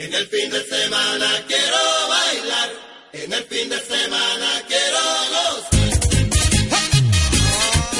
En 0.00 0.12
el 0.14 0.26
fin 0.28 0.48
de 0.48 0.64
semana 0.64 1.26
quiero 1.46 1.76
bailar. 2.08 2.70
En 3.12 3.34
el 3.34 3.44
fin 3.44 3.68
de 3.68 3.78
semana 3.80 4.62
quiero 4.66 4.98
gozar. 5.28 5.70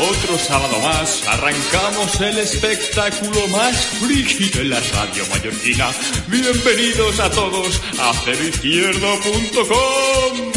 Otro 0.08 0.38
sábado 0.38 0.80
más, 0.80 1.22
arrancamos 1.28 2.18
el 2.22 2.38
espectáculo 2.38 3.46
más 3.48 3.76
friki 4.00 4.50
en 4.60 4.70
la 4.70 4.80
radio 4.80 5.26
mallorquina. 5.26 5.90
Bienvenidos 6.28 7.20
a 7.20 7.30
todos 7.32 7.78
a 7.98 8.14
ceroizquierdo.com. 8.24 10.52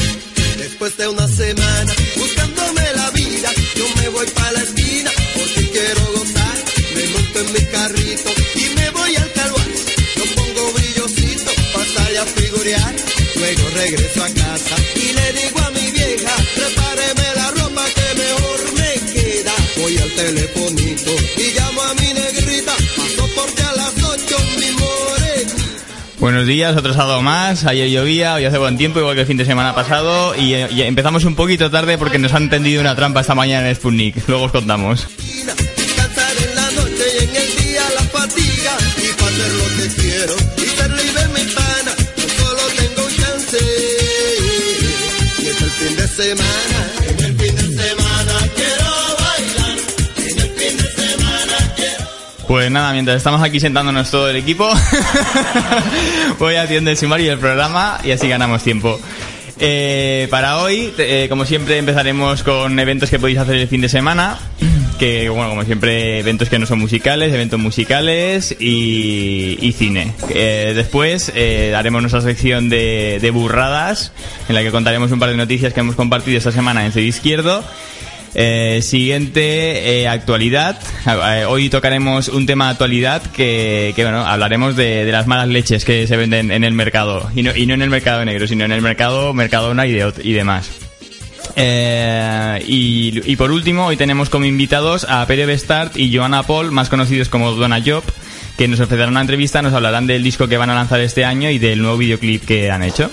Después 0.55 0.95
de 0.95 1.09
una 1.09 1.27
semana 1.27 1.93
buscándome 2.15 2.93
la 2.95 3.11
vida, 3.11 3.51
yo 3.75 3.85
me 3.97 4.07
voy 4.07 4.27
para 4.27 4.53
la 4.53 4.61
esquina 4.61 5.11
porque 5.35 5.69
quiero 5.71 6.05
gozar. 6.13 6.63
Me 6.95 7.05
monto 7.07 7.39
en 7.41 7.51
mi 7.51 7.65
carrito 7.69 8.31
Luego 12.63 13.69
regreso 13.75 14.23
a 14.23 14.29
casa 14.29 14.75
y 14.95 15.11
le 15.11 15.33
digo 15.33 15.59
a 15.59 15.69
mi 15.71 15.91
vieja, 15.91 16.33
prepáreme 16.55 17.35
la 17.35 17.51
ropa 17.51 17.83
que 17.93 18.21
mejor 18.21 18.73
me 18.77 19.11
queda. 19.11 19.51
Voy 19.81 19.97
al 19.97 20.09
telefonito 20.11 21.11
y 21.35 21.59
llamo 21.59 21.81
a 21.81 21.93
mi 21.95 22.13
negrita. 22.13 22.71
Paso 22.95 23.29
porque 23.35 23.63
a 23.63 23.73
las 23.73 23.93
ocho 24.01 24.37
mi 24.57 24.71
morena. 24.79 25.51
Buenos 26.19 26.47
días, 26.47 26.77
otro 26.77 26.93
sábado 26.93 27.21
más. 27.21 27.65
Ayer 27.65 27.89
llovía, 27.89 28.35
hoy 28.35 28.45
hace 28.45 28.57
buen 28.57 28.77
tiempo, 28.77 28.99
igual 28.99 29.15
que 29.15 29.21
el 29.21 29.27
fin 29.27 29.35
de 29.35 29.43
semana 29.43 29.75
pasado. 29.75 30.33
Y, 30.33 30.53
eh, 30.53 30.69
y 30.71 30.83
empezamos 30.83 31.25
un 31.25 31.35
poquito 31.35 31.69
tarde 31.69 31.97
porque 31.97 32.17
nos 32.17 32.33
han 32.33 32.49
tendido 32.49 32.79
una 32.79 32.95
trampa 32.95 33.19
esta 33.19 33.35
mañana 33.35 33.67
en 33.67 33.75
Sputnik. 33.75 34.25
Luego 34.29 34.45
os 34.45 34.53
contamos. 34.53 35.05
Pues 52.53 52.69
nada, 52.69 52.93
mientras 52.93 53.17
estamos 53.17 53.41
aquí 53.41 53.59
sentándonos 53.59 54.11
todo 54.11 54.29
el 54.29 54.35
equipo, 54.35 54.69
voy 56.39 56.53
haciendo 56.53 56.91
el 56.91 56.97
sumario 56.97 57.31
del 57.31 57.39
programa 57.39 57.97
y 58.03 58.11
así 58.11 58.29
ganamos 58.29 58.61
tiempo. 58.61 58.99
Eh, 59.59 60.27
para 60.29 60.59
hoy, 60.59 60.93
eh, 60.99 61.25
como 61.29 61.47
siempre, 61.47 61.79
empezaremos 61.79 62.43
con 62.43 62.77
eventos 62.77 63.09
que 63.09 63.17
podéis 63.17 63.39
hacer 63.39 63.55
el 63.55 63.67
fin 63.67 63.81
de 63.81 63.89
semana. 63.89 64.37
Que, 64.99 65.29
bueno, 65.29 65.49
como 65.49 65.63
siempre, 65.63 66.19
eventos 66.19 66.47
que 66.47 66.59
no 66.59 66.67
son 66.67 66.77
musicales, 66.77 67.33
eventos 67.33 67.59
musicales 67.59 68.55
y, 68.59 69.57
y 69.59 69.71
cine. 69.71 70.13
Eh, 70.29 70.73
después 70.75 71.31
eh, 71.33 71.73
haremos 71.75 72.03
nuestra 72.03 72.21
sección 72.21 72.69
de, 72.69 73.17
de 73.19 73.31
burradas, 73.31 74.11
en 74.47 74.53
la 74.53 74.61
que 74.61 74.69
contaremos 74.69 75.11
un 75.11 75.17
par 75.17 75.31
de 75.31 75.37
noticias 75.37 75.73
que 75.73 75.79
hemos 75.79 75.95
compartido 75.95 76.37
esta 76.37 76.51
semana 76.51 76.85
en 76.85 76.91
Cero 76.91 77.07
Izquierdo. 77.07 77.63
Eh, 78.35 78.81
siguiente, 78.81 80.01
eh, 80.01 80.07
actualidad. 80.07 80.79
Eh, 81.05 81.45
hoy 81.45 81.69
tocaremos 81.69 82.29
un 82.29 82.45
tema 82.45 82.65
de 82.65 82.71
actualidad 82.71 83.21
que, 83.21 83.93
bueno, 83.97 84.25
hablaremos 84.25 84.75
de, 84.75 85.11
las 85.11 85.27
malas 85.27 85.47
leches 85.47 85.85
que 85.85 86.07
se 86.07 86.17
venden 86.17 86.51
en 86.51 86.63
el 86.63 86.73
mercado. 86.73 87.29
Y 87.35 87.43
no, 87.43 87.55
y 87.55 87.65
no 87.65 87.73
en 87.73 87.81
el 87.81 87.89
mercado 87.89 88.23
negro, 88.25 88.47
sino 88.47 88.65
en 88.65 88.71
el 88.71 88.81
mercado 88.81 89.33
Mercadona 89.33 89.85
y, 89.85 89.93
de, 89.93 90.13
y 90.23 90.33
demás. 90.33 90.69
Eh, 91.55 92.63
y, 92.65 93.35
por 93.35 93.51
último, 93.51 93.85
hoy 93.87 93.97
tenemos 93.97 94.29
como 94.29 94.45
invitados 94.45 95.05
a 95.07 95.25
Pere 95.27 95.45
Bestart 95.45 95.97
y 95.97 96.15
Joanna 96.15 96.43
Paul, 96.43 96.71
más 96.71 96.89
conocidos 96.89 97.29
como 97.29 97.51
Donna 97.51 97.81
Job, 97.85 98.03
que 98.57 98.67
nos 98.67 98.79
ofrecerán 98.79 99.09
una 99.09 99.21
entrevista, 99.21 99.61
nos 99.61 99.73
hablarán 99.73 100.07
del 100.07 100.23
disco 100.23 100.47
que 100.47 100.57
van 100.57 100.69
a 100.69 100.75
lanzar 100.75 100.99
este 101.01 101.25
año 101.25 101.49
y 101.49 101.59
del 101.59 101.81
nuevo 101.81 101.97
videoclip 101.97 102.45
que 102.45 102.71
han 102.71 102.83
hecho. 102.83 103.09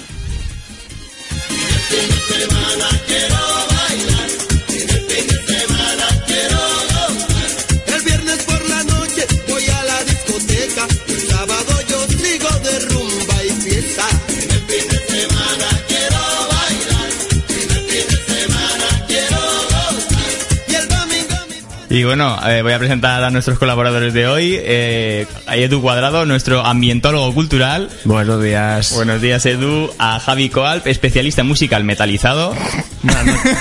Y 22.01 22.05
bueno, 22.05 22.39
eh, 22.49 22.63
voy 22.63 22.73
a 22.73 22.79
presentar 22.79 23.23
a 23.23 23.31
nuestros 23.31 23.59
colaboradores 23.59 24.15
de 24.15 24.27
hoy. 24.27 24.57
Eh, 24.59 25.27
a 25.47 25.55
Edu 25.57 25.83
Cuadrado, 25.83 26.25
nuestro 26.25 26.65
ambientólogo 26.65 27.35
cultural. 27.35 27.91
Buenos 28.05 28.43
días. 28.43 28.95
Buenos 28.95 29.21
días, 29.21 29.45
Edu. 29.45 29.93
A 29.99 30.19
Javi 30.19 30.49
Coalp, 30.49 30.87
especialista 30.87 31.43
en 31.43 31.49
musical 31.49 31.85
metalizado. 31.85 32.55
Buenas 33.03 33.27
noches. 33.27 33.59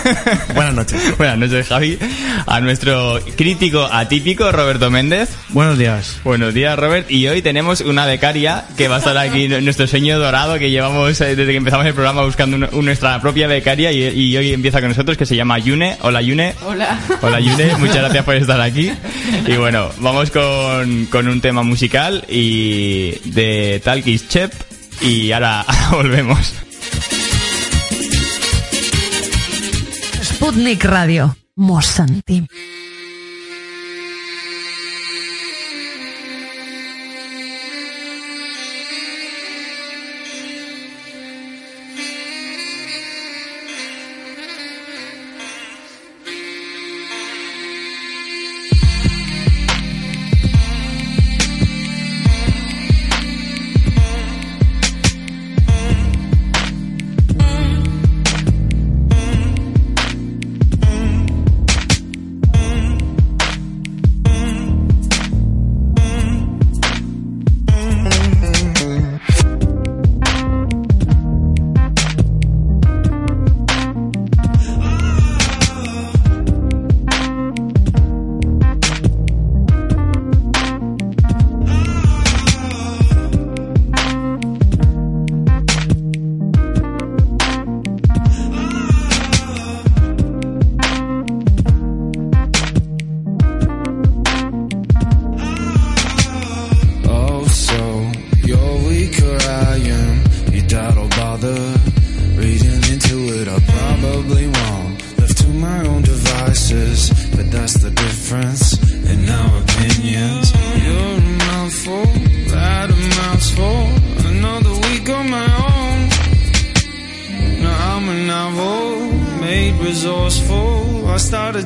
Buenas 0.55 0.73
noches. 0.73 1.01
Buenas 1.17 1.37
noches, 1.37 1.67
Javi. 1.67 1.99
A 2.47 2.61
nuestro 2.61 3.19
crítico 3.35 3.83
atípico, 3.91 4.49
Roberto 4.53 4.89
Méndez. 4.89 5.31
Buenos 5.49 5.77
días. 5.77 6.21
Buenos 6.23 6.53
días, 6.53 6.79
Robert. 6.79 7.11
Y 7.11 7.27
hoy 7.27 7.41
tenemos 7.41 7.81
una 7.81 8.05
becaria 8.05 8.63
que 8.77 8.87
va 8.87 8.95
a 8.95 8.99
estar 8.99 9.17
aquí, 9.17 9.47
nuestro 9.61 9.85
sueño 9.85 10.17
dorado 10.17 10.57
que 10.59 10.69
llevamos 10.71 11.19
eh, 11.19 11.35
desde 11.35 11.51
que 11.51 11.57
empezamos 11.57 11.85
el 11.85 11.93
programa 11.93 12.23
buscando 12.23 12.55
una- 12.55 12.69
nuestra 12.71 13.19
propia 13.19 13.47
becaria 13.47 13.91
y, 13.91 14.01
y 14.07 14.37
hoy 14.37 14.53
empieza 14.53 14.79
con 14.79 14.87
nosotros 14.91 15.17
que 15.17 15.25
se 15.25 15.35
llama 15.35 15.59
Yune. 15.59 15.97
Hola, 16.03 16.21
Yune. 16.21 16.55
Hola. 16.65 16.97
Hola 17.21 17.41
Yune, 17.41 17.75
muchas 17.79 17.97
gracias 17.97 18.23
estar 18.37 18.61
aquí. 18.61 18.91
Y 19.47 19.55
bueno, 19.55 19.89
vamos 19.99 20.31
con, 20.31 21.05
con 21.07 21.27
un 21.27 21.41
tema 21.41 21.63
musical 21.63 22.25
y 22.29 23.11
de 23.25 23.81
Talkis 23.83 24.27
Chep 24.27 24.53
y 25.01 25.31
ahora, 25.31 25.65
volvemos. 25.91 26.53
Sputnik 30.23 30.83
Radio. 30.85 31.35
Mosanti. 31.55 32.47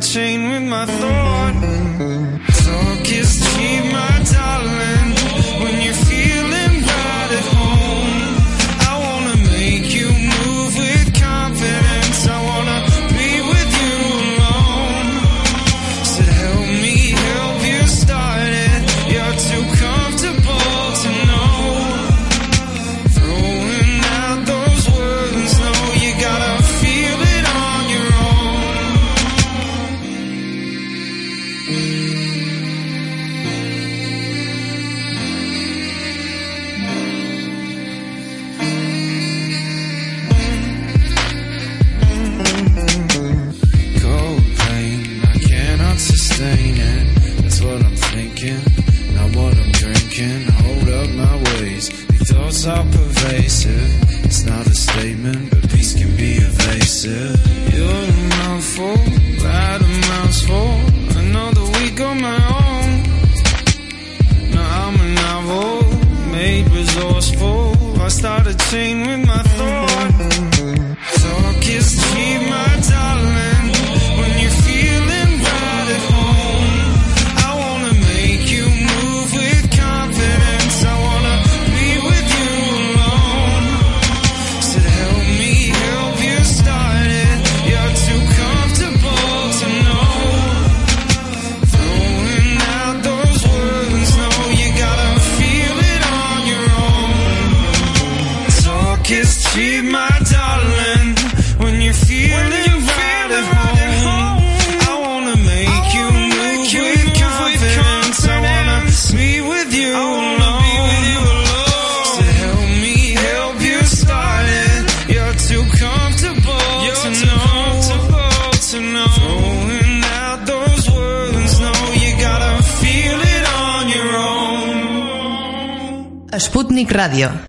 Chain 0.04 0.50
with 0.50 0.64
my 0.64 0.86
thought. 0.86 1.23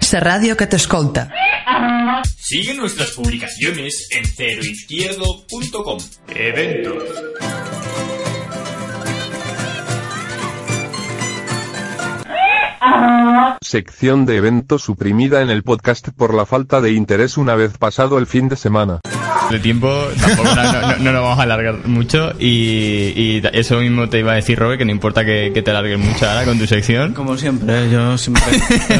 Radio, 0.04 0.12
la 0.12 0.20
ràdio 0.20 0.56
que 0.56 0.66
t'escolta. 0.66 1.30
Sigue 2.36 2.74
nuestras 2.74 3.12
publicaciones 3.12 4.06
en 4.10 4.26
ceroizquierdo.com. 4.26 5.98
Eventos. 6.28 7.03
Sección 13.78 14.24
de 14.24 14.36
eventos 14.36 14.82
suprimida 14.84 15.42
en 15.42 15.50
el 15.50 15.64
podcast 15.64 16.10
por 16.16 16.32
la 16.32 16.46
falta 16.46 16.80
de 16.80 16.92
interés 16.92 17.36
una 17.36 17.56
vez 17.56 17.76
pasado 17.76 18.18
el 18.18 18.28
fin 18.28 18.48
de 18.48 18.54
semana. 18.54 19.00
De 19.50 19.58
tiempo 19.58 19.92
tampoco 20.20 20.54
no, 20.54 20.62
no- 20.72 20.80
no- 20.82 20.96
no 20.98 21.12
lo 21.12 21.22
vamos 21.22 21.40
a 21.40 21.42
alargar 21.42 21.84
mucho 21.88 22.30
y, 22.38 22.46
y 23.16 23.42
eso 23.52 23.80
mismo 23.80 24.08
te 24.08 24.20
iba 24.20 24.30
a 24.30 24.34
decir, 24.36 24.56
Robert, 24.60 24.78
que 24.78 24.84
no 24.84 24.92
importa 24.92 25.24
que, 25.24 25.50
que 25.52 25.60
te 25.62 25.72
alargues 25.72 25.98
mucho 25.98 26.24
ahora 26.30 26.44
con 26.44 26.56
tu 26.56 26.68
sección. 26.68 27.14
Como 27.14 27.36
siempre, 27.36 27.90
yo 27.90 28.16
siempre. 28.16 28.44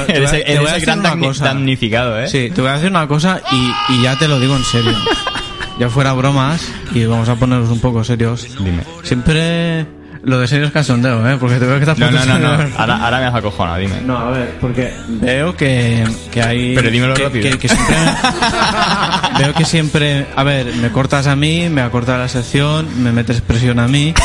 Te 0.09 0.17
Eres, 0.17 0.33
voy 0.33 0.41
a- 0.41 0.45
te 0.45 0.51
eres 0.51 0.59
voy 0.59 0.67
a 0.71 0.75
el 0.75 0.81
decir 0.81 0.87
gran 0.87 1.03
damni- 1.05 1.27
cosa. 1.29 1.45
damnificado, 1.45 2.21
¿eh? 2.21 2.27
Sí, 2.27 2.51
te 2.53 2.61
voy 2.61 2.71
a 2.71 2.75
decir 2.75 2.91
una 2.91 3.07
cosa 3.07 3.41
y, 3.53 3.93
y 3.95 4.03
ya 4.03 4.19
te 4.19 4.27
lo 4.27 4.41
digo 4.41 4.57
en 4.57 4.65
serio. 4.65 4.93
Ya 5.79 5.89
fuera 5.91 6.13
bromas 6.13 6.69
y 6.95 7.05
vamos 7.05 7.29
a 7.29 7.35
ponernos 7.37 7.69
un 7.69 7.81
poco 7.81 8.03
serios. 8.05 8.47
Dime. 8.59 8.83
Siempre 9.03 9.85
lo 10.25 10.39
de 10.39 10.49
serio 10.49 10.67
es 10.67 10.73
cachondeo, 10.73 11.29
¿eh? 11.29 11.37
Porque 11.39 11.57
te 11.57 11.67
veo 11.67 11.79
que 11.81 11.87
te 11.87 11.95
No, 12.01 12.11
no, 12.11 12.25
no, 12.25 12.39
no. 12.39 12.51
Ahora, 12.77 12.97
ahora 13.05 13.19
me 13.21 13.25
has 13.27 13.35
acojonado, 13.35 13.79
dime. 13.79 14.01
No, 14.05 14.17
a 14.19 14.31
ver, 14.31 14.55
porque 14.61 14.93
veo 15.09 15.57
que, 15.57 16.05
que 16.33 16.43
hay... 16.43 16.75
Pero 16.75 16.91
dímelo 16.91 17.15
que, 17.15 17.25
rápido. 17.25 17.51
que- 17.51 17.59
que 17.59 17.69
siempre... 17.69 17.97
veo 19.39 19.55
que 19.55 19.65
siempre... 19.65 20.27
A 20.37 20.43
ver, 20.43 20.75
me 20.77 20.91
cortas 20.91 21.27
a 21.27 21.37
mí, 21.37 21.69
me 21.69 21.83
acortas 21.83 22.19
la 22.19 22.29
sección, 22.29 23.03
me 23.03 23.13
metes 23.13 23.41
presión 23.41 23.79
a 23.79 23.89
mí. 23.89 24.15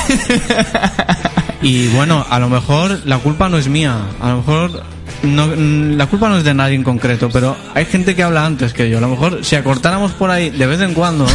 Y 1.61 1.87
bueno, 1.89 2.25
a 2.29 2.39
lo 2.39 2.47
mejor 2.47 3.01
la 3.05 3.17
culpa 3.17 3.49
no 3.49 3.57
es 3.57 3.67
mía. 3.67 3.97
A 4.21 4.29
lo 4.29 4.37
mejor... 4.37 4.81
No, 5.23 5.47
la 5.53 6.05
culpa 6.05 6.29
no 6.29 6.37
es 6.37 6.45
de 6.45 6.53
nadie 6.53 6.75
en 6.75 6.83
concreto, 6.83 7.29
pero 7.33 7.57
hay 7.75 7.83
gente 7.83 8.15
que 8.15 8.23
habla 8.23 8.45
antes 8.45 8.71
que 8.71 8.89
yo. 8.89 8.99
A 8.99 9.01
lo 9.01 9.09
mejor 9.09 9.43
si 9.43 9.57
acortáramos 9.57 10.13
por 10.13 10.31
ahí 10.31 10.49
de 10.51 10.65
vez 10.65 10.79
en 10.79 10.93
cuando... 10.93 11.27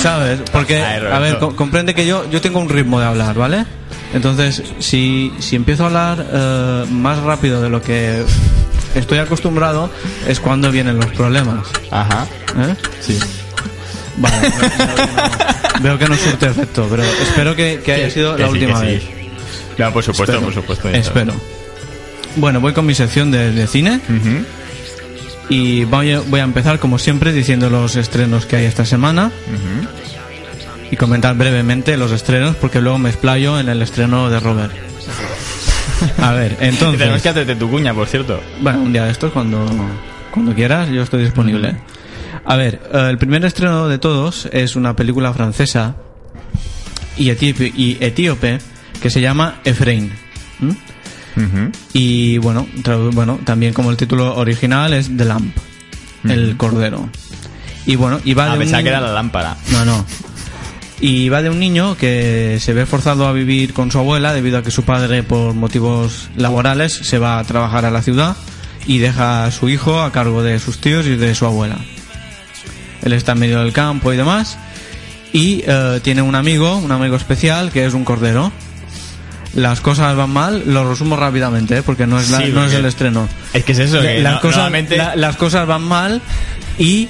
¿Sabes? 0.00 0.40
Porque, 0.52 0.82
a 0.82 1.18
ver, 1.18 1.38
co- 1.38 1.54
comprende 1.56 1.94
que 1.94 2.06
yo, 2.06 2.28
yo 2.30 2.40
tengo 2.40 2.58
un 2.60 2.68
ritmo 2.68 3.00
de 3.00 3.06
hablar, 3.06 3.34
¿vale? 3.36 3.64
Entonces, 4.14 4.62
si, 4.78 5.32
si 5.38 5.56
empiezo 5.56 5.84
a 5.84 5.86
hablar 5.86 6.26
eh, 6.32 6.84
más 6.90 7.18
rápido 7.20 7.62
de 7.62 7.68
lo 7.70 7.80
que 7.82 8.22
estoy 8.94 9.18
acostumbrado, 9.18 9.90
es 10.28 10.38
cuando 10.40 10.70
vienen 10.70 10.96
los 10.96 11.06
problemas. 11.12 11.66
Ajá. 11.90 12.26
¿eh? 12.58 12.74
Sí. 13.00 13.18
Vale, 14.18 14.36
veo 14.40 14.68
que 14.68 15.06
no- 15.06 15.80
veo 15.82 15.98
que 15.98 16.08
no 16.08 16.14
surte 16.16 16.46
efecto, 16.46 16.86
pero 16.90 17.02
espero 17.02 17.56
que, 17.56 17.80
que 17.84 17.92
haya 17.94 18.10
sido 18.10 18.36
Que 18.36 18.42
la 18.42 18.48
sí, 18.48 18.52
última 18.54 18.80
sí. 18.80 18.86
vez. 18.86 19.02
No, 19.78 19.92
por 19.92 20.04
supuesto, 20.04 20.32
Espero. 20.32 20.40
por 20.42 20.54
supuesto. 20.54 20.88
Espero. 20.90 21.32
Bueno, 22.36 22.60
voy 22.60 22.72
con 22.74 22.84
mi 22.86 22.94
sección 22.94 23.30
de, 23.30 23.50
de 23.52 23.66
cine 23.66 23.94
está. 23.94 24.12
Ujú, 24.12 24.44
y 25.48 25.84
voy 25.84 26.12
a, 26.12 26.20
voy 26.20 26.40
a 26.40 26.44
empezar, 26.44 26.78
como 26.78 26.98
siempre, 26.98 27.32
diciendo 27.32 27.70
los 27.70 27.96
estrenos 27.96 28.46
que 28.46 28.56
hay 28.56 28.64
esta 28.64 28.84
semana 28.84 29.30
y 30.90 30.96
comentar 30.96 31.34
brevemente 31.36 31.96
los 31.96 32.12
estrenos 32.12 32.56
porque 32.56 32.80
luego 32.80 32.98
me 32.98 33.08
explayo 33.08 33.58
en 33.58 33.68
el 33.68 33.82
estreno 33.82 34.30
de 34.30 34.40
Robert. 34.40 34.72
A 36.18 36.32
ver, 36.32 36.56
entonces... 36.60 36.98
Tenemos 36.98 37.22
que 37.22 37.28
hacerte 37.28 37.54
tu 37.56 37.70
cuña, 37.70 37.94
por 37.94 38.06
cierto. 38.06 38.40
Bueno, 38.60 38.80
un 38.80 38.92
día 38.92 39.04
de 39.04 39.10
estos, 39.12 39.32
cuando, 39.32 39.66
cuando 40.30 40.54
quieras, 40.54 40.88
yo 40.90 41.02
estoy 41.02 41.24
disponible. 41.24 41.76
A 42.44 42.56
ver, 42.56 42.80
eh, 42.92 43.08
el 43.10 43.18
primer 43.18 43.44
estreno 43.44 43.88
de 43.88 43.98
todos 43.98 44.48
es 44.52 44.76
una 44.76 44.96
película 44.96 45.32
francesa 45.32 45.96
y 47.16 47.30
etíope, 47.30 47.72
y 47.74 47.98
etíope 48.00 48.58
que 49.00 49.10
se 49.10 49.20
llama 49.20 49.60
Efraín. 49.64 50.12
Y 51.92 52.38
bueno, 52.38 52.66
bueno, 53.12 53.38
también 53.44 53.72
como 53.72 53.90
el 53.90 53.96
título 53.96 54.36
original 54.36 54.92
es 54.92 55.10
The 55.16 55.24
Lamp, 55.24 55.56
el 56.24 56.56
cordero. 56.56 57.08
Y 57.86 57.96
bueno, 57.96 58.20
y 58.24 58.34
va 58.34 58.52
Ah, 58.52 58.56
de 58.56 58.64
un 58.64 58.70
que 58.72 58.88
era 58.88 59.00
la 59.00 59.12
lámpara. 59.12 59.56
no, 59.72 59.84
no. 59.84 60.04
Y 61.00 61.28
va 61.30 61.42
de 61.42 61.50
un 61.50 61.58
niño 61.58 61.96
que 61.96 62.58
se 62.60 62.72
ve 62.74 62.86
forzado 62.86 63.26
a 63.26 63.32
vivir 63.32 63.72
con 63.74 63.90
su 63.90 63.98
abuela 63.98 64.32
debido 64.32 64.58
a 64.58 64.62
que 64.62 64.70
su 64.70 64.84
padre, 64.84 65.24
por 65.24 65.52
motivos 65.52 66.30
laborales, 66.36 66.92
se 66.92 67.18
va 67.18 67.40
a 67.40 67.44
trabajar 67.44 67.84
a 67.84 67.90
la 67.90 68.02
ciudad 68.02 68.36
y 68.86 68.98
deja 68.98 69.44
a 69.44 69.50
su 69.50 69.68
hijo 69.68 70.00
a 70.00 70.12
cargo 70.12 70.44
de 70.44 70.60
sus 70.60 70.78
tíos 70.78 71.06
y 71.06 71.16
de 71.16 71.34
su 71.34 71.44
abuela. 71.44 71.78
Él 73.02 73.12
está 73.14 73.32
en 73.32 73.40
medio 73.40 73.58
del 73.60 73.72
campo 73.72 74.12
y 74.12 74.16
demás. 74.16 74.56
Y 75.32 75.64
eh, 75.66 75.98
tiene 76.04 76.22
un 76.22 76.36
amigo, 76.36 76.76
un 76.76 76.92
amigo 76.92 77.16
especial, 77.16 77.72
que 77.72 77.84
es 77.84 77.94
un 77.94 78.04
cordero. 78.04 78.52
Las 79.54 79.80
cosas 79.80 80.16
van 80.16 80.30
mal, 80.30 80.62
lo 80.66 80.88
resumo 80.88 81.16
rápidamente, 81.16 81.76
¿eh? 81.78 81.82
porque 81.82 82.06
no 82.06 82.18
es, 82.18 82.30
la- 82.30 82.38
Sí, 82.38 82.50
no 82.52 82.64
es 82.64 82.72
el 82.72 82.86
estreno. 82.86 83.28
Es 83.52 83.64
que 83.64 83.72
es 83.72 83.78
eso, 83.80 84.00
que 84.00 84.20
las, 84.20 84.34
no- 84.34 84.40
cosas, 84.40 84.56
normalmente- 84.62 84.96
la- 84.96 85.14
las 85.16 85.36
cosas 85.36 85.66
van 85.66 85.82
mal 85.82 86.22
y 86.78 87.08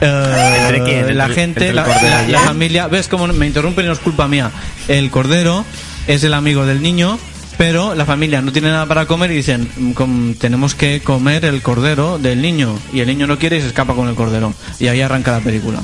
eh, 0.00 0.58
¿Entre 0.68 0.82
quién? 0.84 0.98
¿Entre 1.00 1.14
la 1.14 1.28
gente, 1.28 1.68
entre 1.68 1.72
la, 1.74 2.28
la- 2.28 2.40
familia, 2.40 2.88
ves 2.88 3.08
cómo 3.08 3.26
me 3.28 3.46
interrumpen 3.46 3.84
y 3.84 3.88
no 3.88 3.94
es 3.94 4.00
culpa 4.00 4.28
mía. 4.28 4.50
El 4.88 5.10
cordero 5.10 5.64
es 6.06 6.22
el 6.24 6.34
amigo 6.34 6.66
del 6.66 6.82
niño, 6.82 7.18
pero 7.58 7.94
la 7.94 8.04
familia 8.04 8.42
no 8.42 8.52
tiene 8.52 8.68
nada 8.70 8.86
para 8.86 9.06
comer 9.06 9.30
y 9.30 9.36
dicen, 9.36 9.68
"Mm, 9.76 9.92
com- 9.92 10.34
tenemos 10.34 10.74
que 10.74 11.00
comer 11.00 11.44
el 11.46 11.62
cordero 11.62 12.18
del 12.18 12.42
niño. 12.42 12.78
Y 12.92 13.00
el 13.00 13.06
niño 13.06 13.26
no 13.26 13.38
quiere 13.38 13.56
y 13.56 13.60
se 13.60 13.68
escapa 13.68 13.94
con 13.94 14.08
el 14.08 14.14
cordero. 14.14 14.52
Y 14.78 14.88
ahí 14.88 15.00
arranca 15.00 15.32
la 15.32 15.40
película. 15.40 15.80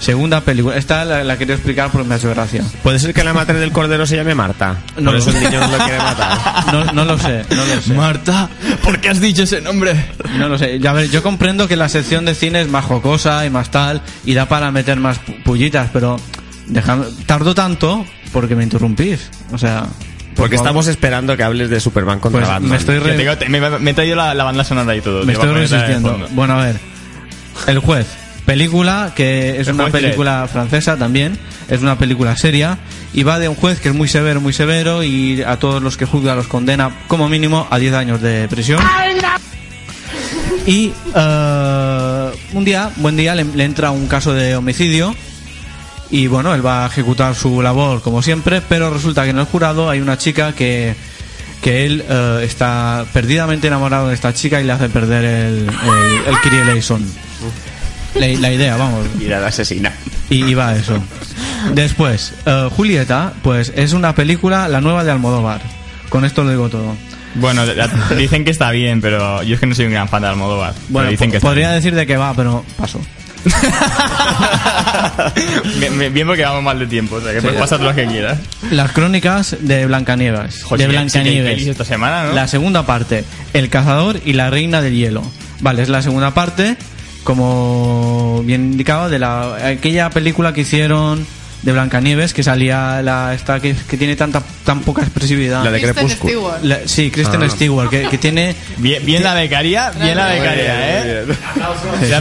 Segunda 0.00 0.40
película. 0.42 0.76
Esta 0.76 1.04
la, 1.04 1.24
la 1.24 1.36
quería 1.36 1.56
explicar 1.56 1.90
porque 1.90 2.06
me 2.08 2.14
ha 2.14 2.18
hecho 2.18 2.30
gracia. 2.30 2.62
¿Puede 2.84 2.98
ser 3.00 3.12
que 3.12 3.24
la 3.24 3.32
madre 3.32 3.58
del 3.58 3.72
cordero 3.72 4.06
se 4.06 4.14
llame 4.16 4.34
Marta? 4.34 4.76
No 4.96 5.06
Por 5.06 5.12
lo 5.14 5.18
eso 5.18 5.30
el 5.30 5.36
sé. 5.36 5.44
niño 5.44 5.60
no 5.60 5.66
lo 5.76 5.78
quiere 5.84 5.98
matar. 5.98 6.38
No, 6.72 6.84
no 6.92 7.04
lo 7.04 7.18
sé, 7.18 7.44
no 7.50 7.64
lo 7.64 7.80
sé. 7.80 7.94
Marta, 7.94 8.48
¿por 8.82 9.00
qué 9.00 9.08
has 9.08 9.20
dicho 9.20 9.42
ese 9.42 9.60
nombre? 9.60 9.94
No 10.38 10.48
lo 10.48 10.56
sé. 10.58 10.78
Ya 10.78 10.92
ver, 10.92 11.10
yo 11.10 11.22
comprendo 11.22 11.66
que 11.66 11.76
la 11.76 11.88
sección 11.88 12.24
de 12.26 12.34
cine 12.34 12.60
es 12.60 12.68
más 12.68 12.84
jocosa 12.84 13.44
y 13.46 13.50
más 13.50 13.70
tal 13.70 14.00
y 14.24 14.34
da 14.34 14.46
para 14.46 14.70
meter 14.70 14.98
más 15.00 15.18
pu- 15.20 15.42
pullitas, 15.42 15.90
pero 15.92 16.16
déjame, 16.66 17.06
tardo 17.26 17.54
tanto 17.54 18.04
porque 18.32 18.54
me 18.54 18.62
interrumpís. 18.62 19.30
O 19.52 19.58
sea, 19.58 19.80
por 19.82 20.44
Porque 20.44 20.56
estamos 20.56 20.86
esperando 20.86 21.36
que 21.36 21.42
hables 21.42 21.70
de 21.70 21.80
Superman 21.80 22.20
contra 22.20 22.40
Pues 22.42 22.48
Batman. 22.50 22.70
me 22.70 22.76
estoy 22.76 22.98
re- 22.98 23.36
te- 23.36 23.48
me, 23.48 23.78
me 23.80 23.90
he 23.90 23.94
traído 23.94 24.14
la, 24.14 24.32
la 24.34 24.44
banda 24.44 24.62
sonora 24.62 24.94
y 24.94 25.00
todo. 25.00 25.24
me 25.24 25.32
a 25.32 25.34
estoy 25.34 25.52
resistiendo. 25.52 26.28
Bueno, 26.32 26.60
a 26.60 26.64
ver. 26.66 26.76
El 27.66 27.78
juez. 27.80 28.06
Película 28.48 29.12
que 29.14 29.60
es 29.60 29.68
El 29.68 29.74
una 29.74 29.88
película 29.88 30.48
francesa 30.50 30.96
también. 30.96 31.38
Es 31.68 31.82
una 31.82 31.98
película 31.98 32.34
seria. 32.34 32.78
Y 33.12 33.22
va 33.22 33.38
de 33.38 33.46
un 33.46 33.54
juez 33.54 33.78
que 33.78 33.90
es 33.90 33.94
muy 33.94 34.08
severo, 34.08 34.40
muy 34.40 34.54
severo. 34.54 35.02
Y 35.02 35.42
a 35.42 35.58
todos 35.58 35.82
los 35.82 35.98
que 35.98 36.06
juzga 36.06 36.34
los 36.34 36.48
condena 36.48 36.90
como 37.08 37.28
mínimo 37.28 37.68
a 37.70 37.78
10 37.78 37.92
años 37.92 38.22
de 38.22 38.48
prisión. 38.48 38.80
Y 40.66 40.94
eh, 41.14 42.30
un 42.54 42.64
día, 42.64 42.90
buen 42.96 43.18
día, 43.18 43.34
le, 43.34 43.44
le 43.44 43.64
entra 43.64 43.90
un 43.90 44.06
caso 44.06 44.32
de 44.32 44.56
homicidio. 44.56 45.14
Y 46.08 46.26
bueno, 46.26 46.54
él 46.54 46.64
va 46.64 46.84
a 46.84 46.86
ejecutar 46.86 47.34
su 47.34 47.60
labor 47.60 48.00
como 48.00 48.22
siempre. 48.22 48.62
Pero 48.66 48.88
resulta 48.88 49.24
que 49.24 49.30
en 49.30 49.40
el 49.40 49.44
jurado 49.44 49.90
hay 49.90 50.00
una 50.00 50.16
chica 50.16 50.54
que 50.54 50.96
que 51.60 51.84
él 51.84 52.02
eh, 52.08 52.40
está 52.44 53.04
perdidamente 53.12 53.66
enamorado 53.66 54.08
de 54.08 54.14
esta 54.14 54.32
chica 54.32 54.58
y 54.60 54.64
le 54.64 54.72
hace 54.72 54.88
perder 54.88 55.24
el, 55.24 55.68
el, 55.68 55.68
el. 56.26 57.04
La, 58.14 58.26
la 58.26 58.52
idea, 58.52 58.76
vamos. 58.76 59.06
Y 59.20 59.24
la 59.24 59.46
asesina. 59.46 59.92
Y, 60.30 60.44
y 60.44 60.54
va 60.54 60.74
eso. 60.76 60.98
Después, 61.74 62.32
eh, 62.46 62.68
Julieta, 62.76 63.32
pues 63.42 63.72
es 63.76 63.92
una 63.92 64.14
película, 64.14 64.68
la 64.68 64.80
nueva 64.80 65.04
de 65.04 65.10
Almodóvar. 65.10 65.60
Con 66.08 66.24
esto 66.24 66.44
lo 66.44 66.50
digo 66.50 66.68
todo. 66.68 66.94
Bueno, 67.34 67.64
la- 67.64 67.88
dicen 68.16 68.44
que 68.44 68.50
está 68.50 68.70
bien, 68.70 69.00
pero 69.00 69.42
yo 69.42 69.54
es 69.54 69.60
que 69.60 69.66
no 69.66 69.74
soy 69.74 69.86
un 69.86 69.92
gran 69.92 70.08
fan 70.08 70.22
de 70.22 70.28
Almodóvar. 70.28 70.74
Bueno, 70.88 71.10
dicen 71.10 71.30
que 71.30 71.40
podría 71.40 71.70
decir 71.70 71.94
de 71.94 72.06
qué 72.06 72.16
va, 72.16 72.32
pero 72.34 72.64
paso. 72.76 73.00
bien. 75.78 75.98
Bien- 75.98 76.12
Bien 76.12 76.26
porque 76.26 76.42
vamos 76.42 76.62
mal 76.62 76.78
de 76.78 76.86
tiempo, 76.86 77.16
o 77.16 77.20
sea 77.20 77.32
que 77.32 77.42
puedes 77.42 77.58
pasar 77.58 77.80
lo 77.80 77.94
que 77.94 78.06
quieras. 78.06 78.38
Las 78.70 78.92
crónicas 78.92 79.56
de 79.60 79.86
Blancanieves. 79.86 80.62
Joder, 80.64 80.88
de 80.90 80.94
sí 80.98 81.04
que- 81.04 81.10
sí 81.10 81.12
que 81.18 81.20
Blancanieves. 81.22 81.52
pelis 81.54 81.68
esta 81.68 81.84
semana, 81.84 82.24
¿no? 82.24 82.32
La 82.32 82.48
segunda 82.48 82.84
parte, 82.86 83.24
El 83.52 83.68
cazador 83.68 84.20
y 84.24 84.32
la 84.32 84.50
reina 84.50 84.80
del 84.80 84.94
hielo. 84.94 85.22
Vale, 85.60 85.82
es 85.82 85.88
la 85.88 86.02
segunda 86.02 86.32
parte, 86.32 86.76
como 87.24 88.42
bien 88.44 88.72
indicaba, 88.72 89.08
de 89.08 89.18
la 89.18 89.54
aquella 89.68 90.10
película 90.10 90.52
que 90.52 90.62
hicieron 90.62 91.26
de 91.62 91.72
Blancanieves, 91.72 92.32
que 92.32 92.44
salía 92.44 93.02
la 93.02 93.34
esta 93.34 93.58
que, 93.60 93.74
que 93.74 93.96
tiene 93.96 94.14
tanta 94.14 94.40
tan 94.64 94.80
poca 94.80 95.02
expresividad. 95.02 95.64
La 95.64 95.72
de 95.72 95.80
Kristen 95.80 96.06
Crepúsculo. 96.06 96.32
Stewart. 96.32 96.64
La- 96.64 96.78
sí, 96.86 97.10
Kristen 97.10 97.42
Ah. 97.42 97.50
Stewart, 97.50 97.90
que, 97.90 98.08
que 98.08 98.16
tiene 98.18 98.54
Bien, 98.78 99.04
bien 99.04 99.22
la 99.24 99.34
becaria, 99.34 99.90
bien 99.90 100.16
la 100.16 100.28
becaria, 100.28 101.00
¿eh? 101.02 101.24
Sí, 102.00 102.08
Ya 102.08 102.20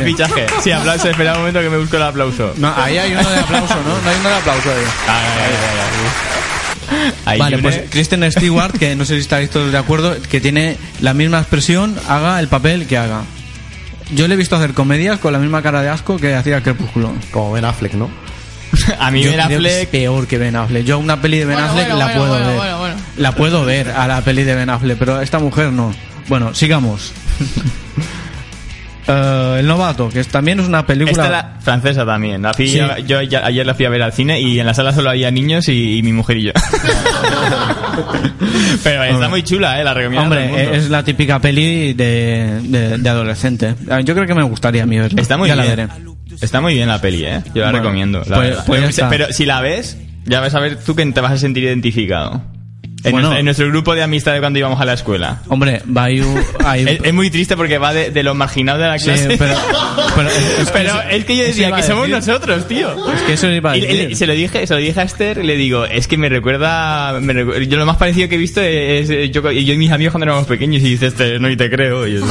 sí. 0.63 0.71
aplauso, 0.71 1.09
espera 1.09 1.33
un 1.33 1.39
momento 1.39 1.61
que 1.61 1.69
me 1.69 1.77
busco 1.77 1.97
el 1.97 2.03
aplauso. 2.03 2.53
No, 2.57 2.73
ahí 2.75 2.97
hay 2.97 3.11
uno 3.13 3.29
de 3.29 3.37
aplauso, 3.39 3.75
¿no? 3.75 4.01
No 4.03 4.09
hay 4.09 4.15
uno 4.19 4.29
de 4.29 4.35
aplauso 4.35 4.69
ahí. 4.69 4.83
Ah, 5.07 5.21
ya. 7.23 7.31
Ahí, 7.31 7.39
Vale, 7.39 7.57
pues 7.59 7.81
Kristen 7.89 8.29
Stewart, 8.31 8.71
que 8.77 8.95
no 8.95 9.05
sé 9.05 9.15
si 9.15 9.19
estáis 9.19 9.49
todos 9.49 9.71
de 9.71 9.77
acuerdo, 9.77 10.15
que 10.29 10.39
tiene 10.41 10.77
la 11.01 11.13
misma 11.13 11.39
expresión, 11.39 11.95
haga 12.07 12.39
el 12.39 12.47
papel 12.47 12.87
que 12.87 12.97
haga. 12.97 13.21
Yo 14.13 14.27
le 14.27 14.33
he 14.35 14.37
visto 14.37 14.55
hacer 14.55 14.73
comedias 14.73 15.19
con 15.19 15.33
la 15.33 15.39
misma 15.39 15.61
cara 15.61 15.81
de 15.81 15.89
asco 15.89 16.17
que 16.17 16.33
hacía 16.35 16.61
Crepúsculo. 16.63 17.13
Como 17.31 17.51
Ben 17.53 17.65
Affleck, 17.65 17.93
¿no? 17.93 18.09
a 18.99 19.11
mí 19.11 19.21
Yo 19.23 19.31
Ben 19.31 19.39
creo 19.45 19.47
que 19.61 19.67
es 19.67 19.73
Affleck 19.75 19.89
peor 19.89 20.27
que 20.27 20.37
Ben 20.37 20.55
Affleck. 20.55 20.85
Yo 20.85 20.99
una 20.99 21.21
peli 21.21 21.39
de 21.39 21.45
Ben 21.45 21.55
Bueno, 21.55 21.69
Affleck 21.71 21.87
bueno, 21.89 21.99
la 21.99 22.05
bueno, 22.05 22.19
puedo 22.19 22.31
bueno, 22.33 22.47
ver. 22.47 22.57
bueno, 22.57 22.77
bueno. 22.79 22.95
La 23.17 23.31
puedo 23.33 23.65
ver 23.65 23.89
a 23.91 24.07
la 24.07 24.21
peli 24.21 24.43
de 24.43 24.55
Ben 24.55 24.69
Affleck, 24.69 24.97
pero 24.97 25.21
esta 25.21 25.39
mujer 25.39 25.71
no. 25.71 25.93
Bueno, 26.27 26.53
sigamos. 26.53 27.13
Eh, 29.09 29.57
el 29.59 29.67
novato, 29.67 30.09
que 30.09 30.19
es- 30.19 30.27
también 30.27 30.59
es 30.59 30.67
una 30.67 30.85
película... 30.85 31.11
Esta 31.23 31.27
era 31.27 31.57
francesa 31.61 32.05
también. 32.05 32.41
La 32.41 32.53
fui- 32.53 32.67
Sí. 32.67 32.77
Yo 33.05 33.21
ya- 33.21 33.45
ayer 33.45 33.65
la 33.65 33.73
fui 33.73 33.85
a 33.85 33.89
ver 33.89 34.01
al 34.01 34.11
cine 34.11 34.41
y 34.41 34.59
en 34.59 34.65
la 34.65 34.73
sala 34.73 34.91
solo 34.91 35.09
había 35.09 35.31
niños 35.31 35.69
y, 35.69 35.97
y 35.99 36.03
mi 36.03 36.11
mujer 36.11 36.35
y 36.35 36.43
yo. 36.43 36.51
Pero 38.83 39.03
está 39.03 39.13
Hombre. 39.15 39.29
muy 39.29 39.43
chula, 39.43 39.79
¿eh? 39.79 39.83
La 39.83 39.93
recomiendo. 39.93 40.25
a 40.25 40.29
todo 40.29 40.39
el 40.39 40.47
Hombre, 40.49 40.63
mundo. 40.63 40.77
es 40.77 40.89
la 40.89 41.03
típica 41.03 41.39
peli 41.39 41.93
de, 41.93 42.59
de, 42.63 42.97
de 42.97 43.09
adolescente. 43.09 43.75
Ah, 43.89 44.01
Yo 44.01 44.13
creo 44.13 44.25
que 44.27 44.33
me 44.35 44.43
gustaría 44.43 44.83
a 44.83 44.85
mí 44.85 44.97
verla. 44.97 45.21
Está 45.21 45.37
muy 45.37 45.47
Ya 45.49 45.55
la 45.55 45.63
bien. 45.63 45.75
veré. 45.75 45.89
Está 46.41 46.61
muy 46.61 46.73
bien 46.75 46.87
la 46.87 47.01
peli, 47.01 47.23
¿eh? 47.25 47.41
Yo 47.53 47.61
la 47.63 47.71
Bueno, 47.71 47.77
recomiendo. 47.79 48.23
la 48.27 48.35
pues- 48.37 48.57
pues 48.67 48.95
pero, 48.95 49.09
pero 49.09 49.33
si 49.33 49.45
la 49.45 49.61
ves, 49.61 49.97
ya 50.25 50.39
vas 50.39 50.53
a 50.55 50.59
ver 50.59 50.77
tú 50.83 50.95
que 50.95 51.05
te 51.05 51.21
vas 51.21 51.31
a 51.31 51.37
sentir 51.37 51.63
identificado. 51.63 52.41
En, 53.03 53.11
Bueno. 53.11 53.27
nuestro, 53.27 53.39
en 53.39 53.45
nuestro 53.45 53.67
grupo 53.67 53.93
de 53.95 54.01
amistad 54.01 54.33
de 54.33 54.39
cuando 54.39 54.57
íbamos 54.57 54.81
a 54.81 54.85
la 54.85 54.93
escuela. 54.93 55.41
Hombre, 55.49 55.83
va 55.95 56.05
ahí... 56.05 56.19
un- 56.19 56.41
ahí- 56.65 56.83
Es, 56.87 56.99
es 57.03 57.13
muy 57.13 57.29
triste 57.29 57.55
porque 57.55 57.77
va 57.77 57.93
de, 57.93 58.09
de 58.09 58.23
los 58.23 58.35
marginados 58.35 58.81
de 58.81 58.87
la 58.87 58.97
Sí, 58.97 59.05
clase. 59.05 59.35
pero, 59.37 59.53
pero, 60.15 60.29
es, 60.29 60.69
Pero 60.71 61.01
es 61.11 61.23
que 61.25 61.37
yo 61.37 61.43
decía 61.43 61.71
que 61.73 61.83
somos 61.83 62.07
decir. 62.09 62.27
nosotros, 62.27 62.67
tío. 62.67 62.89
Es 63.13 63.21
que 63.21 63.33
eso 63.33 63.49
iba 63.51 63.71
a 63.71 63.77
Y, 63.77 63.83
y- 63.83 63.87
decir. 63.87 64.11
y 64.11 64.15
se 64.15 64.25
lo 64.27 64.33
dije, 64.33 64.65
se 64.65 64.73
lo 64.73 64.79
dije 64.79 64.99
a 64.99 65.03
Esther 65.03 65.37
y 65.37 65.43
le 65.43 65.55
digo, 65.55 65.85
es 65.85 66.07
que 66.07 66.17
me 66.17 66.27
recuerda, 66.27 67.19
me 67.21 67.33
recu- 67.33 67.67
yo 67.67 67.77
lo 67.77 67.85
más 67.85 67.97
parecido 67.97 68.27
que 68.29 68.35
he 68.35 68.39
visto 68.39 68.61
es, 68.61 69.07
yo, 69.31 69.41
yo 69.51 69.51
y 69.73 69.77
mis 69.77 69.91
amigos 69.91 70.11
cuando 70.13 70.25
éramos 70.25 70.47
pequeños 70.47 70.81
y 70.81 70.89
dice 70.89 71.07
Esther, 71.07 71.39
no 71.39 71.49
y 71.51 71.55
te 71.55 71.69
creo. 71.69 72.07
Y 72.07 72.15
yo, 72.15 72.21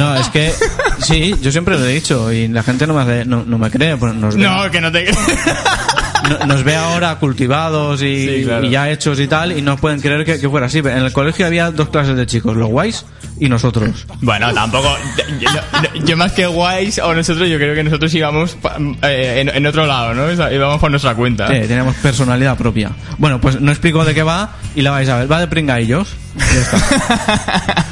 No, 0.00 0.16
es 0.16 0.28
que 0.30 0.52
sí, 0.98 1.34
yo 1.40 1.52
siempre 1.52 1.78
lo 1.78 1.86
he 1.86 1.92
dicho 1.94 2.32
y 2.32 2.48
la 2.48 2.64
gente 2.64 2.84
no 2.86 2.94
me, 2.94 3.24
no, 3.24 3.44
no 3.46 3.58
me 3.58 3.70
cree. 3.70 3.96
pues 3.96 4.12
nos, 4.14 4.34
no, 4.36 4.70
que 4.72 4.80
no 4.80 4.90
te 4.90 5.04
creo. 5.04 5.16
no- 6.28 6.46
nos 6.46 6.64
ve 6.64 6.76
ahora 6.76 7.16
cultivados 7.16 8.02
y, 8.02 8.26
Sí, 8.38 8.44
claro. 8.44 8.66
y 8.66 8.70
ya 8.70 8.90
hechos 8.90 9.18
y 9.20 9.26
tal 9.28 9.56
y 9.56 9.62
no 9.62 9.76
pueden 9.76 10.00
creer 10.00 10.24
que, 10.24 10.40
que 10.40 10.48
fuera 10.48 10.66
así. 10.66 10.78
En 10.78 10.88
el 10.88 11.12
colegio 11.12 11.46
había 11.46 11.70
dos 11.70 11.88
clases 11.90 12.16
de 12.16 12.26
chicos, 12.26 12.56
los 12.56 12.68
guays 12.68 13.04
y 13.40 13.48
nosotros. 13.48 14.06
Bueno, 14.20 14.52
tampoco. 14.52 14.96
Yo, 15.40 15.48
yo- 15.50 16.04
yo 16.04 16.16
más 16.16 16.32
que 16.32 16.46
guays 16.46 16.98
o 16.98 17.14
nosotros, 17.14 17.48
yo 17.48 17.56
creo 17.56 17.74
que 17.74 17.84
nosotros 17.84 18.12
íbamos 18.14 18.54
pa- 18.56 18.76
eh, 19.02 19.40
en, 19.40 19.48
en 19.54 19.66
otro 19.66 19.86
lado, 19.86 20.14
¿no? 20.14 20.30
Íbamos 20.50 20.80
por 20.80 20.90
nuestra 20.90 21.14
cuenta. 21.14 21.48
Sí, 21.48 21.66
tenemos 21.68 21.94
personalidad 21.96 22.56
propia. 22.56 22.90
Bueno, 23.18 23.40
pues 23.40 23.60
no 23.60 23.70
explico 23.70 24.04
de 24.04 24.14
qué 24.14 24.22
va 24.22 24.56
y 24.74 24.82
la 24.82 24.90
vais 24.90 25.08
a 25.08 25.18
ver. 25.18 25.30
Va 25.30 25.40
de 25.40 25.48
pringaillos. 25.48 26.08
Ya 26.36 26.60
está. 26.60 26.78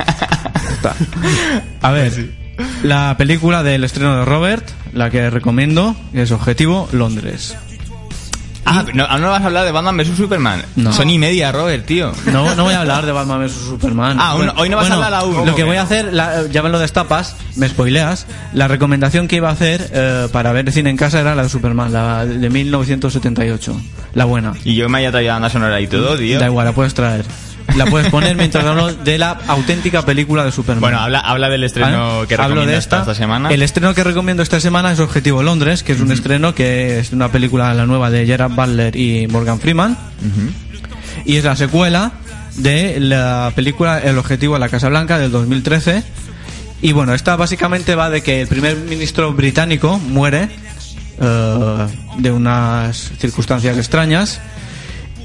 Ya 0.67 0.73
está. 0.73 0.95
A 1.83 1.91
ver, 1.93 2.13
la 2.83 3.15
película 3.17 3.63
del 3.63 3.85
estreno 3.85 4.19
de 4.19 4.25
Robert, 4.25 4.69
la 4.93 5.11
que 5.11 5.31
recomiendo, 5.31 5.95
es 6.13 6.31
Objetivo 6.33 6.89
Londres. 6.93 7.57
Ah, 8.67 8.85
no, 8.93 9.19
no 9.19 9.31
vas 9.31 9.43
a 9.43 9.47
hablar 9.47 9.65
de 9.65 9.71
Batman 9.73 9.97
vs 9.97 10.17
Superman. 10.17 10.63
No. 10.75 10.93
Son 10.93 11.09
y 11.09 11.19
media, 11.19 11.53
Robert, 11.53 11.87
tío. 11.87 12.13
No, 12.33 12.55
no 12.57 12.65
voy 12.65 12.75
a 12.75 12.81
hablar 12.81 13.07
de 13.07 13.13
Batman 13.13 13.41
vs 13.47 13.53
Superman. 13.53 14.17
Ah, 14.21 14.35
hoy 14.57 14.69
no 14.69 14.77
vas 14.77 14.91
a 14.91 14.95
hablar 14.95 15.15
aún. 15.15 15.47
Lo 15.47 15.55
que 15.55 15.63
voy 15.65 15.77
a 15.77 15.83
hacer, 15.83 16.13
la- 16.13 16.47
ya 16.51 16.63
me 16.63 16.69
lo 16.69 16.79
destapas, 16.79 17.37
me 17.57 17.69
spoileas. 17.69 18.27
La 18.53 18.67
recomendación 18.69 19.29
que 19.29 19.37
iba 19.37 19.49
a 19.49 19.53
hacer 19.53 19.89
eh, 19.93 20.29
para 20.33 20.53
ver 20.53 20.71
cine 20.73 20.91
en 20.91 20.97
casa 20.97 21.21
era 21.21 21.35
la 21.35 21.45
de 21.45 21.49
Superman, 21.49 21.93
la 21.93 22.27
de 22.27 22.51
1978. 22.51 23.81
La 24.15 24.25
buena. 24.25 24.53
Y 24.65 24.75
yo 24.75 24.89
me 24.89 24.99
haya 24.99 25.11
traído 25.13 25.33
banda 25.35 25.51
sonora 25.51 25.81
y 25.81 25.87
todo, 25.87 26.17
tío. 26.17 26.39
Da 26.41 26.47
igual, 26.47 26.67
la 26.67 26.73
puedes 26.73 26.95
traer. 26.95 27.25
La 27.75 27.87
puedes 27.87 28.09
poner 28.11 28.37
mientras 28.37 28.65
hablo 28.65 28.93
de 28.93 29.19
la 29.19 29.31
auténtica 29.49 30.03
película 30.03 30.45
de 30.45 30.53
Superman. 30.53 30.81
Bueno, 30.81 31.01
habla, 31.01 31.21
habla 31.21 31.49
del 31.49 31.65
estreno 31.65 32.17
¿Vale? 32.17 32.29
que 32.29 32.35
Hablo 32.35 32.47
recomiendas 32.49 32.75
de 32.75 32.79
esta. 32.79 33.01
esta 33.01 33.15
semana. 33.15 33.51
El 33.51 33.63
estreno 33.63 33.95
que 33.95 34.05
recomiendo 34.05 34.43
esta 34.43 34.61
semana 34.61 34.93
es 34.93 35.01
Objetivo 35.01 35.43
Londres, 35.43 35.83
que 35.83 35.93
es 35.93 36.01
un 36.01 36.13
estreno 36.13 36.55
que 36.55 36.99
es 37.01 37.13
una 37.13 37.31
película 37.31 37.75
la 37.75 37.87
nueva 37.87 38.11
de 38.11 38.25
Gerard 38.25 38.53
Butler 38.53 38.97
y 38.97 39.27
Morgan 39.29 39.61
Freeman. 39.61 39.97
Y 41.25 41.37
es 41.37 41.45
la 41.45 41.57
secuela 41.57 42.13
de 42.57 43.01
la 43.01 43.53
película 43.55 43.99
El 43.99 44.19
Objetivo 44.19 44.57
a 44.57 44.59
la 44.59 44.69
Casa 44.69 44.89
Blanca 44.89 45.19
del 45.19 45.31
2013. 45.31 46.03
Y 46.83 46.93
bueno, 46.93 47.15
esta 47.15 47.37
básicamente 47.37 47.95
va 47.95 48.11
de 48.11 48.23
que 48.23 48.43
el 48.43 48.49
primer 48.49 48.77
ministro 48.77 49.33
británico 49.33 49.99
muere 49.99 50.49
eh, 51.21 51.87
de 52.19 52.31
unas 52.31 53.13
circunstancias 53.19 53.77
extrañas. 53.77 54.41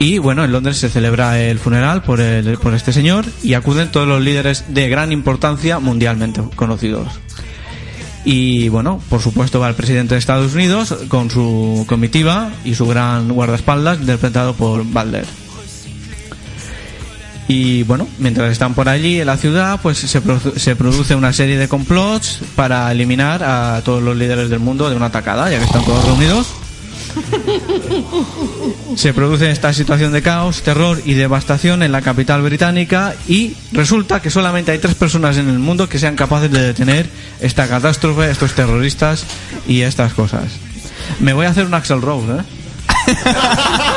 Y 0.01 0.17
bueno, 0.17 0.43
en 0.43 0.51
Londres 0.51 0.77
se 0.77 0.89
celebra 0.89 1.39
el 1.39 1.59
funeral 1.59 2.01
por, 2.01 2.21
el, 2.21 2.57
por 2.57 2.73
este 2.73 2.91
señor 2.91 3.23
y 3.43 3.53
acuden 3.53 3.91
todos 3.91 4.07
los 4.07 4.19
líderes 4.19 4.65
de 4.69 4.89
gran 4.89 5.11
importancia 5.11 5.77
mundialmente 5.77 6.41
conocidos. 6.55 7.07
Y 8.25 8.69
bueno, 8.69 8.99
por 9.11 9.21
supuesto 9.21 9.59
va 9.59 9.69
el 9.69 9.75
presidente 9.75 10.15
de 10.15 10.19
Estados 10.19 10.55
Unidos 10.55 10.97
con 11.07 11.29
su 11.29 11.85
comitiva 11.87 12.49
y 12.65 12.73
su 12.73 12.87
gran 12.87 13.31
guardaespaldas 13.31 13.99
interpretado 13.99 14.55
por 14.55 14.83
Butler. 14.85 15.25
Y 17.47 17.83
bueno, 17.83 18.07
mientras 18.17 18.51
están 18.51 18.73
por 18.73 18.89
allí 18.89 19.19
en 19.19 19.27
la 19.27 19.37
ciudad, 19.37 19.79
pues 19.83 19.99
se, 19.99 20.19
se 20.55 20.75
produce 20.75 21.13
una 21.13 21.31
serie 21.31 21.59
de 21.59 21.67
complots 21.67 22.39
para 22.55 22.91
eliminar 22.91 23.43
a 23.43 23.83
todos 23.85 24.01
los 24.01 24.17
líderes 24.17 24.49
del 24.49 24.61
mundo 24.61 24.89
de 24.89 24.95
una 24.95 25.07
atacada, 25.07 25.51
ya 25.51 25.59
que 25.59 25.65
están 25.65 25.85
todos 25.85 26.03
reunidos. 26.05 26.60
Se 28.95 29.13
produce 29.13 29.51
esta 29.51 29.73
situación 29.73 30.11
de 30.11 30.21
caos, 30.21 30.61
terror 30.61 31.01
y 31.05 31.13
devastación 31.13 31.83
en 31.83 31.91
la 31.91 32.01
capital 32.01 32.41
británica 32.41 33.15
y 33.27 33.55
resulta 33.71 34.21
que 34.21 34.29
solamente 34.29 34.71
hay 34.71 34.79
tres 34.79 34.95
personas 34.95 35.37
en 35.37 35.49
el 35.49 35.59
mundo 35.59 35.89
que 35.89 35.99
sean 35.99 36.15
capaces 36.15 36.51
de 36.51 36.61
detener 36.61 37.09
esta 37.39 37.67
catástrofe, 37.67 38.29
estos 38.29 38.53
terroristas 38.53 39.25
y 39.67 39.81
estas 39.81 40.13
cosas. 40.13 40.45
Me 41.19 41.33
voy 41.33 41.45
a 41.45 41.49
hacer 41.49 41.65
un 41.65 41.73
Axel 41.73 42.01
Rose, 42.01 42.31
¿eh? 42.31 42.43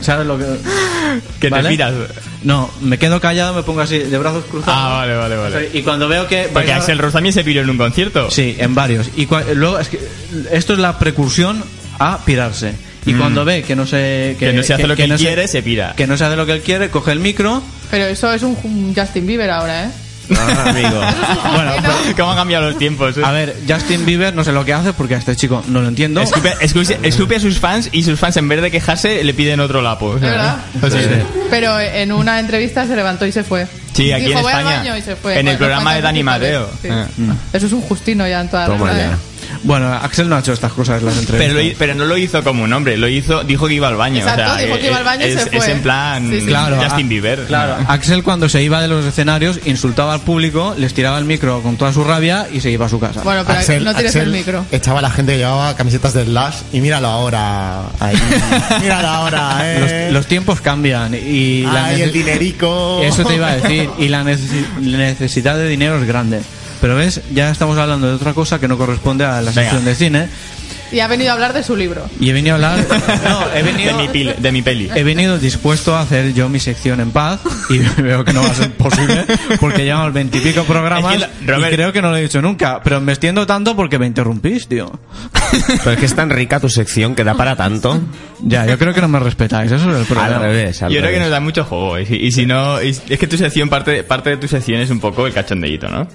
¿Sabes 0.00 0.26
lo 0.26 0.38
que...? 0.38 0.44
Que 1.40 1.50
te 1.50 1.62
piras. 1.64 1.92
No, 2.42 2.70
me 2.80 2.98
quedo 2.98 3.20
callado, 3.20 3.54
me 3.54 3.62
pongo 3.62 3.80
así 3.82 3.98
de 3.98 4.18
brazos 4.18 4.44
cruzados. 4.50 4.78
Ah, 4.78 4.94
vale, 4.98 5.14
vale, 5.16 5.36
vale. 5.36 5.70
Y 5.72 5.82
cuando 5.82 6.08
veo 6.08 6.26
que... 6.26 6.48
Porque 6.52 6.72
a- 6.72 6.76
Axel 6.76 6.98
Rose 6.98 7.12
también 7.14 7.32
se 7.32 7.44
piró 7.44 7.60
en 7.62 7.70
un 7.70 7.78
concierto. 7.78 8.30
Sí, 8.30 8.56
en 8.58 8.74
varios. 8.74 9.08
Y 9.16 9.26
cua- 9.26 9.44
luego 9.54 9.78
es 9.78 9.88
que 9.88 10.00
esto 10.52 10.72
es 10.72 10.78
la 10.78 10.98
precursión 10.98 11.62
a 11.98 12.18
pirarse. 12.24 12.74
Y 13.06 13.12
Mm. 13.14 13.18
cuando 13.18 13.44
ve 13.44 13.62
que 13.62 13.76
no 13.76 13.86
se 13.86 14.36
Que 14.38 14.52
no 14.54 14.62
se 14.62 14.74
hace 14.74 14.86
lo 14.86 14.96
que 14.96 15.04
él 15.04 15.10
no 15.10 15.18
se- 15.18 15.24
quiere, 15.24 15.46
se 15.46 15.62
pira. 15.62 15.94
que 15.96 16.06
no 16.06 16.16
se 16.16 16.24
hace 16.24 16.36
lo 16.36 16.46
que 16.46 16.52
él 16.52 16.60
quiere, 16.62 16.88
coge 16.90 17.12
el 17.12 17.20
micro. 17.20 17.62
Pero 17.90 18.06
eso 18.06 18.32
es 18.32 18.42
un 18.42 18.56
un 18.64 18.94
Justin 18.94 19.26
Bieber 19.26 19.50
ahora, 19.50 19.84
¿eh? 19.84 19.88
Ah, 20.36 20.70
amigo. 20.70 21.00
Bueno, 21.54 21.72
¿Cómo 22.16 22.30
han 22.30 22.36
cambiado 22.36 22.70
los 22.70 22.78
tiempos? 22.78 23.16
eh? 23.16 23.22
a 23.24 23.30
ver, 23.32 23.56
Justin 23.68 24.06
Bieber 24.06 24.34
no 24.34 24.44
sé 24.44 24.52
lo 24.52 24.64
que 24.64 24.72
hace 24.72 24.92
porque 24.92 25.14
a 25.14 25.18
este 25.18 25.36
chico 25.36 25.62
no 25.68 25.80
lo 25.80 25.88
entiendo. 25.88 26.20
Escupe, 26.20 26.52
escupe- 26.60 26.98
escupe 27.02 27.36
a 27.36 27.40
sus 27.40 27.58
fans 27.58 27.88
y 27.92 28.02
sus 28.04 28.18
fans 28.18 28.36
en 28.36 28.48
vez 28.48 28.62
de 28.62 28.70
quejarse 28.70 29.22
le 29.24 29.34
piden 29.34 29.60
otro 29.60 29.82
lapo. 29.82 30.06
o 30.06 30.18
sea, 30.18 30.30
¿Verdad? 30.30 30.56
Pero 31.50 31.78
en 31.80 32.12
una 32.12 32.40
entrevista 32.40 32.86
se 32.86 32.96
levantó 32.96 33.26
y 33.26 33.32
se 33.32 33.44
fue. 33.44 33.66
Sí, 33.92 34.10
aquí 34.12 34.26
Dijo, 34.26 34.38
en 34.38 34.42
"Voy 34.42 34.52
al 34.52 34.58
España. 34.60 34.78
baño", 34.78 34.96
y 34.96 35.02
se 35.02 35.14
fue. 35.16 35.38
En 35.38 35.46
el 35.48 35.56
programa 35.56 35.94
de 35.94 36.00
Dani 36.02 36.22
Mateo. 36.22 36.68
sí. 36.82 36.88
Eh. 36.88 37.04
Eso 37.52 37.66
es 37.66 37.72
un 37.72 37.80
Justino 37.82 38.26
ya 38.26 38.40
en 38.40 38.48
toda 38.48 38.66
Toma 38.66 38.88
regla, 38.90 39.02
ya. 39.10 39.18
¿Eh? 39.54 39.60
Bueno, 39.62 39.92
Axel 39.92 40.28
no 40.28 40.36
ha 40.36 40.40
hecho 40.40 40.52
estas 40.52 40.72
cosas 40.72 41.02
las 41.02 41.16
entrevistas. 41.18 41.76
Pero, 41.78 41.94
no 41.94 42.04
lo 42.04 42.16
hizo 42.16 42.42
como 42.42 42.64
un 42.64 42.72
hombre, 42.72 42.96
lo 42.96 43.08
hizo, 43.08 43.44
dijo 43.44 43.66
que 43.68 43.74
iba 43.74 43.88
al 43.88 43.96
baño. 43.96 44.18
Exacto, 44.18 44.42
o 44.42 44.46
sea, 44.56 44.56
dijo 44.64 44.76
que 44.78 44.84
eh, 44.84 44.88
iba 44.88 44.96
al 44.98 45.04
baño 45.04 45.26
y 45.26 45.30
es, 45.30 45.40
se 45.42 45.46
fue. 45.50 45.58
es 45.58 45.68
en 45.68 45.82
plan 45.82 46.28
Sí, 46.30 46.40
sí. 46.40 46.46
Claro, 46.46 46.76
Justin 46.82 47.08
Bieber. 47.08 47.44
Claro, 47.46 47.76
No. 47.80 47.90
Axel 47.90 48.22
cuando 48.22 48.48
se 48.48 48.62
iba 48.62 48.80
de 48.82 48.88
los 48.88 49.04
escenarios 49.04 49.60
insultaba 49.64 50.14
al 50.14 50.20
público, 50.20 50.74
les 50.78 50.92
tiraba 50.94 51.18
el 51.18 51.24
micro 51.24 51.62
con 51.62 51.76
toda 51.76 51.92
su 51.92 52.04
rabia 52.04 52.46
y 52.52 52.60
se 52.60 52.70
iba 52.70 52.86
a 52.86 52.88
su 52.88 52.98
casa. 53.00 53.22
Bueno, 53.22 53.44
pero 53.46 53.58
Axel- 53.60 53.84
no 53.84 53.94
tires 53.94 54.10
Axel 54.10 54.22
el 54.28 54.32
micro. 54.32 54.64
Echaba 54.70 54.98
a 54.98 55.02
la 55.02 55.10
gente 55.10 55.32
que 55.32 55.38
llevaba 55.38 55.74
camisetas 55.76 56.14
de 56.14 56.24
Slash 56.24 56.56
y 56.72 56.80
míralo 56.80 57.08
ahora. 57.08 57.82
Ahí. 58.00 58.16
míralo 58.80 59.08
ahora, 59.08 59.58
eh. 59.62 60.04
los, 60.06 60.12
los 60.14 60.26
tiempos 60.26 60.60
cambian 60.60 61.14
y 61.14 61.62
la 61.62 61.86
Ay, 61.86 61.96
nece- 61.98 62.02
el 62.04 62.12
dinerico. 62.12 63.00
Eso 63.02 63.24
te 63.24 63.34
iba 63.36 63.48
a 63.48 63.56
decir. 63.56 63.88
Y 63.98 64.08
la 64.08 64.22
necesi- 64.24 64.66
necesidad 64.80 65.56
de 65.56 65.68
dinero 65.68 65.98
es 66.00 66.06
grande. 66.06 66.40
Pero 66.84 66.96
ves, 66.96 67.22
ya 67.32 67.50
estamos 67.50 67.78
hablando 67.78 68.06
de 68.08 68.12
otra 68.12 68.34
cosa 68.34 68.60
que 68.60 68.68
no 68.68 68.76
corresponde 68.76 69.24
a 69.24 69.40
la 69.40 69.52
Venga. 69.52 69.54
sección 69.54 69.86
de 69.86 69.94
cine. 69.94 70.28
Y 70.92 71.00
ha 71.00 71.06
venido 71.08 71.30
a 71.30 71.32
hablar 71.32 71.54
de 71.54 71.62
su 71.62 71.74
libro. 71.76 72.04
Y 72.20 72.28
he 72.28 72.32
venido 72.34 72.54
a 72.54 72.56
hablar. 72.56 72.78
No, 73.24 73.40
he 73.54 73.62
de, 73.62 73.72
venido. 73.72 73.96
mi 73.96 74.06
pil- 74.08 74.36
de 74.36 74.52
mi 74.52 74.60
peli. 74.60 74.90
He 74.94 75.02
venido 75.02 75.38
dispuesto 75.38 75.96
a 75.96 76.02
hacer 76.02 76.34
yo 76.34 76.50
mi 76.50 76.60
sección 76.60 77.00
en 77.00 77.10
paz 77.10 77.40
y 77.70 77.78
veo 78.02 78.22
que 78.22 78.34
no 78.34 78.42
va 78.42 78.50
a 78.50 78.54
ser 78.54 78.70
posible 78.74 79.24
porque 79.60 79.84
llevamos 79.84 80.12
veintipico 80.12 80.64
programas 80.64 81.14
Es 81.16 81.22
que 81.24 81.46
la- 81.46 81.54
Robert- 81.56 81.72
y 81.72 81.76
creo 81.76 81.92
que 81.94 82.02
no 82.02 82.10
lo 82.10 82.18
he 82.18 82.22
dicho 82.22 82.42
nunca. 82.42 82.82
Pero 82.84 83.00
me 83.00 83.12
extiendo 83.12 83.46
tanto 83.46 83.74
porque 83.74 83.98
me 83.98 84.06
interrumpís, 84.06 84.68
tío. 84.68 84.92
Pero 85.78 85.92
es 85.92 85.98
que 85.98 86.04
es 86.04 86.14
tan 86.14 86.28
rica 86.28 86.60
tu 86.60 86.68
sección 86.68 87.14
que 87.14 87.24
da 87.24 87.32
para 87.34 87.56
tanto. 87.56 87.98
Ya, 88.42 88.66
yo 88.66 88.78
creo 88.78 88.92
que 88.92 89.00
no 89.00 89.08
me 89.08 89.20
respetáis, 89.20 89.72
eso 89.72 89.90
es 89.90 89.96
el 90.00 90.04
problema. 90.04 90.36
Al 90.36 90.42
revés, 90.42 90.82
al 90.82 90.92
Yo 90.92 90.98
creo 90.98 91.04
que 91.10 91.16
revés. 91.16 91.20
nos 91.22 91.30
da 91.30 91.40
mucho 91.40 91.64
juego. 91.64 91.98
Y 91.98 92.04
si, 92.04 92.16
y 92.16 92.30
si 92.30 92.44
no, 92.44 92.80
y- 92.82 92.90
es 92.90 93.00
que 93.18 93.26
tu 93.26 93.38
sección, 93.38 93.70
parte, 93.70 94.04
parte 94.04 94.28
de 94.30 94.36
tu 94.36 94.46
sección 94.48 94.80
es 94.82 94.90
un 94.90 95.00
poco 95.00 95.26
el 95.26 95.32
cachondeíto, 95.32 95.88
¿no? 95.88 96.06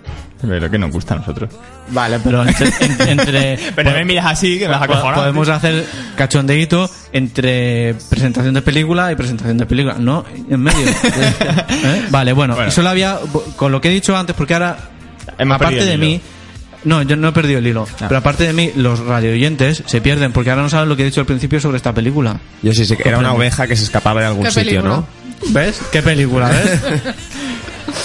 Es 0.42 0.48
lo 0.62 0.70
que 0.72 0.78
nos 0.78 0.92
gusta 0.92 1.16
a 1.16 1.18
nosotros. 1.18 1.50
Vale, 1.90 2.20
pero 2.24 2.46
entre. 2.48 2.68
en- 2.80 3.10
entre- 3.20 3.60
Pero 3.76 3.92
no 3.92 3.98
me 3.98 4.06
miras 4.06 4.26
así, 4.28 4.58
que 4.58 4.66
me 4.68 4.74
vas 4.74 4.84
a 4.84 4.88
Po- 4.88 4.94
cojonar. 4.94 5.16
Podemos 5.20 5.50
hacer 5.50 5.86
cachondeíto 6.16 6.90
entre 7.12 7.96
presentación 8.10 8.54
de 8.54 8.62
película 8.62 9.12
y 9.12 9.16
presentación 9.16 9.58
de 9.58 9.66
película, 9.66 9.96
no 10.00 10.24
en 10.50 10.62
medio. 10.62 10.80
¿Eh? 11.70 12.06
Vale, 12.10 12.32
bueno, 12.34 12.56
Bueno. 12.56 12.70
y 12.70 12.72
solo 12.72 12.90
había 12.90 13.20
con 13.58 13.72
lo 13.72 13.82
que 13.82 13.90
he 13.90 13.92
dicho 13.92 14.16
antes, 14.16 14.36
porque 14.36 14.54
ahora 14.54 14.78
Hemos 15.38 15.56
aparte 15.56 15.76
perdido 15.78 15.86
de 15.88 15.94
el 15.96 16.00
mí, 16.00 16.14
hilo. 16.14 16.22
no, 16.86 17.02
yo 17.02 17.16
no 17.18 17.28
he 17.28 17.32
perdido 17.34 17.60
el 17.60 17.68
hilo, 17.68 17.86
Ah. 18.00 18.06
pero 18.08 18.18
aparte 18.20 18.46
de 18.46 18.54
mí, 18.54 18.72
los 18.78 19.00
radioyentes 19.00 19.84
se 19.86 20.00
pierden 20.00 20.32
porque 20.32 20.52
ahora 20.52 20.62
no 20.62 20.70
saben 20.70 20.88
lo 20.88 20.96
que 20.96 21.02
he 21.02 21.06
dicho 21.06 21.20
al 21.20 21.28
principio 21.28 21.60
sobre 21.60 21.78
esta 21.78 21.94
película. 21.94 22.40
Yo 22.64 22.72
sí 22.74 22.86
sé 22.86 22.96
que 22.96 23.10
era 23.10 23.18
una 23.18 23.34
oveja 23.34 23.68
que 23.68 23.76
se 23.76 23.84
escapaba 23.84 24.22
de 24.22 24.28
algún 24.28 24.46
¿Qué 24.46 24.52
sitio, 24.52 24.82
película? 24.82 24.90
¿no? 24.96 25.08
¿Ves? 25.50 25.82
¿Qué 25.92 26.02
película, 26.02 26.50
ves? 26.50 26.80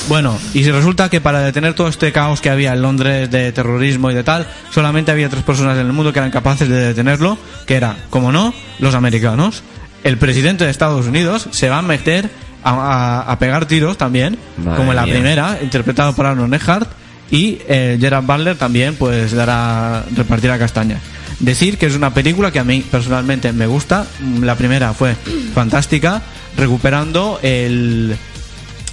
Bueno, 0.09 0.38
y 0.53 0.64
si 0.64 0.71
resulta 0.71 1.09
que 1.09 1.21
para 1.21 1.41
detener 1.41 1.75
todo 1.75 1.88
este 1.88 2.12
caos 2.12 2.41
que 2.41 2.50
había 2.50 2.73
en 2.73 2.83
Londres 2.83 3.31
de 3.31 3.53
terrorismo 3.53 4.11
y 4.11 4.14
de 4.14 4.23
tal, 4.25 4.47
solamente 4.71 5.11
había 5.11 5.29
tres 5.29 5.43
personas 5.43 5.79
en 5.79 5.87
el 5.87 5.93
mundo 5.93 6.12
que 6.12 6.19
eran 6.19 6.31
capaces 6.31 6.69
de 6.69 6.76
detenerlo, 6.76 7.38
que 7.67 7.75
era, 7.76 7.97
como 8.11 8.33
no, 8.33 8.53
los 8.79 8.95
americanos. 8.95 9.62
El 10.03 10.19
presidente 10.19 10.64
de 10.64 10.71
Estados 10.71 11.07
Unidos 11.07 11.49
se 11.50 11.69
va 11.71 11.79
a 11.79 11.83
meter 11.83 12.29
a, 12.62 12.71
a- 12.73 13.33
a 13.33 13.38
pegar 13.38 13.67
tiros 13.67 13.97
también, 13.97 14.38
Madre 14.59 14.76
como 14.76 14.93
en 14.93 14.97
la 14.97 15.05
mía. 15.05 15.14
primera, 15.14 15.59
interpretado 15.62 16.14
por 16.14 16.26
Aaron 16.26 16.53
Eckhart, 16.55 16.88
y 17.31 17.59
eh, 17.69 17.97
Gerard 18.00 18.25
Butler 18.25 18.57
también 18.57 18.94
pues 18.97 19.33
dará 19.33 20.05
repartirá 20.14 20.59
castañas. 20.59 21.01
Decir 21.40 21.79
que 21.79 21.87
es 21.87 21.97
una 21.97 22.12
película 22.14 22.53
que 22.53 22.59
a 22.61 22.64
mí 22.64 22.85
personalmente 22.88 23.53
me 23.53 23.66
gusta. 23.66 24.07
La 24.40 24.55
primera 24.55 24.92
fue 24.94 25.16
fantástica, 25.55 26.23
recuperando 26.57 27.40
el, 27.42 28.16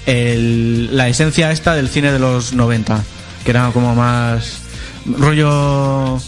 el- 0.05 0.95
la 0.95 1.07
esencia 1.07 1.51
esta 1.51 1.75
del 1.75 1.89
cine 1.89 2.11
de 2.11 2.19
los 2.19 2.53
90, 2.53 3.03
que 3.45 3.51
era 3.51 3.69
como 3.71 3.95
más 3.95 4.59
rollo 5.05 6.19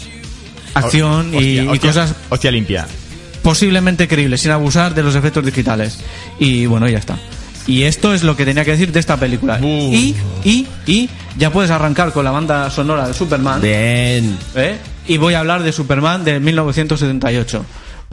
acción 0.74 1.32
y, 1.32 1.36
Hostia, 1.36 1.62
y 1.62 1.68
hostia, 1.68 1.90
cosas 1.90 2.14
Hostia 2.30 2.50
limpia. 2.50 2.86
posiblemente 3.42 4.08
creíbles, 4.08 4.40
sin 4.40 4.50
abusar 4.50 4.94
de 4.94 5.02
los 5.02 5.14
efectos 5.14 5.44
digitales. 5.44 5.98
Y 6.38 6.66
bueno, 6.66 6.88
ya 6.88 6.98
está. 6.98 7.16
Y 7.66 7.84
esto 7.84 8.12
es 8.12 8.22
lo 8.24 8.36
que 8.36 8.44
tenía 8.44 8.64
que 8.64 8.72
decir 8.72 8.92
de 8.92 9.00
esta 9.00 9.16
película. 9.16 9.58
Uh. 9.62 9.64
Y, 9.94 10.14
y, 10.44 10.66
y 10.86 11.08
ya 11.38 11.50
puedes 11.50 11.70
arrancar 11.70 12.12
con 12.12 12.24
la 12.24 12.30
banda 12.30 12.68
sonora 12.70 13.06
de 13.08 13.14
Superman. 13.14 13.60
Bien. 13.62 14.36
¿eh? 14.54 14.76
Y 15.06 15.16
voy 15.16 15.34
a 15.34 15.40
hablar 15.40 15.62
de 15.62 15.72
Superman 15.72 16.24
de 16.24 16.40
1978. 16.40 17.64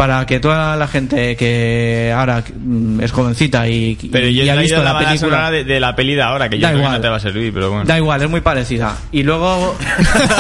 Para 0.02 0.26
que 0.26 0.40
toda 0.40 0.76
la 0.78 0.88
gente 0.88 1.36
que 1.36 2.12
ahora 2.18 2.44
mm, 2.60 3.02
es 3.02 3.12
jovencita 3.12 3.68
y, 3.68 3.96
y- 4.02 4.10
Pero 4.10 4.28
yo 4.30 4.44
y 4.44 4.48
he 4.48 4.52
ha 4.52 4.56
visto 4.56 4.82
la, 4.82 4.98
película. 4.98 5.52
de, 5.52 5.64
de 5.64 5.80
la 5.80 5.96
peli 5.96 6.16
de 6.16 6.24
ahora, 6.24 6.50
que 6.50 6.58
yo 6.58 6.64
Da 6.64 6.70
creo 6.70 6.80
que 6.80 6.86
igual. 6.86 6.96
no 6.98 7.02
te 7.02 7.08
va 7.10 7.18
a 7.18 7.20
servir, 7.20 7.54
pero 7.54 7.70
bueno. 7.70 7.86
Da 7.86 7.98
igual, 8.00 8.20
es 8.24 8.28
muy 8.28 8.42
parecida. 8.42 8.96
Y 9.12 9.22
luego 9.22 9.76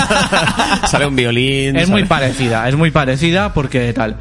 Sale 0.88 1.06
un 1.06 1.16
violín. 1.16 1.76
es 1.76 1.90
muy 1.90 2.06
parecida, 2.06 2.68
es 2.68 2.76
muy 2.76 2.90
parecida 2.90 3.54
porque 3.54 3.94
tal. 3.94 4.18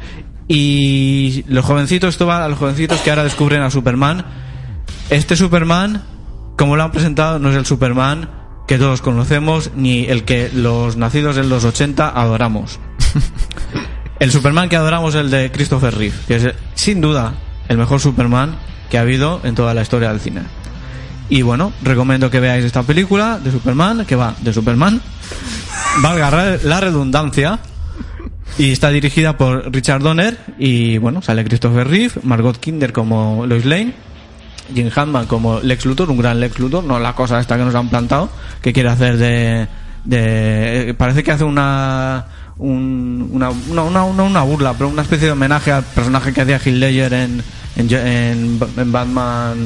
Y 0.47 1.43
los 1.47 1.65
jovencitos, 1.65 2.09
esto 2.13 2.27
va 2.27 2.45
a 2.45 2.47
los 2.47 2.59
jovencitos 2.59 2.99
que 3.01 3.09
ahora 3.09 3.23
descubren 3.23 3.63
a 3.63 3.71
Superman. 3.71 4.23
Este 5.09 5.35
Superman, 5.35 6.03
como 6.55 6.75
lo 6.75 6.83
han 6.83 6.91
presentado, 6.91 7.39
no 7.39 7.49
es 7.49 7.55
el 7.55 7.65
Superman 7.65 8.29
que 8.67 8.77
todos 8.77 9.01
conocemos, 9.01 9.71
ni 9.75 10.05
el 10.05 10.23
que 10.23 10.51
los 10.53 10.97
nacidos 10.97 11.37
en 11.37 11.49
los 11.49 11.63
80 11.65 12.09
adoramos. 12.09 12.79
El 14.21 14.31
Superman 14.31 14.69
que 14.69 14.75
adoramos 14.75 15.15
es 15.15 15.21
el 15.21 15.31
de 15.31 15.51
Christopher 15.51 15.95
Reeve, 15.95 16.15
que 16.27 16.35
es 16.35 16.53
sin 16.75 17.01
duda 17.01 17.33
el 17.67 17.79
mejor 17.79 17.99
Superman 17.99 18.55
que 18.87 18.99
ha 18.99 19.01
habido 19.01 19.41
en 19.43 19.55
toda 19.55 19.73
la 19.73 19.81
historia 19.81 20.09
del 20.09 20.19
cine. 20.19 20.41
Y 21.27 21.41
bueno, 21.41 21.73
recomiendo 21.81 22.29
que 22.29 22.39
veáis 22.39 22.63
esta 22.63 22.83
película 22.83 23.39
de 23.43 23.49
Superman, 23.49 24.05
que 24.05 24.15
va 24.15 24.35
de 24.39 24.53
Superman, 24.53 25.01
valga 26.03 26.59
la 26.61 26.79
redundancia, 26.79 27.57
y 28.59 28.71
está 28.71 28.91
dirigida 28.91 29.39
por 29.39 29.73
Richard 29.73 30.03
Donner, 30.03 30.37
y 30.59 30.99
bueno, 30.99 31.23
sale 31.23 31.43
Christopher 31.43 31.87
Reeve, 31.87 32.13
Margot 32.21 32.59
Kinder 32.59 32.93
como 32.93 33.47
Lois 33.47 33.65
Lane, 33.65 33.95
Jim 34.71 34.91
Hammond 34.95 35.25
como 35.25 35.61
Lex 35.61 35.83
Luthor, 35.87 36.11
un 36.11 36.19
gran 36.19 36.39
Lex 36.39 36.59
Luthor, 36.59 36.83
no 36.83 36.99
la 36.99 37.15
cosa 37.15 37.39
esta 37.39 37.57
que 37.57 37.63
nos 37.63 37.73
han 37.73 37.89
plantado, 37.89 38.29
que 38.61 38.71
quiere 38.71 38.89
hacer 38.89 39.17
de... 39.17 39.67
de 40.05 40.93
parece 40.95 41.23
que 41.23 41.31
hace 41.31 41.43
una... 41.43 42.23
un- 42.61 43.29
una, 43.33 43.49
una, 43.49 43.83
una, 43.83 44.03
una- 44.03 44.23
una 44.23 44.41
burla, 44.43 44.73
pero 44.73 44.87
una 44.89 45.01
especie 45.01 45.25
de 45.27 45.31
homenaje 45.33 45.71
al 45.71 45.83
personaje 45.83 46.31
que 46.33 46.41
hacía 46.41 46.57
Heath 46.57 46.75
Ledger 46.75 47.13
en, 47.13 47.43
en, 47.75 47.93
en, 47.93 48.59
en 48.77 48.91
Batman 48.91 49.57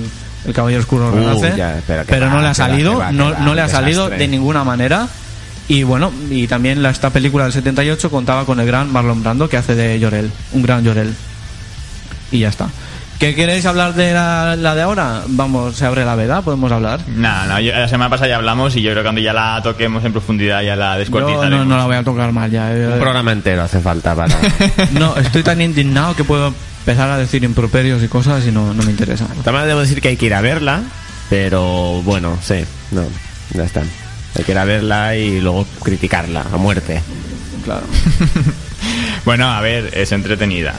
El 0.46 0.54
Caballero 0.54 0.82
Oscuro 0.82 1.10
Uh, 1.12 1.16
Renace, 1.16 1.54
ya, 1.58 1.82
pero 2.08 2.26
va, 2.28 2.34
no 2.34 2.42
le 2.42 2.48
ha 2.48 2.54
salido, 2.54 2.98
va, 2.98 3.12
no, 3.12 3.32
va, 3.32 3.40
no 3.40 3.54
le 3.56 3.62
ha 3.62 3.70
salido 3.70 4.10
de 4.20 4.28
ninguna 4.28 4.64
manera. 4.64 5.08
Y 5.68 5.82
bueno, 5.84 6.12
y 6.30 6.46
también 6.48 6.84
la, 6.84 6.92
esta 6.92 7.10
película 7.10 7.46
del 7.46 7.54
78 7.54 8.12
contaba 8.12 8.46
con 8.46 8.60
el 8.60 8.68
gran 8.68 8.92
Marlon 8.94 9.24
Brando 9.24 9.50
que 9.50 9.58
hace 9.58 9.74
de 9.76 10.00
Llorel, 10.00 10.32
un 10.54 10.62
gran 10.62 10.84
Llorel. 10.84 11.14
Y 12.32 12.40
ya 12.40 12.50
está. 12.50 12.68
¿Qué 13.20 13.34
queréis 13.34 13.66
hablar 13.66 13.94
de 13.94 14.14
la, 14.14 14.56
la 14.58 14.76
de 14.76 14.82
ahora? 14.82 15.22
Vamos, 15.28 15.76
se 15.78 15.86
abre 15.86 16.04
la 16.04 16.16
veda, 16.16 16.42
podemos 16.42 16.70
hablar. 16.72 17.00
No, 17.08 17.46
no, 17.46 17.60
yo- 17.62 17.72
la 17.72 17.88
semana 17.88 18.10
pasada 18.10 18.28
ya 18.30 18.36
hablamos 18.36 18.76
y 18.76 18.82
yo 18.82 18.92
creo 18.92 19.04
que 19.04 19.08
cuando 19.08 19.22
ya 19.22 19.32
la 19.34 19.62
toquemos 19.64 20.04
en 20.04 20.12
profundidad 20.12 20.62
ya 20.64 20.76
la 20.76 20.98
descuartizaremos. 20.98 21.66
no, 21.66 21.74
no 21.74 21.78
la 21.78 21.86
voy 21.86 21.96
a 21.96 22.04
tocar 22.04 22.32
más 22.34 22.52
ya. 22.52 22.74
eh. 22.76 22.88
Un 22.94 23.00
programa 23.00 23.32
entero 23.32 23.64
hace 23.64 23.80
falta 23.80 24.14
para. 24.16 24.36
No, 24.92 25.16
estoy 25.16 25.44
tan 25.44 25.62
indignado 25.62 26.14
que 26.16 26.24
puedo 26.26 26.54
empezar 26.80 27.10
a 27.10 27.18
decir 27.18 27.44
improperios 27.46 28.04
y 28.04 28.08
cosas 28.10 28.46
y 28.46 28.52
no, 28.52 28.74
no 28.74 28.84
me 28.84 28.92
interesa. 28.92 29.26
También 29.44 29.66
debo 29.68 29.80
decir 29.80 30.02
que 30.02 30.10
hay 30.10 30.18
que 30.18 30.26
ir 30.26 30.34
a 30.34 30.42
verla, 30.42 30.82
pero 31.30 32.02
bueno, 32.04 32.38
sí, 32.42 32.66
no, 32.92 33.04
ya 33.54 33.64
está. 33.64 33.82
Hay 34.38 34.44
que 34.44 34.52
ir 34.52 34.58
a 34.58 34.66
verla 34.66 35.16
y 35.16 35.40
luego 35.40 35.66
criticarla 35.82 36.46
a 36.54 36.58
muerte. 36.58 37.02
Claro. 37.64 37.86
Bueno, 39.26 39.48
a 39.52 39.60
ver, 39.62 39.90
es 39.98 40.12
entretenida. 40.12 40.76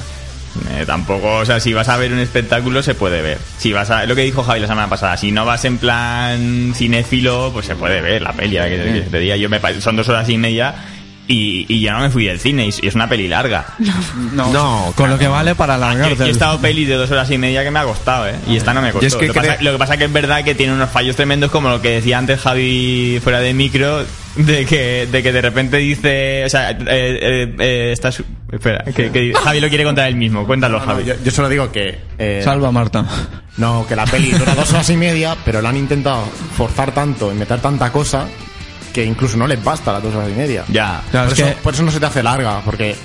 Eh, 0.70 0.84
tampoco, 0.86 1.36
o 1.36 1.44
sea, 1.44 1.60
si 1.60 1.72
vas 1.72 1.88
a 1.88 1.96
ver 1.96 2.12
un 2.12 2.18
espectáculo 2.18 2.82
se 2.82 2.94
puede 2.94 3.22
ver. 3.22 3.38
Si 3.58 3.72
vas 3.72 3.90
a, 3.90 4.04
lo 4.06 4.14
que 4.14 4.22
dijo 4.22 4.42
Javi 4.42 4.60
la 4.60 4.66
semana 4.66 4.88
pasada, 4.88 5.16
si 5.16 5.32
no 5.32 5.44
vas 5.44 5.64
en 5.64 5.78
plan 5.78 6.72
cinéfilo, 6.74 7.50
pues 7.52 7.66
se 7.66 7.76
puede 7.76 8.00
ver 8.00 8.22
la 8.22 8.32
peli. 8.32 8.56
que, 8.56 9.02
que 9.02 9.08
te 9.10 9.18
diga. 9.18 9.36
Yo 9.36 9.48
me, 9.48 9.60
son 9.80 9.96
dos 9.96 10.08
horas 10.08 10.28
y 10.28 10.38
media 10.38 10.74
y, 11.28 11.66
y 11.68 11.80
ya 11.80 11.92
no 11.94 12.00
me 12.00 12.10
fui 12.10 12.24
del 12.24 12.38
cine 12.38 12.66
y, 12.66 12.74
y 12.82 12.86
es 12.88 12.94
una 12.94 13.08
peli 13.08 13.26
larga. 13.28 13.66
No, 14.32 14.52
No, 14.52 14.92
con 14.96 15.10
lo 15.10 15.18
que 15.18 15.26
vale 15.28 15.54
para 15.54 15.76
Yo, 15.76 15.84
alargarte. 15.84 16.16
yo 16.18 16.24
he 16.26 16.30
estado 16.30 16.60
pelis 16.60 16.88
de 16.88 16.94
dos 16.94 17.10
horas 17.10 17.30
y 17.30 17.38
media 17.38 17.64
que 17.64 17.70
me 17.70 17.78
ha 17.80 17.84
costado, 17.84 18.28
¿eh? 18.28 18.34
Y 18.48 18.56
esta 18.56 18.72
no 18.74 18.80
me 18.82 18.92
costó. 18.92 19.06
Es 19.06 19.16
que 19.16 19.26
lo, 19.28 19.32
que 19.34 19.40
pasa, 19.40 19.56
lo 19.62 19.72
que 19.72 19.78
pasa 19.78 19.96
que 19.96 20.04
es 20.04 20.12
verdad 20.12 20.44
que 20.44 20.54
tiene 20.54 20.72
unos 20.72 20.90
fallos 20.90 21.16
tremendos, 21.16 21.50
como 21.50 21.68
lo 21.68 21.80
que 21.82 21.90
decía 21.90 22.18
antes 22.18 22.40
Javi 22.40 23.20
fuera 23.22 23.40
de 23.40 23.54
micro, 23.54 24.04
de 24.36 24.66
que 24.66 25.06
de, 25.10 25.22
que 25.22 25.32
de 25.32 25.40
repente 25.42 25.78
dice... 25.78 26.44
O 26.44 26.48
sea, 26.48 26.70
eh, 26.70 26.76
eh, 26.86 27.54
eh, 27.58 27.90
estás... 27.92 28.22
Espera, 28.52 28.84
que, 28.84 29.10
que 29.10 29.32
Javi 29.34 29.60
lo 29.60 29.68
quiere 29.68 29.82
contar 29.84 30.06
él 30.08 30.14
mismo. 30.14 30.46
Cuéntalo, 30.46 30.78
Javi. 30.78 31.04
Yo, 31.04 31.14
yo 31.24 31.30
solo 31.32 31.48
digo 31.48 31.72
que. 31.72 31.98
eh, 32.18 32.40
Salva 32.44 32.70
Marta. 32.70 33.04
No, 33.56 33.84
que 33.88 33.96
la 33.96 34.04
peli 34.04 34.30
dura 34.30 34.54
dos 34.54 34.70
horas 34.72 34.88
y 34.90 34.96
media, 34.96 35.36
pero 35.44 35.60
la 35.60 35.70
han 35.70 35.76
intentado 35.76 36.22
forzar 36.56 36.92
tanto 36.92 37.32
y 37.32 37.34
meter 37.34 37.58
tanta 37.60 37.90
cosa 37.90 38.28
que 38.96 39.04
incluso 39.04 39.36
no 39.36 39.46
les 39.46 39.62
basta 39.62 39.92
las 39.92 40.02
dos 40.02 40.14
horas 40.14 40.30
y 40.30 40.34
media. 40.34 40.64
Ya. 40.68 41.02
Claro, 41.10 41.26
por, 41.28 41.34
es 41.34 41.38
eso, 41.44 41.48
que- 41.54 41.62
por 41.62 41.74
eso 41.74 41.82
no 41.82 41.90
se 41.90 42.00
te 42.00 42.06
hace 42.06 42.22
larga, 42.22 42.62
porque 42.64 42.96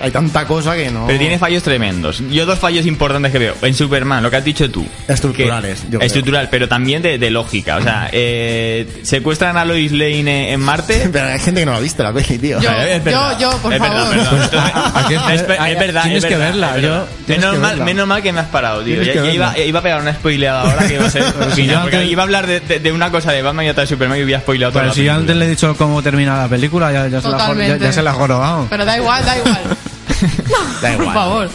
hay 0.00 0.10
tanta 0.10 0.46
cosa 0.46 0.74
que 0.76 0.90
no. 0.90 1.06
Pero 1.06 1.18
tiene 1.18 1.38
fallos 1.38 1.62
tremendos. 1.62 2.22
Yo 2.30 2.46
dos 2.46 2.58
fallos 2.58 2.86
importantes 2.86 3.32
que 3.32 3.38
veo. 3.38 3.54
En 3.62 3.74
Superman, 3.74 4.22
lo 4.22 4.30
que 4.30 4.36
has 4.36 4.44
dicho 4.44 4.70
tú. 4.70 4.86
Estructurales, 5.06 5.80
Que- 5.80 5.90
yo 5.90 5.98
creo. 5.98 6.06
estructural, 6.06 6.48
pero 6.50 6.68
también 6.68 7.02
de, 7.02 7.18
de 7.18 7.30
lógica. 7.30 7.76
O 7.76 7.82
sea, 7.82 8.08
eh, 8.12 8.86
secuestran 9.02 9.56
a 9.56 9.64
Lois 9.64 9.92
Lane 9.92 10.52
en 10.52 10.60
Marte. 10.60 11.08
Pero 11.12 11.26
hay 11.26 11.38
gente 11.40 11.60
que 11.60 11.66
no 11.66 11.72
lo 11.72 11.78
ha 11.78 11.80
visto 11.80 12.02
la 12.02 12.12
peli, 12.12 12.38
tío. 12.38 12.60
Yo, 12.60 12.70
Es 12.70 13.04
yo, 13.04 13.38
yo, 13.38 13.50
por 13.58 13.72
es 13.72 13.78
favor. 13.78 14.08
Verdad, 14.08 15.32
es- 15.34 15.78
verdad, 15.78 16.02
tienes 16.04 16.24
es 16.24 16.28
que 16.30 16.36
verla, 16.36 16.78
yo- 16.78 17.06
tienes 17.26 17.44
Menos 17.44 17.54
que 17.54 17.60
mal, 17.60 17.70
verla. 17.70 17.84
menos 17.84 18.06
mal 18.06 18.22
que 18.22 18.32
me 18.32 18.40
has 18.40 18.48
parado, 18.48 18.82
tío. 18.82 19.02
Ya, 19.02 19.14
ya 19.14 19.32
iba, 19.32 19.58
iba 19.58 19.78
a 19.78 19.82
pegar 19.82 20.00
una 20.00 20.12
spoileada 20.14 20.62
ahora 20.62 20.86
que 20.86 20.94
iba 20.94 21.06
a 21.06 21.10
ser. 21.10 21.22
si 21.54 21.68
porque 21.68 22.04
iba 22.06 22.22
a 22.22 22.24
hablar 22.24 22.46
de, 22.46 22.60
de- 22.60 22.78
de 22.80 22.92
una 22.92 23.10
cosa 23.10 23.32
de 23.32 23.42
Batman 23.42 23.66
y 23.66 23.68
otra 23.70 23.82
de 23.82 23.86
Superman 23.88 24.18
y 24.18 24.22
hubiera 24.24 24.40
spoileado 24.40 24.72
toda 24.72 24.82
Pero 24.84 24.90
la 24.90 24.94
si 24.94 25.04
yo 25.04 25.12
antes 25.12 25.36
le 25.36 25.44
he 25.44 25.48
dicho 25.48 25.74
cómo 25.76 26.02
termina 26.02 26.36
la 26.42 26.48
película, 26.48 26.92
ya, 26.92 27.08
ya, 27.08 27.20
se, 27.20 27.28
la, 27.28 28.02
la 28.02 28.10
ha 28.10 28.14
jorobado. 28.14 28.66
Pero 28.70 28.84
da 28.84 28.96
igual, 28.96 29.24
da 29.24 29.36
igual. 29.38 29.58
Da 30.82 30.92
Por 30.92 31.00
igual. 31.02 31.14
favor. 31.14 31.50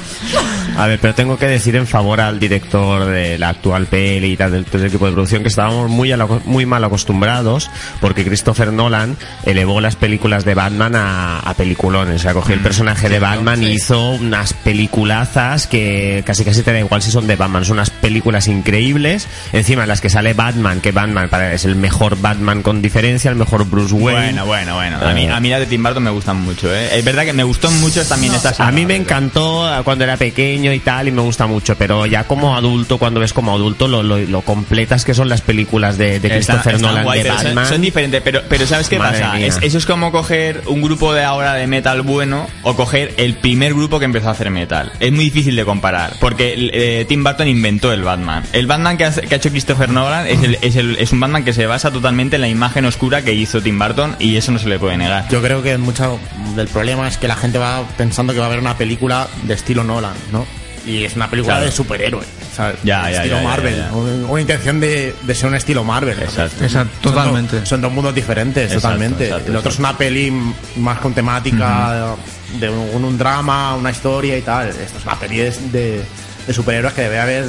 A 0.77 0.87
ver, 0.87 0.99
pero 0.99 1.13
tengo 1.15 1.37
que 1.37 1.45
decir 1.47 1.75
en 1.75 1.87
favor 1.87 2.19
al 2.19 2.39
director 2.39 3.05
de 3.05 3.37
la 3.37 3.49
actual 3.49 3.85
peli 3.87 4.33
y 4.33 4.37
tal, 4.37 4.51
del, 4.51 4.65
del 4.65 4.85
equipo 4.85 5.05
de 5.05 5.11
producción, 5.13 5.41
que 5.43 5.49
estábamos 5.49 5.89
muy, 5.89 6.11
a 6.11 6.17
la- 6.17 6.25
muy 6.45 6.65
mal 6.65 6.83
acostumbrados, 6.83 7.69
porque 8.01 8.23
Christopher 8.25 8.71
Nolan 8.73 9.17
elevó 9.45 9.79
las 9.81 9.95
películas 9.95 10.43
de 10.45 10.53
Batman 10.55 10.95
a, 10.95 11.39
a 11.39 11.53
peliculones. 11.53 12.15
O 12.15 12.19
sea, 12.19 12.33
cogió 12.33 12.55
el 12.55 12.61
personaje 12.61 13.07
de 13.09 13.19
Batman 13.19 13.63
y 13.63 13.71
hizo 13.71 14.11
unas 14.11 14.53
peliculazas 14.53 15.67
que 15.67 16.23
casi 16.25 16.43
casi 16.45 16.61
te 16.63 16.71
da 16.73 16.79
igual 16.79 17.01
si 17.01 17.11
son 17.11 17.27
de 17.27 17.35
Batman. 17.35 17.65
Son 17.65 17.73
unas 17.77 17.89
películas 17.89 18.47
increíbles. 18.47 19.27
Encima, 19.51 19.83
en 19.83 19.89
las 19.89 20.01
que 20.01 20.09
sale 20.09 20.33
Batman, 20.33 20.81
que 20.81 20.91
Batman 20.91 21.29
para- 21.29 21.53
es 21.53 21.65
el 21.65 21.75
mejor 21.75 22.19
Batman 22.21 22.61
con 22.61 22.81
diferencia, 22.81 23.29
el 23.29 23.35
mejor 23.37 23.65
Bruce 23.65 23.93
Wayne. 23.93 24.43
Bueno, 24.43 24.45
bueno, 24.45 24.75
bueno. 24.75 24.97
A 25.01 25.13
mí, 25.13 25.25
Eh. 25.25 25.31
a 25.31 25.39
mí 25.39 25.49
las 25.49 25.59
de 25.59 25.65
Tim 25.67 25.83
Burton 25.83 26.03
me 26.03 26.09
gustan 26.11 26.37
mucho, 26.41 26.73
¿eh? 26.73 26.97
Es 26.97 27.03
verdad 27.05 27.23
que 27.25 27.33
me 27.33 27.43
gustó 27.43 27.69
mucho 27.71 28.03
también 28.05 28.33
esta 28.33 28.52
A 28.59 28.71
mí 28.71 28.85
me 28.85 28.95
encantó 28.95 29.69
cuando 29.83 30.03
era 30.03 30.17
pequeño 30.17 30.73
y 30.73 30.79
tal, 30.79 31.07
y 31.07 31.11
me 31.11 31.21
gusta 31.21 31.47
mucho, 31.47 31.75
pero 31.75 32.05
ya 32.05 32.23
como 32.25 32.55
adulto, 32.55 32.97
cuando 32.97 33.19
ves 33.19 33.33
como 33.33 33.53
adulto, 33.53 33.87
lo, 33.87 34.03
lo, 34.03 34.17
lo 34.19 34.41
completas 34.41 35.05
que 35.05 35.13
son 35.13 35.29
las 35.29 35.41
películas 35.41 35.97
de, 35.97 36.19
de 36.19 36.37
Está- 36.37 36.53
Christopher 36.61 36.81
Nolan 36.81 37.03
guay, 37.03 37.23
de 37.23 37.29
son- 37.29 37.37
Batman. 37.45 37.65
Son, 37.67 37.81
diferentes, 37.81 38.21
pero, 38.21 38.41
pero 38.49 38.65
¿sabes 38.67 38.89
qué 38.89 38.99
Madre 38.99 39.19
pasa? 39.21 39.39
Es- 39.39 39.59
eso 39.61 39.77
es 39.77 39.85
como 39.85 40.11
coger 40.11 40.61
un 40.67 40.81
grupo 40.81 41.13
de 41.13 41.23
ahora 41.23 41.53
de 41.53 41.67
metal 41.67 42.01
bueno 42.01 42.47
o 42.63 42.75
coger 42.75 43.13
el 43.17 43.35
primer 43.35 43.73
grupo 43.73 43.99
que 43.99 44.05
empezó 44.05 44.29
a 44.29 44.31
hacer 44.31 44.49
metal. 44.49 44.91
Es 44.99 45.11
muy 45.11 45.25
difícil 45.25 45.55
de 45.55 45.65
comparar, 45.65 46.13
porque 46.19 46.69
eh, 46.73 47.05
Tim 47.07 47.23
Burton 47.23 47.47
inventó 47.47 47.91
el 47.93 48.03
Batman. 48.03 48.43
El 48.53 48.67
Batman 48.67 48.97
que, 48.97 49.05
hace- 49.05 49.21
que 49.21 49.35
ha 49.35 49.37
hecho 49.37 49.49
Christopher 49.49 49.89
Nolan 49.89 50.27
es, 50.27 50.43
el- 50.43 50.57
es, 50.61 50.75
el- 50.75 50.97
es 50.97 51.11
un 51.11 51.19
Batman 51.19 51.43
que 51.43 51.53
se 51.53 51.65
basa 51.65 51.91
totalmente 51.91 52.35
en 52.35 52.41
la 52.41 52.47
imagen 52.49 52.85
oscura 52.85 53.21
que 53.21 53.33
hizo 53.33 53.61
Tim 53.61 53.77
Burton 53.79 54.15
y 54.19 54.35
eso 54.37 54.51
no 54.51 54.59
se 54.59 54.67
le 54.69 54.79
puede 54.79 54.97
negar. 54.97 55.27
Yo 55.29 55.41
creo 55.41 55.61
que 55.61 55.77
mucho 55.77 56.19
del 56.55 56.67
problema 56.67 57.07
es 57.07 57.17
que 57.17 57.27
la 57.27 57.35
gente 57.35 57.57
va 57.57 57.83
pensando 57.97 58.33
que 58.33 58.39
a 58.45 58.49
ver 58.49 58.59
una 58.59 58.77
película 58.77 59.27
de 59.43 59.53
estilo 59.53 59.83
Nolan, 59.83 60.13
¿no? 60.31 60.45
Y 60.85 61.05
es 61.05 61.15
una 61.15 61.29
película 61.29 61.55
Claro. 61.55 61.65
de 61.67 61.71
superhéroe, 61.71 62.25
¿sabes? 62.53 62.75
Ya, 62.83 63.05
De 63.05 63.13
ya, 63.13 63.17
estilo 63.19 63.37
ya, 63.37 63.41
ya, 63.43 63.47
Marvel. 63.47 63.83
Una 64.27 64.41
intención 64.41 64.79
de, 64.81 65.15
de 65.21 65.35
ser 65.35 65.47
un 65.49 65.55
estilo 65.55 65.83
Marvel. 65.85 66.19
Exacto. 66.19 66.61
Exacto, 66.63 66.91
Son 67.01 67.13
totalmente. 67.13 67.59
dos- 67.61 67.69
Son 67.69 67.81
dos 67.81 67.91
mundos 67.93 68.13
diferentes, 68.13 68.65
Exacto, 68.65 68.81
totalmente. 68.89 69.25
exacto, 69.27 69.51
el 69.51 69.55
otro 69.55 69.71
es 69.71 69.79
una 69.79 69.97
peli 69.97 70.33
más 70.75 70.99
con 70.99 71.13
temática 71.13 72.15
de 72.59 72.69
un, 72.69 73.03
un 73.05 73.17
drama, 73.17 73.75
una 73.75 73.91
historia 73.91 74.37
y 74.37 74.41
tal. 74.41 74.67
Esto 74.69 74.97
es 74.97 75.05
una 75.05 75.15
peli 75.17 75.37
de, 75.37 75.51
de- 75.71 76.03
de 76.47 76.53
superhéroes 76.53 76.93
que 76.93 77.01
debe 77.03 77.19
haber 77.19 77.45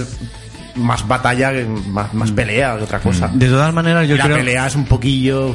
más 0.76 1.07
batalla, 1.07 1.52
más, 1.88 2.14
más 2.14 2.30
pelea 2.30 2.76
que 2.76 2.85
otra 2.85 3.00
cosa. 3.00 3.28
De 3.33 3.48
todas 3.48 3.74
maneras, 3.74 4.07
yo 4.07 4.14
Y 4.14 4.18
la 4.18 4.24
creo... 4.26 4.37
pelea 4.37 4.66
es 4.68 4.76
un 4.76 4.85
poquillo, 4.85 5.54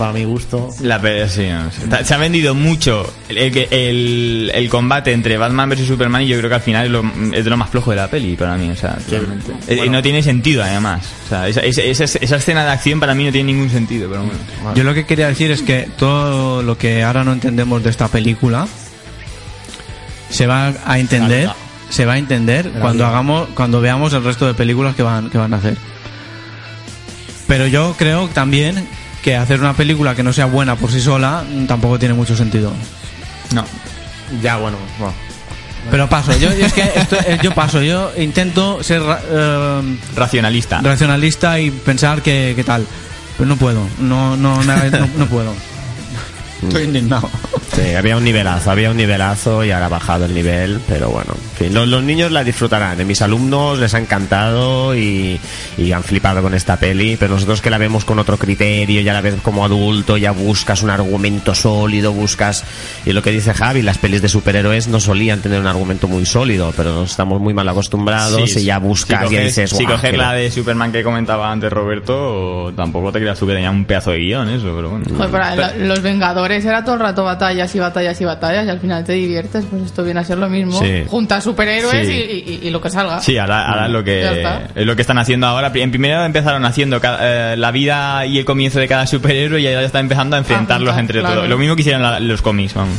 para 0.00 0.14
mi 0.14 0.24
gusto. 0.24 0.70
La 0.80 0.98
pelea, 0.98 1.28
sí, 1.28 1.46
no 1.46 1.70
sé. 1.70 1.86
Ta- 1.88 2.02
Se 2.02 2.14
ha 2.14 2.16
vendido 2.16 2.54
mucho 2.54 3.12
el, 3.28 3.36
el, 3.70 4.50
el 4.54 4.68
combate 4.70 5.12
entre 5.12 5.36
Batman 5.36 5.68
vs 5.68 5.86
Superman 5.86 6.22
y 6.22 6.26
yo 6.28 6.38
creo 6.38 6.48
que 6.48 6.54
al 6.54 6.62
final 6.62 6.86
es, 6.86 6.90
lo, 6.90 7.04
es 7.34 7.44
de 7.44 7.50
lo 7.50 7.56
más 7.58 7.68
flojo 7.68 7.90
de 7.90 7.96
la 7.98 8.08
peli 8.08 8.34
para 8.34 8.56
mí, 8.56 8.70
o 8.70 8.76
sea. 8.76 8.96
Eh, 9.10 9.76
Bueno. 9.76 9.92
no 9.92 10.02
tiene 10.02 10.22
sentido 10.22 10.62
además. 10.62 11.04
O 11.26 11.28
sea, 11.28 11.46
esa, 11.48 11.60
esa, 11.60 11.82
esa- 11.82 12.18
esa 12.18 12.36
escena 12.36 12.64
de 12.64 12.70
acción 12.70 12.98
para 12.98 13.14
mí 13.14 13.24
no 13.26 13.30
tiene 13.30 13.52
ningún 13.52 13.68
sentido, 13.68 14.08
pero 14.08 14.22
bueno. 14.24 14.74
Yo 14.74 14.84
lo 14.84 14.94
que 14.94 15.04
quería 15.04 15.28
decir 15.28 15.50
es 15.50 15.60
que 15.60 15.88
todo 15.98 16.62
lo 16.62 16.78
que 16.78 17.02
ahora 17.04 17.22
no 17.22 17.34
entendemos 17.34 17.82
de 17.84 17.90
esta 17.90 18.08
película 18.08 18.66
se 20.30 20.46
va 20.46 20.72
a 20.86 20.98
entender, 20.98 21.50
se 21.90 22.06
va 22.06 22.14
a 22.14 22.18
entender 22.18 22.70
cuando 22.80 23.04
hagamos, 23.04 23.48
cuando 23.54 23.82
veamos 23.82 24.14
el 24.14 24.24
resto 24.24 24.46
de 24.46 24.54
películas 24.54 24.94
que 24.94 25.02
van, 25.02 25.28
que 25.28 25.36
van 25.36 25.52
a 25.52 25.58
hacer. 25.58 25.76
Pero 27.46 27.66
yo 27.66 27.94
creo 27.98 28.28
también 28.28 28.88
que 29.22 29.36
hacer 29.36 29.60
una 29.60 29.74
película 29.74 30.14
que 30.14 30.22
no 30.22 30.32
sea 30.32 30.46
buena 30.46 30.76
por 30.76 30.90
sí 30.90 31.00
sola 31.00 31.44
mm, 31.48 31.66
tampoco 31.66 31.98
tiene 31.98 32.14
mucho 32.14 32.36
sentido. 32.36 32.72
No. 33.54 33.64
Ya, 34.42 34.56
bueno, 34.56 34.76
bueno. 34.98 35.14
Pero 35.90 36.08
paso, 36.08 36.32
yo, 36.36 36.50
yo 36.54 36.66
es 36.66 36.72
que 36.74 36.82
esto- 36.94 37.16
eh, 37.26 37.38
yo 37.42 37.52
paso, 37.54 37.80
yo 37.82 38.12
intento 38.18 38.82
ser 38.82 39.02
eh, 39.30 39.96
Racionalista. 40.14 40.80
racionalista 40.82 41.58
y 41.58 41.70
pensar 41.70 42.20
que, 42.22 42.52
que 42.54 42.62
tal, 42.64 42.86
pero 43.38 43.48
no 43.48 43.56
puedo, 43.56 43.86
no, 43.98 44.36
no, 44.36 44.62
no- 44.62 44.74
no 45.16 45.26
puedo. 45.26 45.54
Estoy 46.62 46.84
indignado. 46.84 47.28
Sí, 47.70 47.94
había 47.94 48.16
un 48.16 48.24
nivelazo, 48.24 48.72
había 48.72 48.90
un 48.90 48.96
nivelazo 48.96 49.64
y 49.64 49.70
ahora 49.70 49.86
ha 49.86 49.88
bajado 49.88 50.24
el 50.24 50.34
nivel, 50.34 50.80
pero 50.88 51.08
bueno, 51.08 51.34
en 51.34 51.56
fin, 51.56 51.72
los, 51.72 51.86
los 51.86 52.02
niños 52.02 52.32
la 52.32 52.42
disfrutarán. 52.42 53.00
A 53.00 53.04
mis 53.04 53.22
alumnos 53.22 53.78
les 53.78 53.94
ha 53.94 53.98
encantado 54.00 54.96
y, 54.96 55.38
y 55.78 55.92
han 55.92 56.02
flipado 56.02 56.42
con 56.42 56.52
esta 56.52 56.76
peli, 56.78 57.16
pero 57.16 57.34
nosotros 57.34 57.62
que 57.62 57.70
la 57.70 57.78
vemos 57.78 58.04
con 58.04 58.18
otro 58.18 58.36
criterio, 58.38 59.00
ya 59.02 59.12
la 59.12 59.20
ves 59.20 59.36
como 59.40 59.64
adulto, 59.64 60.16
ya 60.16 60.32
buscas 60.32 60.82
un 60.82 60.90
argumento 60.90 61.54
sólido, 61.54 62.12
buscas... 62.12 62.64
Y 63.06 63.12
lo 63.12 63.22
que 63.22 63.30
dice 63.30 63.54
Javi, 63.54 63.82
las 63.82 63.98
pelis 63.98 64.20
de 64.20 64.28
superhéroes 64.28 64.88
no 64.88 64.98
solían 64.98 65.40
tener 65.40 65.60
un 65.60 65.68
argumento 65.68 66.08
muy 66.08 66.26
sólido, 66.26 66.74
pero 66.76 66.92
nos 66.92 67.12
estamos 67.12 67.40
muy 67.40 67.54
mal 67.54 67.68
acostumbrados 67.68 68.56
y 68.56 68.64
ya 68.64 68.78
buscas 68.78 69.28
si 69.28 69.34
y 69.36 69.38
coges- 69.38 69.44
dices... 69.44 69.70
Si 69.70 69.84
"Guau, 69.84 69.94
coger 69.94 70.18
la 70.18 70.32
de 70.32 70.50
Superman 70.50 70.90
que 70.90 71.04
comentaba 71.04 71.52
antes 71.52 71.72
Roberto, 71.72 72.72
tampoco 72.76 73.12
te 73.12 73.20
creas 73.20 73.38
tú 73.38 73.46
que 73.46 73.52
tenía 73.54 73.70
un 73.70 73.84
pedazo 73.84 74.10
de 74.10 74.18
guion 74.18 74.48
eso, 74.50 74.72
pero 74.74 74.90
bueno. 74.90 75.04
Joder, 75.16 75.30
pero 75.30 75.78
lo- 75.78 75.86
los 75.86 76.02
Vengadores 76.02 76.49
era 76.52 76.82
todo 76.84 76.94
el 76.94 77.00
rato 77.00 77.24
batallas 77.24 77.74
y 77.74 77.78
batallas 77.78 78.20
y 78.20 78.24
batallas 78.24 78.66
y 78.66 78.70
al 78.70 78.80
final 78.80 79.04
te 79.04 79.12
diviertes. 79.12 79.64
Pues 79.70 79.82
esto 79.84 80.02
viene 80.04 80.20
a 80.20 80.24
ser 80.24 80.38
lo 80.38 80.48
mismo. 80.48 80.78
Sí. 80.80 81.04
Junta 81.08 81.40
superhéroes 81.40 82.06
Sí. 82.06 82.12
y, 82.12 82.52
y- 82.64 82.68
y 82.68 82.70
lo 82.70 82.80
que 82.80 82.90
salga. 82.90 83.20
Sí, 83.20 83.36
ahora, 83.38 83.66
ahora 83.68 83.86
es 83.86 83.92
lo 83.92 84.04
que 84.04 84.42
es 84.74 84.86
lo 84.86 84.94
que 84.96 85.02
están 85.02 85.18
haciendo 85.18 85.46
ahora. 85.46 85.70
En 85.74 85.90
primero 85.90 86.24
empezaron 86.24 86.64
haciendo 86.64 87.00
cada- 87.00 87.52
eh, 87.52 87.56
la 87.56 87.70
vida 87.70 88.24
y 88.26 88.38
el 88.38 88.44
comienzo 88.44 88.80
de 88.80 88.88
cada 88.88 89.06
superhéroe 89.06 89.60
y 89.60 89.66
ahora 89.66 89.80
ya 89.80 89.86
están 89.86 90.02
empezando 90.02 90.36
a 90.36 90.38
enfrentarlos 90.40 90.88
juntar, 90.90 91.00
entre 91.00 91.20
claro. 91.20 91.34
todos. 91.36 91.48
Lo 91.48 91.58
mismo 91.58 91.74
que 91.76 91.82
hicieron 91.82 92.02
la- 92.02 92.20
los 92.20 92.42
cómics, 92.42 92.74
vamos. 92.74 92.96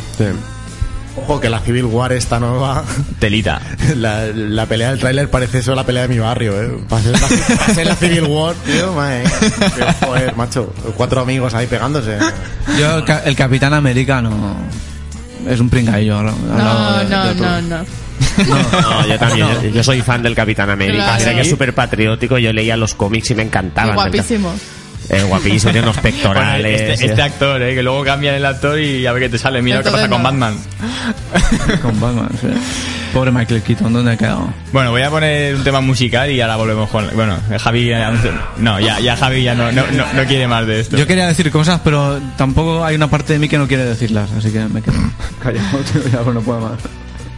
Ojo, 1.18 1.42
que 1.42 1.50
la 1.50 1.60
Civil 1.60 1.86
War 1.86 2.14
esta 2.14 2.40
nueva. 2.40 2.84
Telita. 3.20 3.62
La, 3.98 4.28
la 4.28 4.66
pelea 4.66 4.92
del 4.92 5.00
tráiler 5.00 5.30
parece 5.30 5.60
eso 5.60 5.76
la 5.76 5.86
pelea 5.86 6.04
de 6.04 6.08
mi 6.08 6.20
barrio, 6.20 6.62
¿eh? 6.62 6.72
Para 6.88 7.02
ser 7.04 7.12
la, 7.20 7.28
para 7.58 7.74
ser 7.74 7.88
la 7.88 7.96
Civil 7.96 8.24
War, 8.24 8.56
tío, 8.66 8.94
madre. 8.96 9.24
Joder, 10.06 10.36
macho. 10.36 10.74
Cuatro 10.96 11.22
amigos 11.22 11.54
ahí 11.54 11.68
pegándose. 11.68 12.18
Yo, 12.80 12.98
el, 12.98 13.04
ca- 13.04 13.24
el 13.26 13.36
Capitán 13.36 13.74
América 13.74 14.22
no. 14.22 14.56
Es 15.50 15.60
un 15.60 15.70
pringaillo. 15.70 16.20
al- 16.20 16.28
al 16.30 16.58
lado 16.58 16.92
No, 16.92 16.98
de- 17.00 17.06
no, 17.10 17.24
de 17.26 17.32
otro. 17.32 17.46
no, 17.46 17.62
no. 17.62 17.86
No, 18.82 19.08
yo 19.08 19.18
también. 19.20 19.48
Yo, 19.64 19.70
yo 19.70 19.84
soy 19.84 20.02
fan 20.02 20.24
del 20.24 20.36
Capitán 20.36 20.70
América. 20.70 21.04
Claro. 21.04 21.20
Mira 21.20 21.34
que 21.34 21.42
es 21.42 21.48
¿Sí? 21.48 21.52
súper 21.52 21.74
patriótico. 21.76 22.38
Yo 22.38 22.54
leía 22.54 22.78
los 22.78 22.94
cómics 22.94 23.32
y 23.32 23.36
me 23.36 23.44
encantaban. 23.44 23.96
guapísimo. 23.96 24.54
Eh, 25.14 25.24
guapísimo, 25.24 25.74
tiene 25.74 25.88
unos 25.90 26.02
Bueno, 26.02 26.18
pectorales. 26.18 26.82
este, 26.94 27.06
este 27.08 27.22
actor, 27.22 27.62
eh, 27.62 27.76
que 27.76 27.84
luego 27.84 28.02
cambian 28.04 28.34
el 28.36 28.46
actor 28.46 28.80
y 28.80 29.06
a 29.06 29.12
ver 29.12 29.24
qué 29.24 29.30
te 29.30 29.38
sale. 29.38 29.62
Mira 29.62 29.78
lo 29.80 29.84
que 29.84 29.92
pasa 29.92 30.08
con. 30.08 30.24
Batman. 30.24 30.56
Con 31.82 32.00
Batman, 32.00 32.30
sí. 32.40 32.48
Pobre 33.14 33.30
Michael 33.32 33.62
Keaton, 33.62 33.92
¿dónde 33.92 34.12
ha 34.14 34.18
quedado? 34.18 34.54
Bueno, 34.72 34.92
voy 34.92 35.02
a 35.02 35.10
poner 35.10 35.56
un 35.56 35.64
tema 35.66 35.82
musical 35.82 36.32
y 36.32 36.40
ahora 36.40 36.56
volvemos 36.56 36.90
con. 36.90 37.10
Bueno, 37.14 37.38
Javi. 37.60 37.88
ya- 37.90 38.14
No, 38.58 38.80
ya, 38.80 39.00
ya 39.02 39.18
Javi 39.18 39.44
ya 39.44 39.54
no, 39.54 39.70
no, 39.74 39.84
no, 39.92 40.06
no 40.14 40.24
quiere 40.26 40.48
más 40.48 40.66
de 40.66 40.80
esto. 40.80 40.96
Yo 40.98 41.06
quería 41.06 41.28
decir 41.28 41.52
cosas, 41.52 41.82
pero 41.84 42.20
tampoco 42.38 42.86
hay 42.86 42.96
una 42.96 43.10
parte 43.10 43.34
de 43.34 43.40
mí 43.40 43.50
que 43.50 43.58
no 43.58 43.68
quiere 43.68 43.84
decirlas, 43.84 44.30
así 44.38 44.50
que 44.52 44.60
me 44.62 44.82
quedo 44.82 44.96
callado, 45.44 45.78
tío, 45.92 46.02
ya 46.10 46.32
no 46.32 46.40
puedo 46.42 46.62
más. 46.62 46.80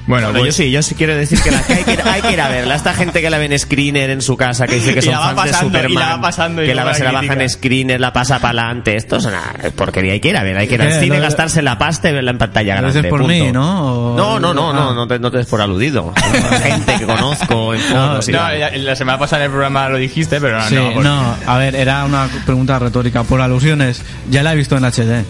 Bueno, 0.05 0.27
Bueno, 0.27 0.39
pues- 0.39 0.57
yo 0.57 0.63
sí, 0.63 0.69
yo 0.69 0.83
sí 0.83 0.95
quiero 0.95 1.15
decir 1.15 1.41
que, 1.41 1.49
la- 1.49 1.61
que 1.63 1.73
hay, 1.75 1.83
que, 1.85 1.97
hay 2.03 2.21
que 2.21 2.31
ir 2.33 2.41
a 2.41 2.49
verla. 2.49 2.75
Esta 2.75 2.93
gente 2.93 3.21
que 3.21 3.29
la 3.29 3.37
ve 3.37 3.45
en 3.45 3.57
screener 3.57 4.09
en 4.09 4.21
su 4.21 4.35
casa, 4.35 4.67
que 4.67 4.75
dice 4.75 4.93
que 4.95 5.01
son 5.01 5.13
fans 5.13 5.33
pasando, 5.35 5.69
de 5.77 5.83
Superman, 5.83 6.09
la 6.09 6.15
va 6.17 6.21
pasando 6.21 6.61
y 6.61 6.65
que 6.67 6.75
la, 6.75 6.83
la 6.83 6.93
se 6.93 7.05
la 7.05 7.13
baja 7.13 7.33
en 7.33 7.49
screener, 7.49 8.01
la 8.01 8.11
pasa 8.11 8.39
para 8.39 8.61
adelante. 8.63 8.97
Esto 8.97 9.15
es 9.15 9.25
una 9.25 9.41
porquería. 9.77 10.11
Hay 10.11 10.19
que 10.19 10.27
ir 10.27 10.35
a 10.37 10.43
ver, 10.43 10.57
hay 10.57 10.67
que 10.67 10.75
ir 10.75 10.81
al 10.81 10.89
¿Qué? 10.89 10.99
cine, 10.99 11.15
¿Lo- 11.17 11.21
gastarse 11.23 11.61
la 11.61 11.77
pasta 11.77 12.09
y 12.09 12.13
verla 12.13 12.31
en 12.31 12.37
pantalla 12.37 12.75
grande. 12.75 12.91
dices 12.97 13.09
por 13.09 13.19
punto. 13.21 13.33
mí, 13.33 13.51
¿no? 13.53 14.13
O- 14.13 14.17
No, 14.17 14.39
no, 14.41 14.53
no, 14.53 14.73
no, 14.73 14.89
Ah. 14.89 14.93
no 14.93 15.07
te, 15.07 15.19
no 15.19 15.31
te 15.31 15.37
des 15.37 15.47
por 15.47 15.61
aludido. 15.61 16.11
gente 16.63 16.95
que 16.99 17.05
conozco 17.05 17.73
en 17.73 17.79
foros 17.81 18.27
y 18.27 18.31
No, 18.33 18.39
la, 18.51 18.71
la 18.75 18.95
semana 18.97 19.17
pasada 19.17 19.43
en 19.43 19.45
el 19.45 19.51
programa 19.51 19.87
lo 19.87 19.97
dijiste, 19.97 20.41
pero 20.41 20.59
no, 20.59 20.67
Sí, 20.67 20.75
no. 20.75 20.91
porque- 20.95 21.07
no, 21.07 21.35
a 21.47 21.57
ver, 21.57 21.75
era 21.75 22.03
una 22.03 22.27
pregunta 22.45 22.77
retórica. 22.77 23.23
Por 23.23 23.39
alusiones, 23.39 24.01
ya 24.29 24.43
la 24.43 24.51
he 24.51 24.55
visto 24.57 24.75
en 24.75 24.83
HD. 24.83 25.23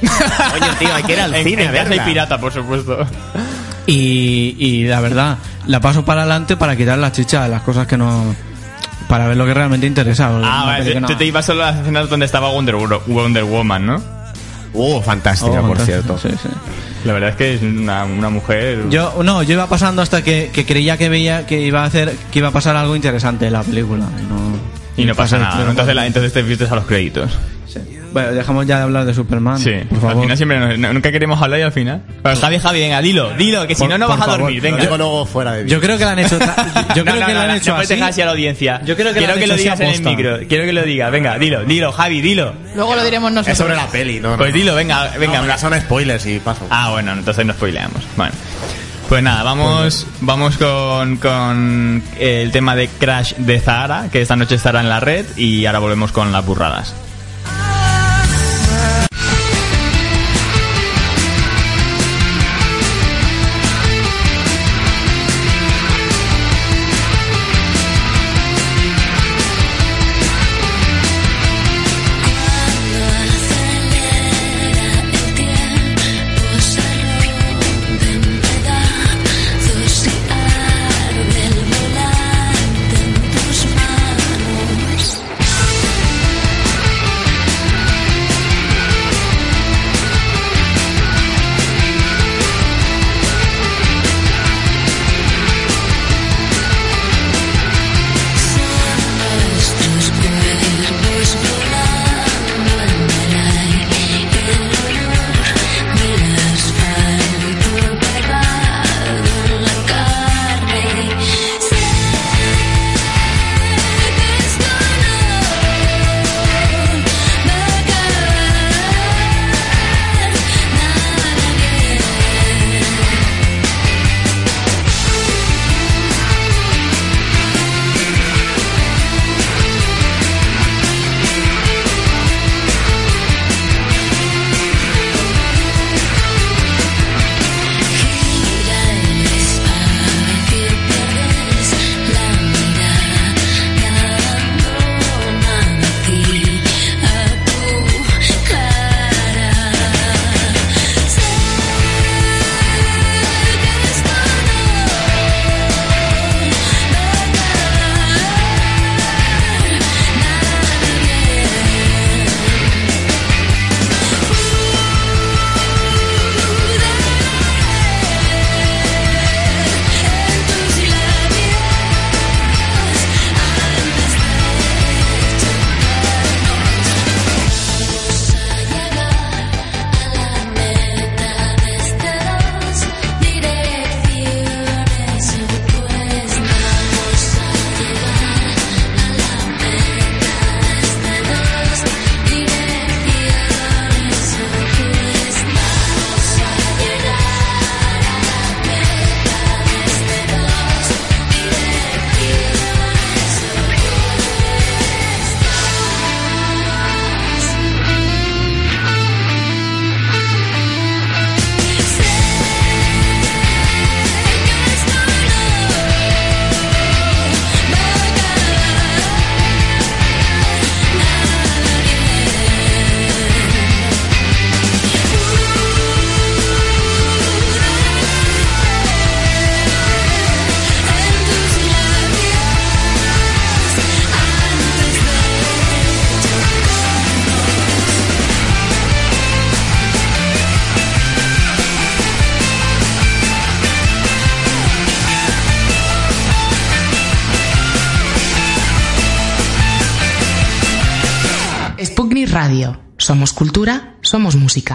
Coño, 0.00 0.72
tío, 0.78 0.94
hay 0.94 1.02
que 1.04 1.12
ir 1.12 1.20
al 1.20 1.34
En, 1.34 1.44
cine 1.44 1.62
en 1.62 1.68
a 1.68 1.72
verla. 1.72 2.04
pirata, 2.04 2.38
por 2.40 2.52
supuesto. 2.52 3.06
Y, 3.90 4.54
y 4.58 4.84
la 4.86 5.00
verdad, 5.00 5.38
la 5.66 5.80
paso 5.80 6.04
para 6.04 6.20
adelante 6.22 6.56
para 6.58 6.76
quitar 6.76 6.98
la 6.98 7.10
chicha 7.10 7.42
de 7.44 7.48
las 7.48 7.62
cosas 7.62 7.86
que 7.86 7.96
no. 7.96 8.34
Para 9.08 9.26
ver 9.26 9.38
lo 9.38 9.46
que 9.46 9.54
realmente 9.54 9.86
interesa. 9.86 10.28
Ah, 10.44 10.64
vale, 10.66 10.92
tú 10.92 11.00
no- 11.00 11.06
te 11.16 11.24
ibas 11.24 11.46
solo 11.46 11.62
a 11.64 11.70
las 11.70 11.80
escenas 11.80 12.10
donde 12.10 12.26
estaba 12.26 12.50
Wonder, 12.50 12.74
Wo- 12.76 13.00
Wonder 13.06 13.44
Woman, 13.44 13.86
¿no? 13.86 14.02
Uh, 14.74 15.00
fantástica, 15.00 15.62
Oh, 15.62 15.66
por 15.68 15.78
cierto. 15.80 16.18
sí, 16.18 16.28
sí. 16.42 16.48
La 17.06 17.14
verdad 17.14 17.30
es 17.30 17.36
que 17.36 17.54
es 17.54 17.62
una, 17.62 18.04
una 18.04 18.28
mujer... 18.28 18.84
Yo, 18.90 19.22
no, 19.24 19.42
yo 19.42 19.54
iba 19.54 19.66
pasando 19.66 20.02
hasta 20.02 20.22
que, 20.22 20.50
que 20.52 20.66
creía 20.66 20.98
que 20.98 21.08
veía 21.08 21.46
que 21.46 21.62
iba 21.62 21.82
a 21.82 21.86
hacer, 21.86 22.14
que 22.30 22.40
iba 22.40 22.48
a 22.48 22.52
pasar 22.52 22.76
algo 22.76 22.94
interesante 22.94 23.46
en 23.46 23.54
la 23.54 23.62
película. 23.62 24.04
Y 24.20 24.22
no, 24.30 24.58
Y 24.98 25.04
no 25.06 25.14
pasa 25.14 25.38
nada. 25.38 25.64
¿no? 25.64 25.70
Entonces, 25.70 25.94
la- 25.94 26.06
entonces 26.06 26.30
te 26.34 26.42
vistes 26.42 26.70
a 26.70 26.74
los 26.74 26.84
créditos. 26.84 27.30
Sí. 27.66 27.78
Bueno, 28.12 28.32
dejamos 28.32 28.66
ya 28.66 28.76
de 28.78 28.82
hablar 28.84 29.04
de 29.04 29.14
Superman. 29.14 29.58
Sí, 29.58 29.72
por 30.00 30.10
al 30.10 30.20
final 30.20 30.36
siempre 30.36 30.58
nos- 30.58 30.78
no- 30.78 30.92
nunca 30.92 31.12
queremos 31.12 31.40
hablar 31.42 31.60
y 31.60 31.62
al 31.62 31.72
final. 31.72 32.02
Pero 32.22 32.36
Javi, 32.36 32.58
Javi, 32.58 32.80
venga, 32.80 33.00
dilo, 33.02 33.30
dilo, 33.34 33.66
que 33.66 33.74
si 33.74 33.80
Por- 33.82 33.90
no, 33.90 33.98
no 33.98 34.06
por 34.06 34.16
vas 34.16 34.22
a 34.22 34.24
favor, 34.30 34.40
dormir, 34.40 34.56
Lo 34.62 34.62
venga. 34.70 34.80
digo 34.82 34.96
luego 34.98 35.26
fuera 35.26 35.52
de 35.52 35.68
Yo 35.68 35.80
creo 35.80 35.98
que 35.98 36.04
la 36.04 36.12
han 36.12 36.18
hecho. 36.20 36.38
Yo 36.96 37.04
creo 37.04 37.14
No, 37.14 37.20
no, 37.20 37.26
que 37.26 37.32
no, 37.34 37.38
la 37.38 37.42
han 37.42 37.48
no, 37.48 37.54
hecho 37.54 37.70
no 37.70 37.76
puedes 37.76 37.90
así. 37.90 37.94
dejar 37.94 38.10
así 38.10 38.20
a 38.22 38.24
la 38.24 38.30
audiencia. 38.32 38.80
Yo 38.84 38.96
creo 38.96 39.08
que 39.12 39.18
Quiero 39.18 39.26
lo 39.28 39.34
han 39.34 39.40
que 39.40 39.46
lo 39.46 39.56
digas 39.56 39.80
en 39.80 39.86
el 39.86 39.92
aposta. 39.94 40.10
micro. 40.10 40.38
Quiero 40.48 40.64
que 40.64 40.72
lo 40.72 40.82
digas. 40.82 41.12
Venga, 41.12 41.38
dilo, 41.38 41.64
dilo, 41.64 41.92
Javi, 41.92 42.20
dilo. 42.20 42.52
Luego 42.74 42.94
lo 42.96 43.04
diremos 43.04 43.30
nosotros. 43.32 43.52
Es 43.52 43.58
sobre 43.58 43.76
la 43.76 43.86
peli, 43.88 44.20
¿no? 44.20 44.30
no. 44.32 44.36
Pues 44.38 44.52
dilo, 44.54 44.74
venga, 44.74 45.10
venga. 45.18 45.40
Venga, 45.40 45.58
son 45.58 45.74
spoilers 45.80 46.24
y 46.26 46.38
paso. 46.40 46.66
Ah, 46.70 46.90
bueno, 46.90 47.12
entonces 47.12 47.44
no 47.44 47.52
spoileamos. 47.52 48.02
Bueno. 48.16 48.32
Pues 49.08 49.22
nada, 49.22 49.42
vamos, 49.42 50.06
vamos 50.20 50.58
con, 50.58 51.16
con 51.16 52.02
el 52.20 52.50
tema 52.52 52.76
de 52.76 52.88
Crash 52.88 53.34
de 53.36 53.58
Zahara, 53.58 54.08
que 54.12 54.20
esta 54.20 54.36
noche 54.36 54.56
estará 54.56 54.80
en 54.80 54.88
la 54.90 55.00
red, 55.00 55.24
y 55.36 55.64
ahora 55.64 55.78
volvemos 55.78 56.12
con 56.12 56.30
las 56.30 56.44
burradas. 56.44 56.94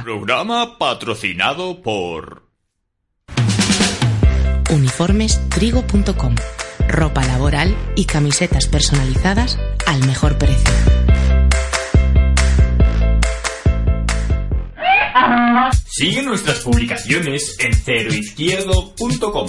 Programa 0.03 0.77
patrocinado 0.77 1.81
por... 1.81 2.43
Uniformestrigo.com. 4.69 6.35
Ropa 6.89 7.23
laboral 7.25 7.73
y 7.95 8.03
camisetas 8.03 8.67
personalizadas 8.67 9.57
al 9.87 10.05
mejor 10.05 10.37
precio. 10.37 10.73
Sigue 15.85 16.21
nuestras 16.21 16.59
publicaciones 16.59 17.55
en 17.59 17.73
ceroizquierdo.com. 17.73 19.47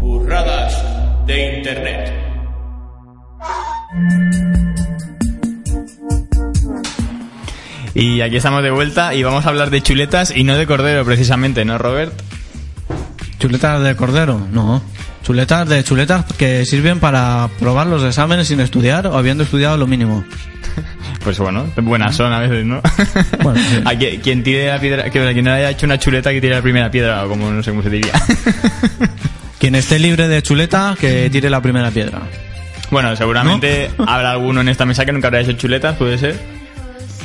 Burradas 0.00 1.26
de 1.26 1.58
Internet. 1.58 2.24
Y 7.94 8.20
aquí 8.22 8.36
estamos 8.36 8.62
de 8.62 8.70
vuelta 8.70 9.14
y 9.14 9.22
vamos 9.22 9.46
a 9.46 9.50
hablar 9.50 9.70
de 9.70 9.80
chuletas 9.80 10.32
y 10.34 10.42
no 10.42 10.56
de 10.56 10.66
cordero 10.66 11.04
precisamente, 11.04 11.64
¿no, 11.64 11.78
Robert? 11.78 12.12
¿Chuletas 13.38 13.82
de 13.82 13.94
cordero? 13.94 14.44
No. 14.50 14.82
Chuletas 15.22 15.68
de 15.68 15.84
chuletas 15.84 16.24
que 16.36 16.66
sirven 16.66 16.98
para 16.98 17.48
probar 17.60 17.86
los 17.86 18.02
exámenes 18.02 18.48
sin 18.48 18.58
estudiar 18.60 19.06
o 19.06 19.16
habiendo 19.16 19.44
estudiado 19.44 19.76
lo 19.76 19.86
mínimo. 19.86 20.24
Pues 21.22 21.38
bueno, 21.38 21.64
buenas 21.78 22.16
son 22.16 22.34
a 22.34 22.40
veces, 22.40 22.66
¿no? 22.66 22.82
Bueno, 23.42 23.58
sí. 23.58 23.80
A 23.86 23.96
quien, 23.96 24.20
quien 24.20 24.42
tire 24.42 24.68
la 24.68 24.78
piedra, 24.78 25.04
que 25.04 25.10
quien 25.10 25.44
no 25.46 25.52
haya 25.54 25.70
hecho 25.70 25.86
una 25.86 25.98
chuleta 25.98 26.30
que 26.30 26.38
tire 26.42 26.54
la 26.54 26.60
primera 26.60 26.90
piedra, 26.90 27.24
o 27.24 27.30
como 27.30 27.50
no 27.50 27.62
sé 27.62 27.70
cómo 27.70 27.82
se 27.82 27.88
diría. 27.88 28.12
Quien 29.58 29.74
esté 29.74 29.98
libre 29.98 30.28
de 30.28 30.42
chuleta, 30.42 30.94
que 31.00 31.30
tire 31.30 31.48
la 31.48 31.62
primera 31.62 31.90
piedra. 31.90 32.20
bueno, 32.90 33.16
seguramente 33.16 33.90
habrá 34.06 34.32
alguno 34.32 34.60
en 34.60 34.68
esta 34.68 34.84
mesa 34.84 35.06
que 35.06 35.12
nunca 35.12 35.28
habrá 35.28 35.40
hecho 35.40 35.52
chuletas, 35.52 35.96
puede 35.96 36.18
ser. 36.18 36.63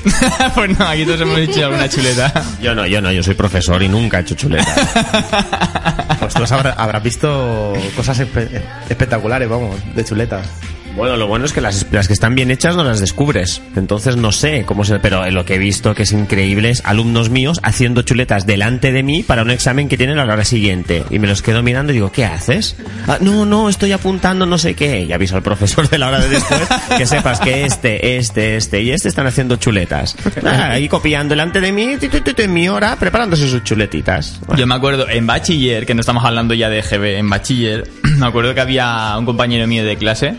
pues 0.55 0.77
no, 0.79 0.87
aquí 0.87 1.05
todos 1.05 1.21
hemos 1.21 1.37
hecho 1.39 1.65
alguna 1.65 1.89
chuleta. 1.89 2.31
Yo 2.61 2.73
no, 2.75 2.85
yo 2.87 3.01
no, 3.01 3.11
yo 3.11 3.21
soy 3.23 3.33
profesor 3.35 3.81
y 3.83 3.87
nunca 3.87 4.19
he 4.19 4.21
hecho 4.21 4.35
chuleta. 4.35 4.75
Pues 6.19 6.33
tú 6.33 6.53
habrás, 6.53 6.77
habrás 6.77 7.01
visto 7.01 7.73
cosas 7.95 8.19
espe- 8.19 8.61
espectaculares, 8.89 9.47
vamos, 9.47 9.75
de 9.95 10.03
chuletas. 10.03 10.45
Bueno, 10.95 11.15
lo 11.17 11.27
bueno 11.27 11.45
es 11.45 11.53
que 11.53 11.61
las, 11.61 11.85
que 11.85 12.13
están 12.13 12.35
bien 12.35 12.51
hechas 12.51 12.75
no 12.75 12.83
las 12.83 12.99
descubres. 12.99 13.61
Entonces 13.75 14.17
no 14.17 14.31
sé 14.31 14.63
cómo 14.65 14.83
se... 14.83 14.99
Pero 14.99 15.29
lo 15.31 15.45
que 15.45 15.55
he 15.55 15.57
visto 15.57 15.95
que 15.95 16.03
es 16.03 16.11
increíble 16.11 16.69
es 16.69 16.81
alumnos 16.85 17.29
míos 17.29 17.59
haciendo 17.63 18.01
chuletas 18.01 18.45
delante 18.45 18.91
de 18.91 19.03
mí 19.03 19.23
para 19.23 19.43
un 19.43 19.51
examen 19.51 19.87
que 19.87 19.97
tienen 19.97 20.19
a 20.19 20.25
la 20.25 20.33
hora 20.33 20.45
siguiente. 20.45 21.03
Y 21.09 21.19
me 21.19 21.27
los 21.27 21.41
quedo 21.41 21.63
mirando 21.63 21.91
y 21.91 21.95
digo, 21.95 22.11
¿qué 22.11 22.25
haces? 22.25 22.75
"Ah, 23.07 23.17
no, 23.21 23.45
no, 23.45 23.69
estoy 23.69 23.91
apuntando 23.91 24.45
no 24.45 24.57
sé 24.57 24.73
qué. 24.73 25.03
Y 25.03 25.13
aviso 25.13 25.35
al 25.35 25.43
profesor 25.43 25.87
de 25.89 25.97
la 25.97 26.07
hora 26.09 26.19
de 26.19 26.29
después 26.29 26.67
que 26.97 27.05
sepas 27.05 27.39
que 27.39 27.63
este, 27.65 28.17
este, 28.17 28.57
este 28.57 28.81
y 28.81 28.91
este 28.91 29.07
están 29.07 29.27
haciendo 29.27 29.55
chuletas. 29.55 30.15
Ah, 30.45 30.71
Ahí 30.71 30.87
copiando 30.89 31.31
delante 31.33 31.61
de 31.61 31.71
mí, 31.71 31.97
en 32.37 32.53
mi 32.53 32.69
hora, 32.69 32.95
preparándose 32.97 33.47
sus 33.47 33.63
chuletitas. 33.63 34.39
Yo 34.57 34.67
me 34.67 34.75
acuerdo 34.75 35.09
en 35.09 35.25
bachiller, 35.27 35.85
que 35.85 35.93
no 35.93 36.01
estamos 36.01 36.23
hablando 36.25 36.53
ya 36.53 36.69
de 36.69 36.81
GB, 36.81 37.17
en 37.17 37.29
bachiller, 37.29 37.87
me 38.17 38.25
acuerdo 38.25 38.53
que 38.53 38.61
había 38.61 39.15
un 39.17 39.25
compañero 39.25 39.67
mío 39.67 39.83
de 39.85 39.97
clase 39.97 40.35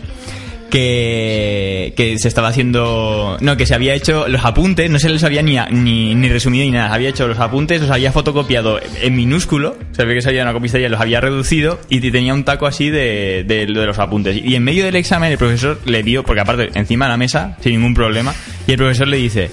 que, 0.71 1.93
que 1.95 2.17
se 2.17 2.27
estaba 2.27 2.47
haciendo, 2.47 3.37
no, 3.41 3.57
que 3.57 3.65
se 3.65 3.75
había 3.75 3.93
hecho 3.93 4.27
los 4.27 4.43
apuntes, 4.43 4.89
no 4.89 4.97
se 4.99 5.09
los 5.09 5.23
había 5.23 5.43
ni, 5.43 5.57
ni, 5.71 6.15
ni 6.15 6.29
resumido 6.29 6.65
ni 6.65 6.71
nada, 6.71 6.93
había 6.93 7.09
hecho 7.09 7.27
los 7.27 7.37
apuntes, 7.39 7.81
los 7.81 7.91
había 7.91 8.11
fotocopiado 8.11 8.79
en 9.01 9.15
minúsculo, 9.15 9.77
se 9.91 10.05
ve 10.05 10.15
que 10.15 10.21
salía 10.21 10.41
una 10.43 10.53
copistería, 10.53 10.89
los 10.89 10.99
había 10.99 11.21
reducido 11.21 11.79
y 11.89 11.99
tenía 12.11 12.33
un 12.33 12.43
taco 12.43 12.65
así 12.65 12.89
de, 12.89 13.43
de, 13.47 13.65
de 13.67 13.85
los 13.85 13.99
apuntes. 13.99 14.35
Y 14.43 14.55
en 14.55 14.63
medio 14.63 14.85
del 14.85 14.95
examen 14.95 15.31
el 15.31 15.37
profesor 15.37 15.79
le 15.85 16.01
vio, 16.03 16.23
porque 16.23 16.41
aparte 16.41 16.69
encima 16.73 17.05
de 17.05 17.09
la 17.11 17.17
mesa, 17.17 17.57
sin 17.61 17.73
ningún 17.73 17.93
problema, 17.93 18.33
y 18.67 18.71
el 18.71 18.77
profesor 18.77 19.07
le 19.07 19.17
dice, 19.17 19.51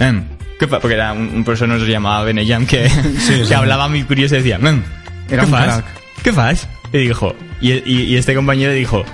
"Em, 0.00 0.24
¿qué 0.58 0.66
fa-?" 0.66 0.80
Porque 0.80 0.94
era 0.94 1.12
un, 1.12 1.28
un 1.34 1.44
profesor 1.44 1.68
no 1.68 1.78
se 1.78 1.86
llamaba 1.86 2.24
Beneyam 2.24 2.66
que, 2.66 2.82
que 3.28 3.44
sí. 3.44 3.54
hablaba 3.54 3.88
muy 3.88 4.02
curioso 4.04 4.34
y 4.34 4.38
decía, 4.38 4.58
"Mem, 4.58 4.82
Era 5.30 5.44
¿qué 5.44 5.50
fas? 5.50 5.84
¿Qué 6.22 6.32
fas? 6.32 6.68
Y 6.92 6.98
dijo, 6.98 7.34
y, 7.60 7.72
y- 7.72 8.02
y 8.08 8.16
este 8.16 8.34
compañero 8.34 8.72
dijo, 8.72 9.04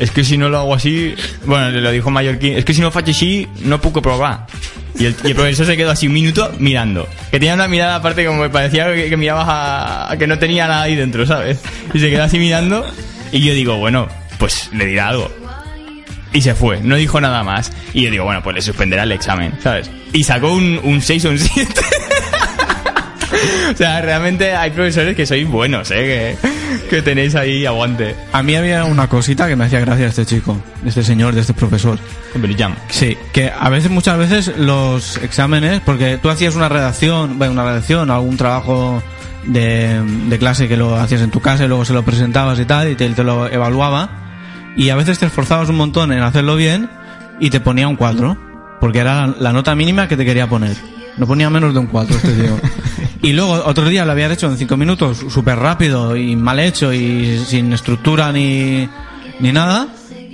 es 0.00 0.10
que 0.10 0.24
si 0.24 0.36
no 0.36 0.48
lo 0.48 0.58
hago 0.58 0.74
así, 0.74 1.14
bueno, 1.44 1.70
le 1.70 1.80
lo 1.80 1.92
dijo 1.92 2.10
Mallorquín, 2.10 2.54
es 2.56 2.64
que 2.64 2.74
si 2.74 2.80
no 2.80 2.90
faig 2.90 3.10
así, 3.10 3.46
no 3.62 3.80
puedo 3.80 4.00
probar. 4.02 4.46
Y 4.98 5.04
el, 5.04 5.14
y 5.22 5.28
el 5.28 5.34
profesor 5.34 5.66
se 5.66 5.76
quedó 5.76 5.90
así 5.90 6.06
un 6.08 6.14
minuto 6.14 6.52
mirando. 6.58 7.06
Que 7.30 7.38
tenía 7.38 7.54
una 7.54 7.68
mirada 7.68 7.96
aparte 7.96 8.24
como 8.24 8.42
que 8.42 8.50
parecía 8.50 8.92
que, 8.94 9.08
que 9.08 9.16
mirabas 9.16 9.46
a, 9.48 10.10
a 10.10 10.16
que 10.16 10.26
no 10.26 10.38
tenía 10.38 10.66
nada 10.66 10.82
ahí 10.82 10.96
dentro, 10.96 11.26
¿sabes? 11.26 11.60
Y 11.94 12.00
se 12.00 12.10
quedó 12.10 12.24
así 12.24 12.38
mirando 12.38 12.84
y 13.30 13.40
yo 13.40 13.54
digo, 13.54 13.76
bueno, 13.76 14.08
pues 14.38 14.70
le 14.72 14.86
dirá 14.86 15.08
algo. 15.08 15.30
Y 16.32 16.42
se 16.42 16.54
fue, 16.54 16.80
no 16.80 16.96
dijo 16.96 17.20
nada 17.20 17.42
más. 17.44 17.70
Y 17.92 18.02
yo 18.02 18.10
digo, 18.10 18.24
bueno, 18.24 18.42
pues 18.42 18.56
le 18.56 18.62
suspenderá 18.62 19.02
el 19.02 19.12
examen, 19.12 19.52
¿sabes? 19.62 19.90
Y 20.12 20.24
sacó 20.24 20.52
un, 20.52 20.80
un 20.82 21.02
6 21.02 21.24
o 21.26 21.30
un 21.30 21.38
7. 21.38 21.74
o 23.72 23.76
sea, 23.76 24.00
realmente 24.00 24.54
hay 24.54 24.70
profesores 24.70 25.16
que 25.16 25.26
sois 25.26 25.46
buenos, 25.48 25.90
¿eh? 25.90 26.36
Que, 26.40 26.88
que 26.88 27.02
tenéis 27.02 27.34
ahí 27.34 27.66
aguante. 27.66 28.16
A 28.32 28.42
mí 28.42 28.54
había 28.54 28.84
una 28.84 29.08
cosita 29.08 29.48
que 29.48 29.56
me 29.56 29.64
hacía 29.64 29.80
gracia 29.80 30.06
este 30.06 30.26
chico, 30.26 30.60
de 30.82 30.88
este 30.88 31.02
señor, 31.02 31.34
de 31.34 31.42
este 31.42 31.54
profesor. 31.54 31.98
Beneyam. 32.34 32.74
Sí, 32.88 33.16
que 33.32 33.50
a 33.50 33.68
veces, 33.68 33.90
muchas 33.90 34.18
veces, 34.18 34.56
los 34.58 35.16
exámenes, 35.18 35.80
porque 35.80 36.18
tú 36.18 36.28
hacías 36.30 36.56
una 36.56 36.68
redacción, 36.68 37.38
bueno, 37.38 37.52
una 37.52 37.64
redacción, 37.64 38.10
algún 38.10 38.36
trabajo 38.36 39.02
de, 39.44 40.00
de 40.28 40.38
clase 40.38 40.68
que 40.68 40.76
lo 40.76 40.96
hacías 40.96 41.22
en 41.22 41.30
tu 41.30 41.40
casa 41.40 41.64
y 41.64 41.68
luego 41.68 41.84
se 41.84 41.92
lo 41.92 42.04
presentabas 42.04 42.58
y 42.58 42.64
tal, 42.64 42.90
y 42.90 42.94
te, 42.94 43.08
te 43.10 43.24
lo 43.24 43.48
evaluaba, 43.48 44.10
y 44.76 44.90
a 44.90 44.96
veces 44.96 45.18
te 45.18 45.26
esforzabas 45.26 45.68
un 45.68 45.76
montón 45.76 46.12
en 46.12 46.22
hacerlo 46.22 46.56
bien 46.56 46.88
y 47.38 47.50
te 47.50 47.60
ponía 47.60 47.88
un 47.88 47.96
4, 47.96 48.36
porque 48.80 48.98
era 48.98 49.26
la, 49.26 49.34
la 49.38 49.52
nota 49.52 49.74
mínima 49.74 50.08
que 50.08 50.16
te 50.16 50.24
quería 50.24 50.48
poner. 50.48 50.76
No 51.16 51.26
ponía 51.26 51.50
menos 51.50 51.74
de 51.74 51.80
un 51.80 51.86
4 51.86 52.16
este 52.16 52.32
tío. 52.32 52.56
Y 53.22 53.32
luego 53.32 53.52
otro 53.64 53.86
día 53.88 54.04
lo 54.04 54.12
había 54.12 54.32
hecho 54.32 54.46
en 54.46 54.56
5 54.56 54.76
minutos, 54.76 55.24
súper 55.28 55.58
rápido 55.58 56.16
y 56.16 56.36
mal 56.36 56.58
hecho 56.58 56.92
y 56.92 57.38
sin 57.38 57.72
estructura 57.72 58.32
ni, 58.32 58.88
ni 59.40 59.52
nada. 59.52 59.88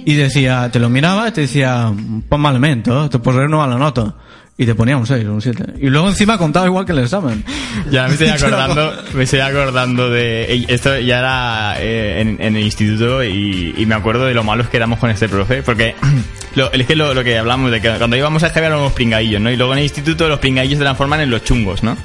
Y 0.05 0.15
decía, 0.15 0.71
te 0.71 0.79
lo 0.79 0.89
miraba 0.89 1.29
y 1.29 1.33
te 1.33 1.41
decía, 1.43 1.93
pon 2.29 2.41
mal 2.41 2.53
elemento, 2.53 3.11
te 3.11 3.19
posaré 3.19 3.47
una 3.47 3.57
mala 3.57 3.77
nota. 3.77 4.15
Y 4.59 4.65
te 4.65 4.75
ponía 4.75 4.97
un 4.97 5.07
6 5.07 5.27
o 5.27 5.35
un 5.35 5.43
7. 5.43 5.75
Y 5.81 5.89
luego 5.91 6.09
encima 6.09 6.39
contaba 6.39 6.65
igual 6.65 6.87
que 6.87 6.93
el 6.93 7.01
examen. 7.01 7.45
Ya 7.91 8.07
me 8.07 8.15
estoy 8.15 8.29
acordando, 8.29 8.93
me 9.13 9.25
estoy 9.25 9.41
acordando 9.41 10.09
de 10.09 10.65
esto 10.69 10.99
ya 10.99 11.19
era 11.19 11.75
eh, 11.79 12.23
en, 12.23 12.39
en 12.41 12.57
el 12.57 12.63
instituto 12.63 13.23
y, 13.23 13.75
y 13.77 13.85
me 13.85 13.95
acuerdo 13.95 14.25
de 14.25 14.33
lo 14.33 14.45
malos 14.45 14.69
que 14.69 14.79
éramos 14.79 14.99
con 14.99 15.11
este 15.11 15.29
profe, 15.29 15.63
porque 15.63 15.95
lo, 16.55 16.73
es 16.73 16.87
que 16.87 16.97
lo, 16.97 17.13
lo 17.13 17.23
que 17.23 17.37
hablamos 17.37 17.71
de 17.71 17.83
que 17.83 17.91
cuando 17.99 18.17
íbamos 18.17 18.43
a 18.45 18.49
GB 18.49 18.65
éramos 18.65 18.93
pringadillos, 18.95 19.43
¿no? 19.43 19.51
Y 19.51 19.57
luego 19.57 19.73
en 19.73 19.81
el 19.81 19.85
instituto 19.85 20.27
los 20.27 20.39
pringadillos 20.39 20.79
se 20.79 20.85
transforman 20.85 21.21
en 21.21 21.31
los 21.31 21.45
chungos, 21.45 21.83
¿no? 21.83 21.97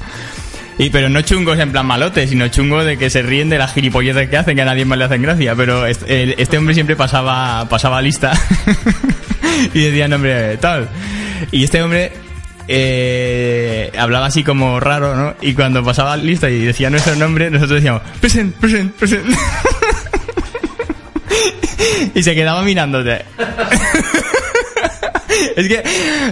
Y 0.82 0.90
pero 0.90 1.10
no 1.10 1.22
chungos 1.22 1.60
en 1.60 1.72
plan 1.72 1.86
malotes, 1.86 2.32
sino 2.32 2.48
chungos 2.48 2.84
de 2.84 2.98
que 2.98 3.12
se 3.12 3.22
ríen 3.22 3.50
de 3.50 3.60
las 3.60 3.72
gilipolleces 3.72 4.28
que 4.32 4.38
hacen, 4.38 4.56
que 4.56 4.64
a 4.64 4.66
nadie 4.66 4.84
más 4.84 4.98
le 4.98 5.04
hacen 5.04 5.22
gracia. 5.22 5.54
Pero 5.54 5.86
este, 5.86 6.42
este 6.42 6.58
hombre 6.58 6.74
siempre 6.74 6.96
pasaba, 6.96 7.70
pasaba 7.70 8.02
lista 8.02 8.32
y 9.76 9.80
decía 9.80 10.08
nombre 10.08 10.58
tal. 10.58 10.90
Y 11.52 11.66
este 11.66 11.84
hombre 11.84 12.12
eh, 12.68 13.92
hablaba 13.96 14.26
así 14.26 14.44
como 14.44 14.80
raro, 14.80 15.16
¿no? 15.16 15.36
Y 15.40 15.54
cuando 15.54 15.84
pasaba 15.84 16.18
lista 16.18 16.50
y 16.50 16.66
decía 16.66 16.90
nuestro 16.90 17.16
nombre, 17.16 17.52
nosotros 17.52 17.76
decíamos, 17.76 18.02
present, 18.20 18.56
present, 18.56 18.92
present. 18.96 19.28
y 22.16 22.24
se 22.24 22.34
quedaba 22.34 22.64
mirándote. 22.64 23.24
es 25.56 25.68
que, 25.68 25.84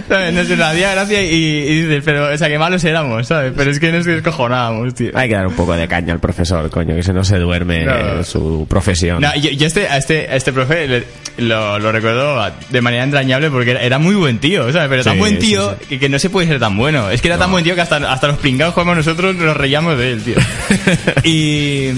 ¿sabes? 0.08 0.32
Nos 0.34 0.50
hacía 0.60 0.92
gracia 0.92 1.22
y, 1.22 1.34
y 1.34 1.82
dices, 1.82 2.02
pero, 2.04 2.32
o 2.32 2.36
sea, 2.38 2.48
que 2.48 2.58
malos 2.58 2.82
éramos, 2.84 3.26
¿sabes? 3.26 3.52
Pero 3.56 3.70
es 3.70 3.78
que 3.80 3.92
nos 3.92 4.04
descojonábamos, 4.04 4.94
tío. 4.94 5.10
Hay 5.14 5.28
que 5.28 5.34
dar 5.34 5.46
un 5.46 5.54
poco 5.54 5.74
de 5.74 5.86
caña 5.88 6.12
al 6.12 6.20
profesor, 6.20 6.68
coño, 6.70 6.94
que 6.94 7.02
se 7.02 7.12
no 7.12 7.24
se 7.24 7.38
duerme 7.38 7.84
No. 7.84 8.24
su 8.24 8.66
profesión. 8.68 9.20
No, 9.20 9.34
yo, 9.36 9.50
yo 9.50 9.66
este, 9.66 9.88
a 9.88 9.96
este, 9.96 10.28
a 10.30 10.36
este 10.36 10.52
profe 10.52 10.86
le- 10.88 11.04
lo, 11.38 11.78
lo 11.78 11.92
recuerdo 11.92 12.38
de 12.70 12.80
manera 12.82 13.04
entrañable 13.04 13.50
porque 13.50 13.70
era, 13.70 13.80
era 13.82 13.98
muy 13.98 14.14
buen 14.14 14.38
tío, 14.38 14.70
¿sabes? 14.72 14.88
Pero 14.88 15.04
tan 15.04 15.14
Sí, 15.14 15.18
buen 15.18 15.34
sí, 15.40 15.46
tío 15.48 15.76
Que, 15.88 15.98
que 15.98 16.08
no 16.08 16.18
se 16.18 16.28
puede 16.28 16.46
ser 16.48 16.58
tan 16.58 16.76
bueno. 16.76 17.10
Es 17.10 17.22
que 17.22 17.28
era 17.28 17.38
tan 17.38 17.50
buen 17.50 17.64
tío 17.64 17.74
que 17.74 17.80
hasta, 17.80 17.96
hasta 18.12 18.26
los 18.28 18.38
pringados 18.38 18.74
como 18.74 18.94
nosotros 18.94 19.34
nos 19.36 19.56
reíamos 19.56 19.96
de 19.98 20.12
él, 20.12 20.22
tío. 20.22 20.34
y, 21.24 21.88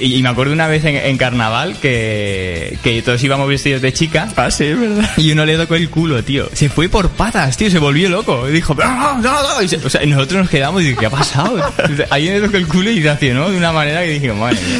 y, 0.00 0.14
y 0.16 0.22
me 0.22 0.28
acuerdo 0.28 0.52
una 0.52 0.66
vez 0.66 0.84
en, 0.84 0.96
en 0.96 1.16
carnaval 1.16 1.76
que, 1.80 2.76
que 2.82 3.02
todos 3.02 3.22
íbamos 3.22 3.48
vestidos 3.48 3.82
de 3.82 3.92
chica. 3.92 4.28
Ah, 4.36 4.50
sí, 4.50 4.72
verdad. 4.72 5.08
Y 5.16 5.32
uno 5.32 5.44
le 5.44 5.56
tocó 5.56 5.74
el 5.74 5.88
culo, 5.90 6.22
tío. 6.24 6.48
Se 6.58 6.68
fue 6.68 6.88
por 6.88 7.08
patas, 7.10 7.56
tío. 7.56 7.70
Se 7.70 7.78
volvió 7.78 8.08
loco. 8.08 8.48
Y 8.48 8.52
dijo, 8.52 8.74
"Ah, 8.82 9.16
no, 9.22 9.30
no". 9.30 9.62
Y 9.62 9.68
se- 9.68 9.76
o 9.76 9.88
sea, 9.88 10.02
y 10.02 10.08
nosotros 10.08 10.40
nos 10.40 10.50
quedamos 10.50 10.82
y 10.82 10.86
dije, 10.86 10.96
¿qué 10.98 11.06
ha 11.06 11.10
pasado? 11.10 11.56
Ahí 12.10 12.24
le 12.26 12.40
tocó 12.40 12.56
el 12.56 12.66
culo 12.66 12.90
y 12.90 13.00
reaccionó 13.00 13.48
de 13.48 13.56
una 13.56 13.70
manera 13.70 14.02
que 14.02 14.08
dije, 14.10 14.32
madre 14.32 14.56
mía. 14.56 14.78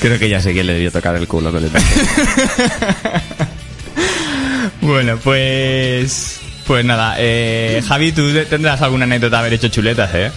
Creo 0.00 0.18
que 0.18 0.30
ya 0.30 0.40
sé 0.40 0.54
quién 0.54 0.66
le 0.66 0.72
debió 0.72 0.90
tocar 0.90 1.14
el 1.16 1.28
culo 1.28 1.52
con 1.52 1.62
el 1.62 1.70
Bueno, 4.80 5.18
pues. 5.22 6.38
Pues 6.66 6.84
nada, 6.84 7.16
eh, 7.18 7.82
Javi, 7.86 8.12
tú 8.12 8.32
tendrás 8.48 8.80
alguna 8.80 9.04
anécdota 9.04 9.36
de 9.36 9.40
haber 9.40 9.52
hecho 9.54 9.68
chuletas, 9.68 10.10
¿eh? 10.14 10.30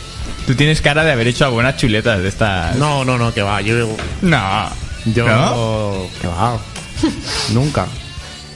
Tú 0.47 0.55
tienes 0.55 0.81
cara 0.81 1.03
de 1.05 1.11
haber 1.13 1.27
hecho 1.27 1.45
algunas 1.45 1.77
chuletas 1.77 2.21
de 2.21 2.27
estas. 2.27 2.75
No, 2.75 3.05
no, 3.05 3.17
no, 3.17 3.33
que 3.33 3.41
va. 3.41 3.61
Yo. 3.61 3.95
No. 4.21 4.69
Yo. 5.05 5.27
¿No? 5.27 6.07
Que 6.19 6.27
va. 6.27 6.57
Nunca. 7.53 7.85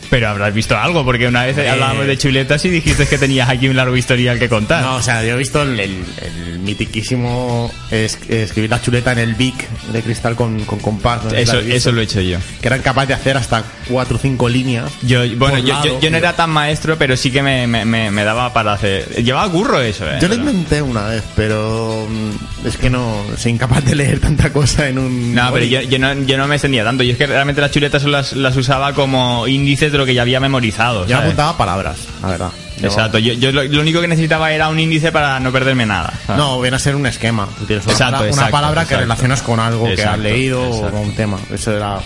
Pero 0.10 0.30
habrás 0.30 0.54
visto 0.54 0.78
algo, 0.78 1.04
porque 1.04 1.28
una 1.28 1.46
vez 1.46 1.58
Eh. 1.58 1.70
hablábamos 1.70 2.08
de 2.08 2.18
chuletas 2.18 2.64
y 2.66 2.70
dijiste 2.70 3.06
que 3.08 3.18
tenías 3.18 3.50
aquí 3.50 3.68
un 3.68 3.76
largo 3.76 3.96
historial 3.98 4.40
que 4.40 4.48
contar. 4.50 4.82
No, 4.84 4.96
o 4.96 5.02
sea, 5.02 5.24
yo 5.24 5.36
he 5.36 5.38
visto 5.38 5.62
el, 5.64 5.80
el, 5.80 6.04
el 6.22 6.60
mitiquísimo 6.60 7.72
es- 7.92 8.18
escribir 8.30 8.70
la 8.70 8.82
chuleta 8.82 9.12
en 9.12 9.20
el 9.20 9.36
Vic 9.36 9.68
de 9.92 10.02
cristal 10.02 10.36
con, 10.36 10.64
con 10.66 10.80
compás. 10.80 11.24
no 11.26 11.32
eso, 11.32 11.60
eso 11.60 11.92
lo 11.92 12.02
he 12.02 12.06
hecho 12.06 12.22
yo. 12.22 12.38
Que 12.62 12.68
eran 12.68 12.82
capaces 12.82 13.10
de 13.10 13.14
hacer 13.16 13.38
hasta 13.38 13.64
cuatro 13.88 14.18
o 14.18 14.20
cinco 14.20 14.50
líneas. 14.50 14.92
Yo, 15.04 15.20
bueno, 15.38 15.58
yo, 15.60 15.68
yo, 15.68 15.74
lado. 15.74 16.00
yo 16.00 16.10
no 16.10 16.18
era 16.18 16.34
tan 16.36 16.50
maestro, 16.50 16.98
pero 16.98 17.16
sí 17.18 17.32
que 17.32 17.42
me, 17.42 17.68
me, 17.68 17.86
me, 17.86 18.10
me 18.12 18.24
daba 18.24 18.54
para 18.54 18.74
hacer. 18.74 19.08
Llevaba 19.24 19.52
curro 19.52 19.82
eso, 19.82 20.10
¿eh? 20.10 20.18
Yo 20.22 20.28
lo 20.28 20.36
intenté 20.36 20.82
una 20.82 21.06
vez, 21.08 21.24
pero 21.36 22.08
mm, 22.10 22.68
es 22.68 22.78
que 22.78 22.90
no 22.90 23.24
soy 23.38 23.52
incapaz 23.54 23.84
de 23.86 23.96
leer 23.96 24.20
tanta 24.20 24.52
cosa 24.52 24.88
en 24.88 25.00
un. 25.00 25.36
No, 25.36 25.52
pero 25.52 25.66
yo, 25.66 25.82
yo 25.82 26.00
no, 26.00 26.14
yo 26.24 26.38
no 26.38 26.48
me 26.48 26.56
extendía 26.56 26.84
tanto. 26.84 27.04
Yo 27.04 27.12
es 27.12 27.18
que 27.18 27.28
realmente 27.28 27.62
las 27.62 27.72
chuletas 27.72 28.04
las, 28.06 28.34
las 28.34 28.56
usaba 28.56 28.94
como 28.94 29.48
índices 29.48 29.92
de 29.92 29.97
lo 29.98 30.06
que 30.06 30.14
ya 30.14 30.22
había 30.22 30.40
memorizado. 30.40 31.04
Yo 31.06 31.10
¿sabes? 31.12 31.26
apuntaba 31.26 31.58
palabras, 31.58 31.98
la 32.22 32.28
verdad. 32.30 32.52
Yo- 32.80 32.88
Exacto, 32.88 33.18
yo, 33.18 33.34
yo 33.34 33.52
lo, 33.52 33.64
lo 33.64 33.82
único 33.82 34.02
que 34.02 34.08
necesitaba 34.08 34.52
era 34.52 34.70
un 34.70 34.80
índice 34.80 35.12
para 35.12 35.40
no 35.40 35.52
perderme 35.52 35.86
nada. 35.86 36.14
¿sabes? 36.26 36.42
No, 36.42 36.62
viene 36.62 36.76
a 36.78 36.80
ser 36.80 36.96
un 36.96 37.08
esquema. 37.08 37.48
Una, 37.68 37.76
Exacto, 37.76 37.96
pala- 37.98 38.18
una 38.20 38.28
exacto, 38.30 38.52
palabra 38.52 38.86
que 38.86 38.98
relacionas 38.98 39.42
con 39.42 39.60
algo 39.60 39.86
que 39.96 40.04
has 40.04 40.20
leído 40.20 40.62
o 40.70 40.82
con 40.92 40.96
un 41.02 41.16
tema. 41.16 41.38
Eso 41.52 41.76
era 41.76 42.00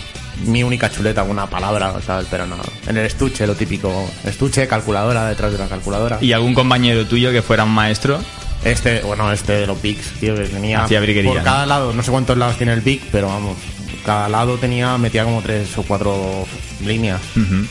mi 0.46 0.62
única 0.62 0.90
chuleta, 0.90 1.22
una 1.22 1.46
palabra, 1.46 1.92
¿sabes? 2.06 2.26
Pero 2.30 2.46
no. 2.46 2.56
En 2.86 2.96
el 2.96 3.04
estuche, 3.06 3.46
lo 3.46 3.54
típico. 3.54 4.10
Estuche, 4.24 4.66
calculadora, 4.66 5.26
detrás 5.28 5.52
de 5.52 5.58
la 5.58 5.66
calculadora. 5.68 6.18
¿Y 6.20 6.32
algún 6.32 6.54
compañero 6.54 7.06
tuyo 7.06 7.30
que 7.30 7.42
fuera 7.42 7.64
un 7.64 7.70
maestro? 7.70 8.18
Este, 8.64 9.00
bueno, 9.00 9.30
este 9.32 9.52
de 9.54 9.66
los 9.66 9.80
Bics, 9.82 10.12
tío, 10.20 10.34
que 10.36 10.44
tenía. 10.44 10.86
Por 10.86 11.36
¿no? 11.36 11.42
cada 11.42 11.66
lado, 11.66 11.92
no 11.92 12.02
sé 12.02 12.10
cuántos 12.10 12.38
lados 12.38 12.56
tiene 12.56 12.72
el 12.72 12.80
Bic, 12.80 13.02
pero 13.12 13.26
vamos. 13.28 13.58
Cada 14.06 14.28
lado 14.28 14.56
tenía, 14.56 14.96
metía 14.98 15.24
como 15.24 15.42
tres 15.42 15.76
o 15.76 15.82
cuatro 15.82 16.46
líneas. 16.84 17.20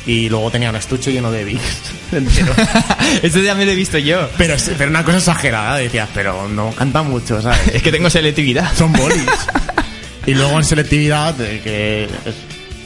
Y 0.05 0.29
luego 0.29 0.49
tenía 0.51 0.69
un 0.69 0.75
estuche 0.75 1.11
lleno 1.11 1.31
de 1.31 1.43
Vicks. 1.45 1.81
Eso 3.23 3.39
ya 3.39 3.55
me 3.55 3.65
lo 3.65 3.71
he 3.71 3.75
visto 3.75 3.97
yo. 3.97 4.29
pero, 4.37 4.53
es- 4.55 4.71
pero 4.77 4.89
una 4.89 5.03
cosa 5.03 5.17
exagerada, 5.17 5.77
decías, 5.77 6.09
pero 6.13 6.47
no 6.47 6.71
canta 6.71 7.03
mucho, 7.03 7.41
¿sabes? 7.41 7.59
Es 7.73 7.81
que 7.83 7.91
tengo 7.91 8.09
selectividad. 8.09 8.71
Son 8.75 8.91
bolis. 8.93 9.23
y 10.25 10.33
luego 10.33 10.57
en 10.57 10.63
selectividad, 10.65 11.33
de 11.33 11.59
que 11.61 12.07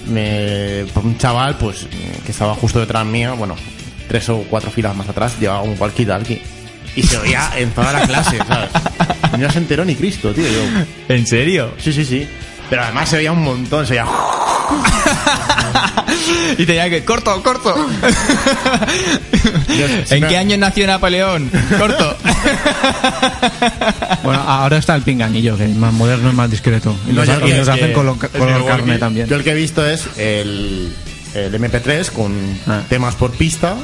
me, 0.08 0.86
por 0.94 1.06
un 1.06 1.18
chaval, 1.18 1.58
pues, 1.58 1.88
que 2.26 2.32
estaba 2.32 2.54
justo 2.56 2.80
detrás 2.80 3.06
mío, 3.06 3.36
bueno, 3.36 3.56
tres 4.08 4.30
o 4.30 4.38
cuatro 4.50 4.70
filas 4.72 4.96
más 4.96 5.10
atrás, 5.10 5.34
llevaba 5.40 5.62
un 5.64 5.78
walkie-talkie. 5.78 6.40
Y 6.96 7.04
se 7.04 7.18
oía 7.18 7.52
en 7.58 7.72
toda 7.72 7.92
la 7.92 8.08
clase, 8.08 8.38
¿sabes? 8.38 8.70
No 9.38 9.52
se 9.52 9.58
enteró 9.58 9.84
ni 9.84 9.96
Cristo, 9.96 10.32
tío. 10.34 10.46
Yo, 10.46 10.62
¿En 11.14 11.28
serio? 11.28 11.74
sí, 11.78 11.92
sí, 11.92 12.06
sí. 12.06 12.26
Pero 12.70 12.84
además 12.84 13.10
se 13.10 13.18
oía 13.18 13.32
un 13.32 13.44
montón, 13.44 13.86
se 13.86 13.94
oía... 13.94 14.06
Y 16.58 16.66
tenía 16.66 16.90
que, 16.90 17.04
corto, 17.06 17.42
corto. 17.44 17.76
¿En 20.10 20.22
me- 20.22 20.28
qué 20.28 20.38
año 20.38 20.58
nació 20.58 20.88
Napoleón? 20.88 21.52
Corto. 21.78 22.18
Bueno, 24.24 24.42
ahora 24.42 24.78
está 24.78 24.96
el 24.96 25.02
pinganillo, 25.04 25.56
que 25.58 25.66
es 25.66 25.76
más 25.76 25.94
moderno 25.94 26.30
y 26.32 26.34
más 26.34 26.50
discreto. 26.50 26.96
Y 27.08 27.12
los, 27.14 27.28
y 27.28 27.32
hacen 27.52 27.94
color, 27.94 28.18
el 28.34 28.40
color 28.40 28.66
carne 28.66 28.98
también. 28.98 29.28
Yo 29.28 29.36
el 29.36 29.44
que 29.44 29.52
he 29.52 29.56
visto 29.56 29.86
es 29.86 30.08
el, 30.18 30.92
el 31.36 31.54
MP3 31.54 32.10
con 32.12 32.34
Ah. 32.68 32.82
temas 32.90 33.14
por 33.16 33.32
pista. 33.32 33.76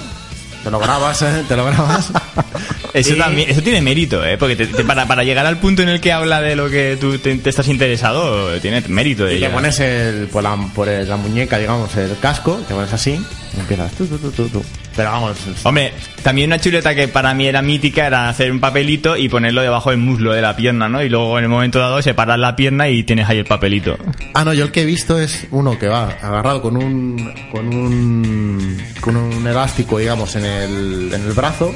Te 0.63 0.69
lo 0.71 0.79
grabas, 0.79 1.21
¿eh? 1.23 1.43
Te 1.47 1.55
lo 1.55 1.65
grabas. 1.65 2.11
Eso 2.93 3.15
también, 3.15 3.49
eso 3.49 3.61
tiene 3.61 3.81
mérito, 3.81 4.23
¿eh? 4.25 4.37
Porque 4.37 4.57
te- 4.57 4.67
te- 4.67 4.83
para, 4.83 5.05
para 5.07 5.23
llegar 5.23 5.45
al 5.45 5.57
punto 5.59 5.81
en 5.81 5.87
el 5.87 6.01
que 6.01 6.11
habla 6.11 6.41
de 6.41 6.57
lo 6.57 6.69
que 6.69 6.97
tú 6.99 7.17
te, 7.19 7.33
te 7.37 7.49
estás 7.49 7.69
interesado, 7.69 8.59
tiene 8.59 8.81
mérito 8.89 9.23
de 9.23 9.35
Y 9.35 9.39
te 9.39 9.49
pones 9.49 9.79
el, 9.79 10.27
por, 10.27 10.43
la, 10.43 10.57
por 10.75 10.89
el- 10.89 11.07
la 11.07 11.15
muñeca, 11.15 11.57
digamos, 11.57 11.95
el 11.95 12.17
casco, 12.19 12.59
te 12.67 12.73
pones 12.73 12.91
así 12.91 13.23
empiezas 13.57 13.91
tú, 13.93 14.05
tú, 14.05 14.17
tú, 14.17 14.31
tú, 14.31 14.49
tú. 14.49 14.63
Pero 14.95 15.11
vamos, 15.11 15.37
Hombre, 15.63 15.93
también 16.21 16.49
una 16.49 16.59
chuleta 16.59 16.93
que 16.93 17.07
para 17.07 17.33
mí 17.33 17.47
era 17.47 17.61
mítica 17.61 18.07
era 18.07 18.27
hacer 18.29 18.51
un 18.51 18.59
papelito 18.59 19.15
y 19.15 19.29
ponerlo 19.29 19.61
debajo 19.61 19.89
del 19.89 19.99
muslo 19.99 20.33
de 20.33 20.41
la 20.41 20.55
pierna, 20.55 20.89
¿no? 20.89 21.01
Y 21.01 21.09
luego 21.09 21.37
en 21.37 21.45
el 21.45 21.49
momento 21.49 21.79
dado 21.79 22.01
separar 22.01 22.39
la 22.39 22.55
pierna 22.55 22.89
y 22.89 23.03
tienes 23.03 23.29
ahí 23.29 23.37
el 23.37 23.45
papelito. 23.45 23.97
Ah, 24.33 24.43
no, 24.43 24.53
yo 24.53 24.65
el 24.65 24.71
que 24.71 24.81
he 24.81 24.85
visto 24.85 25.19
es 25.19 25.47
uno 25.51 25.79
que 25.79 25.87
va 25.87 26.09
agarrado 26.21 26.61
con 26.61 26.77
un 26.77 27.33
con 27.51 27.73
un 27.73 28.81
con 28.99 29.15
un 29.15 29.47
elástico, 29.47 29.97
digamos, 29.97 30.35
en 30.35 30.45
el, 30.45 31.11
en 31.13 31.21
el 31.25 31.33
brazo, 31.33 31.73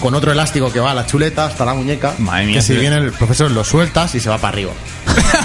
con 0.00 0.14
otro 0.14 0.32
elástico 0.32 0.72
que 0.72 0.80
va 0.80 0.92
a 0.92 0.94
la 0.94 1.06
chuleta 1.06 1.46
hasta 1.46 1.64
la 1.64 1.74
muñeca, 1.74 2.14
Madre 2.18 2.46
mía, 2.46 2.56
que 2.56 2.62
si 2.62 2.76
viene 2.76 2.96
el 2.96 3.12
profesor 3.12 3.50
lo 3.50 3.64
sueltas 3.64 4.14
y 4.14 4.20
se 4.20 4.28
va 4.28 4.38
para 4.38 4.52
arriba. 4.52 4.72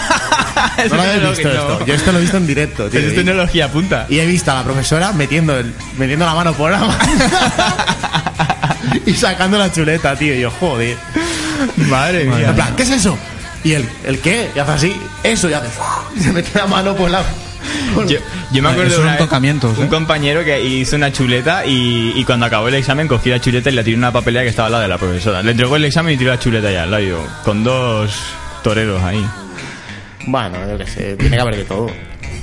No 0.89 0.95
lo 0.95 1.01
habéis 1.01 1.29
visto 1.29 1.49
esto. 1.49 1.85
Yo 1.85 1.93
esto 1.93 2.11
lo 2.11 2.17
he 2.17 2.21
visto 2.21 2.37
en 2.37 2.47
directo, 2.47 2.89
tío. 2.89 2.99
Es 2.99 3.13
Y- 3.13 3.15
tecnología 3.15 3.67
punta. 3.69 4.05
Y 4.09 4.19
he 4.19 4.25
visto 4.25 4.51
a 4.51 4.55
la 4.55 4.63
profesora 4.63 5.11
metiendo, 5.13 5.57
el, 5.57 5.73
metiendo 5.97 6.25
la 6.25 6.33
mano 6.35 6.53
por 6.53 6.71
la 6.71 6.79
mano 6.79 6.93
y 9.05 9.13
sacando 9.13 9.57
la 9.57 9.71
chuleta, 9.71 10.15
tío. 10.15 10.35
Y 10.35 10.41
yo, 10.41 10.51
joder. 10.51 10.97
Madre 11.89 12.23
En 12.23 12.37
mía. 12.37 12.53
plan, 12.55 12.75
¿qué 12.75 12.83
es 12.83 12.89
eso? 12.89 13.17
¿Y 13.63 13.73
el, 13.73 13.87
el 14.05 14.19
qué? 14.19 14.49
Y 14.55 14.59
hace 14.59 14.71
así, 14.71 14.95
eso, 15.23 15.49
y 15.49 15.53
hace. 15.53 15.67
Y 16.15 16.19
se 16.21 16.31
mete 16.31 16.57
la 16.57 16.65
mano 16.65 16.95
por 16.95 17.09
la. 17.11 17.21
por- 17.93 18.07
Yo, 18.07 18.17
yo 18.51 18.63
me 18.63 18.69
acuerdo 18.69 18.89
de 18.89 18.95
una 18.97 19.05
son 19.05 19.13
vez, 19.13 19.17
tocamientos, 19.19 19.77
un 19.77 19.85
¿eh? 19.85 19.89
compañero 19.89 20.43
que 20.43 20.59
hizo 20.63 20.95
una 20.95 21.11
chuleta 21.11 21.65
y, 21.65 22.13
y 22.15 22.23
cuando 22.25 22.47
acabó 22.47 22.67
el 22.69 22.73
examen 22.75 23.07
cogí 23.07 23.29
la 23.29 23.39
chuleta 23.39 23.69
y 23.69 23.73
la 23.73 23.83
tiró 23.83 23.95
en 23.95 23.99
una 23.99 24.11
papelera 24.11 24.43
que 24.43 24.49
estaba 24.49 24.65
al 24.65 24.71
lado 24.71 24.81
de 24.81 24.87
la 24.89 24.97
profesora. 24.97 25.43
Le 25.43 25.51
entregó 25.51 25.75
el 25.75 25.85
examen 25.85 26.15
y 26.15 26.17
tiró 26.17 26.31
la 26.31 26.39
chuleta 26.39 26.71
ya 26.71 26.83
al 26.83 26.91
lado, 26.91 27.03
yo, 27.03 27.27
con 27.45 27.63
dos 27.63 28.11
toreros 28.63 29.03
ahí. 29.03 29.23
Bueno, 30.25 30.57
yo 30.69 30.77
qué 30.77 30.85
sé, 30.87 31.15
tiene 31.15 31.35
que 31.35 31.41
haber 31.41 31.55
de 31.57 31.63
todo. 31.65 31.91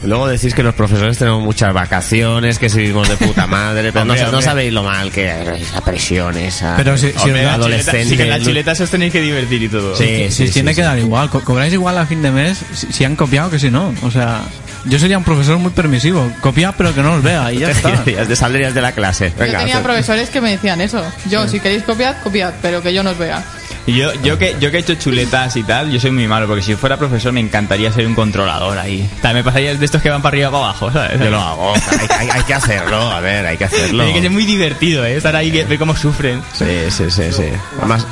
Luego 0.05 0.29
decís 0.29 0.55
que 0.55 0.63
los 0.63 0.75
profesores 0.77 1.19
tenemos 1.19 1.43
muchas 1.43 1.73
vacaciones, 1.75 2.61
que 2.61 2.69
si 2.69 2.79
vivimos 2.79 3.09
de 3.09 3.17
puta 3.17 3.49
madre, 3.49 3.91
pero 3.93 4.05
no, 4.05 4.15
Hombre, 4.15 4.43
sabéis 4.43 4.73
lo 4.73 4.85
mal 4.85 5.11
que 5.11 5.27
es 5.29 5.63
esa 5.63 5.81
presión, 5.81 6.37
esa. 6.37 6.77
Pero 6.77 6.97
si- 6.97 7.11
si 7.11 7.19
Hombre, 7.19 7.45
os 7.47 7.53
adolescente. 7.55 8.05
sí 8.05 8.17
que 8.17 8.23
en 8.23 8.31
la 8.31 8.41
chuleta 8.41 8.77
se 8.77 8.85
os 8.85 8.91
tenéis 8.91 9.13
que 9.13 9.21
divertir 9.21 9.61
y 9.61 9.69
todo. 9.69 9.97
Sí, 9.97 10.29
sí, 10.31 10.49
tiene 10.51 10.71
sí, 10.71 10.77
que 10.77 10.83
sí. 10.83 10.83
dar 10.83 10.99
igual, 11.01 11.29
co- 11.31 11.41
cobráis 11.43 11.73
igual 11.73 11.99
a 11.99 12.07
fin 12.07 12.23
de 12.23 12.31
mes 12.31 12.59
si, 12.75 12.93
si 12.93 13.05
han 13.05 13.17
copiado 13.17 13.51
que 13.51 13.59
si 13.59 13.71
no. 13.73 13.93
O 14.03 14.11
sea, 14.13 14.43
yo 14.85 15.01
sería 15.01 15.19
un 15.19 15.25
profesor 15.25 15.59
muy 15.59 15.73
permisivo. 15.73 16.31
Copia 16.43 16.71
pero 16.71 16.95
que 16.95 17.03
no 17.03 17.15
los 17.17 17.25
vea 17.25 17.53
y 17.53 17.59
ya 17.59 17.71
está. 17.73 18.05
Te 18.05 18.37
saldrías 18.37 18.75
de 18.75 18.81
la 18.83 18.93
clase. 18.93 19.33
Yo 19.37 19.47
tenía 19.59 19.83
profesores 19.83 20.31
que 20.31 20.41
me 20.41 20.53
decían 20.53 20.81
eso. 20.81 21.03
Yo, 21.29 21.49
si 21.49 21.59
queréis 21.59 21.83
copiar, 21.83 22.21
copiad, 22.23 22.53
pero 22.63 22.81
que 22.83 22.95
yo 22.95 23.03
no 23.03 23.11
os 23.11 23.19
vea. 23.19 23.43
Y 23.89 23.95
yo, 23.97 24.13
yo, 24.23 24.37
que, 24.39 24.55
yo 24.61 24.71
que 24.71 24.77
he 24.77 24.81
hecho 24.81 24.95
chuletas 24.97 25.57
y 25.57 25.63
tal, 25.63 25.91
yo 25.91 25.99
soy 25.99 26.11
muy 26.11 26.29
malo, 26.29 26.47
porque 26.47 26.63
si 26.63 26.75
fuera 26.77 26.99
profesor 26.99 27.33
me 27.33 27.41
encantaría 27.41 27.91
ser 27.91 28.07
un 28.07 28.15
controlador 28.15 28.77
ahí. 28.79 29.09
También 29.23 29.37
me 29.37 29.45
pasaría 29.45 29.75
de 29.75 29.83
estos 29.85 30.03
que 30.03 30.11
van 30.11 30.21
para 30.21 30.35
arriba 30.35 30.49
y 30.49 30.53
para 30.53 30.65
abajo, 30.65 30.93
¿sabes? 30.93 31.19
Yo 31.19 31.31
lo 31.31 31.41
hago. 31.41 31.73
Hay, 31.75 32.07
hay- 32.19 32.29
hay 32.33 32.43
que 32.43 32.53
hacerlo, 32.55 33.01
a 33.11 33.21
ver, 33.21 33.47
hay 33.47 33.57
que 33.57 33.65
hacerlo. 33.65 34.05
Tiene 34.05 34.13
que 34.13 34.21
ser 34.23 34.31
muy 34.31 34.45
divertido, 34.45 35.07
¿eh? 35.07 35.17
Estar 35.17 35.35
ahí, 35.35 35.51
ver 35.51 35.79
cómo 35.79 35.97
sufren. 35.97 36.43
Sí, 36.53 36.67
sí, 36.91 37.11
sí, 37.11 37.33
sí. 37.33 37.45
Además, 37.79 38.07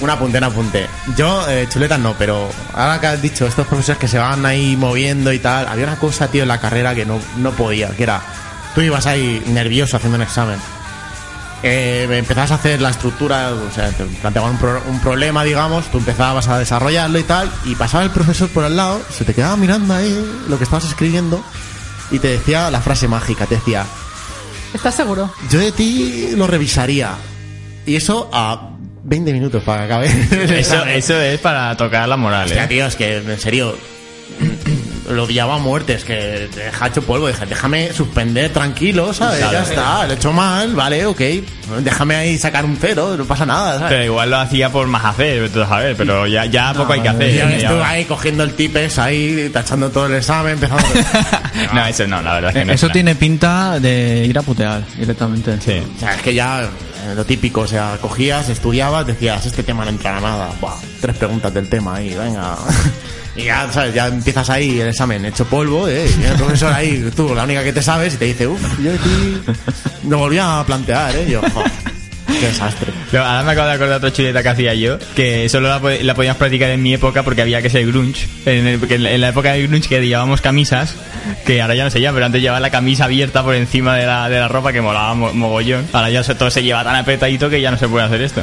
Un 0.00 0.10
apunte, 0.10 0.38
un 0.38 0.44
apunte. 0.44 0.86
Yo, 1.16 1.48
eh, 1.48 1.68
chuletas 1.72 2.00
no, 2.00 2.14
pero 2.18 2.50
ahora 2.74 3.00
que 3.00 3.06
has 3.06 3.22
dicho, 3.22 3.46
estos 3.46 3.66
profesores 3.68 3.98
que 4.00 4.08
se 4.08 4.18
van 4.18 4.44
ahí 4.44 4.76
moviendo 4.76 5.32
y 5.32 5.38
tal, 5.38 5.68
había 5.68 5.84
una 5.84 5.96
cosa, 5.96 6.26
tío, 6.28 6.42
en 6.42 6.48
la 6.48 6.58
carrera 6.58 6.96
que 6.96 7.06
no, 7.06 7.20
no 7.38 7.52
podía, 7.52 7.90
que 7.90 8.02
era, 8.02 8.20
tú 8.74 8.80
ibas 8.80 9.06
ahí 9.06 9.40
nervioso 9.46 9.96
haciendo 9.96 10.16
un 10.16 10.22
examen. 10.22 10.58
Eh, 11.66 12.06
empezabas 12.10 12.50
a 12.50 12.56
hacer 12.56 12.80
la 12.82 12.90
estructura, 12.90 13.52
o 13.54 13.72
sea, 13.74 13.88
te 13.90 14.04
planteaban 14.04 14.50
un, 14.52 14.58
pro- 14.58 14.82
un 14.86 15.00
problema, 15.00 15.42
digamos, 15.44 15.86
tú 15.90 15.96
empezabas 15.98 16.46
a 16.48 16.58
desarrollarlo 16.58 17.18
y 17.18 17.22
tal, 17.22 17.50
y 17.64 17.74
pasaba 17.74 18.04
el 18.04 18.10
profesor 18.10 18.50
por 18.50 18.64
al 18.64 18.76
lado, 18.76 19.00
se 19.10 19.24
te 19.24 19.32
quedaba 19.32 19.56
mirando 19.56 19.94
ahí 19.94 20.14
lo 20.48 20.58
que 20.58 20.64
estabas 20.64 20.84
escribiendo, 20.84 21.42
y 22.10 22.18
te 22.18 22.28
decía 22.28 22.70
la 22.70 22.82
frase 22.82 23.08
mágica, 23.08 23.46
te 23.46 23.54
decía, 23.54 23.86
¿Estás 24.74 24.94
seguro? 24.94 25.32
yo 25.50 25.58
de 25.58 25.72
ti 25.72 26.32
lo 26.36 26.46
revisaría. 26.46 27.14
Y 27.86 27.96
eso 27.96 28.28
a 28.32 28.70
20 29.04 29.32
minutos 29.32 29.62
para 29.62 29.86
que 29.86 29.92
acabe. 29.92 30.58
Eso, 30.58 31.16
es 31.20 31.40
para 31.40 31.76
tocar 31.76 32.08
la 32.08 32.16
moral, 32.16 32.46
Hostia, 32.46 32.64
¿eh? 32.64 32.68
tío, 32.68 32.86
es 32.86 32.96
que 32.96 33.18
en 33.18 33.38
serio 33.40 33.76
lo 35.08 35.24
odiaba 35.24 35.56
a 35.56 35.58
muerte, 35.58 35.94
es 35.94 36.04
que 36.04 36.48
te 36.52 36.60
deja 36.60 36.86
hecho 36.86 37.02
polvo, 37.02 37.28
dije, 37.28 37.44
déjame 37.46 37.92
suspender 37.92 38.52
tranquilo, 38.52 39.12
¿sabes? 39.12 39.38
Claro. 39.38 39.52
ya 39.52 39.62
está, 39.62 40.06
lo 40.06 40.12
he 40.12 40.16
hecho 40.16 40.32
mal, 40.32 40.74
vale, 40.74 41.06
ok, 41.06 41.20
déjame 41.80 42.16
ahí 42.16 42.38
sacar 42.38 42.64
un 42.64 42.76
cero, 42.80 43.14
no 43.16 43.24
pasa 43.24 43.44
nada, 43.44 43.74
¿sabes? 43.78 43.90
Pero 43.90 44.04
igual 44.04 44.30
lo 44.30 44.38
hacía 44.38 44.70
por 44.70 44.86
más 44.86 45.04
hacer, 45.04 45.50
tú 45.50 45.62
pero 45.96 46.26
ya, 46.26 46.46
ya 46.46 46.72
poco 46.72 46.92
hay 46.92 47.00
que 47.00 47.08
hacer. 47.08 47.34
Yo 47.34 47.44
¿eh? 47.44 47.56
estuve 47.56 47.82
ahí 47.82 48.04
cogiendo 48.04 48.44
el 48.44 48.54
tipes 48.54 48.98
ahí, 48.98 49.50
tachando 49.52 49.90
todo 49.90 50.06
el 50.06 50.14
examen, 50.14 50.54
empezando... 50.54 50.84
No, 51.72 51.86
eso 51.86 52.06
no, 52.06 52.20
la 52.20 52.34
verdad 52.34 52.50
es 52.50 52.56
que 52.56 52.64
no. 52.64 52.72
Eso 52.72 52.86
es 52.86 52.92
tiene 52.92 53.14
pinta 53.14 53.78
de 53.80 54.24
ir 54.26 54.38
a 54.38 54.42
putear 54.42 54.84
directamente. 54.96 55.58
Sí. 55.60 55.82
o 55.96 56.00
sea, 56.00 56.14
es 56.14 56.22
que 56.22 56.34
ya 56.34 56.62
eh, 56.62 57.14
lo 57.14 57.24
típico, 57.24 57.62
o 57.62 57.66
sea, 57.66 57.98
cogías, 58.00 58.48
estudiabas, 58.48 59.06
decías, 59.06 59.44
este 59.46 59.62
tema 59.62 59.84
no 59.84 59.90
entra 59.90 60.16
a 60.16 60.20
nada, 60.20 60.50
Buah, 60.60 60.76
tres 61.00 61.16
preguntas 61.16 61.52
del 61.52 61.68
tema 61.68 61.96
ahí, 61.96 62.14
venga... 62.14 62.56
Y 63.36 63.44
ya, 63.44 63.70
¿sabes? 63.72 63.92
Ya 63.94 64.06
empiezas 64.06 64.48
ahí 64.50 64.80
el 64.80 64.88
examen 64.88 65.24
hecho 65.24 65.44
polvo, 65.44 65.88
¿eh? 65.88 66.08
Y 66.20 66.24
el 66.24 66.34
profesor 66.36 66.72
ahí, 66.72 67.10
tú, 67.16 67.34
la 67.34 67.44
única 67.44 67.64
que 67.64 67.72
te 67.72 67.82
sabes, 67.82 68.14
y 68.14 68.16
te 68.16 68.24
dice, 68.26 68.46
uff, 68.46 68.60
yo 68.80 68.92
ti 68.92 69.42
lo 70.08 70.18
volví 70.18 70.38
a 70.38 70.62
plantear, 70.66 71.16
¿eh? 71.16 71.24
Y 71.28 71.32
yo, 71.32 71.40
"Jo, 71.52 71.64
qué 72.26 72.46
desastre. 72.46 72.92
Pero 73.10 73.24
ahora 73.24 73.42
me 73.42 73.52
acabo 73.52 73.68
de 73.68 73.74
acordar 73.74 73.96
otra 73.98 74.12
chuleta 74.12 74.42
que 74.42 74.48
hacía 74.48 74.74
yo, 74.74 74.98
que 75.14 75.48
solo 75.48 75.68
la, 75.68 75.80
la 76.02 76.14
podíamos 76.14 76.38
practicar 76.38 76.70
en 76.70 76.82
mi 76.82 76.94
época 76.94 77.22
porque 77.22 77.42
había 77.42 77.60
que 77.62 77.70
ser 77.70 77.86
grunge. 77.86 78.26
En, 78.46 78.66
el- 78.66 78.92
en 79.06 79.20
la- 79.20 79.28
época 79.28 79.52
de 79.52 79.66
grunge 79.66 79.88
que 79.88 80.00
llevábamos 80.06 80.40
camisas, 80.40 80.94
que 81.46 81.60
ahora 81.62 81.74
ya 81.74 81.84
no 81.84 81.90
se 81.90 82.00
lleva, 82.00 82.12
pero 82.12 82.26
antes 82.26 82.40
llevaba 82.42 82.60
la 82.60 82.70
camisa 82.70 83.04
abierta 83.04 83.42
por 83.42 83.54
encima 83.54 83.96
de 83.96 84.06
la, 84.06 84.28
de 84.28 84.38
la 84.38 84.48
ropa 84.48 84.72
que 84.72 84.80
molaba 84.80 85.14
mo- 85.14 85.32
mogollón. 85.32 85.86
Ahora 85.92 86.10
ya 86.10 86.22
todo 86.22 86.50
se 86.50 86.62
lleva 86.62 86.84
tan 86.84 86.96
apretadito 86.96 87.48
que 87.50 87.60
ya 87.60 87.70
no 87.70 87.78
se 87.78 87.88
puede 87.88 88.04
hacer 88.06 88.22
esto. 88.22 88.42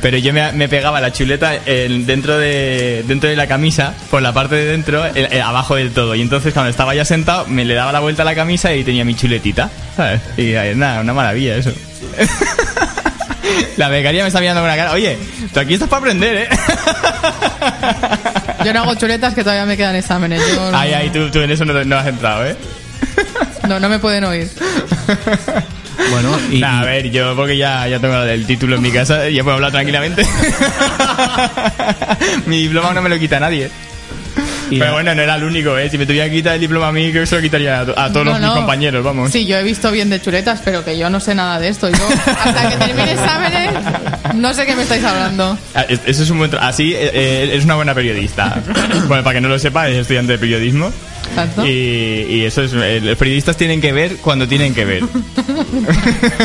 Pero 0.00 0.16
yo 0.18 0.32
me, 0.32 0.50
me 0.52 0.68
pegaba 0.68 1.00
la 1.00 1.12
chuleta 1.12 1.54
en- 1.66 2.06
dentro, 2.06 2.38
de, 2.38 3.04
dentro 3.06 3.28
de 3.28 3.36
la 3.36 3.46
camisa, 3.46 3.94
por 4.10 4.22
la 4.22 4.32
parte 4.32 4.54
de 4.56 4.64
dentro, 4.66 5.04
el- 5.06 5.40
abajo 5.42 5.76
del 5.76 5.90
todo. 5.90 6.14
Y 6.14 6.20
entonces 6.22 6.52
cuando 6.52 6.70
estaba 6.70 6.94
ya 6.94 7.04
sentado, 7.04 7.46
me 7.46 7.64
le 7.64 7.74
daba 7.74 7.92
la 7.92 8.00
vuelta 8.00 8.22
a 8.22 8.24
la 8.24 8.34
camisa 8.34 8.74
y 8.74 8.84
tenía 8.84 9.04
mi 9.04 9.14
chuletita. 9.14 9.70
¿sabes? 9.96 10.20
Y 10.36 10.52
eh, 10.52 10.72
nada, 10.76 11.00
una 11.00 11.12
maravilla 11.12 11.56
eso. 11.56 11.70
La 13.76 13.88
becaria 13.88 14.22
me 14.22 14.28
está 14.28 14.40
mirando 14.40 14.60
con 14.60 14.68
una 14.68 14.76
cara. 14.76 14.92
Oye, 14.92 15.18
tú 15.52 15.60
aquí 15.60 15.74
estás 15.74 15.88
para 15.88 16.00
aprender, 16.00 16.36
¿eh? 16.36 16.48
Yo 18.64 18.72
no 18.74 18.82
hago 18.82 18.94
chuletas 18.94 19.34
que 19.34 19.42
todavía 19.42 19.66
me 19.66 19.76
quedan 19.76 19.96
exámenes. 19.96 20.42
Yo 20.54 20.70
no, 20.70 20.78
Ay, 20.78 20.92
ay, 20.92 21.10
tú, 21.10 21.30
tú 21.30 21.40
en 21.40 21.50
eso 21.50 21.64
no, 21.64 21.72
te- 21.72 21.84
no 21.84 21.96
has 21.96 22.06
entrado, 22.06 22.46
¿eh? 22.46 22.56
no, 23.68 23.80
no 23.80 23.88
me 23.88 23.98
pueden 23.98 24.24
oír. 24.24 24.50
Bueno, 26.10 26.38
y, 26.50 26.58
Nah, 26.60 26.80
a 26.80 26.84
ver, 26.84 27.10
yo 27.10 27.36
porque 27.36 27.56
ya, 27.56 27.86
ya 27.86 27.98
tengo 27.98 28.22
el 28.22 28.46
título 28.46 28.76
en 28.76 28.82
mi 28.82 28.90
casa 28.90 29.28
y 29.28 29.34
ya 29.34 29.42
puedo 29.44 29.56
hablar 29.56 29.70
tranquilamente. 29.70 30.26
mi 32.46 32.62
diploma 32.62 32.92
no 32.92 33.02
me 33.02 33.08
lo 33.08 33.18
quita 33.18 33.38
nadie. 33.40 33.70
Pero 34.78 34.92
bueno, 34.92 35.14
no 35.14 35.22
era 35.22 35.34
el 35.36 35.44
único, 35.44 35.76
¿eh? 35.76 35.88
Si 35.90 35.98
me 35.98 36.06
tuviera 36.06 36.26
que 36.28 36.36
quitar 36.36 36.54
el 36.54 36.60
diploma 36.60 36.88
a 36.88 36.92
mí, 36.92 37.10
creo 37.10 37.22
que 37.22 37.26
se 37.26 37.36
lo 37.36 37.42
quitaría 37.42 37.80
a, 37.80 37.86
to- 37.86 37.98
a 37.98 38.08
todos 38.12 38.26
No, 38.26 38.32
los 38.32 38.40
no. 38.40 38.46
mis 38.48 38.56
compañeros, 38.56 39.04
vamos. 39.04 39.30
Sí, 39.32 39.46
yo 39.46 39.56
he 39.56 39.62
visto 39.62 39.90
bien 39.90 40.10
de 40.10 40.20
chuletas, 40.20 40.60
pero 40.64 40.84
que 40.84 40.96
yo 40.98 41.10
no 41.10 41.20
sé 41.20 41.34
nada 41.34 41.58
de 41.58 41.68
esto. 41.68 41.88
Yo, 41.88 42.08
hasta 42.44 42.68
que 42.70 42.76
termine 42.76 43.12
exámenes, 43.12 43.70
no 44.34 44.54
sé 44.54 44.66
qué 44.66 44.74
me 44.76 44.82
estáis 44.82 45.04
hablando. 45.04 45.58
Ah, 45.74 45.84
es- 45.88 46.00
Eso 46.06 46.22
es 46.22 46.30
un 46.30 46.38
buen 46.38 46.50
Así 46.60 46.92
eh, 46.94 47.10
eh, 47.12 47.48
eres 47.52 47.64
una 47.64 47.76
buena 47.76 47.94
periodista. 47.94 48.60
bueno, 49.08 49.22
para 49.24 49.34
que 49.34 49.40
no 49.40 49.48
lo 49.48 49.58
sepa, 49.58 49.88
es 49.88 49.96
estudiante 49.96 50.32
de 50.32 50.38
periodismo. 50.38 50.92
Y, 51.64 51.68
y 52.28 52.44
eso 52.44 52.62
es. 52.62 52.72
eh, 52.74 53.00
Los 53.02 53.16
periodistas 53.16 53.56
tienen 53.56 53.80
que 53.80 53.92
ver 53.92 54.16
cuando 54.16 54.48
tienen 54.48 54.74
que 54.74 54.84
ver. 54.84 55.04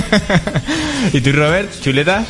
¿Y 1.14 1.22
tú, 1.22 1.32
Robert? 1.32 1.70
¿Chuletas? 1.82 2.26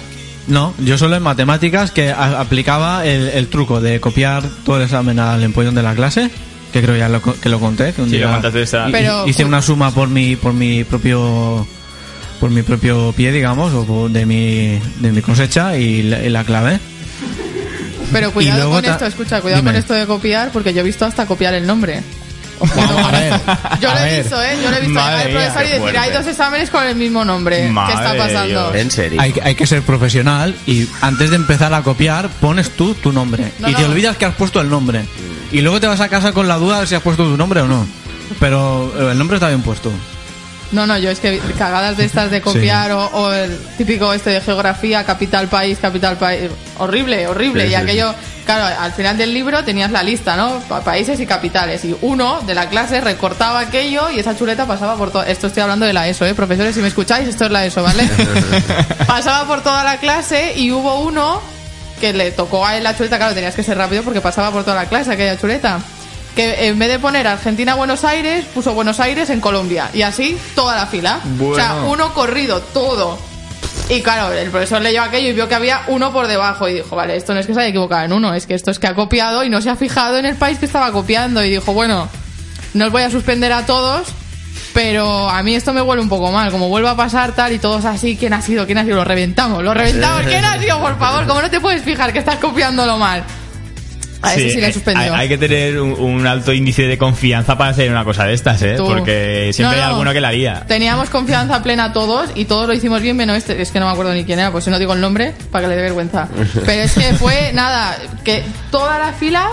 No, 0.48 0.74
yo 0.80 0.98
solo 0.98 1.16
en 1.16 1.24
matemáticas 1.24 1.92
que 1.92 2.12
a- 2.12 2.40
aplicaba 2.40 3.06
el, 3.06 3.30
el 3.30 3.48
truco 3.48 3.82
de 3.82 4.00
copiar 4.00 4.44
todo 4.64 4.78
el 4.78 4.84
examen 4.84 5.20
al 5.20 5.42
empollón 5.44 5.74
de 5.76 5.82
la 5.84 5.96
clase, 5.96 6.30
que 6.72 6.82
creo 6.84 6.96
ya 6.96 7.10
lo, 7.10 7.22
co- 7.22 7.36
que 7.40 7.50
lo 7.50 7.60
conté. 7.60 7.94
Que 7.94 8.02
un 8.04 8.10
Sí, 8.10 8.18
día 8.18 8.28
lo 8.28 8.34
contaste 8.34 8.62
esa- 8.62 8.88
hi- 8.88 8.92
Pero- 8.92 9.28
hice 9.28 9.44
una 9.44 9.62
suma 9.62 9.92
por 9.92 10.08
mi, 10.08 10.36
por 10.36 10.54
mi 10.54 10.84
propio 10.84 11.66
por 12.40 12.52
mi 12.52 12.62
propio 12.64 13.14
pie, 13.14 13.32
digamos, 13.32 13.74
o 13.74 13.86
por- 13.86 14.12
de 14.12 14.26
mi, 14.26 14.80
de 15.00 15.12
mi 15.12 15.22
cosecha 15.22 15.78
y 15.78 16.04
la, 16.04 16.24
y 16.24 16.30
la 16.30 16.44
clave. 16.44 16.80
Pero 18.12 18.32
cuidado 18.32 18.58
luego 18.60 18.74
con 18.74 18.84
ta- 18.84 18.92
esto, 18.92 19.06
escucha, 19.08 19.42
cuidado 19.42 19.62
Dime. 19.62 19.72
con 19.72 19.80
esto 19.80 19.94
de 19.94 20.06
copiar, 20.06 20.52
porque 20.52 20.74
yo 20.74 20.82
he 20.82 20.84
visto 20.84 21.06
hasta 21.06 21.26
copiar 21.26 21.54
el 21.56 21.66
nombre. 21.66 22.02
Vamos 22.60 23.06
a 23.06 23.12
ver. 23.12 23.34
Yo 23.82 23.92
lo 23.92 23.98
he 24.00 24.22
visto, 24.22 24.42
¿eh? 24.42 24.58
Yo 24.64 24.72
lo 24.72 24.78
he 24.78 24.82
visto 24.82 25.00
al 25.00 25.30
profesor 25.30 25.64
y 25.66 25.70
decir, 25.70 25.98
hay 25.98 26.12
dos 26.12 26.28
exámenes 26.28 26.70
con 26.70 26.84
el 26.86 26.96
mismo 26.96 27.26
nombre. 27.26 27.70
Madre 27.70 27.94
¿Qué 27.96 28.04
está 28.04 28.18
pasando? 28.18 28.46
Dios. 28.72 28.76
En 28.76 28.92
serio. 28.92 29.22
Hay, 29.22 29.34
que- 29.34 29.42
hay 29.42 29.56
que 29.56 29.68
ser 29.68 29.82
profesional 29.82 30.56
y 30.66 30.88
antes 31.02 31.30
de 31.30 31.36
empezar 31.36 31.74
a 31.74 31.82
copiar 31.82 32.30
pones 32.42 32.72
tú 32.72 32.94
tu 32.96 33.12
nombre 33.12 33.52
No, 33.60 33.70
y 33.70 33.74
te 33.74 33.84
olvidas 33.86 34.18
que 34.18 34.26
has 34.26 34.36
puesto 34.36 34.62
el 34.62 34.70
nombre 34.70 35.06
y 35.52 35.62
luego 35.62 35.80
te 35.80 35.88
vas 35.88 36.00
a 36.02 36.10
casa 36.10 36.32
con 36.32 36.48
la 36.48 36.58
duda 36.58 36.82
de 36.82 36.88
si 36.88 36.96
has 36.96 37.02
puesto 37.02 37.24
tu 37.24 37.38
nombre 37.38 37.62
o 37.62 37.68
no 37.68 37.86
pero 38.40 38.92
eh, 38.98 39.12
el 39.12 39.18
nombre 39.18 39.36
está 39.38 39.48
bien 39.50 39.62
puesto 39.62 39.92
No, 40.72 40.86
no, 40.88 40.98
yo 40.98 41.10
es 41.12 41.20
que 41.20 41.40
cagadas 41.58 41.96
de 41.96 42.06
estas 42.06 42.32
de 42.32 42.42
copiar 42.42 42.92
o, 42.92 43.06
o 43.06 43.32
el 43.32 43.58
típico 43.78 44.12
este 44.14 44.32
de 44.32 44.42
geografía, 44.42 45.04
capital 45.06 45.48
país, 45.48 45.78
capital 45.80 46.18
país. 46.18 46.50
Horrible, 46.80 47.28
horrible. 47.28 47.66
Sí, 47.66 47.72
y 47.72 47.76
aquello, 47.76 48.14
claro, 48.46 48.76
al 48.82 48.92
final 48.92 49.16
del 49.18 49.34
libro 49.34 49.64
tenías 49.64 49.92
la 49.92 50.02
lista, 50.04 50.36
¿no? 50.36 50.60
Pa- 50.68 50.82
países 50.82 51.20
y 51.20 51.26
capitales. 51.26 51.86
Y 51.86 51.96
uno 52.02 52.42
de 52.42 52.56
la 52.56 52.68
clase 52.68 53.00
recortaba 53.00 53.60
aquello 53.60 54.10
y 54.10 54.20
esa 54.20 54.36
chuleta 54.36 54.66
pasaba 54.66 54.96
por 54.96 55.12
todo. 55.12 55.24
Esto 55.24 55.48
estoy 55.48 55.62
hablando 55.64 55.86
de 55.86 55.94
la 55.94 56.08
ESO, 56.08 56.26
¿eh? 56.26 56.34
Profesores, 56.34 56.74
si 56.76 56.82
me 56.82 56.88
escucháis, 56.90 57.28
esto 57.30 57.46
es 57.46 57.52
la 57.52 57.66
ESO, 57.66 57.84
¿vale? 57.84 58.10
pasaba 59.08 59.48
por 59.48 59.62
toda 59.62 59.84
la 59.84 59.98
clase 59.98 60.54
y 60.58 60.72
hubo 60.72 61.00
uno 61.02 61.42
que 62.02 62.12
le 62.12 62.32
tocó 62.32 62.66
a 62.66 62.76
él 62.76 62.84
la 62.84 62.98
chuleta, 62.98 63.18
claro, 63.18 63.34
tenías 63.34 63.56
que 63.56 63.64
ser 63.64 63.78
rápido 63.78 64.04
porque 64.04 64.20
pasaba 64.20 64.52
por 64.52 64.64
toda 64.64 64.76
la 64.76 64.88
clase 64.90 65.14
aquella 65.14 65.38
chuleta. 65.40 65.80
Que 66.36 66.68
en 66.68 66.78
vez 66.78 66.90
de 66.90 67.00
poner 67.00 67.28
Argentina-Buenos 67.28 68.04
Aires, 68.04 68.46
puso 68.54 68.74
Buenos 68.74 69.00
Aires 69.00 69.30
en 69.30 69.40
Colombia. 69.40 69.90
Y 69.94 70.02
así 70.02 70.38
toda 70.54 70.76
la 70.76 70.86
fila. 70.86 71.22
O 71.42 71.56
sea, 71.56 71.84
uno 71.88 72.14
corrido, 72.14 72.60
todo. 72.62 73.18
Y 73.88 74.02
claro, 74.02 74.34
el 74.34 74.50
profesor 74.50 74.82
leyó 74.82 75.04
aquello 75.04 75.30
y 75.30 75.34
vio 75.34 75.48
que 75.48 75.56
había 75.56 75.84
uno 75.88 76.12
por 76.12 76.28
debajo. 76.28 76.68
Y 76.68 76.74
dijo, 76.74 76.96
vale, 76.96 77.16
esto 77.16 77.34
no 77.34 77.40
es 77.40 77.48
que 77.48 77.54
se 77.54 77.60
haya 77.60 77.70
equivocado 77.70 78.04
en 78.06 78.14
uno, 78.14 78.34
es 78.34 78.48
que 78.48 78.56
esto 78.56 78.72
es 78.72 78.80
que 78.80 78.88
ha 78.88 78.96
copiado 78.96 79.44
y 79.44 79.50
no 79.50 79.62
se 79.62 79.70
ha 79.70 79.76
fijado 79.76 80.18
en 80.18 80.26
el 80.26 80.36
país 80.36 80.58
que 80.58 80.66
estaba 80.66 80.92
copiando. 80.92 81.44
Y 81.44 81.52
dijo, 81.52 81.74
bueno, 81.74 82.10
no 82.74 82.86
os 82.86 82.92
voy 82.92 83.04
a 83.04 83.12
suspender 83.12 83.54
a 83.54 83.66
todos, 83.66 84.08
pero 84.74 85.30
a 85.30 85.42
mí 85.44 85.56
esto 85.56 85.72
me 85.72 85.82
huele 85.82 86.02
un 86.02 86.10
poco 86.10 86.32
mal. 86.32 86.52
Como 86.52 86.68
vuelva 86.68 86.92
a 86.92 86.98
pasar 86.98 87.34
tal 87.34 87.54
y 87.54 87.60
todos 87.60 87.86
así, 87.86 88.18
¿quién 88.18 88.34
ha 88.34 88.42
sido? 88.42 88.66
¿Quién 88.66 88.80
ha 88.80 88.84
sido? 88.84 88.98
Lo 88.98 89.06
reventamos, 89.06 89.64
lo 89.64 89.74
reventamos. 89.74 90.24
¿Quién 90.24 90.44
ha 90.44 90.60
sido? 90.60 90.80
Por 90.80 90.98
favor, 90.98 91.28
¿cómo 91.28 91.42
no 91.42 91.50
te 91.50 91.62
puedes 91.62 91.84
fijar 91.84 92.12
que 92.12 92.20
estás 92.20 92.38
copiándolo 92.38 92.98
mal? 92.98 93.24
A 94.26 94.34
sí 94.36 94.62
hay, 94.62 94.74
suspendió. 94.74 95.14
hay 95.14 95.28
que 95.30 95.38
tener 95.38 95.80
un, 95.80 95.92
un 95.94 96.28
alto 96.28 96.52
índice 96.54 96.84
de 96.84 96.98
confianza 96.98 97.58
para 97.58 97.72
hacer 97.72 97.90
una 97.92 98.04
cosa 98.04 98.26
de 98.26 98.34
estas, 98.34 98.62
¿eh? 98.62 98.76
Tú. 98.78 98.86
Porque 98.88 99.52
siempre 99.54 99.78
No, 99.78 99.84
hay 99.84 99.88
no. 99.90 99.94
alguno 99.96 100.14
que 100.14 100.22
la 100.22 100.28
haría. 100.30 100.64
Teníamos 100.68 101.10
confianza 101.10 101.62
plena 101.64 101.94
todos 101.94 102.30
y 102.36 102.46
todos 102.46 102.68
lo 102.68 102.74
hicimos 102.74 103.02
bien, 103.02 103.16
menos 103.18 103.38
este. 103.38 103.62
Es 103.62 103.72
que 103.72 103.80
no 103.80 103.86
me 103.88 103.92
acuerdo 103.94 104.14
ni 104.14 104.24
quién 104.26 104.40
era, 104.40 104.52
pues 104.52 104.64
si 104.64 104.70
no 104.70 104.80
digo 104.80 104.94
el 104.94 105.02
nombre, 105.02 105.34
para 105.52 105.64
que 105.66 105.70
le 105.70 105.76
dé 105.76 105.82
vergüenza. 105.84 106.28
Pero 106.66 106.82
es 106.84 106.94
que 106.94 107.14
fue 107.14 107.52
nada, 107.54 107.98
que 108.24 108.44
toda 108.72 108.98
la 109.00 109.14
fila, 109.14 109.50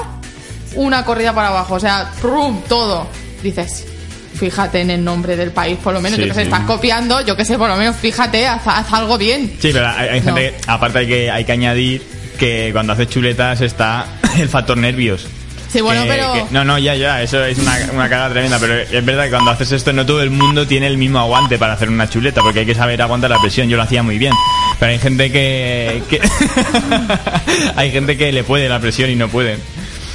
una 0.74 1.04
corrida 1.04 1.34
para 1.34 1.48
abajo, 1.48 1.74
o 1.74 1.80
sea, 1.80 2.10
¡prum! 2.20 2.60
todo. 2.68 3.06
Dices, 3.42 3.86
fíjate 4.34 4.80
en 4.80 4.90
el 4.90 5.04
nombre 5.04 5.36
del 5.36 5.50
país, 5.50 5.76
por 5.82 5.92
lo 5.92 6.00
menos. 6.00 6.16
Sí, 6.16 6.22
yo 6.22 6.28
que 6.28 6.34
sé, 6.34 6.40
sí. 6.40 6.46
estás 6.50 6.64
copiando, 6.66 7.20
yo 7.20 7.36
que 7.36 7.44
sé, 7.44 7.58
por 7.58 7.68
lo 7.68 7.76
menos 7.76 7.96
fíjate, 7.96 8.46
haz, 8.46 8.62
haz 8.66 8.92
algo 8.92 9.18
bien. 9.18 9.48
Sí, 9.60 9.70
pero 9.72 9.86
hay, 9.88 10.08
hay 10.08 10.20
No. 10.20 10.26
gente, 10.34 10.54
aparte 10.66 10.98
hay 11.00 11.06
que, 11.06 11.30
hay 11.30 11.44
que 11.44 11.52
añadir 11.52 12.02
que 12.38 12.70
cuando 12.72 12.92
haces 12.94 13.08
chuletas 13.08 13.60
está 13.60 14.06
el 14.38 14.48
factor 14.48 14.76
nervios. 14.76 15.26
Sí, 15.72 15.80
bueno, 15.80 16.02
Que- 16.02 16.08
pero. 16.08 16.32
que- 16.34 16.44
no, 16.50 16.64
no, 16.64 16.78
ya, 16.78 16.94
ya, 16.96 17.22
eso 17.22 17.42
es 17.44 17.56
una, 17.58 17.74
una 17.94 18.08
cagada 18.10 18.28
tremenda, 18.30 18.58
pero 18.58 18.74
es 18.78 19.04
verdad 19.06 19.24
que 19.24 19.30
cuando 19.30 19.50
haces 19.52 19.72
esto 19.72 19.90
no 19.94 20.04
todo 20.04 20.20
el 20.22 20.28
mundo 20.28 20.66
tiene 20.66 20.86
el 20.86 20.98
mismo 20.98 21.18
aguante 21.18 21.56
para 21.56 21.72
hacer 21.72 21.88
una 21.88 22.10
chuleta, 22.10 22.42
porque 22.42 22.60
hay 22.60 22.66
que 22.66 22.74
saber 22.74 23.00
aguantar 23.00 23.30
la 23.30 23.40
presión, 23.40 23.68
yo 23.70 23.78
lo 23.78 23.82
hacía 23.82 24.02
muy 24.02 24.18
bien, 24.18 24.34
pero 24.78 24.92
hay 24.92 24.98
gente 24.98 25.32
que... 25.32 26.02
que- 26.10 26.20
hay 27.76 27.90
gente 27.90 28.16
que 28.18 28.32
le 28.32 28.44
puede 28.44 28.68
la 28.68 28.80
presión 28.80 29.08
y 29.10 29.14
no 29.16 29.28
puede. 29.28 29.56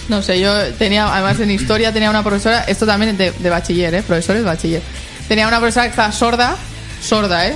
No 0.09 0.21
sé, 0.21 0.39
yo 0.39 0.53
tenía, 0.75 1.11
además 1.13 1.39
en 1.39 1.51
historia 1.51 1.91
tenía 1.91 2.09
una 2.09 2.23
profesora, 2.23 2.63
esto 2.67 2.85
también 2.85 3.11
es 3.11 3.17
de, 3.17 3.31
de 3.31 3.49
bachiller, 3.49 3.93
¿eh? 3.95 4.03
Profesores 4.03 4.43
de 4.43 4.47
bachiller. 4.47 4.81
Tenía 5.27 5.47
una 5.47 5.57
profesora 5.57 5.85
que 5.85 5.89
estaba 5.89 6.11
sorda, 6.11 6.55
sorda, 7.01 7.47
¿eh? 7.47 7.55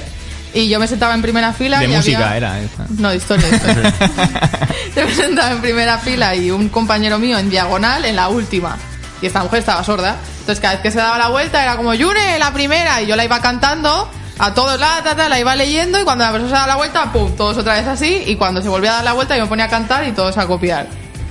Y 0.53 0.67
yo 0.67 0.79
me 0.79 0.87
sentaba 0.87 1.13
en 1.13 1.21
primera 1.21 1.53
fila 1.53 1.79
De 1.79 1.85
y 1.85 1.87
música 1.89 2.17
había- 2.17 2.37
era 2.37 2.59
esa. 2.59 2.85
No, 2.97 3.09
de 3.09 3.15
historia, 3.17 3.47
yo 4.95 5.05
me 5.05 5.15
sentaba 5.15 5.51
en 5.51 5.61
primera 5.61 5.97
fila 5.97 6.35
y 6.35 6.51
un 6.51 6.69
compañero 6.69 7.17
mío 7.19 7.37
en 7.37 7.49
diagonal 7.49 8.03
en 8.05 8.15
la 8.15 8.27
última. 8.29 8.77
Y 9.21 9.27
esta 9.27 9.43
mujer 9.43 9.59
estaba 9.59 9.83
sorda. 9.83 10.17
Entonces 10.39 10.59
cada 10.59 10.73
vez 10.73 10.81
que 10.81 10.91
se 10.91 10.97
daba 10.97 11.17
la 11.17 11.29
vuelta 11.29 11.61
era 11.61 11.77
como, 11.77 11.93
Yune, 11.93 12.37
la 12.39 12.51
primera. 12.51 13.01
Y 13.01 13.07
yo 13.07 13.15
la 13.15 13.23
iba 13.23 13.39
cantando 13.39 14.09
a 14.39 14.53
todos 14.53 14.79
lados, 14.79 15.03
ta, 15.03 15.15
ta, 15.15 15.29
la 15.29 15.39
iba 15.39 15.55
leyendo 15.55 15.99
y 15.99 16.03
cuando 16.03 16.23
la 16.23 16.31
persona 16.31 16.49
se 16.49 16.55
daba 16.55 16.67
la 16.67 16.75
vuelta, 16.75 17.11
pum, 17.11 17.31
todos 17.37 17.57
otra 17.57 17.75
vez 17.75 17.87
así. 17.87 18.23
Y 18.25 18.35
cuando 18.35 18.61
se 18.61 18.67
volvía 18.69 18.91
a 18.91 18.95
dar 18.95 19.03
la 19.05 19.13
vuelta 19.13 19.37
yo 19.37 19.43
me 19.43 19.49
ponía 19.49 19.65
a 19.65 19.69
cantar 19.69 20.07
y 20.07 20.11
todos 20.11 20.37
a 20.37 20.47
copiar. 20.47 20.87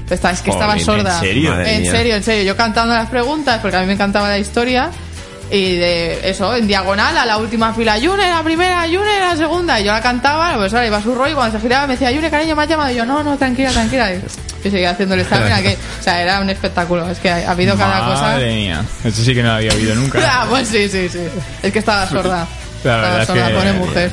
Esta, 0.08 0.30
es 0.32 0.40
que 0.40 0.50
estaba 0.50 0.72
Jolín, 0.72 0.84
sorda. 0.86 1.14
¿en 1.14 1.20
serio? 1.20 1.60
En 1.60 1.84
serio, 1.86 2.16
en 2.16 2.22
serio. 2.24 2.42
Yo 2.44 2.56
cantando 2.56 2.94
las 2.94 3.08
preguntas, 3.08 3.60
porque 3.60 3.76
a 3.76 3.80
mí 3.80 3.86
me 3.86 3.92
encantaba 3.92 4.28
la 4.28 4.38
historia. 4.38 4.90
Y 5.52 5.76
de 5.76 6.30
eso, 6.30 6.54
en 6.54 6.68
diagonal, 6.68 7.16
a 7.16 7.26
la 7.26 7.36
última 7.36 7.74
fila, 7.74 7.98
Yune, 7.98 8.30
la 8.30 8.42
primera, 8.44 8.86
Yune, 8.86 9.18
la 9.20 9.36
segunda. 9.36 9.80
Y 9.80 9.84
yo 9.84 9.92
la 9.92 10.00
cantaba, 10.00 10.50
la 10.50 10.54
profesora 10.56 10.86
iba 10.86 10.98
a 10.98 11.02
su 11.02 11.12
rollo 11.12 11.32
y 11.32 11.34
cuando 11.34 11.58
se 11.58 11.62
giraba 11.62 11.86
me 11.88 11.94
decía, 11.94 12.12
Yune, 12.12 12.30
cariño, 12.30 12.54
me 12.54 12.62
has 12.62 12.68
llamado. 12.68 12.90
Y 12.92 12.94
yo, 12.94 13.04
no, 13.04 13.24
no, 13.24 13.36
tranquila, 13.36 13.70
tranquila. 13.72 14.12
Y, 14.14 14.22
seguía 14.62 14.90
haciendo 14.90 15.14
el 15.14 15.22
examen. 15.22 15.50
a 15.52 15.60
que, 15.62 15.76
o 15.98 16.02
sea, 16.02 16.22
era 16.22 16.40
un 16.40 16.50
espectáculo. 16.50 17.08
Es 17.10 17.18
que 17.18 17.30
ha, 17.30 17.48
ha 17.48 17.50
habido 17.50 17.76
cada 17.76 18.04
cosa. 18.04 18.22
Madre 18.22 18.54
mía, 18.54 18.84
eso 19.02 19.24
sí 19.24 19.34
que 19.34 19.42
no 19.42 19.48
lo 19.48 19.54
había 19.54 19.72
oído 19.72 19.94
nunca. 19.94 20.20
Ah, 20.32 20.46
pues 20.48 20.68
sí, 20.68 20.88
sí, 20.88 21.08
sí. 21.08 21.20
Es 21.62 21.72
que 21.72 21.78
estaba 21.80 22.06
sorda. 22.08 22.46
La 22.84 22.96
verdad 22.96 23.20
estaba 23.22 23.22
es 23.22 23.26
sorda, 23.26 23.48
que- 23.48 23.54
pobre 23.54 23.72
mujer. 23.72 24.10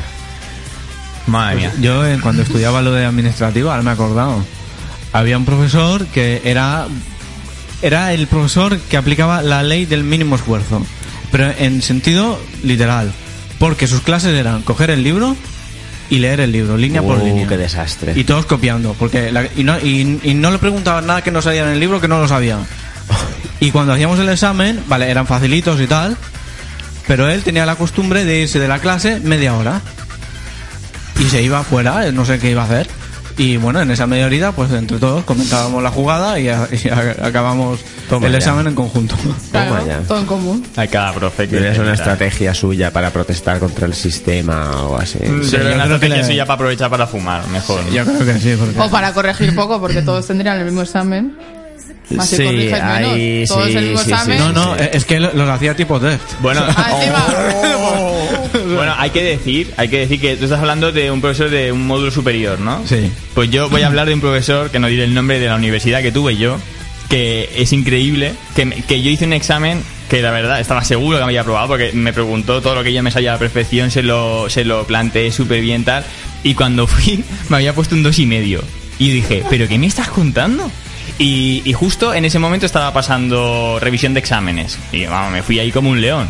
Madre 1.28 1.56
mía. 1.58 1.72
yo 1.82 2.06
eh, 2.08 2.18
cuando 2.22 2.42
estudiaba 2.42 2.82
lo 2.82 2.94
de 2.94 3.06
administrativo 3.06 3.70
ahora 3.70 3.84
me 3.84 3.90
he 3.92 3.94
acordado 3.94 4.44
había 5.12 5.38
un 5.38 5.44
profesor 5.44 6.06
que 6.08 6.42
era 6.46 6.88
era 7.82 8.14
el 8.14 8.28
profesor 8.28 8.80
que 8.80 8.96
aplicaba 8.96 9.42
la 9.42 9.62
ley 9.62 9.86
del 9.86 10.04
mínimo 10.06 10.36
esfuerzo 10.38 10.86
pero 11.32 11.52
en 11.58 11.82
sentido 11.82 12.40
literal 12.64 13.12
porque 13.60 13.88
sus 13.88 14.02
clases 14.02 14.34
eran 14.38 14.62
coger 14.62 14.90
el 14.92 15.04
libro 15.04 15.36
y 16.10 16.20
leer 16.20 16.40
el 16.40 16.52
libro 16.52 16.78
línea 16.78 17.02
por 17.02 17.18
Uh, 17.18 17.26
línea 17.26 17.48
qué 17.48 17.58
desastre. 17.58 18.14
y 18.16 18.24
todos 18.24 18.46
copiando 18.46 18.94
porque 18.94 19.32
la- 19.32 19.48
y, 19.56 19.64
no, 19.64 19.78
y, 19.80 20.20
y 20.24 20.34
no 20.36 20.52
le 20.52 20.58
preguntaban 20.60 21.06
nada 21.08 21.22
que 21.22 21.32
no 21.32 21.42
salía 21.42 21.64
en 21.64 21.70
el 21.70 21.80
libro 21.80 22.00
que 22.00 22.08
no 22.08 22.20
lo 22.22 22.28
sabían 22.28 22.66
y 23.60 23.72
cuando 23.72 23.94
hacíamos 23.94 24.20
el 24.20 24.30
examen 24.30 24.82
vale 24.88 25.10
eran 25.10 25.28
facilitos 25.28 25.82
y 25.82 25.88
tal 25.88 26.16
pero 27.08 27.30
él 27.30 27.42
tenía 27.44 27.66
la 27.66 27.76
costumbre 27.76 28.26
de 28.26 28.42
irse 28.42 28.60
de 28.60 28.68
la 28.68 28.80
clase 28.80 29.20
media 29.22 29.56
hora 29.56 29.82
y 31.20 31.24
se 31.30 31.42
iba 31.42 31.60
afuera, 31.60 32.12
no 32.12 32.26
sé 32.26 32.38
qué 32.38 32.52
iba 32.52 32.62
a 32.62 32.66
hacer. 32.66 32.88
Y 33.40 33.58
bueno, 33.58 33.80
en 33.82 33.92
esa 33.92 34.08
media 34.08 34.26
horita, 34.26 34.52
pues 34.52 34.72
entre 34.72 34.98
todos 34.98 35.24
comentábamos 35.24 35.84
la 35.84 35.92
jugada 35.92 36.40
y, 36.40 36.50
a- 36.50 36.68
y 36.72 36.90
a- 36.90 37.28
acabamos 37.28 37.80
Toma 38.10 38.26
el 38.26 38.32
ya. 38.32 38.38
examen 38.40 38.66
en 38.66 38.74
conjunto. 38.74 39.16
Claro, 39.52 39.86
ya. 39.86 40.00
todo 40.00 40.18
en 40.20 40.26
común. 40.26 40.66
Hay 40.76 40.88
cada 40.88 41.14
profe 41.14 41.48
que... 41.48 41.60
Ser 41.60 41.82
una 41.82 41.94
estrategia 41.94 42.54
suya 42.56 42.92
para 42.92 43.12
protestar 43.12 43.60
contra 43.60 43.86
el 43.86 43.94
sistema 43.94 44.84
o 44.88 44.98
así. 44.98 45.20
Sí, 45.44 45.52
yo 45.52 45.60
una 45.74 45.84
estrategia 45.84 46.24
suya 46.26 46.46
para 46.46 46.56
aprovechar 46.56 46.90
para 46.90 47.06
fumar, 47.06 47.48
mejor. 47.50 47.84
¿no? 47.86 47.92
Yo 47.92 48.04
creo 48.06 48.26
que 48.26 48.40
sí, 48.40 48.56
porque... 48.58 48.80
O 48.80 48.90
para 48.90 49.14
corregir 49.14 49.54
poco, 49.56 49.80
porque 49.80 50.02
todos 50.02 50.26
tendrían 50.26 50.58
el 50.58 50.66
mismo 50.66 50.82
examen. 50.82 51.38
Así 52.18 52.38
Sí, 52.38 52.44
corriges 52.46 52.72
menos. 52.84 53.12
ahí 53.14 53.44
Todos 53.48 53.66
sí, 53.68 53.76
el 53.78 53.84
mismo 53.84 53.98
sí, 54.00 54.06
sí. 54.06 54.12
examen. 54.14 54.40
No, 54.40 54.52
no, 54.54 54.76
es 54.78 55.04
que 55.06 55.20
lo- 55.20 55.34
los 55.34 55.50
hacía 55.50 55.76
tipo 55.76 56.00
test. 56.00 56.24
Bueno, 56.42 56.62
Ah, 56.66 56.92
encima. 56.98 57.26
bueno, 58.88 59.02
hay 59.02 59.10
que 59.10 59.24
decir, 59.24 59.74
hay 59.76 59.90
que 59.90 60.00
decir 60.00 60.22
que 60.22 60.38
tú 60.38 60.46
estás 60.46 60.60
hablando 60.60 60.92
de 60.92 61.12
un 61.12 61.20
profesor 61.20 61.50
de 61.50 61.72
un 61.72 61.86
módulo 61.86 62.10
superior, 62.10 62.60
¿no? 62.60 62.82
Sí. 62.88 63.12
Pues 63.34 63.50
yo 63.50 63.70
voy 63.70 63.82
a 63.82 63.88
hablar 63.88 64.08
de 64.08 64.14
un 64.14 64.22
profesor, 64.22 64.72
que 64.72 64.80
no 64.80 64.88
diré 64.88 65.04
el 65.04 65.14
nombre 65.14 65.40
de 65.40 65.48
la 65.48 65.56
universidad 65.56 66.02
que 66.02 66.12
tuve 66.12 66.38
yo, 66.38 66.58
que 67.10 67.50
es 67.56 67.74
increíble, 67.74 68.34
que, 68.56 68.70
que 68.88 69.02
yo 69.02 69.10
hice 69.10 69.26
un 69.26 69.34
examen 69.34 69.84
que 70.10 70.22
la 70.22 70.32
verdad 70.32 70.62
estaba 70.62 70.86
seguro 70.86 71.18
que 71.18 71.24
me 71.24 71.30
había 71.32 71.42
aprobado 71.42 71.68
porque 71.68 71.92
me 71.92 72.14
preguntó 72.14 72.62
todo 72.62 72.76
lo 72.76 72.84
que 72.84 72.94
yo 72.94 73.04
me 73.04 73.12
sabía 73.12 73.32
a 73.32 73.34
la 73.34 73.40
perfección, 73.40 73.92
se 73.92 74.04
lo, 74.04 74.50
se 74.50 74.64
lo 74.64 74.86
planteé 74.86 75.34
súper 75.34 75.60
bien 75.62 75.84
tal, 75.84 76.06
y 76.44 76.54
cuando 76.54 76.88
fui 76.88 77.24
me 77.50 77.58
había 77.58 77.76
puesto 77.76 77.94
un 77.94 78.04
dos 78.04 78.20
y 78.20 78.26
medio. 78.26 78.64
Y 79.00 79.12
dije, 79.12 79.44
¿pero 79.50 79.68
qué 79.68 79.78
me 79.78 79.88
estás 79.88 80.08
contando? 80.08 80.72
Y, 81.20 81.62
y 81.66 81.74
justo 81.74 82.14
en 82.14 82.26
ese 82.26 82.40
momento 82.40 82.66
estaba 82.66 82.94
pasando 82.94 83.80
revisión 83.82 84.14
de 84.14 84.22
exámenes. 84.22 84.80
Y 84.92 85.06
vamos, 85.06 85.32
me 85.32 85.44
fui 85.44 85.60
ahí 85.60 85.72
como 85.72 85.90
un 85.90 86.02
león. 86.02 86.28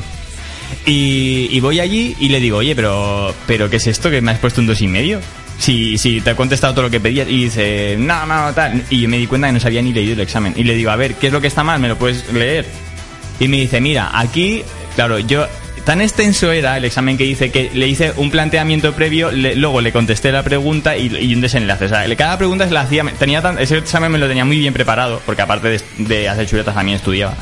Y, 0.85 1.59
voy 1.59 1.79
allí 1.79 2.15
y 2.19 2.29
le 2.29 2.39
digo, 2.39 2.57
oye, 2.57 2.75
pero, 2.75 3.33
pero 3.45 3.69
¿qué 3.69 3.77
es 3.77 3.87
esto 3.87 4.09
que 4.09 4.21
me 4.21 4.31
has 4.31 4.39
puesto 4.39 4.61
un 4.61 4.67
dos 4.67 4.81
y 4.81 4.87
medio? 4.87 5.19
Si, 5.59 5.97
si 5.97 6.21
te 6.21 6.31
he 6.31 6.35
contestado 6.35 6.73
todo 6.73 6.83
lo 6.83 6.91
que 6.91 6.99
pedías 6.99 7.27
y 7.27 7.45
dice, 7.45 7.95
no, 7.99 8.25
no, 8.25 8.53
tal. 8.53 8.83
Y 8.89 9.01
yo 9.01 9.09
me 9.09 9.17
di 9.17 9.27
cuenta 9.27 9.47
que 9.47 9.53
no 9.53 9.59
se 9.59 9.67
había 9.67 9.81
ni 9.81 9.91
leído 9.91 10.13
el 10.13 10.19
examen. 10.21 10.53
Y 10.55 10.63
le 10.63 10.75
digo, 10.75 10.91
a 10.91 10.95
ver, 10.95 11.15
¿qué 11.15 11.27
es 11.27 11.33
lo 11.33 11.41
que 11.41 11.47
está 11.47 11.63
mal? 11.63 11.79
¿Me 11.79 11.87
lo 11.87 11.97
puedes 11.97 12.31
leer? 12.31 12.65
Y 13.39 13.47
me 13.47 13.57
dice, 13.57 13.81
mira, 13.81 14.11
aquí, 14.13 14.63
claro, 14.95 15.19
yo 15.19 15.47
tan 15.87 16.01
extenso 16.01 16.51
era 16.51 16.75
el 16.75 16.83
examen 16.83 17.17
que 17.17 17.23
hice 17.23 17.49
que 17.49 17.71
le 17.73 17.87
hice 17.87 18.11
un 18.17 18.29
planteamiento 18.29 18.91
previo, 18.91 19.31
luego 19.31 19.79
le 19.79 19.93
contesté 19.93 20.33
la 20.33 20.43
pregunta 20.43 20.97
y, 20.97 21.33
un 21.33 21.39
desenlace. 21.39 21.85
O 21.85 21.87
sea, 21.89 22.15
cada 22.17 22.37
pregunta 22.37 22.67
se 22.67 22.73
la 22.73 22.81
hacía, 22.81 23.05
tenía 23.17 23.41
ese 23.57 23.77
examen 23.77 24.11
me 24.11 24.17
lo 24.17 24.27
tenía 24.27 24.43
muy 24.43 24.59
bien 24.59 24.73
preparado, 24.73 25.21
porque 25.25 25.43
aparte 25.43 25.79
de 25.97 26.27
hacer 26.27 26.45
chuletas 26.45 26.75
también 26.75 26.97
estudiaba. 26.97 27.35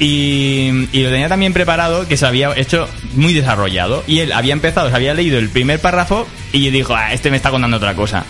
Y, 0.00 0.88
lo 0.94 1.10
tenía 1.10 1.28
también 1.28 1.52
preparado 1.52 2.08
que 2.08 2.16
se 2.16 2.26
había 2.26 2.56
hecho 2.56 2.88
muy 3.14 3.34
desarrollado. 3.34 4.02
Y 4.06 4.20
él 4.20 4.32
había 4.32 4.54
empezado, 4.54 4.88
se 4.88 4.96
había 4.96 5.14
leído 5.14 5.38
el 5.38 5.50
primer 5.50 5.78
párrafo 5.78 6.26
y 6.52 6.70
dijo, 6.70 6.94
ah, 6.96 7.12
este 7.12 7.30
me 7.30 7.36
está 7.36 7.50
contando 7.50 7.76
otra 7.76 7.94
cosa. 7.94 8.24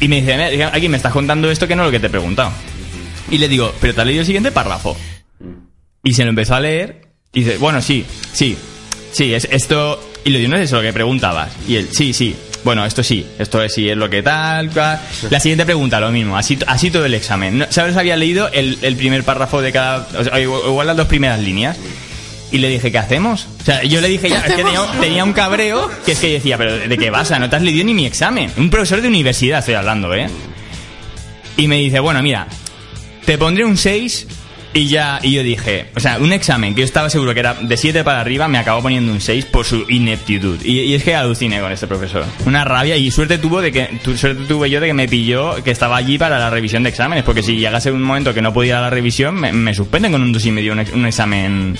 Y 0.00 0.08
me 0.08 0.20
dice, 0.20 0.36
"Mira, 0.36 0.70
aquí 0.74 0.88
me 0.88 0.96
estás 0.96 1.12
contando 1.12 1.48
esto 1.48 1.68
que 1.68 1.76
no 1.76 1.82
es 1.82 1.86
lo 1.86 1.92
que 1.92 2.00
te 2.00 2.08
he 2.08 2.10
preguntado. 2.10 2.50
Y 3.30 3.38
le 3.38 3.48
digo, 3.48 3.72
¿pero 3.80 3.94
te 3.94 4.00
has 4.00 4.06
leído 4.06 4.20
el 4.20 4.26
siguiente 4.26 4.50
párrafo? 4.50 4.96
Y 6.02 6.12
se 6.12 6.24
lo 6.24 6.30
empezó 6.30 6.56
a 6.56 6.60
leer 6.60 7.06
y 7.32 7.44
dice, 7.44 7.56
bueno, 7.58 7.80
sí, 7.80 8.04
sí, 8.32 8.56
sí, 9.12 9.32
es 9.32 9.48
esto... 9.50 10.02
Y 10.24 10.30
le 10.30 10.40
digo, 10.40 10.50
no 10.50 10.56
es 10.56 10.64
eso 10.64 10.76
lo 10.76 10.82
que 10.82 10.92
preguntabas. 10.92 11.52
Y 11.68 11.76
él, 11.76 11.88
sí, 11.92 12.12
sí, 12.12 12.34
bueno, 12.64 12.84
esto 12.84 13.02
sí, 13.02 13.26
esto 13.38 13.62
es, 13.62 13.74
sí 13.74 13.88
es 13.88 13.96
lo 13.96 14.08
que 14.08 14.22
tal, 14.22 14.70
cual. 14.70 15.00
La 15.30 15.40
siguiente 15.40 15.64
pregunta, 15.64 16.00
lo 16.00 16.10
mismo, 16.10 16.36
así, 16.36 16.58
así 16.66 16.90
todo 16.90 17.04
el 17.04 17.14
examen. 17.14 17.66
¿Sabes? 17.70 17.96
Había 17.96 18.16
leído 18.16 18.48
el, 18.52 18.78
el 18.82 18.96
primer 18.96 19.24
párrafo 19.24 19.60
de 19.60 19.72
cada... 19.72 20.06
o 20.18 20.24
sea, 20.24 20.40
igual 20.40 20.86
las 20.86 20.96
dos 20.96 21.06
primeras 21.06 21.40
líneas. 21.40 21.76
Y 22.50 22.58
le 22.58 22.68
dije, 22.68 22.92
¿qué 22.92 22.98
hacemos? 22.98 23.46
O 23.62 23.64
sea, 23.64 23.82
yo 23.82 24.00
le 24.02 24.08
dije 24.08 24.28
ya, 24.28 24.40
es 24.40 24.44
que 24.44 24.62
tenía, 24.62 24.80
tenía 25.00 25.24
un 25.24 25.32
cabreo 25.32 25.90
que 26.04 26.12
es 26.12 26.18
que 26.18 26.34
decía, 26.34 26.58
pero 26.58 26.76
¿de 26.76 26.98
qué 26.98 27.08
vas? 27.08 27.30
No 27.38 27.48
te 27.48 27.56
has 27.56 27.62
leído 27.62 27.82
ni 27.84 27.94
mi 27.94 28.04
examen. 28.04 28.52
Un 28.58 28.68
profesor 28.68 29.00
de 29.00 29.08
universidad 29.08 29.60
estoy 29.60 29.74
hablando, 29.74 30.12
¿eh? 30.14 30.28
Y 31.56 31.66
me 31.66 31.76
dice, 31.78 31.98
bueno, 32.00 32.22
mira, 32.22 32.46
te 33.24 33.38
pondré 33.38 33.64
un 33.64 33.78
6 33.78 34.26
y 34.74 34.86
ya, 34.86 35.18
y 35.22 35.32
yo 35.32 35.42
dije, 35.42 35.86
o 35.94 36.00
sea, 36.00 36.18
un 36.18 36.32
examen 36.32 36.74
que 36.74 36.80
yo 36.80 36.84
estaba 36.84 37.10
seguro 37.10 37.34
que 37.34 37.40
era 37.40 37.54
de 37.54 37.76
7 37.76 38.04
para 38.04 38.20
arriba, 38.20 38.48
me 38.48 38.58
acabó 38.58 38.82
poniendo 38.82 39.12
un 39.12 39.20
6 39.20 39.44
por 39.46 39.64
su 39.66 39.84
ineptitud. 39.88 40.60
Y, 40.64 40.94
es 40.94 41.04
que 41.04 41.14
aluciné 41.14 41.60
con 41.60 41.70
este 41.72 41.86
profesor. 41.86 42.24
Una 42.46 42.64
rabia 42.64 42.96
y 42.96 43.10
suerte 43.10 43.38
tuvo 43.38 43.60
de 43.60 43.70
que, 43.72 43.88
tu- 44.02 44.16
suerte 44.16 44.44
tuve 44.48 44.70
yo 44.70 44.80
de 44.80 44.86
que 44.88 44.94
me 44.94 45.08
pilló 45.08 45.62
que 45.62 45.70
estaba 45.70 45.96
allí 45.96 46.16
para 46.18 46.38
la 46.38 46.48
revisión 46.50 46.82
de 46.82 46.88
exámenes, 46.90 47.24
porque 47.24 47.42
si 47.42 47.56
llegase 47.56 47.92
un 47.92 48.02
momento 48.02 48.32
que 48.34 48.42
no 48.42 48.52
podía 48.52 48.70
ir 48.72 48.76
a 48.76 48.80
la 48.82 48.90
revisión, 48.90 49.34
me, 49.34 49.52
me 49.52 49.74
suspenden 49.74 50.12
con 50.12 50.22
un 50.22 50.32
2 50.32 50.46
y 50.46 50.50
medio 50.52 50.72
un, 50.72 50.80
ex- 50.80 50.92
un 50.92 51.06
examen. 51.06 51.76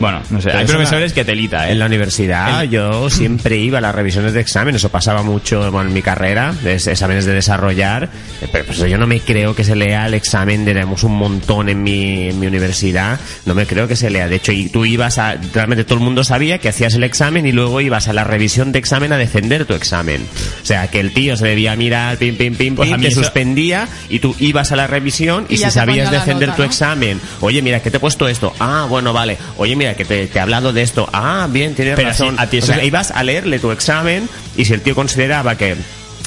Bueno, 0.00 0.20
no 0.30 0.40
sé, 0.40 0.50
hay 0.50 0.64
eso 0.64 0.72
profesores 0.72 1.12
que 1.12 1.24
telita, 1.24 1.68
¿eh? 1.68 1.72
En 1.72 1.78
la 1.78 1.86
universidad 1.86 2.62
yo 2.64 3.08
siempre 3.10 3.56
iba 3.58 3.78
a 3.78 3.80
las 3.80 3.94
revisiones 3.94 4.32
de 4.32 4.40
examen, 4.40 4.74
eso 4.74 4.88
pasaba 4.88 5.22
mucho 5.22 5.70
bueno, 5.70 5.88
en 5.88 5.94
mi 5.94 6.02
carrera, 6.02 6.52
de 6.64 6.74
es- 6.74 6.86
exámenes 6.86 7.26
de 7.26 7.34
desarrollar, 7.34 8.08
eh, 8.40 8.48
pero 8.50 8.64
pues, 8.64 8.78
yo 8.78 8.96
no 8.98 9.06
me 9.06 9.20
creo 9.20 9.54
que 9.54 9.62
se 9.62 9.76
lea 9.76 10.06
el 10.06 10.14
examen, 10.14 10.64
tenemos 10.64 11.04
un 11.04 11.16
montón 11.16 11.68
en 11.68 11.82
mi, 11.82 12.28
en 12.30 12.40
mi 12.40 12.46
universidad, 12.46 13.20
no 13.44 13.54
me 13.54 13.66
creo 13.66 13.86
que 13.88 13.94
se 13.96 14.08
lea, 14.10 14.26
de 14.28 14.36
hecho, 14.36 14.52
y 14.52 14.68
tú 14.70 14.84
ibas 14.86 15.18
a, 15.18 15.36
realmente 15.52 15.84
todo 15.84 15.98
el 15.98 16.04
mundo 16.04 16.24
sabía 16.24 16.58
que 16.58 16.68
hacías 16.70 16.94
el 16.94 17.04
examen 17.04 17.46
y 17.46 17.52
luego 17.52 17.80
ibas 17.80 18.08
a 18.08 18.12
la 18.14 18.24
revisión 18.24 18.72
de 18.72 18.78
examen 18.78 19.12
a 19.12 19.18
defender 19.18 19.66
tu 19.66 19.74
examen. 19.74 20.22
O 20.62 20.66
sea, 20.66 20.88
que 20.88 21.00
el 21.00 21.12
tío 21.12 21.36
se 21.36 21.46
debía 21.46 21.76
mirar, 21.76 22.16
pim, 22.16 22.36
pim, 22.36 22.54
pim, 22.54 22.74
Pues 22.74 22.88
a 22.88 22.92
pim, 22.94 23.00
mí 23.00 23.06
te 23.06 23.12
eso- 23.12 23.22
suspendía 23.22 23.86
y 24.08 24.18
tú 24.20 24.34
ibas 24.38 24.72
a 24.72 24.76
la 24.76 24.86
revisión 24.86 25.46
y, 25.50 25.58
si 25.58 25.70
sabías 25.70 26.10
defender 26.10 26.48
nota, 26.48 26.56
tu 26.56 26.62
¿no? 26.62 26.68
examen, 26.68 27.20
oye, 27.40 27.60
mira, 27.60 27.80
que 27.80 27.90
te 27.90 27.98
he 27.98 28.00
puesto 28.00 28.26
esto, 28.28 28.54
ah, 28.60 28.86
bueno, 28.88 29.12
vale, 29.12 29.36
oye, 29.58 29.76
mira, 29.76 29.89
que 29.94 30.04
te, 30.04 30.26
te 30.26 30.38
he 30.38 30.40
hablado 30.42 30.72
de 30.72 30.82
esto, 30.82 31.08
ah, 31.12 31.46
bien, 31.50 31.74
tienes 31.74 31.96
Pero 31.96 32.08
razón. 32.08 32.36
sí, 32.36 32.42
a 32.42 32.46
ti 32.48 32.56
O 32.56 32.58
eso- 32.60 32.72
sea, 32.74 32.84
ibas 32.84 33.10
a 33.10 33.22
leerle 33.22 33.58
tu 33.58 33.70
examen 33.72 34.28
y 34.56 34.64
si 34.64 34.72
el 34.74 34.80
tío 34.82 34.94
consideraba 34.94 35.56
que 35.56 35.76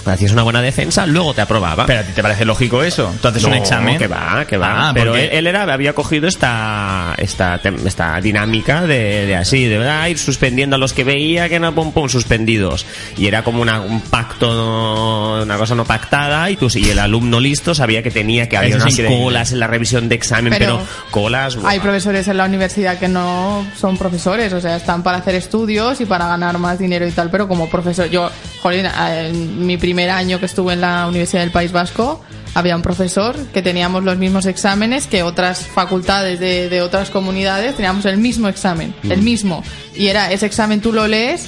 hacías 0.06 0.32
una 0.32 0.44
buena 0.44 0.62
defensa, 0.62 1.06
luego 1.06 1.34
te 1.34 1.42
aprobaba. 1.42 1.86
Pero 1.86 2.00
a 2.02 2.04
ti 2.04 2.12
te 2.14 2.22
parece 2.22 2.46
lógico 2.46 2.84
eso. 2.84 3.14
Haces 3.24 3.44
un 3.44 3.54
examen. 3.54 3.98
que 3.98 4.08
va, 4.08 4.46
que 4.46 4.58
va. 4.58 4.90
Ah, 4.90 4.92
pero 4.94 5.12
porque- 5.12 5.26
él, 5.26 5.30
él 5.34 5.48
era, 5.48 5.64
había 5.72 5.94
cogido 5.94 6.28
esta, 6.28 7.14
esta, 7.18 7.62
tem- 7.62 7.86
esta 7.86 8.20
dinámica 8.22 8.82
de, 8.82 9.26
de 9.26 9.36
así, 9.36 9.66
de 9.66 9.88
ah, 9.90 10.10
ir 10.10 10.18
suspendiendo 10.18 10.76
a 10.76 10.80
los 10.80 10.94
que 10.94 11.04
veía 11.04 11.48
que 11.50 11.60
no, 11.60 11.74
pum, 11.74 11.92
pum, 11.92 12.10
suspendidos. 12.10 12.86
Y 13.18 13.28
era 13.28 13.44
como 13.44 13.62
una, 13.62 13.82
un 13.82 14.02
pacto, 14.02 14.54
no- 14.54 15.44
una 15.44 15.58
cosa 15.58 15.76
no 15.76 15.86
pactada 15.86 16.50
y 16.50 16.56
tú, 16.56 16.68
y 16.76 16.90
el 16.90 17.00
alumno 17.00 17.40
listo 17.40 17.76
sabía 17.76 18.02
que 18.04 18.12
tenía 18.12 18.48
que 18.50 18.56
es 18.64 18.76
unas 18.76 18.98
colas 19.08 19.52
en 19.52 19.60
la 19.60 19.68
revisión 19.68 20.08
de 20.10 20.16
examen, 20.16 20.54
pero, 20.58 20.78
Pero 20.78 20.88
colas. 21.12 21.58
Hay 21.66 21.80
profesores 21.80 22.28
en 22.28 22.38
la 22.38 22.46
universidad 22.46 22.98
que 22.98 23.08
no 23.08 23.66
son 23.78 23.98
profesores, 23.98 24.54
o 24.54 24.62
sea, 24.62 24.76
están 24.78 25.04
para 25.04 25.18
hacer 25.18 25.36
estudios 25.36 26.00
y 26.02 26.06
para 26.06 26.28
ganar 26.28 26.58
más 26.58 26.80
dinero 26.80 27.08
y 27.08 27.12
tal, 27.12 27.30
pero 27.30 27.48
como 27.48 27.70
profesor, 27.70 28.10
yo, 28.10 28.30
jolín, 28.62 28.86
en 28.86 29.66
mi 29.66 29.78
primer 29.94 30.10
año 30.10 30.40
que 30.40 30.48
estuve 30.48 30.74
en 30.74 30.82
la 30.82 31.06
Universidad 31.08 31.42
del 31.42 31.52
País 31.52 31.72
Vasco, 31.72 32.20
había 32.56 32.76
un 32.76 32.82
profesor 32.82 33.36
que 33.54 33.62
teníamos 33.62 34.04
los 34.04 34.18
mismos 34.18 34.48
exámenes 34.48 35.06
que 35.06 35.22
otras 35.22 35.68
facultades 35.68 36.40
de, 36.40 36.68
de 36.68 36.82
otras 36.82 37.12
comunidades, 37.12 37.76
teníamos 37.76 38.06
el 38.06 38.18
mismo 38.18 38.48
examen, 38.48 38.96
el 39.04 39.22
mismo. 39.22 39.64
Y 39.94 40.08
era, 40.08 40.32
ese 40.32 40.48
examen 40.48 40.82
tú 40.82 40.94
lo 40.94 41.08
lees 41.08 41.46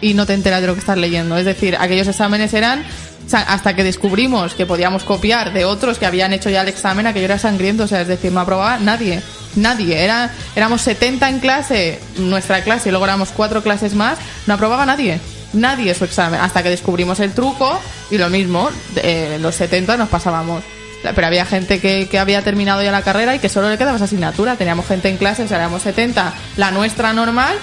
y 0.00 0.14
no 0.14 0.24
te 0.24 0.32
enteras 0.32 0.62
de 0.62 0.68
lo 0.68 0.72
que 0.72 0.80
estás 0.80 0.96
leyendo. 0.96 1.36
Es 1.36 1.44
decir, 1.44 1.76
aquellos 1.78 2.08
exámenes 2.08 2.54
eran 2.54 2.86
hasta 3.30 3.76
que 3.76 3.84
descubrimos 3.84 4.54
que 4.54 4.64
podíamos 4.64 5.04
copiar 5.04 5.52
de 5.52 5.66
otros 5.66 5.98
que 5.98 6.06
habían 6.06 6.32
hecho 6.32 6.48
ya 6.48 6.62
el 6.62 6.68
examen, 6.68 7.06
aquello 7.06 7.26
era 7.26 7.38
sangriento, 7.38 7.84
o 7.84 7.86
sea, 7.86 8.00
es 8.00 8.08
decir, 8.08 8.32
no 8.32 8.40
aprobaba 8.40 8.78
nadie, 8.78 9.20
nadie. 9.56 10.02
Era, 10.02 10.30
éramos 10.56 10.80
70 10.80 11.28
en 11.28 11.38
clase, 11.38 12.00
nuestra 12.16 12.62
clase, 12.62 12.88
y 12.88 12.92
luego 12.92 13.04
éramos 13.04 13.28
cuatro 13.28 13.62
clases 13.62 13.94
más, 13.94 14.18
no 14.46 14.54
aprobaba 14.54 14.86
nadie. 14.86 15.20
Nadie 15.54 15.94
su 15.94 16.04
examen, 16.04 16.40
hasta 16.40 16.62
que 16.62 16.70
descubrimos 16.70 17.20
el 17.20 17.32
truco 17.32 17.80
y 18.10 18.18
lo 18.18 18.28
mismo, 18.28 18.70
eh, 18.96 19.38
los 19.40 19.54
70 19.54 19.96
nos 19.96 20.08
pasábamos. 20.08 20.62
Pero 21.02 21.26
había 21.26 21.44
gente 21.44 21.80
que, 21.80 22.08
que 22.08 22.18
había 22.18 22.42
terminado 22.42 22.82
ya 22.82 22.90
la 22.90 23.02
carrera 23.02 23.34
y 23.34 23.38
que 23.38 23.50
solo 23.50 23.68
le 23.68 23.76
quedaba 23.76 23.96
esa 23.96 24.06
asignatura. 24.06 24.56
Teníamos 24.56 24.86
gente 24.86 25.08
en 25.08 25.18
clase, 25.18 25.42
o 25.42 25.48
sea, 25.48 25.58
éramos 25.58 25.82
70, 25.82 26.32
la 26.56 26.70
nuestra 26.70 27.12
normal, 27.12 27.58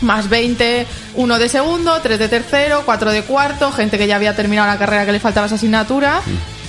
más 0.00 0.28
20, 0.28 0.86
uno 1.16 1.38
de 1.38 1.48
segundo, 1.48 2.00
tres 2.02 2.18
de 2.18 2.28
tercero, 2.28 2.82
cuatro 2.84 3.10
de 3.10 3.22
cuarto, 3.22 3.72
gente 3.72 3.98
que 3.98 4.06
ya 4.06 4.16
había 4.16 4.36
terminado 4.36 4.68
la 4.68 4.78
carrera 4.78 5.04
que 5.06 5.12
le 5.12 5.20
faltaba 5.20 5.46
esa 5.46 5.56
asignatura 5.56 6.20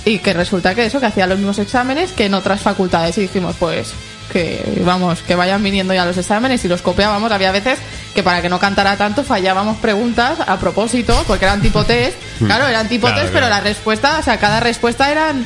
y 0.04 0.18
que 0.18 0.32
resulta 0.32 0.74
que 0.74 0.86
eso, 0.86 1.00
que 1.00 1.06
hacía 1.06 1.26
los 1.26 1.38
mismos 1.38 1.58
exámenes 1.58 2.12
que 2.12 2.26
en 2.26 2.34
otras 2.34 2.60
facultades 2.60 3.16
y 3.18 3.22
dijimos 3.22 3.56
pues 3.58 3.92
que 4.30 4.80
vamos, 4.84 5.22
que 5.22 5.34
vayan 5.34 5.62
viniendo 5.62 5.92
ya 5.92 6.04
los 6.06 6.16
exámenes 6.16 6.64
y 6.64 6.68
los 6.68 6.80
copiábamos, 6.82 7.30
había 7.32 7.52
veces 7.52 7.78
que 8.14 8.22
para 8.22 8.40
que 8.40 8.48
no 8.48 8.58
cantara 8.58 8.96
tanto 8.96 9.22
fallábamos 9.24 9.76
preguntas 9.78 10.38
a 10.46 10.58
propósito, 10.58 11.22
porque 11.26 11.44
eran 11.44 11.60
tipo 11.60 11.84
test, 11.84 12.16
claro, 12.38 12.66
eran 12.66 12.88
tipo 12.88 13.06
Claro, 13.06 13.22
test, 13.22 13.32
pero 13.34 13.48
la 13.48 13.60
respuesta, 13.60 14.18
o 14.18 14.22
sea, 14.22 14.38
cada 14.38 14.60
respuesta 14.60 15.10
eran 15.10 15.44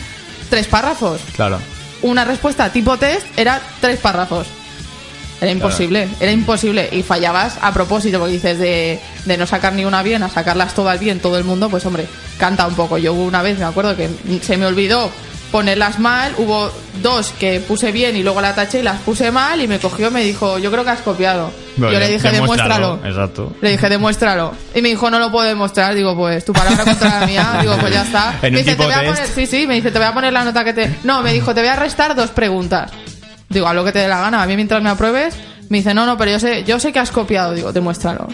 tres 0.51 0.67
párrafos 0.67 1.21
Claro. 1.35 1.59
una 2.03 2.25
respuesta 2.25 2.71
tipo 2.73 2.97
test 2.99 3.27
era 3.37 3.61
tres 3.81 3.99
párrafos. 3.99 4.47
Era 5.41 5.51
imposible, 5.51 6.09
era 6.21 6.33
imposible. 6.33 6.89
Y 6.93 7.03
fallabas 7.03 7.59
a 7.61 7.73
propósito, 7.75 8.19
porque 8.19 8.35
dices 8.35 8.59
de, 8.59 8.99
de 9.27 9.37
no 9.37 9.47
sacar 9.47 9.75
ni 9.75 9.85
una 9.85 10.03
bien 10.03 10.23
a 10.23 10.31
sacarlas 10.31 10.75
todas 10.75 10.99
bien, 10.99 11.19
todo 11.21 11.37
el 11.37 11.45
mundo, 11.45 11.69
pues 11.69 11.85
hombre, 11.85 12.07
canta 12.39 12.67
un 12.67 12.75
poco. 12.75 12.97
Yo 12.97 13.13
una 13.13 13.43
vez, 13.43 13.59
me 13.59 13.65
acuerdo 13.65 13.95
que 13.97 14.09
se 14.43 14.57
me 14.57 14.65
olvidó 14.65 15.11
ponerlas 15.55 16.01
mal, 16.01 16.35
hubo 16.39 16.69
dos 17.01 17.33
que 17.39 17.61
puse 17.61 17.93
bien 17.93 18.17
y 18.17 18.25
luego 18.25 18.41
la 18.41 18.57
taché 18.57 18.81
y 18.81 18.83
las 18.83 18.99
puse 19.03 19.31
mal 19.31 19.61
y 19.61 19.69
me 19.69 19.79
cogió 19.79 20.11
me 20.11 20.25
dijo, 20.25 20.59
yo 20.59 20.69
creo 20.73 20.83
que 20.83 20.91
has 20.91 21.01
copiado. 21.01 21.53
Bueno, 21.77 21.93
yo 21.93 22.01
le 22.01 22.09
dije, 22.09 22.29
demuéstralo. 22.33 22.99
Exacto. 23.05 23.53
Le 23.61 23.71
dije, 23.71 23.89
demuéstralo. 23.89 24.53
Y 24.75 24.83
me 24.83 24.89
dijo, 24.89 25.09
no 25.13 25.21
lo 25.21 25.31
puedo 25.31 25.47
demostrar. 25.47 25.95
Digo, 25.95 26.17
pues 26.17 26.45
tu 26.45 26.53
palabra 26.53 26.83
contra 26.83 27.21
la 27.21 27.27
mía. 27.29 27.59
Digo, 27.61 27.77
pues 27.79 27.95
ya 27.95 28.03
está. 28.03 28.35
En 28.43 28.53
me 28.53 28.59
un 28.59 28.65
dice, 28.65 28.77
tipo 28.77 28.83
te 28.83 28.85
voy 28.87 28.95
a 28.95 28.99
test. 28.99 29.15
poner, 29.15 29.29
sí, 29.29 29.47
sí, 29.47 29.67
me 29.69 29.75
dice, 29.75 29.93
te 29.93 29.99
voy 29.99 30.09
a 30.09 30.13
poner 30.13 30.33
la 30.33 30.43
nota 30.43 30.65
que 30.65 30.73
te. 30.73 30.93
No, 31.05 31.23
me 31.23 31.33
dijo, 31.33 31.55
te 31.55 31.61
voy 31.61 31.71
a 31.71 31.77
restar 31.77 32.17
dos 32.17 32.31
preguntas. 32.31 32.91
Digo, 33.49 33.69
a 33.69 33.75
lo 33.75 33.85
que 33.85 33.93
te 33.93 34.01
dé 34.01 34.09
la 34.09 34.23
gana. 34.23 34.43
A 34.43 34.47
mí 34.47 34.57
mientras 34.57 34.83
me 34.83 34.91
apruebes, 34.91 35.37
me 35.69 35.79
dice, 35.79 35.95
no, 35.95 36.05
no, 36.05 36.19
pero 36.19 36.33
yo 36.33 36.41
sé, 36.41 36.65
yo 36.65 36.81
sé 36.81 36.93
que 36.93 36.99
has 36.99 37.13
copiado. 37.13 37.55
Digo, 37.55 37.73
demuéstralo. 37.73 38.27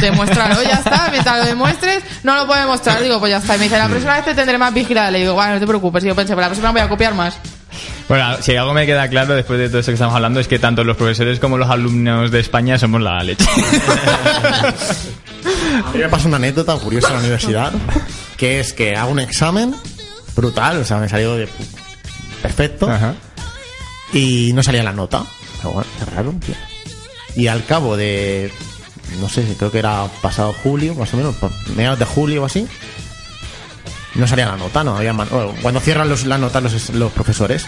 Demuéstralo, 0.00 0.62
ya 0.62 0.74
está. 0.74 1.08
Mientras 1.10 1.38
lo 1.38 1.44
demuestres, 1.46 2.02
no 2.22 2.34
lo 2.36 2.46
puedo 2.46 2.60
demostrar. 2.60 3.02
Digo, 3.02 3.18
pues 3.18 3.30
ya 3.30 3.38
está. 3.38 3.56
Y 3.56 3.58
me 3.58 3.64
dice, 3.64 3.78
la 3.78 3.88
próxima 3.88 4.14
vez 4.14 4.24
te 4.24 4.34
tendré 4.34 4.58
más 4.58 4.72
vigilada. 4.72 5.10
Le 5.10 5.20
digo, 5.20 5.34
bueno, 5.34 5.54
no 5.54 5.60
te 5.60 5.66
preocupes. 5.66 6.04
Y 6.04 6.08
yo 6.08 6.14
pensé, 6.14 6.34
pues 6.34 6.42
la 6.42 6.48
próxima 6.48 6.72
voy 6.72 6.80
a 6.80 6.88
copiar 6.88 7.14
más. 7.14 7.36
Bueno, 8.08 8.36
si 8.40 8.56
algo 8.56 8.74
me 8.74 8.86
queda 8.86 9.08
claro 9.08 9.34
después 9.34 9.58
de 9.58 9.68
todo 9.68 9.78
esto 9.78 9.92
que 9.92 9.94
estamos 9.94 10.14
hablando 10.14 10.40
es 10.40 10.48
que 10.48 10.58
tanto 10.58 10.82
los 10.82 10.96
profesores 10.96 11.38
como 11.38 11.56
los 11.56 11.70
alumnos 11.70 12.32
de 12.32 12.40
España 12.40 12.76
somos 12.78 13.00
la 13.00 13.22
leche. 13.22 13.46
A 15.86 15.92
mí 15.92 15.98
me 16.00 16.08
pasa 16.08 16.26
una 16.26 16.36
anécdota 16.36 16.74
curiosa 16.76 17.08
en 17.08 17.14
la 17.14 17.20
universidad, 17.20 17.72
que 18.36 18.58
es 18.60 18.72
que 18.72 18.96
hago 18.96 19.12
un 19.12 19.20
examen 19.20 19.74
brutal, 20.34 20.78
o 20.78 20.84
sea, 20.84 20.98
me 20.98 21.08
salió 21.08 21.36
de 21.36 21.48
perfecto 22.42 22.90
Ajá. 22.90 23.14
y 24.12 24.50
no 24.54 24.62
salía 24.62 24.82
la 24.82 24.92
nota. 24.92 25.22
Pero 25.58 25.74
bueno, 25.74 25.90
qué 25.98 26.04
raro, 26.16 26.34
tío. 26.44 26.54
Y 27.36 27.46
al 27.46 27.64
cabo 27.64 27.96
de, 27.96 28.52
no 29.18 29.28
sé, 29.28 29.54
creo 29.58 29.70
que 29.70 29.78
era 29.78 30.06
pasado 30.22 30.52
julio, 30.62 30.94
más 30.94 31.12
o 31.14 31.16
menos, 31.16 31.34
por 31.36 31.50
mediados 31.74 31.98
de 31.98 32.04
julio 32.04 32.42
o 32.42 32.46
así, 32.46 32.66
No 34.14 34.26
salía 34.26 34.46
la 34.46 34.56
nota, 34.56 34.82
no 34.84 34.96
había 34.96 35.12
man- 35.12 35.28
bueno, 35.30 35.54
Cuando 35.62 35.80
cierran 35.80 36.08
los, 36.08 36.24
las 36.26 36.40
notas 36.40 36.62
los, 36.62 36.90
los 36.90 37.12
profesores, 37.12 37.66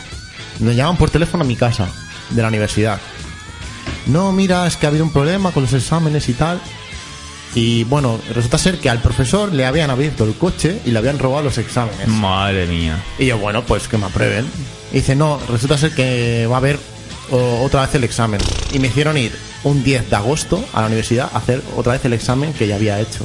nos 0.61 0.74
llaman 0.74 0.97
por 0.97 1.09
teléfono 1.11 1.45
a 1.45 1.47
mi 1.47 1.57
casa, 1.57 1.88
de 2.30 2.43
la 2.43 2.49
universidad. 2.49 3.01
No, 4.07 4.32
mira, 4.32 4.66
es 4.66 4.76
que 4.76 4.86
ha 4.86 4.88
habido 4.88 5.05
un 5.05 5.12
problema 5.12 5.53
con 5.53 5.62
los 5.62 5.72
exámenes 5.72 6.28
y 6.28 6.32
tal. 6.34 6.61
Y 7.55 7.84
bueno, 7.84 8.18
resulta 8.34 8.57
ser 8.59 8.78
que 8.78 8.88
al 8.90 9.01
profesor 9.03 9.53
le 9.53 9.66
habían 9.66 9.90
abierto 9.90 10.24
el 10.24 10.34
coche 10.34 10.80
y 10.86 10.90
le 10.90 10.99
habían 10.99 11.18
robado 11.18 11.45
los 11.45 11.59
exámenes. 11.59 12.09
Madre 12.09 12.66
mía. 12.66 13.03
Y 13.18 13.26
yo, 13.26 13.38
bueno, 13.38 13.62
pues 13.62 13.88
que 13.88 13.99
me 13.99 14.07
aprueben. 14.07 14.47
Y 14.90 14.97
dice, 14.97 15.14
no, 15.14 15.38
resulta 15.49 15.76
ser 15.78 15.95
que 15.95 16.47
va 16.51 16.57
a 16.57 16.59
haber 16.59 16.78
o- 17.30 17.62
otra 17.62 17.82
vez 17.82 17.95
el 17.95 18.05
examen. 18.05 18.40
Y 18.72 18.78
me 18.78 18.88
hicieron 18.88 19.16
ir 19.18 19.32
un 19.64 19.82
10 19.84 20.10
de 20.10 20.16
agosto 20.16 20.64
a 20.72 20.80
la 20.80 20.86
universidad 20.86 21.30
a 21.32 21.38
hacer 21.38 21.62
otra 21.76 21.92
vez 21.92 22.04
el 22.04 22.12
examen 22.12 22.52
que 22.52 22.66
ya 22.66 22.76
había 22.76 23.00
hecho. 23.00 23.24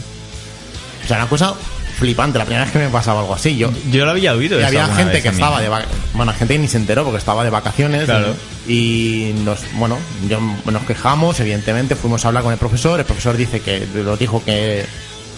O 1.03 1.07
sea, 1.07 1.17
una 1.17 1.27
cosa 1.27 1.53
flipante. 1.97 2.37
La 2.37 2.45
primera 2.45 2.63
vez 2.63 2.73
que 2.73 2.79
me 2.79 2.89
pasaba 2.89 3.21
algo 3.21 3.33
así. 3.33 3.57
Yo, 3.57 3.71
Yo 3.91 4.05
lo 4.05 4.11
había 4.11 4.33
oído. 4.33 4.57
y 4.57 4.59
eso 4.59 4.67
había 4.67 4.87
gente 4.95 5.21
que 5.21 5.29
estaba 5.29 5.61
de 5.61 5.69
vacaciones. 5.69 6.03
Bueno, 6.13 6.33
gente 6.33 6.53
que 6.53 6.59
ni 6.59 6.67
se 6.67 6.77
enteró 6.77 7.03
porque 7.03 7.17
estaba 7.17 7.43
de 7.43 7.49
vacaciones. 7.49 8.05
Claro. 8.05 8.35
Y 8.67 9.33
nos, 9.43 9.59
bueno, 9.73 9.97
yo, 10.29 10.39
nos 10.39 10.83
quejamos, 10.83 11.39
evidentemente. 11.39 11.95
Fuimos 11.95 12.23
a 12.25 12.29
hablar 12.29 12.43
con 12.43 12.53
el 12.53 12.59
profesor. 12.59 12.99
El 12.99 13.05
profesor 13.05 13.35
dice 13.35 13.61
que 13.61 13.87
nos 13.93 14.19
dijo 14.19 14.43
que, 14.43 14.85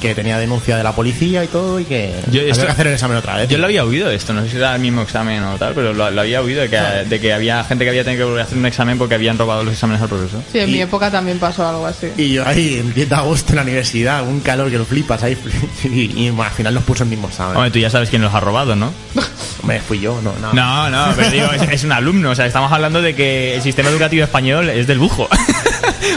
que 0.01 0.15
tenía 0.15 0.37
denuncia 0.37 0.77
de 0.77 0.83
la 0.83 0.93
policía 0.93 1.43
y 1.43 1.47
todo 1.47 1.79
y 1.79 1.85
que 1.85 2.13
Yo 2.31 2.41
había 2.41 2.51
esto- 2.51 2.65
que 2.65 2.71
hacer 2.71 2.87
el 2.87 2.93
examen 2.93 3.17
otra 3.17 3.35
vez. 3.37 3.49
Yo 3.49 3.57
lo 3.57 3.65
había 3.65 3.83
oído 3.83 4.09
esto, 4.09 4.33
no 4.33 4.41
sé 4.43 4.49
si 4.49 4.57
era 4.57 4.75
el 4.75 4.81
mismo 4.81 5.01
examen 5.01 5.43
o 5.43 5.57
tal, 5.57 5.73
pero 5.73 5.93
lo, 5.93 6.09
lo 6.11 6.21
había 6.21 6.41
oído 6.41 6.61
de 6.61 6.69
que, 6.69 6.77
de 6.77 7.19
que 7.19 7.33
había 7.33 7.63
gente 7.63 7.83
que 7.83 7.89
había 7.89 8.03
tenido 8.03 8.21
que 8.21 8.25
volver 8.25 8.41
a 8.41 8.43
hacer 8.45 8.57
un 8.57 8.65
examen 8.65 8.97
porque 8.97 9.15
habían 9.15 9.37
robado 9.37 9.63
los 9.63 9.73
exámenes 9.73 10.01
al 10.01 10.09
profesor. 10.09 10.41
Sí, 10.51 10.59
en 10.59 10.71
mi 10.71 10.81
época 10.81 11.11
también 11.11 11.39
pasó 11.39 11.67
algo 11.67 11.85
así. 11.85 12.07
Y 12.17 12.33
yo 12.33 12.45
ahí, 12.47 12.75
el 12.79 12.93
10 12.93 13.09
de 13.09 13.15
agosto 13.15 13.51
en 13.53 13.55
la 13.57 13.61
universidad, 13.63 14.23
un 14.27 14.39
calor 14.39 14.69
que 14.71 14.77
lo 14.77 14.85
flipas 14.85 15.23
ahí. 15.23 15.37
Y, 15.83 16.25
y, 16.25 16.29
bueno, 16.29 16.43
al 16.49 16.55
final 16.55 16.73
nos 16.73 16.83
puso 16.83 17.03
el 17.03 17.09
mismo 17.09 17.27
examen. 17.29 17.55
Hombre, 17.55 17.71
tú 17.71 17.79
ya 17.79 17.89
sabes 17.89 18.09
quién 18.09 18.21
los 18.21 18.33
ha 18.33 18.39
robado, 18.39 18.75
¿no? 18.75 18.91
Hombre, 19.61 19.79
fui 19.81 19.99
yo, 19.99 20.19
no, 20.21 20.33
no. 20.41 20.53
No, 20.53 20.89
no, 20.89 21.13
pero 21.15 21.29
digo, 21.29 21.47
es, 21.51 21.61
es 21.63 21.83
un 21.83 21.91
alumno. 21.91 22.31
O 22.31 22.35
sea, 22.35 22.45
estamos 22.45 22.71
hablando 22.71 23.01
de 23.01 23.15
que 23.15 23.55
el 23.55 23.61
sistema 23.61 23.89
educativo 23.89 24.23
español 24.23 24.69
es 24.69 24.87
del 24.87 24.99
bujo. 24.99 25.27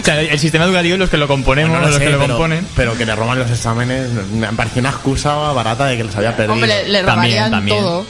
O 0.00 0.04
sea, 0.04 0.20
el 0.20 0.38
sistema 0.38 0.64
educativo, 0.64 0.96
los 0.96 1.10
que 1.10 1.16
lo 1.16 1.28
componemos, 1.28 1.70
Bueno, 1.70 1.84
no 1.86 1.90
los 1.90 1.98
sé, 1.98 2.04
que 2.04 2.10
lo 2.12 2.18
pero, 2.18 2.34
componen. 2.34 2.66
pero 2.76 2.96
que 2.96 3.06
le 3.06 3.14
roban 3.14 3.38
los 3.38 3.50
exámenes, 3.50 4.10
me 4.32 4.46
pareció 4.48 4.80
una 4.80 4.90
excusa 4.90 5.34
barata 5.52 5.86
de 5.86 5.96
que 5.96 6.04
los 6.04 6.16
había 6.16 6.36
perdido. 6.36 6.54
Hombre, 6.54 6.88
le, 6.88 7.02
También, 7.02 7.50
todo. 7.68 8.04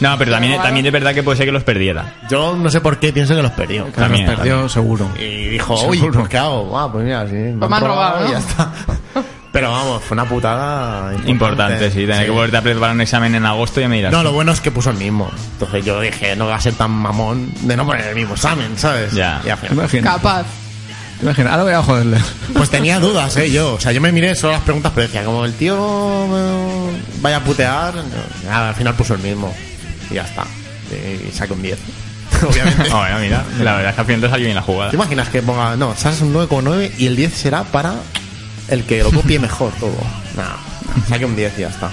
No, 0.00 0.18
pero 0.18 0.32
también, 0.32 0.52
robaron. 0.54 0.66
también 0.68 0.86
es 0.86 0.92
verdad 0.92 1.14
que 1.14 1.22
puede 1.22 1.36
ser 1.36 1.46
que 1.46 1.52
los 1.52 1.62
perdiera. 1.62 2.14
Yo 2.28 2.56
no 2.56 2.68
sé 2.70 2.80
por 2.80 2.98
qué 2.98 3.12
pienso 3.12 3.36
que 3.36 3.42
los 3.42 3.52
perdió. 3.52 3.86
Que 3.86 3.92
También, 3.92 4.26
los 4.26 4.34
perdió 4.34 4.68
seguro. 4.68 5.08
Y 5.16 5.48
dijo, 5.48 5.74
uy, 5.86 5.98
pues 6.12 6.28
¿qué 6.28 6.38
hago? 6.38 6.76
Ah, 6.76 6.90
pues 6.90 7.04
mira, 7.04 7.24
sí. 7.28 7.34
Me 7.34 7.52
Pues 7.58 7.70
me 7.70 7.76
han 7.76 7.82
robado, 7.84 8.20
y 8.22 8.24
¿no? 8.24 8.32
ya 8.32 8.38
está. 8.38 8.72
Pero 9.52 9.70
vamos, 9.70 10.02
fue 10.02 10.14
una 10.14 10.24
putada 10.24 11.12
importante. 11.12 11.30
Importante, 11.30 11.90
sí. 11.90 12.06
Tener 12.06 12.24
que 12.24 12.30
volverte 12.30 12.56
a 12.56 12.62
preparar 12.62 12.94
un 12.94 13.02
examen 13.02 13.34
en 13.34 13.44
agosto 13.44 13.80
y 13.80 13.82
ya 13.82 13.88
me 13.88 13.96
dirás. 13.96 14.10
No, 14.10 14.22
lo 14.22 14.32
bueno 14.32 14.50
es 14.50 14.62
que 14.62 14.70
puso 14.70 14.88
el 14.90 14.96
mismo. 14.96 15.30
Entonces 15.52 15.84
yo 15.84 16.00
dije, 16.00 16.34
no 16.36 16.46
va 16.46 16.56
a 16.56 16.60
ser 16.60 16.72
tan 16.72 16.90
mamón 16.90 17.52
de 17.60 17.76
no 17.76 17.84
poner 17.84 18.06
el 18.06 18.14
mismo 18.14 18.32
examen, 18.34 18.78
¿sabes? 18.78 19.12
Ya. 19.12 19.42
Capaz. 20.02 20.46
Imagina, 21.22 21.50
ahora 21.50 21.62
voy 21.62 21.72
a 21.72 21.82
joderle. 21.82 22.18
Pues 22.52 22.70
tenía 22.70 22.98
dudas, 22.98 23.36
¿eh? 23.36 23.50
Yo, 23.50 23.74
o 23.74 23.80
sea, 23.80 23.92
yo 23.92 24.00
me 24.00 24.12
miré 24.12 24.34
solo 24.34 24.52
las 24.52 24.62
preguntas, 24.62 24.92
pero 24.94 25.06
decía, 25.06 25.24
como 25.24 25.44
el 25.44 25.54
tío 25.54 25.76
eh, 25.76 27.02
vaya 27.20 27.38
a 27.38 27.44
putear, 27.44 27.94
nada, 28.44 28.70
al 28.70 28.74
final 28.74 28.94
puso 28.94 29.14
el 29.14 29.20
mismo. 29.20 29.54
Y 30.10 30.14
ya 30.14 30.22
está. 30.22 30.44
Y 30.90 31.32
saqué 31.32 31.52
un 31.52 31.62
10. 31.62 31.78
Obviamente. 32.42 32.82
Bueno, 32.90 33.18
mira, 33.20 33.44
la 33.60 33.76
verdad 33.76 33.90
es 33.90 33.94
que 33.94 34.00
al 34.00 34.06
final 34.06 34.20
te 34.20 34.28
salió 34.28 34.44
bien 34.46 34.56
la 34.56 34.62
jugada. 34.62 34.90
¿Te 34.90 34.96
imaginas 34.96 35.28
que 35.28 35.42
ponga, 35.42 35.76
no, 35.76 35.94
sacas 35.96 36.20
un 36.20 36.34
9,9 36.34 36.92
y 36.98 37.06
el 37.06 37.16
10 37.16 37.32
será 37.32 37.64
para 37.64 37.94
el 38.68 38.84
que 38.84 39.02
lo 39.02 39.10
copie 39.10 39.38
mejor 39.40 39.72
todo? 39.78 39.96
Nada, 40.36 40.56
saque 41.08 41.24
un 41.24 41.36
10 41.36 41.58
y 41.58 41.60
ya 41.62 41.68
está. 41.68 41.90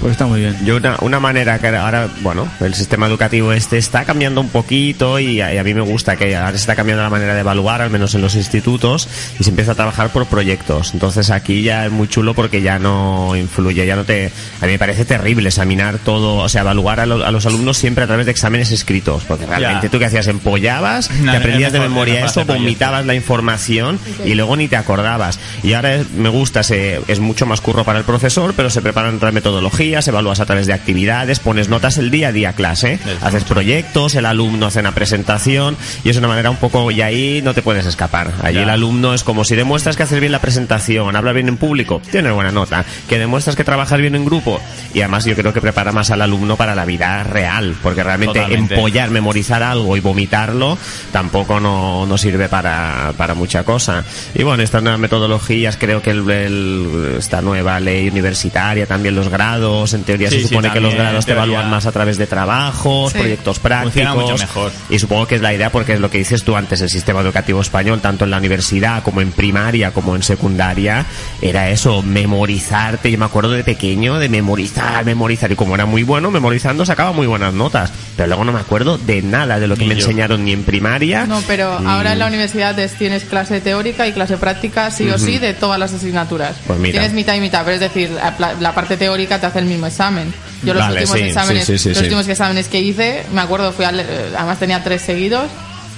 Pues 0.00 0.12
está 0.12 0.26
muy 0.26 0.38
bien. 0.40 0.56
Yo 0.64 0.76
una, 0.76 0.96
una 1.00 1.18
manera 1.18 1.58
que 1.58 1.66
ahora, 1.68 2.08
bueno, 2.20 2.48
el 2.60 2.72
sistema 2.74 3.08
educativo 3.08 3.52
este 3.52 3.78
está 3.78 4.04
cambiando 4.04 4.40
un 4.40 4.48
poquito 4.48 5.18
y 5.18 5.40
a, 5.40 5.52
y 5.52 5.58
a 5.58 5.64
mí 5.64 5.74
me 5.74 5.80
gusta 5.80 6.14
que 6.14 6.36
ahora 6.36 6.50
se 6.52 6.58
está 6.58 6.76
cambiando 6.76 7.02
la 7.02 7.10
manera 7.10 7.34
de 7.34 7.40
evaluar, 7.40 7.82
al 7.82 7.90
menos 7.90 8.14
en 8.14 8.20
los 8.20 8.36
institutos, 8.36 9.08
y 9.40 9.42
se 9.44 9.50
empieza 9.50 9.72
a 9.72 9.74
trabajar 9.74 10.10
por 10.10 10.26
proyectos. 10.26 10.94
Entonces 10.94 11.30
aquí 11.30 11.62
ya 11.62 11.86
es 11.86 11.90
muy 11.90 12.06
chulo 12.06 12.34
porque 12.34 12.62
ya 12.62 12.78
no 12.78 13.34
influye, 13.34 13.84
ya 13.86 13.96
no 13.96 14.04
te... 14.04 14.30
A 14.60 14.66
mí 14.66 14.72
me 14.72 14.78
parece 14.78 15.04
terrible 15.04 15.48
examinar 15.48 15.98
todo, 15.98 16.36
o 16.36 16.48
sea, 16.48 16.60
evaluar 16.60 17.00
a, 17.00 17.06
lo- 17.06 17.26
a 17.26 17.32
los 17.32 17.44
alumnos 17.46 17.76
siempre 17.76 18.04
a 18.04 18.06
través 18.06 18.24
de 18.26 18.30
exámenes 18.32 18.70
escritos, 18.70 19.24
porque 19.24 19.46
realmente 19.46 19.88
Ya. 19.88 19.90
tú 19.90 19.98
que 19.98 20.04
hacías 20.04 20.28
empollabas, 20.28 21.10
No, 21.10 21.32
te 21.32 21.38
aprendías 21.38 21.72
de 21.72 21.80
memoria 21.80 22.24
eso, 22.24 22.44
vomitabas 22.44 23.04
la 23.04 23.16
información 23.16 23.98
y 24.24 24.34
luego 24.34 24.54
ni 24.56 24.68
te 24.68 24.76
acordabas. 24.76 25.40
Y 25.64 25.72
ahora 25.72 25.96
es- 25.96 26.10
me 26.12 26.28
gusta, 26.28 26.62
se, 26.62 27.00
es 27.08 27.18
mucho 27.18 27.46
más 27.46 27.60
curro 27.60 27.82
para 27.84 27.98
el 27.98 28.04
profesor, 28.04 28.54
pero 28.56 28.70
se 28.70 28.80
preparan 28.80 29.16
otras 29.16 29.32
metodologías, 29.34 29.87
evalúas 29.94 30.40
a 30.40 30.46
través 30.46 30.66
de 30.66 30.72
actividades, 30.72 31.38
pones 31.40 31.68
notas 31.68 31.98
el 31.98 32.10
día 32.10 32.28
a 32.28 32.32
día 32.32 32.52
clase, 32.52 32.98
haces 33.22 33.44
proyectos, 33.44 34.14
el 34.14 34.26
alumno 34.26 34.66
hace 34.66 34.80
una 34.80 34.92
presentación 34.92 35.76
y 36.04 36.10
es 36.10 36.16
una 36.16 36.28
manera 36.28 36.50
un 36.50 36.56
poco, 36.56 36.90
y 36.90 37.00
ahí 37.00 37.40
no 37.42 37.54
te 37.54 37.62
puedes 37.62 37.86
escapar. 37.86 38.32
Allí 38.42 38.56
Ya. 38.56 38.62
el 38.64 38.70
alumno 38.70 39.14
es 39.14 39.24
como 39.24 39.44
si 39.44 39.56
demuestras 39.56 39.96
que 39.96 40.02
haces 40.02 40.20
bien 40.20 40.32
la 40.32 40.40
presentación, 40.40 41.16
hablas 41.16 41.34
bien 41.34 41.48
en 41.48 41.56
público, 41.56 42.02
tienes 42.10 42.32
buena 42.32 42.50
nota, 42.52 42.84
que 43.08 43.18
demuestras 43.18 43.56
que 43.56 43.64
trabajas 43.64 44.00
bien 44.00 44.14
en 44.14 44.24
grupo 44.24 44.60
y 44.94 45.00
además 45.00 45.24
yo 45.24 45.34
creo 45.34 45.52
que 45.52 45.60
prepara 45.60 45.92
más 45.92 46.10
al 46.10 46.22
alumno 46.22 46.56
para 46.56 46.74
la 46.74 46.84
vida 46.84 47.22
real, 47.24 47.74
porque 47.82 48.02
realmente 48.02 48.40
Totalmente. 48.40 48.74
empollar, 48.74 49.10
memorizar 49.10 49.62
algo 49.62 49.96
y 49.96 50.00
vomitarlo 50.00 50.76
tampoco 51.12 51.60
no, 51.60 52.06
no 52.06 52.18
sirve 52.18 52.48
para, 52.48 53.12
para 53.16 53.34
mucha 53.34 53.64
cosa. 53.64 54.04
Y 54.34 54.42
bueno, 54.42 54.62
estas 54.62 54.82
nuevas 54.82 55.00
metodologías, 55.00 55.76
creo 55.76 56.02
que 56.02 56.10
el- 56.10 56.28
el- 56.30 57.14
esta 57.18 57.40
nueva 57.40 57.78
ley 57.80 58.08
universitaria, 58.08 58.86
también 58.86 59.14
los 59.14 59.28
grados, 59.28 59.77
en 59.86 60.04
teoría 60.04 60.28
Sí, 60.30 60.36
se 60.36 60.42
sí, 60.42 60.48
supone 60.48 60.70
que 60.72 60.80
los 60.80 60.94
grados 60.94 61.24
te 61.26 61.32
evalúan 61.32 61.70
más 61.70 61.86
a 61.86 61.92
través 61.92 62.18
de 62.18 62.26
trabajos, 62.26 63.12
Sí. 63.12 63.18
proyectos 63.18 63.58
Funciona 63.58 64.14
mucho 64.14 64.26
prácticos. 64.28 64.40
mejor. 64.40 64.72
Y 64.90 64.98
supongo 64.98 65.26
que 65.26 65.34
es 65.36 65.40
la 65.42 65.52
idea 65.54 65.70
porque 65.70 65.94
es 65.94 66.00
lo 66.00 66.10
que 66.10 66.18
dices 66.18 66.42
tú 66.44 66.56
antes, 66.56 66.80
el 66.80 66.90
sistema 66.90 67.20
educativo 67.20 67.60
español, 67.60 68.00
tanto 68.00 68.24
en 68.24 68.30
la 68.30 68.38
universidad 68.38 69.02
como 69.02 69.20
en 69.20 69.32
primaria, 69.32 69.92
como 69.92 70.14
en 70.16 70.22
secundaria, 70.22 71.06
era 71.42 71.70
eso, 71.70 72.02
memorizarte. 72.02 73.10
Yo 73.10 73.18
me 73.18 73.24
acuerdo 73.24 73.50
de 73.52 73.64
pequeño 73.64 74.18
de 74.18 74.28
memorizar, 74.28 75.04
memorizar. 75.04 75.50
Y 75.52 75.56
como 75.56 75.74
era 75.74 75.86
muy 75.86 76.02
bueno, 76.02 76.30
memorizando 76.30 76.84
sacaba 76.86 77.12
muy 77.12 77.26
buenas 77.26 77.52
notas. 77.54 77.92
Pero 78.16 78.26
luego 78.28 78.44
no 78.44 78.52
me 78.52 78.60
acuerdo 78.60 78.98
de 78.98 79.22
nada 79.22 79.58
de 79.58 79.66
lo 79.66 79.74
que 79.76 79.82
Ni 79.82 79.88
me 79.88 79.94
yo. 79.96 80.00
enseñaron 80.00 80.44
ni 80.44 80.52
en 80.52 80.64
primaria. 80.64 81.26
No, 81.26 81.40
pero 81.46 81.72
ahora 81.86 82.12
en 82.12 82.18
la 82.18 82.26
universidad 82.26 82.78
es- 82.78 82.94
tienes 82.94 83.24
clase 83.24 83.60
teórica 83.60 84.06
y 84.06 84.12
clase 84.12 84.36
práctica 84.36 84.90
sí 84.90 85.08
o 85.10 85.18
sí 85.18 85.38
de 85.38 85.54
todas 85.54 85.78
las 85.78 85.92
asignaturas. 85.92 86.56
Pues 86.66 86.78
mira. 86.78 86.92
Tienes 86.92 87.12
mitad 87.12 87.34
y 87.34 87.40
mitad, 87.40 87.62
pero 87.64 87.74
es 87.74 87.80
decir, 87.80 88.10
la, 88.10 88.34
la- 88.38 88.54
la 88.54 88.74
parte 88.74 88.96
teórica 88.96 89.40
te 89.40 89.46
hace 89.46 89.58
el 89.60 89.66
mismo 89.68 89.86
examen. 89.86 90.32
Yo 90.62 90.74
los 90.74 90.82
Vale, 90.82 91.00
últimos 91.00 91.18
sí, 91.18 91.24
exámenes, 91.26 91.64
sí, 91.66 91.78
sí, 91.78 91.88
los 91.90 91.98
últimos 92.00 92.26
exámenes 92.28 92.68
que 92.68 92.80
hice, 92.80 93.24
me 93.32 93.40
acuerdo, 93.40 93.72
fui 93.72 93.84
además 93.84 94.58
tenía 94.58 94.82
tres 94.82 95.02
seguidos. 95.02 95.44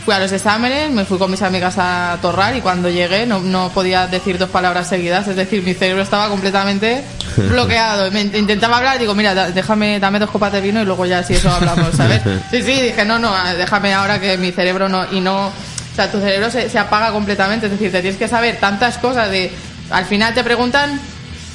Fui 0.05 0.15
a 0.15 0.19
los 0.19 0.33
exámenes, 0.33 0.91
me 0.91 1.05
fui 1.05 1.19
con 1.19 1.31
mis 1.31 1.43
amigas 1.43 1.75
a 1.77 2.17
torrar 2.23 2.57
y 2.57 2.63
cuando 2.63 2.89
llegué 2.89 3.27
no, 3.27 3.39
no 3.41 3.69
podía 3.69 4.07
decir 4.07 4.39
dos 4.39 4.49
palabras 4.49 4.89
seguidas, 4.89 5.29
es 5.29 5.37
decir, 5.37 5.63
mi 5.63 5.75
cerebro 5.75 6.03
estaba 6.03 6.29
completamente 6.31 7.05
bloqueado. 7.37 8.11
Me 8.11 8.25
int- 8.25 8.35
intentaba 8.39 8.79
hablar, 8.79 8.99
digo, 8.99 9.15
mira, 9.15 9.35
déjame, 9.51 10.01
dame 10.01 10.19
dos 10.19 10.31
copas 10.31 10.53
de 10.55 10.63
vino 10.63 10.81
y 10.81 10.87
luego 10.87 11.05
ya 11.05 11.23
si 11.23 11.35
eso 11.35 11.51
hablamos, 11.51 11.95
¿sabes? 11.95 12.23
Sí, 12.51 12.63
sí, 12.63 12.81
dije, 12.81 13.05
no, 13.05 13.19
no, 13.19 13.29
ah, 13.35 13.53
déjame 13.53 13.93
ahora 13.93 14.19
que 14.19 14.39
mi 14.39 14.53
cerebro 14.53 14.89
no, 14.89 15.05
y 15.13 15.21
no, 15.21 15.49
o 15.49 15.53
sea, 15.95 16.11
tu 16.11 16.19
cerebro 16.19 16.51
se, 16.51 16.71
se 16.71 16.79
apaga 16.79 17.13
completamente, 17.13 17.67
es 17.67 17.73
decir, 17.73 17.93
te 17.93 18.01
tienes 18.01 18.19
que 18.19 18.27
saber 18.27 18.57
tantas 18.59 18.97
cosas 18.97 19.31
de, 19.31 19.53
al 19.91 20.07
final 20.07 20.33
te 20.33 20.43
preguntan 20.43 20.99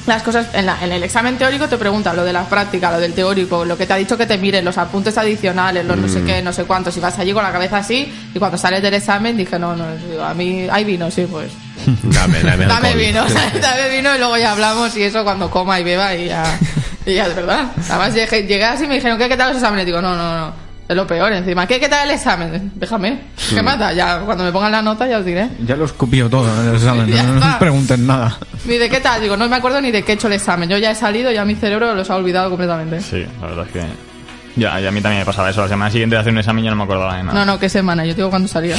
las 0.07 0.21
cosas 0.23 0.47
en, 0.53 0.65
la- 0.67 0.77
en 0.83 0.91
el 0.91 1.03
examen 1.03 1.37
teórico 1.37 1.67
te 1.67 1.77
preguntan 1.77 2.15
lo 2.15 2.23
de 2.23 2.31
la 2.33 2.43
práctica, 2.45 2.91
lo 2.91 2.99
del 2.99 3.13
teórico, 3.13 3.65
lo 3.65 3.77
que 3.77 3.85
te 3.87 3.93
ha 3.93 3.95
dicho 3.95 4.17
que 4.17 4.25
te 4.25 4.37
miren, 4.37 4.63
los 4.63 4.77
apuntes 4.77 5.17
adicionales, 5.17 5.85
los 5.85 5.97
no 5.97 6.07
sé 6.07 6.21
qué, 6.23 6.41
no 6.41 6.53
sé 6.53 6.65
cuántos, 6.65 6.95
y 6.97 6.99
vas 6.99 7.17
allí 7.17 7.33
con 7.33 7.43
la 7.43 7.51
cabeza 7.51 7.77
así, 7.77 8.13
y 8.33 8.37
cuando 8.39 8.57
sales 8.57 8.81
del 8.81 8.93
examen 8.93 9.35
dije, 9.35 9.57
no, 9.57 9.75
no, 9.75 9.85
a 10.23 10.33
mí 10.33 10.67
hay 10.71 10.83
vino, 10.83 11.09
sí, 11.09 11.25
pues. 11.29 11.51
Dame, 12.03 12.41
dame, 12.41 12.65
Dame 12.65 12.93
vino, 12.95 13.23
dame 13.61 13.89
vino 13.95 14.15
y 14.15 14.17
luego 14.19 14.37
ya 14.37 14.51
hablamos 14.51 14.95
y 14.97 15.03
eso 15.03 15.23
cuando 15.23 15.49
coma 15.49 15.79
y 15.79 15.83
beba 15.83 16.13
y 16.15 16.27
ya, 16.27 16.43
y 17.05 17.13
ya, 17.15 17.27
de 17.27 17.33
verdad. 17.35 17.65
Además 17.89 18.13
llegué, 18.13 18.43
llegué 18.43 18.63
así 18.65 18.85
y 18.85 18.87
me 18.87 18.95
dijeron, 18.95 19.17
¿qué, 19.17 19.27
qué 19.27 19.37
tal 19.37 19.49
los 19.49 19.57
exámenes? 19.57 19.85
Digo, 19.85 20.01
no, 20.01 20.15
no, 20.15 20.37
no, 20.37 20.53
es 20.87 20.95
lo 20.95 21.07
peor 21.07 21.33
encima. 21.33 21.65
¿Qué, 21.67 21.79
qué 21.79 21.89
tal 21.89 22.07
el 22.07 22.15
examen? 22.15 22.71
Déjame, 22.75 23.21
¿qué 23.49 23.61
mata? 23.61 23.91
Ya, 23.93 24.19
cuando 24.19 24.43
me 24.43 24.51
pongan 24.51 24.71
la 24.71 24.81
nota 24.81 25.07
ya 25.07 25.17
os 25.19 25.25
diré. 25.25 25.49
Ya 25.65 25.75
lo 25.75 25.85
escupió 25.85 26.29
todo 26.29 26.47
en 26.61 26.69
el 26.69 26.75
examen, 26.81 27.09
no, 27.09 27.39
no 27.39 27.47
me 27.47 27.55
pregunten 27.57 28.05
nada. 28.05 28.37
Ni 28.65 28.77
de 28.77 28.89
qué 28.89 28.99
tal, 28.99 29.21
digo, 29.21 29.35
no 29.37 29.47
me 29.49 29.55
acuerdo 29.55 29.81
ni 29.81 29.91
de 29.91 30.03
qué 30.03 30.11
he 30.11 30.15
hecho 30.15 30.27
el 30.27 30.33
examen. 30.33 30.69
Yo 30.69 30.77
ya 30.77 30.91
he 30.91 30.95
salido, 30.95 31.31
ya 31.31 31.43
mi 31.45 31.55
cerebro 31.55 31.93
los 31.95 32.09
ha 32.09 32.15
olvidado 32.15 32.49
completamente. 32.49 33.01
Sí, 33.01 33.25
la 33.41 33.47
verdad 33.47 33.65
es 33.67 33.71
que. 33.71 34.04
Ya, 34.55 34.79
y 34.79 34.85
a 34.85 34.91
mí 34.91 35.01
también 35.01 35.19
me 35.19 35.25
pasaba 35.25 35.49
eso. 35.49 35.61
La 35.61 35.67
semana 35.67 35.91
siguiente 35.91 36.15
de 36.15 36.21
hacer 36.21 36.31
un 36.31 36.39
examen 36.39 36.63
ya 36.63 36.69
no 36.69 36.77
me 36.77 36.83
acordaba 36.83 37.17
de 37.17 37.23
nada. 37.23 37.39
No, 37.39 37.45
no, 37.45 37.59
qué 37.59 37.67
semana, 37.69 38.05
yo 38.05 38.13
digo 38.13 38.29
cuando 38.29 38.47
salía. 38.47 38.75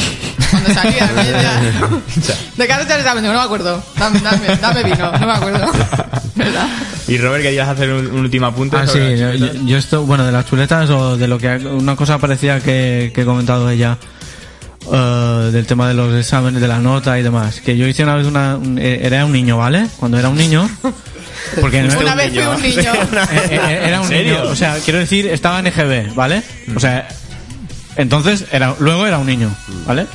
Cuando 0.50 0.72
salía, 0.72 1.00
ya. 1.42 2.34
¿De 2.56 2.66
qué 2.66 2.72
has 2.72 2.84
hecho 2.84 2.94
el 2.94 3.00
examen? 3.00 3.22
Digo, 3.22 3.34
no 3.34 3.40
me 3.40 3.44
acuerdo. 3.44 3.82
Dame, 3.98 4.20
dame, 4.20 4.56
dame 4.60 4.82
vino, 4.84 5.12
no 5.12 5.26
me 5.26 5.32
acuerdo. 5.32 5.66
¿Verdad? 6.34 6.66
Y 7.08 7.18
Robert, 7.18 7.42
querías 7.42 7.68
hacer 7.68 7.92
un, 7.92 8.06
un 8.06 8.20
último 8.20 8.46
apunte. 8.46 8.76
Ah, 8.76 8.86
sí, 8.86 8.98
yo, 9.16 9.32
yo 9.34 9.76
esto, 9.76 10.04
bueno, 10.04 10.24
de 10.24 10.32
las 10.32 10.46
chuletas 10.46 10.88
o 10.90 11.16
de 11.16 11.28
lo 11.28 11.38
que, 11.38 11.56
una 11.56 11.94
cosa 11.94 12.18
parecía 12.18 12.60
que, 12.60 13.12
que 13.14 13.22
he 13.22 13.24
comentado 13.24 13.68
ella, 13.70 13.96
eh, 14.92 15.50
del 15.52 15.66
tema 15.66 15.88
de 15.88 15.94
los 15.94 16.14
exámenes, 16.14 16.60
de 16.60 16.68
la 16.68 16.78
nota 16.78 17.18
y 17.18 17.22
demás, 17.22 17.60
que 17.60 17.76
yo 17.76 17.86
hice 17.86 18.02
una 18.02 18.14
vez 18.16 18.26
una, 18.26 18.56
un- 18.56 18.78
eh, 18.78 19.00
era 19.02 19.24
un 19.24 19.32
niño, 19.32 19.58
¿vale? 19.58 19.86
Cuando 19.98 20.18
era 20.18 20.28
un 20.28 20.36
niño, 20.38 20.68
Porque 21.60 21.82
no 21.82 21.98
Una 21.98 22.14
vez 22.14 22.32
fui 22.32 22.42
un 22.42 22.60
niño. 22.62 22.92
Era 23.68 24.00
un 24.00 24.08
niño. 24.10 24.42
O 24.50 24.56
sea, 24.56 24.76
quiero 24.84 24.98
decir, 24.98 25.26
estaba 25.28 25.60
en 25.60 25.68
EGB, 25.68 26.14
¿vale? 26.14 26.42
O 26.74 26.80
sea, 26.80 27.06
entonces, 27.96 28.44
era, 28.50 28.74
luego 28.80 29.06
era 29.06 29.18
un 29.18 29.26
niño, 29.26 29.54
¿vale? 29.86 30.06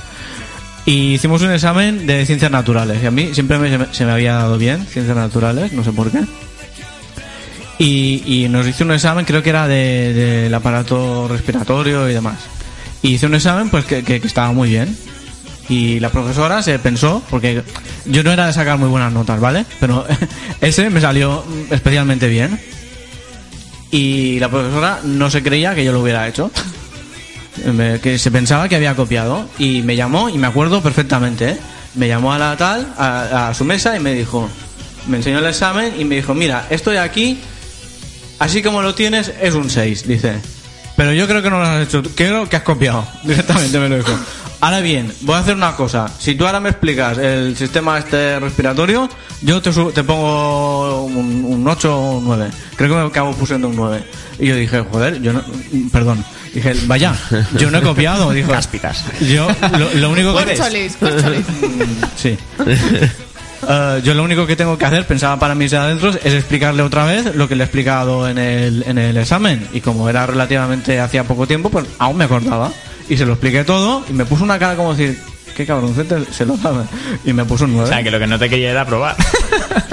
Y 0.85 1.13
hicimos 1.13 1.41
un 1.43 1.51
examen 1.51 2.05
de 2.07 2.25
ciencias 2.25 2.51
naturales. 2.51 3.01
Y 3.01 3.05
a 3.05 3.11
mí 3.11 3.29
siempre 3.33 3.57
me- 3.59 3.69
se, 3.69 3.77
me, 3.77 3.85
se 3.93 4.05
me 4.05 4.11
había 4.11 4.33
dado 4.33 4.57
bien 4.57 4.85
ciencias 4.87 5.15
naturales, 5.15 5.71
no 5.73 5.83
sé 5.83 5.91
por 5.93 6.11
qué. 6.11 6.19
Y, 7.77 8.23
y 8.25 8.49
nos 8.49 8.67
hizo 8.67 8.83
un 8.83 8.91
examen, 8.91 9.23
creo 9.25 9.41
que 9.41 9.49
era 9.51 9.67
de- 9.67 10.13
del 10.13 10.53
aparato 10.53 11.27
respiratorio 11.27 12.09
y 12.09 12.13
demás. 12.13 12.37
Y 13.01 13.13
hice 13.15 13.25
un 13.25 13.35
examen, 13.35 13.69
pues 13.69 13.85
que, 13.85 14.03
que- 14.03 14.15
estaba 14.17 14.51
muy 14.51 14.69
bien. 14.69 14.95
Y 15.69 15.99
la 15.99 16.09
profesora 16.09 16.61
se 16.61 16.77
pensó, 16.79 17.23
porque 17.29 17.63
yo 18.05 18.23
no 18.23 18.31
era 18.31 18.47
de 18.47 18.53
sacar 18.53 18.77
muy 18.77 18.89
buenas 18.89 19.13
notas, 19.13 19.39
¿vale? 19.39 19.65
Pero 19.79 20.05
ese 20.61 20.89
me 20.89 20.99
salió 21.01 21.43
especialmente 21.69 22.27
bien. 22.27 22.59
Y 23.91 24.39
la 24.39 24.49
profesora 24.49 24.99
no 25.03 25.29
se 25.29 25.43
creía 25.43 25.75
que 25.75 25.83
yo 25.83 25.91
lo 25.91 26.01
hubiera 26.01 26.27
hecho. 26.27 26.51
Que 28.01 28.17
se 28.17 28.31
pensaba 28.31 28.67
que 28.69 28.75
había 28.75 28.95
copiado. 28.95 29.47
Y 29.59 29.81
me 29.81 29.95
llamó, 29.95 30.29
y 30.29 30.37
me 30.37 30.47
acuerdo 30.47 30.81
perfectamente, 30.81 31.49
¿eh? 31.51 31.57
Me 31.95 32.07
llamó 32.07 32.31
a 32.33 32.37
la 32.39 32.55
tal, 32.55 32.93
a, 32.97 33.49
a 33.49 33.53
su 33.53 33.65
mesa, 33.65 33.95
y 33.97 33.99
me 33.99 34.13
dijo, 34.13 34.49
me 35.07 35.17
enseñó 35.17 35.39
el 35.39 35.45
examen 35.45 35.93
y 35.99 36.05
me 36.05 36.15
dijo, 36.15 36.33
mira, 36.33 36.65
esto 36.69 36.89
de 36.91 36.99
aquí, 36.99 37.37
así 38.39 38.61
como 38.61 38.81
lo 38.81 38.95
tienes, 38.95 39.31
es 39.41 39.53
un 39.55 39.69
6, 39.69 40.07
dice. 40.07 40.35
Pero 40.95 41.13
yo 41.13 41.27
creo 41.27 41.41
que 41.41 41.49
no 41.49 41.59
lo 41.59 41.65
has 41.65 41.87
hecho, 41.87 42.03
creo 42.15 42.47
que 42.47 42.55
has 42.57 42.63
copiado. 42.63 43.05
Directamente 43.23 43.79
me 43.79 43.89
lo 43.89 43.97
dijo. 43.97 44.11
Ahora 44.59 44.79
bien, 44.81 45.11
voy 45.21 45.35
a 45.35 45.39
hacer 45.39 45.55
una 45.55 45.75
cosa. 45.75 46.07
Si 46.19 46.35
tú 46.35 46.45
ahora 46.45 46.59
me 46.59 46.69
explicas 46.69 47.17
el 47.17 47.57
sistema 47.57 47.97
este 47.97 48.39
respiratorio, 48.39 49.09
yo 49.41 49.59
te, 49.61 49.73
su- 49.73 49.91
te 49.91 50.03
pongo 50.03 51.03
un, 51.05 51.43
un 51.45 51.67
8 51.67 51.97
o 51.97 52.17
un 52.19 52.25
9. 52.25 52.49
Creo 52.75 52.89
que 52.89 52.95
me 53.01 53.07
acabo 53.07 53.33
pusiendo 53.33 53.69
un 53.69 53.75
9. 53.75 54.03
Y 54.39 54.47
yo 54.47 54.55
dije, 54.55 54.81
joder, 54.91 55.19
yo 55.21 55.33
no... 55.33 55.43
Perdón. 55.91 56.23
Dije, 56.53 56.73
vaya, 56.85 57.15
yo 57.57 57.71
no 57.71 57.79
he 57.79 57.81
copiado. 57.81 58.29
Dijo, 58.31 58.51
Cáspitas. 58.51 59.03
Yo 59.21 59.47
lo, 59.79 59.93
lo 59.95 60.09
único 60.11 60.35
que... 60.37 60.43
Corcholis, 60.55 60.95
corcholis. 60.99 61.45
Sí. 62.15 62.37
Eh, 63.67 64.01
yo 64.03 64.13
lo 64.13 64.23
único 64.23 64.45
que 64.47 64.55
tengo 64.55 64.77
que 64.77 64.85
hacer, 64.85 65.05
pensaba 65.05 65.37
para 65.39 65.55
mis 65.55 65.73
adentros, 65.73 66.17
es 66.23 66.33
explicarle 66.33 66.81
otra 66.83 67.05
vez 67.05 67.35
lo 67.35 67.47
que 67.47 67.55
le 67.55 67.63
he 67.63 67.65
explicado 67.65 68.27
en 68.27 68.37
el, 68.37 68.83
en 68.87 68.97
el 68.97 69.17
examen. 69.17 69.67
Y 69.73 69.81
como 69.81 70.09
era 70.09 70.25
relativamente 70.25 70.99
hacía 70.99 71.23
poco 71.23 71.47
tiempo, 71.47 71.69
pues 71.69 71.85
aún 71.99 72.17
me 72.17 72.25
acordaba. 72.25 72.71
Y 73.09 73.17
se 73.17 73.25
lo 73.25 73.33
expliqué 73.33 73.63
todo 73.63 74.03
y 74.09 74.13
me 74.13 74.25
puso 74.25 74.43
una 74.43 74.57
cara 74.57 74.75
como 74.75 74.93
decir, 74.95 75.19
qué 75.55 75.65
cabroncete 75.65 76.25
se 76.31 76.45
lo 76.45 76.57
sabe. 76.57 76.83
Y 77.25 77.33
me 77.33 77.45
puso 77.45 77.65
un 77.65 77.73
9. 77.73 77.85
O 77.89 77.91
sea, 77.91 78.03
que 78.03 78.11
lo 78.11 78.19
que 78.19 78.27
no 78.27 78.39
te 78.39 78.49
quería 78.49 78.71
era 78.71 78.85
probar. 78.85 79.15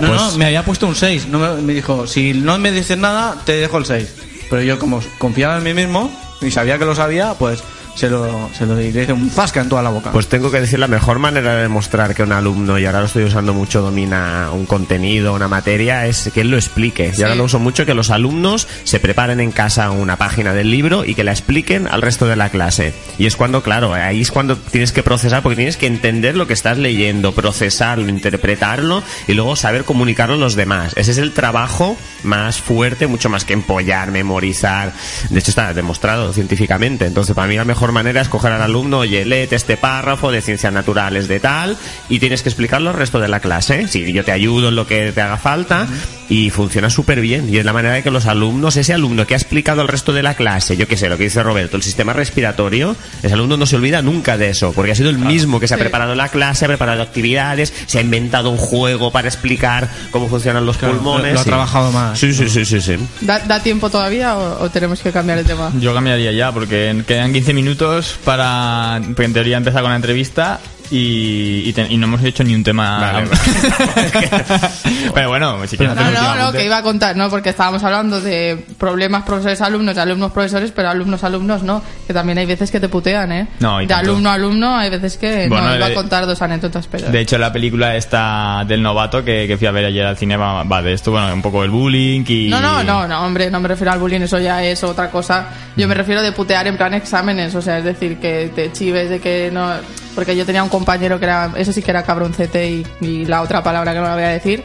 No, 0.01 0.09
Pues- 0.09 0.21
no, 0.21 0.33
me 0.39 0.45
había 0.47 0.65
puesto 0.65 0.87
un 0.87 0.95
6. 0.95 1.27
No 1.29 1.39
me, 1.41 1.61
me 1.63 1.75
dijo, 1.75 2.07
si 2.07 2.33
no 2.33 2.57
me 2.59 2.71
dices 2.71 2.97
nada, 2.99 3.37
te 3.45 3.53
dejo 3.57 3.79
el 3.79 3.85
6. 3.85 4.09
Pero 4.49 4.63
yo 4.63 4.79
como 4.79 5.01
confiaba 5.19 5.57
en 5.59 5.65
mí 5.65 5.75
mismo 5.75 6.11
y 6.41 6.51
sabía 6.53 6.79
que 6.79 6.85
lo 6.85 6.95
sabía, 6.95 7.35
pues 7.35 7.63
se 7.99 8.09
lo, 8.09 8.49
se 8.57 8.65
lo 8.67 8.77
di. 8.77 8.93
Le 8.93 9.03
hice 9.03 9.13
un 9.13 9.29
zasca 9.31 9.61
en 9.61 9.69
toda 9.69 9.83
la 9.83 9.91
boca. 9.91 10.11
Pues 10.13 10.29
tengo 10.29 10.51
que 10.51 10.61
decir 10.61 10.79
la 10.79 10.87
mejor 10.89 11.19
manera 11.19 11.57
de 11.57 11.63
demostrar 11.63 12.15
que 12.15 12.23
un 12.23 12.33
alumno, 12.33 12.79
y 12.79 12.87
ahora 12.87 13.01
lo 13.01 13.07
estoy 13.07 13.25
usando 13.25 13.53
mucho, 13.55 13.83
domina 13.83 14.51
un 14.53 14.67
contenido, 14.67 15.35
una 15.35 15.49
materia, 15.49 16.07
es 16.07 16.31
que 16.33 16.41
él 16.43 16.51
lo 16.51 16.57
explique. 16.57 17.13
Y 17.17 17.23
ahora 17.23 17.35
Sí. 17.35 17.39
lo 17.39 17.45
uso 17.45 17.59
mucho 17.59 17.85
que 17.85 17.95
los 17.95 18.11
alumnos 18.11 18.69
se 18.85 19.01
preparen 19.01 19.41
en 19.41 19.53
casa 19.53 19.91
una 19.91 20.17
página 20.17 20.55
del 20.55 20.71
libro 20.71 21.05
y 21.05 21.15
que 21.15 21.25
la 21.25 21.33
expliquen 21.33 21.89
al 21.89 22.03
resto 22.03 22.27
de 22.27 22.37
la 22.37 22.49
clase. 22.51 22.95
Y 23.19 23.27
es 23.27 23.37
cuando, 23.37 23.63
claro, 23.63 23.93
ahí 23.95 24.21
es 24.21 24.31
cuando 24.31 24.57
tienes 24.57 24.93
que 24.93 25.03
procesar, 25.03 25.43
porque 25.43 25.57
tienes 25.57 25.77
que 25.77 25.87
entender 25.87 26.37
lo 26.37 26.47
que 26.47 26.53
estás 26.55 26.79
leyendo, 26.79 27.33
procesarlo, 27.33 28.09
interpretarlo 28.09 29.03
y 29.27 29.35
luego 29.35 29.57
saber 29.57 29.85
comunicarlo 29.85 30.35
a 30.37 30.39
los 30.39 30.55
demás. 30.55 30.93
Ese 30.97 31.11
es 31.11 31.19
el 31.19 31.33
trabajo 31.33 31.97
más 32.23 32.59
fuerte, 32.61 33.07
mucho 33.07 33.29
más 33.29 33.45
que 33.45 33.53
empollar, 33.55 34.11
memorizar. 34.11 34.93
De 35.31 35.39
hecho, 35.41 35.51
está 35.51 35.75
demostrado 35.75 36.33
científicamente. 36.33 37.07
Entonces, 37.07 37.35
para 37.35 37.49
mí 37.49 37.57
la 37.57 37.65
mejor 37.65 37.88
manera 37.93 38.21
es 38.21 38.29
coger 38.29 38.53
al 38.53 38.63
alumno, 38.63 38.99
oye, 38.99 39.25
léete 39.25 39.57
este 39.57 39.77
párrafo 39.77 40.31
de 40.31 40.41
ciencias 40.43 40.73
naturales 40.73 41.29
de 41.29 41.41
tal, 41.41 41.77
y 42.09 42.19
tienes 42.19 42.43
que 42.43 42.49
explicarlo 42.49 42.91
al 42.91 42.97
resto 42.97 43.21
de 43.21 43.29
la 43.29 43.41
clase. 43.41 43.89
Sí, 43.89 44.13
yo 44.13 44.25
te 44.25 44.33
ayudo 44.33 44.69
en 44.69 44.77
lo 44.77 44.87
que 44.87 45.13
te 45.13 45.21
haga 45.21 45.37
falta, 45.37 45.87
y 46.29 46.51
funciona 46.51 46.91
súper 46.91 47.21
bien. 47.21 47.53
Y 47.53 47.59
es 47.59 47.65
la 47.65 47.73
manera 47.73 47.95
de 47.95 48.03
que 48.03 48.11
los 48.11 48.27
alumnos, 48.27 48.77
ese 48.77 48.93
alumno 48.93 49.27
que 49.27 49.35
ha 49.35 49.37
explicado 49.39 49.81
al 49.81 49.89
resto 49.89 50.13
de 50.13 50.23
la 50.23 50.35
clase, 50.35 50.77
yo 50.77 50.87
qué 50.87 50.97
sé, 50.97 51.09
lo 51.09 51.17
que 51.17 51.25
dice 51.25 51.43
Roberto, 51.43 51.77
el 51.77 51.83
sistema 51.83 52.13
respiratorio, 52.13 52.97
ese 53.23 53.33
alumno 53.35 53.57
no 53.57 53.67
se 53.67 53.77
olvida 53.77 54.03
nunca 54.03 54.37
de 54.37 54.51
eso, 54.51 54.73
porque 54.73 54.93
ha 54.93 54.95
sido 54.95 55.11
el 55.11 55.19
mismo 55.19 55.59
que 55.61 55.69
se 55.69 55.75
ha 55.75 55.79
preparado 55.79 56.15
la 56.15 56.29
clase, 56.29 56.65
ha 56.65 56.69
preparado 56.69 57.03
actividades, 57.03 57.73
se 57.87 57.99
ha 57.99 58.03
inventado 58.03 58.51
un 58.51 58.57
juego 58.59 59.11
para 59.11 59.29
explicar 59.29 59.89
cómo 60.11 60.29
funcionan 60.29 60.67
los 60.67 60.77
Claro, 60.77 60.95
pulmones. 60.97 61.29
lo- 61.31 61.35
lo 61.35 61.41
ha 61.41 61.45
trabajado 61.45 61.93
más. 61.93 62.19
Sí, 62.19 62.33
sí, 62.35 62.49
sí, 62.49 62.65
sí, 62.65 62.81
sí. 62.81 62.97
¿Da, 63.23 63.39
da 63.41 63.63
tiempo 63.63 63.89
todavía 63.91 64.37
o, 64.37 64.65
o 64.65 64.71
tenemos 64.71 65.01
que 65.01 65.11
cambiar 65.13 65.39
el 65.39 65.45
tema? 65.47 65.73
Yo 65.81 65.95
cambiaría 65.95 66.33
ya, 66.33 66.53
porque 66.53 67.03
quedan 67.07 67.33
15 67.33 67.55
minutos 67.55 67.78
para. 68.25 69.01
En 69.01 69.33
teoría 69.33 69.57
empezar 69.57 69.83
con 69.83 69.91
la 69.91 69.97
entrevista 69.97 70.61
y, 70.91 71.63
y, 71.69 71.73
te- 71.73 71.87
y 71.93 71.97
no 71.97 72.07
hemos 72.07 72.23
hecho 72.25 72.45
ni 72.45 72.55
un 72.55 72.65
tema. 72.65 72.99
Vale, 73.13 73.29
Pero 75.15 75.29
bueno, 75.29 75.67
si 75.67 75.77
quieres 75.77 75.95
No, 75.97 76.11
no, 76.11 76.35
no, 76.37 76.53
que 76.53 76.65
iba 76.65 76.79
a 76.79 76.83
contar, 76.83 77.17
¿no? 77.17 77.29
Porque 77.31 77.51
estábamos 77.51 77.83
hablando 77.85 78.21
de 78.21 78.65
problemas 78.79 79.25
profesores-alumnos, 79.25 79.97
alumnos-profesores, 79.99 80.73
pero 80.75 80.89
alumnos-alumnos 80.91 81.63
no. 81.63 81.83
Que 82.07 82.15
también 82.15 82.39
hay 82.39 82.47
veces 82.47 82.71
que 82.71 82.81
te 82.81 82.89
putean, 82.89 83.33
¿eh? 83.33 83.49
No, 83.61 83.81
y 83.81 83.85
de 83.87 83.89
tanto. 83.95 84.11
alumno 84.11 84.31
a 84.31 84.35
alumno 84.35 84.77
hay 84.77 84.91
veces 84.91 85.17
que... 85.17 85.49
Bueno, 85.49 85.69
no, 85.69 85.77
iba 85.77 85.87
de- 85.87 85.93
a 85.93 85.95
contar 85.95 86.27
dos 86.27 86.41
anécdotas, 86.43 86.87
pero... 86.87 87.11
De 87.11 87.21
hecho, 87.21 87.39
la 87.39 87.53
película 87.53 87.97
esta 87.97 88.65
del 88.67 88.83
novato 88.83 89.25
que, 89.25 89.47
que 89.47 89.57
fui 89.57 89.67
a 89.67 89.71
ver 89.73 89.87
ayer 89.87 90.07
al 90.07 90.17
cine 90.17 90.37
va, 90.37 90.63
va 90.65 90.83
de 90.83 90.93
esto, 90.93 91.11
bueno, 91.11 91.33
un 91.33 91.43
poco 91.43 91.65
el 91.65 91.71
bullying 91.71 92.25
y... 92.29 92.49
No, 92.49 92.61
no, 92.61 92.83
no, 92.83 93.07
no, 93.09 93.23
hombre, 93.25 93.51
no 93.51 93.61
me 93.61 93.69
refiero 93.69 93.93
al 93.93 93.99
bullying, 93.99 94.21
eso 94.21 94.39
ya 94.39 94.63
es 94.63 94.83
otra 94.85 95.11
cosa. 95.11 95.47
Yo 95.77 95.87
Mm. 95.87 95.89
me 95.89 95.95
refiero 95.95 96.23
de 96.23 96.33
putear 96.33 96.67
en 96.67 96.77
plan 96.77 96.93
exámenes, 96.95 97.55
o 97.55 97.63
sea, 97.63 97.79
es 97.79 97.85
decir, 97.85 98.19
que 98.19 98.51
te 98.55 98.73
chives 98.73 99.11
de 99.11 99.21
que 99.21 99.51
no... 99.53 99.71
Porque 100.19 100.35
yo 100.35 100.45
tenía 100.45 100.65
un 100.65 100.69
compañero 100.69 101.21
que 101.21 101.27
era, 101.27 101.53
ese 101.57 101.73
sí 101.73 101.81
que 101.81 101.93
era 101.93 102.03
cabroncete 102.03 102.69
y, 102.69 102.87
y 103.01 103.25
la 103.25 103.41
otra 103.41 103.63
palabra 103.63 103.93
que 103.93 104.01
no 104.01 104.07
la 104.07 104.15
voy 104.15 104.25
a 104.25 104.31
decir, 104.31 104.65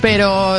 pero 0.00 0.54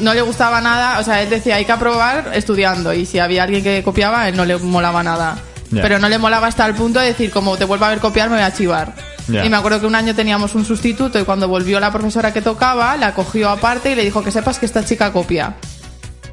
no 0.00 0.12
le 0.12 0.20
gustaba 0.20 0.60
nada, 0.60 0.98
o 0.98 1.02
sea, 1.02 1.22
él 1.22 1.30
decía 1.30 1.56
hay 1.56 1.64
que 1.64 1.72
aprobar 1.72 2.32
estudiando 2.34 2.92
y 2.92 3.06
si 3.06 3.20
había 3.20 3.44
alguien 3.44 3.64
que 3.64 3.82
copiaba, 3.82 4.28
él 4.28 4.36
no 4.36 4.44
le 4.44 4.58
molaba 4.58 5.02
nada. 5.02 5.38
Pero 5.72 5.98
no 5.98 6.10
le 6.10 6.18
molaba 6.18 6.46
hasta 6.46 6.66
el 6.66 6.74
punto 6.74 7.00
de 7.00 7.06
decir, 7.06 7.30
como 7.30 7.56
te 7.56 7.64
vuelva 7.64 7.86
a 7.86 7.90
ver 7.90 8.00
copiar, 8.00 8.28
me 8.28 8.36
voy 8.36 8.44
a 8.44 8.52
chivar. 8.52 8.94
Ya. 9.28 9.46
Y 9.46 9.48
me 9.48 9.56
acuerdo 9.56 9.80
que 9.80 9.86
un 9.86 9.94
año 9.94 10.14
teníamos 10.14 10.54
un 10.54 10.66
sustituto 10.66 11.18
y 11.18 11.24
cuando 11.24 11.48
volvió 11.48 11.80
la 11.80 11.90
profesora 11.90 12.34
que 12.34 12.42
tocaba, 12.42 12.98
la 12.98 13.14
cogió 13.14 13.48
aparte 13.48 13.92
y 13.92 13.94
le 13.94 14.04
dijo 14.04 14.22
que 14.22 14.30
sepas 14.30 14.58
que 14.58 14.66
esta 14.66 14.84
chica 14.84 15.10
copia. 15.10 15.54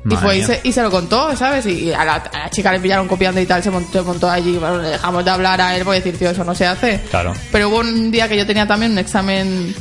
Y 0.09 0.15
fue 0.15 0.37
y 0.37 0.43
se, 0.43 0.59
y 0.63 0.71
se 0.71 0.81
lo 0.81 0.89
contó, 0.89 1.35
¿sabes? 1.35 1.65
Y 1.67 1.93
a 1.93 2.03
la, 2.03 2.15
a 2.15 2.39
la 2.39 2.49
chica 2.49 2.71
le 2.71 2.79
pillaron 2.79 3.07
copiando 3.07 3.39
y 3.39 3.45
tal, 3.45 3.61
se 3.61 3.69
montó, 3.69 3.99
se 3.99 4.01
montó 4.01 4.29
allí. 4.29 4.57
Bueno, 4.57 4.79
le 4.79 4.89
dejamos 4.89 5.23
de 5.23 5.31
hablar 5.31 5.61
a 5.61 5.75
él 5.75 5.83
por 5.83 5.93
decir, 5.93 6.17
tío, 6.17 6.31
eso 6.31 6.43
no 6.43 6.55
se 6.55 6.65
hace. 6.65 6.99
Claro. 7.09 7.33
Pero 7.51 7.69
hubo 7.69 7.79
un 7.79 8.09
día 8.09 8.27
que 8.27 8.35
yo 8.35 8.45
tenía 8.47 8.65
también 8.65 8.93
un 8.93 8.97
examen, 8.97 9.75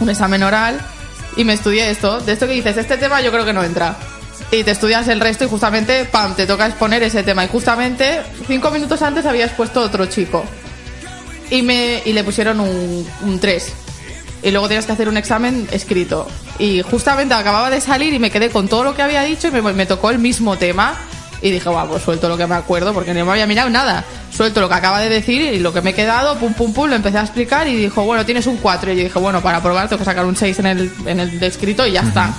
un 0.00 0.10
examen 0.10 0.42
oral 0.42 0.80
y 1.36 1.44
me 1.44 1.52
estudié 1.52 1.90
esto. 1.90 2.20
De 2.20 2.32
esto 2.32 2.46
que 2.46 2.54
dices, 2.54 2.76
este 2.76 2.96
tema 2.96 3.20
yo 3.20 3.30
creo 3.30 3.44
que 3.44 3.52
no 3.52 3.62
entra. 3.62 3.96
Y 4.50 4.64
te 4.64 4.72
estudias 4.72 5.08
el 5.08 5.20
resto 5.20 5.44
y 5.44 5.48
justamente, 5.48 6.04
pam, 6.04 6.34
te 6.34 6.46
toca 6.46 6.66
exponer 6.66 7.02
ese 7.02 7.22
tema. 7.22 7.44
Y 7.44 7.48
justamente 7.48 8.20
cinco 8.46 8.70
minutos 8.70 9.00
antes 9.00 9.24
había 9.26 9.46
expuesto 9.46 9.80
otro 9.80 10.06
chico. 10.06 10.44
Y, 11.50 11.62
me, 11.62 12.02
y 12.04 12.12
le 12.12 12.24
pusieron 12.24 12.60
un, 12.60 13.06
un 13.22 13.38
3. 13.38 13.72
Y 14.42 14.50
luego 14.50 14.66
tienes 14.66 14.86
que 14.86 14.92
hacer 14.92 15.08
un 15.08 15.16
examen 15.16 15.68
escrito. 15.70 16.26
Y 16.58 16.82
justamente 16.82 17.34
acababa 17.34 17.70
de 17.70 17.80
salir 17.80 18.12
y 18.12 18.18
me 18.18 18.30
quedé 18.30 18.50
con 18.50 18.68
todo 18.68 18.84
lo 18.84 18.94
que 18.94 19.02
había 19.02 19.22
dicho 19.22 19.48
y 19.48 19.50
me, 19.50 19.62
me 19.72 19.86
tocó 19.86 20.10
el 20.10 20.18
mismo 20.18 20.56
tema. 20.58 20.96
Y 21.40 21.50
dije, 21.50 21.68
guau, 21.68 21.88
pues 21.88 22.02
suelto 22.02 22.28
lo 22.28 22.36
que 22.36 22.46
me 22.46 22.54
acuerdo 22.54 22.92
porque 22.94 23.12
no 23.14 23.24
me 23.24 23.32
había 23.32 23.46
mirado 23.46 23.68
nada. 23.68 24.04
Suelto 24.32 24.60
lo 24.60 24.68
que 24.68 24.74
acaba 24.74 25.00
de 25.00 25.08
decir 25.08 25.42
y 25.42 25.58
lo 25.58 25.72
que 25.72 25.80
me 25.80 25.90
he 25.90 25.94
quedado, 25.94 26.36
pum, 26.38 26.54
pum, 26.54 26.72
pum, 26.72 26.88
lo 26.88 26.96
empecé 26.96 27.18
a 27.18 27.22
explicar 27.22 27.66
y 27.66 27.76
dijo, 27.76 28.04
bueno, 28.04 28.24
tienes 28.24 28.46
un 28.46 28.56
4. 28.58 28.92
Y 28.92 28.96
yo 28.96 29.02
dije, 29.02 29.18
bueno, 29.18 29.40
para 29.40 29.60
probar 29.60 29.88
tengo 29.88 29.98
que 29.98 30.04
sacar 30.04 30.24
un 30.24 30.36
6 30.36 30.58
en 30.60 30.66
el, 30.66 30.92
en 31.06 31.20
el 31.20 31.40
de 31.40 31.46
escrito 31.46 31.86
y 31.86 31.92
ya 31.92 32.02
está. 32.02 32.32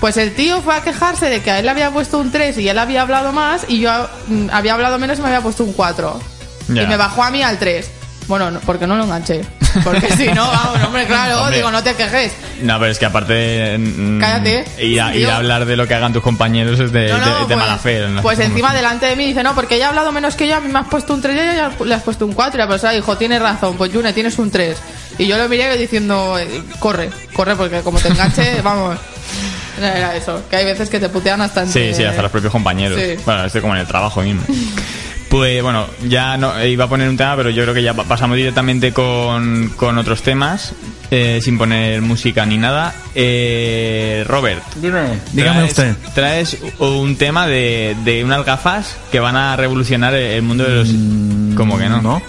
Pues 0.00 0.16
el 0.16 0.34
tío 0.34 0.60
fue 0.62 0.76
a 0.76 0.82
quejarse 0.82 1.28
de 1.28 1.42
que 1.42 1.50
a 1.50 1.58
él 1.58 1.64
le 1.64 1.72
había 1.72 1.90
puesto 1.90 2.18
un 2.18 2.30
3 2.30 2.58
y 2.58 2.68
él 2.68 2.78
había 2.78 3.02
hablado 3.02 3.32
más 3.32 3.64
y 3.66 3.80
yo 3.80 3.90
mm, 4.28 4.50
había 4.52 4.74
hablado 4.74 4.98
menos 4.98 5.18
y 5.18 5.22
me 5.22 5.28
había 5.28 5.40
puesto 5.40 5.64
un 5.64 5.72
4. 5.72 6.20
Ya. 6.68 6.82
Y 6.82 6.86
me 6.86 6.96
bajó 6.96 7.24
a 7.24 7.30
mí 7.30 7.42
al 7.42 7.58
3. 7.58 7.90
Bueno, 8.28 8.50
no, 8.52 8.60
porque 8.60 8.86
no 8.86 8.94
lo 8.94 9.04
enganché. 9.04 9.40
Porque 9.84 10.10
si 10.16 10.26
no, 10.28 10.46
vamos, 10.46 10.82
hombre, 10.86 11.06
claro, 11.06 11.40
Hombre. 11.42 11.56
digo, 11.56 11.70
no 11.70 11.82
te 11.82 11.94
quejes. 11.94 12.32
No, 12.62 12.78
pero 12.78 12.90
es 12.92 12.98
que 12.98 13.06
aparte... 13.06 13.76
mm, 13.78 14.20
Cállate. 14.20 14.64
Ir 14.82 15.00
a, 15.00 15.14
ir 15.14 15.22
Yo- 15.22 15.30
a 15.32 15.36
hablar 15.36 15.64
de 15.66 15.76
lo 15.76 15.86
que 15.86 15.94
hagan 15.94 16.12
tus 16.12 16.22
compañeros 16.22 16.78
es 16.80 16.92
de, 16.92 17.08
No, 17.08 17.18
no, 17.18 17.24
de- 17.24 17.32
de 17.40 17.44
pues, 17.46 17.56
mala 17.58 17.78
fe. 17.78 18.08
¿no? 18.08 18.22
Pues 18.22 18.38
encima 18.40 18.72
delante 18.74 19.06
de 19.06 19.16
mí 19.16 19.26
dice, 19.26 19.42
no, 19.42 19.54
porque 19.54 19.76
ella 19.76 19.86
ha 19.86 19.88
hablado 19.90 20.12
menos 20.12 20.34
que 20.36 20.48
yo, 20.48 20.56
a 20.56 20.60
mí 20.60 20.72
me 20.72 20.78
has 20.78 20.88
puesto 20.88 21.14
un 21.14 21.22
3 21.22 21.36
y 21.36 21.38
ella 21.38 21.70
le 21.84 21.94
has 21.94 22.02
puesto 22.02 22.26
un 22.26 22.32
4. 22.32 22.56
Y 22.56 22.58
la 22.58 22.68
persona 22.68 22.92
dijo, 22.92 23.16
tienes 23.16 23.40
razón, 23.40 23.76
pues 23.76 23.92
June, 23.92 24.12
tienes 24.12 24.38
un 24.38 24.50
3. 24.50 24.76
Y 25.18 25.26
yo 25.26 25.36
lo 25.38 25.48
miré 25.48 25.76
diciendo, 25.76 26.38
eh, 26.38 26.62
corre, 26.78 27.10
corre, 27.32 27.54
porque 27.56 27.80
como 27.80 27.98
te 27.98 28.08
enganche, 28.08 28.60
vamos. 28.64 28.96
Era 29.80 30.16
eso, 30.16 30.42
que 30.50 30.56
hay 30.56 30.64
veces 30.64 30.88
que 30.90 30.98
te 30.98 31.08
putean 31.08 31.40
hasta 31.40 31.64
Sí, 31.64 31.94
sí, 31.94 32.02
hasta 32.02 32.20
los 32.22 32.32
propios 32.32 32.50
compañeros. 32.52 32.98
Sí. 33.00 33.14
Bueno, 33.24 33.44
estoy 33.44 33.60
como 33.60 33.74
en 33.74 33.80
el 33.80 33.86
trabajo 33.86 34.20
mismo. 34.22 34.42
Pues 35.28 35.62
bueno, 35.62 35.86
ya 36.08 36.38
no 36.38 36.64
iba 36.64 36.84
a 36.84 36.88
poner 36.88 37.06
un 37.08 37.16
tema, 37.18 37.36
pero 37.36 37.50
yo 37.50 37.62
creo 37.62 37.74
que 37.74 37.82
ya 37.82 37.92
pa- 37.92 38.04
pasamos 38.04 38.36
directamente 38.38 38.92
con, 38.94 39.70
con 39.76 39.98
otros 39.98 40.22
temas, 40.22 40.72
eh, 41.10 41.40
sin 41.42 41.58
poner 41.58 42.00
música 42.00 42.46
ni 42.46 42.56
nada. 42.56 42.94
Eh, 43.14 44.24
Robert, 44.26 44.62
Dime, 44.76 45.18
dígame 45.32 45.60
traes- 45.64 45.68
usted. 45.68 45.96
Traes 46.14 46.56
un 46.78 47.16
tema 47.16 47.46
de, 47.46 47.94
de 48.04 48.24
unas 48.24 48.42
gafas 48.46 48.96
que 49.12 49.20
van 49.20 49.36
a 49.36 49.54
revolucionar 49.56 50.14
el 50.14 50.40
mundo 50.42 50.64
de 50.64 50.74
los... 50.76 50.88
¿Cómo 51.56 51.76
que 51.76 51.88
no? 51.90 51.98
Mm, 51.98 52.02
No. 52.02 52.22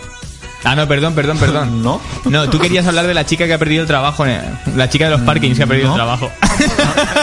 Ah, 0.65 0.75
no, 0.75 0.85
perdón, 0.89 1.13
perdón, 1.15 1.37
perdón. 1.37 1.81
¿No? 1.83 2.01
No, 2.25 2.49
tú 2.49 2.59
querías 2.59 2.85
hablar 2.85 3.07
de 3.07 3.13
la 3.13 3.25
chica 3.25 3.45
que 3.47 3.53
ha 3.53 3.57
perdido 3.57 3.83
el 3.83 3.87
trabajo, 3.87 4.25
en- 4.25 4.41
la 4.75 4.89
chica 4.89 5.05
de 5.05 5.11
los 5.11 5.21
parkings 5.21 5.55
que 5.57 5.63
ha 5.63 5.67
perdido 5.67 5.87
no. 5.87 5.93
el 5.93 5.97
trabajo. 5.99 6.29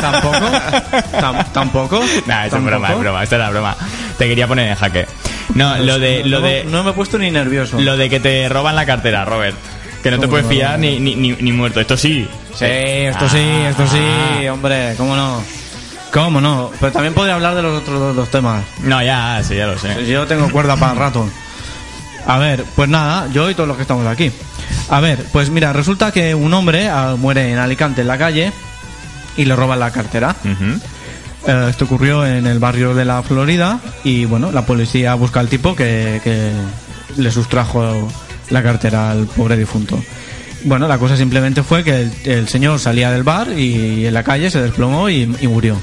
¿Tampoco? 0.00 0.38
Tam- 1.20 1.52
¿Tampoco? 1.52 2.00
Nah, 2.26 2.46
es 2.46 2.50
¿Tampoco? 2.50 2.60
broma, 2.70 2.92
es 2.92 2.98
broma, 2.98 3.22
esta 3.22 3.36
era 3.36 3.50
broma. 3.50 3.76
Te 4.18 4.26
quería 4.28 4.46
poner 4.46 4.68
en 4.70 4.74
jaque. 4.76 5.06
No, 5.54 5.76
lo 5.78 5.98
de, 5.98 6.24
lo 6.24 6.40
no, 6.40 6.46
de, 6.46 6.64
no 6.64 6.82
me 6.84 6.90
he 6.90 6.92
puesto 6.94 7.18
ni 7.18 7.30
nervioso. 7.30 7.78
lo 7.78 7.96
de 7.96 8.08
que 8.08 8.20
te 8.20 8.48
roban 8.48 8.74
la 8.76 8.86
cartera, 8.86 9.24
Robert. 9.24 9.56
Que 10.02 10.10
no 10.10 10.16
te 10.16 10.22
¿Cómo 10.26 10.30
puedes 10.32 10.46
fiar 10.46 10.78
ni, 10.78 10.98
ni, 10.98 11.14
ni, 11.16 11.32
ni 11.32 11.52
muerto. 11.52 11.80
Esto 11.80 11.96
sí. 11.96 12.28
Sí, 12.54 12.64
esto 12.64 13.28
sí, 13.28 13.38
esto 13.68 13.86
sí, 13.86 14.48
hombre, 14.48 14.94
¿cómo 14.96 15.16
no? 15.16 15.42
¿Cómo 16.12 16.40
no? 16.40 16.70
Pero 16.80 16.92
también 16.92 17.12
podría 17.12 17.34
hablar 17.34 17.54
de 17.54 17.62
los 17.62 17.82
otros 17.82 18.16
dos 18.16 18.30
temas. 18.30 18.64
No, 18.82 19.02
ya, 19.02 19.42
sí, 19.42 19.56
ya 19.56 19.66
lo 19.66 19.76
sé. 19.78 20.06
Yo 20.06 20.26
tengo 20.26 20.48
cuerda 20.50 20.76
para 20.76 20.92
el 20.92 20.98
rato. 20.98 21.28
A 22.26 22.38
ver, 22.38 22.64
pues 22.74 22.88
nada, 22.88 23.28
yo 23.32 23.50
y 23.50 23.54
todos 23.54 23.68
los 23.68 23.76
que 23.76 23.82
estamos 23.82 24.06
aquí. 24.06 24.32
A 24.88 25.00
ver, 25.00 25.24
pues 25.32 25.50
mira, 25.50 25.72
resulta 25.72 26.12
que 26.12 26.34
un 26.34 26.54
hombre 26.54 26.88
ah, 26.88 27.16
muere 27.18 27.52
en 27.52 27.58
Alicante 27.58 28.00
en 28.00 28.08
la 28.08 28.18
calle 28.18 28.52
y 29.36 29.44
le 29.44 29.54
roban 29.54 29.78
la 29.78 29.90
cartera. 29.90 30.34
Ujú. 30.44 30.80
Esto 31.46 31.84
ocurrió 31.84 32.26
en 32.26 32.46
el 32.46 32.58
barrio 32.58 32.94
de 32.94 33.04
la 33.04 33.22
Florida 33.22 33.78
y 34.02 34.24
bueno, 34.24 34.50
la 34.50 34.66
policía 34.66 35.14
busca 35.14 35.38
al 35.38 35.48
tipo 35.48 35.76
que, 35.76 36.20
que 36.24 36.50
le 37.16 37.30
sustrajo 37.30 38.08
la 38.50 38.62
cartera 38.62 39.12
al 39.12 39.26
pobre 39.26 39.56
difunto. 39.56 39.98
Bueno, 40.64 40.88
la 40.88 40.98
cosa 40.98 41.16
simplemente 41.16 41.62
fue 41.62 41.84
que 41.84 42.08
el, 42.24 42.48
señor 42.48 42.80
salía 42.80 43.12
del 43.12 43.22
bar 43.22 43.52
y 43.56 44.06
en 44.06 44.14
la 44.14 44.24
calle 44.24 44.50
se 44.50 44.60
desplomó 44.60 45.08
y, 45.08 45.32
y 45.40 45.46
murió. 45.46 45.76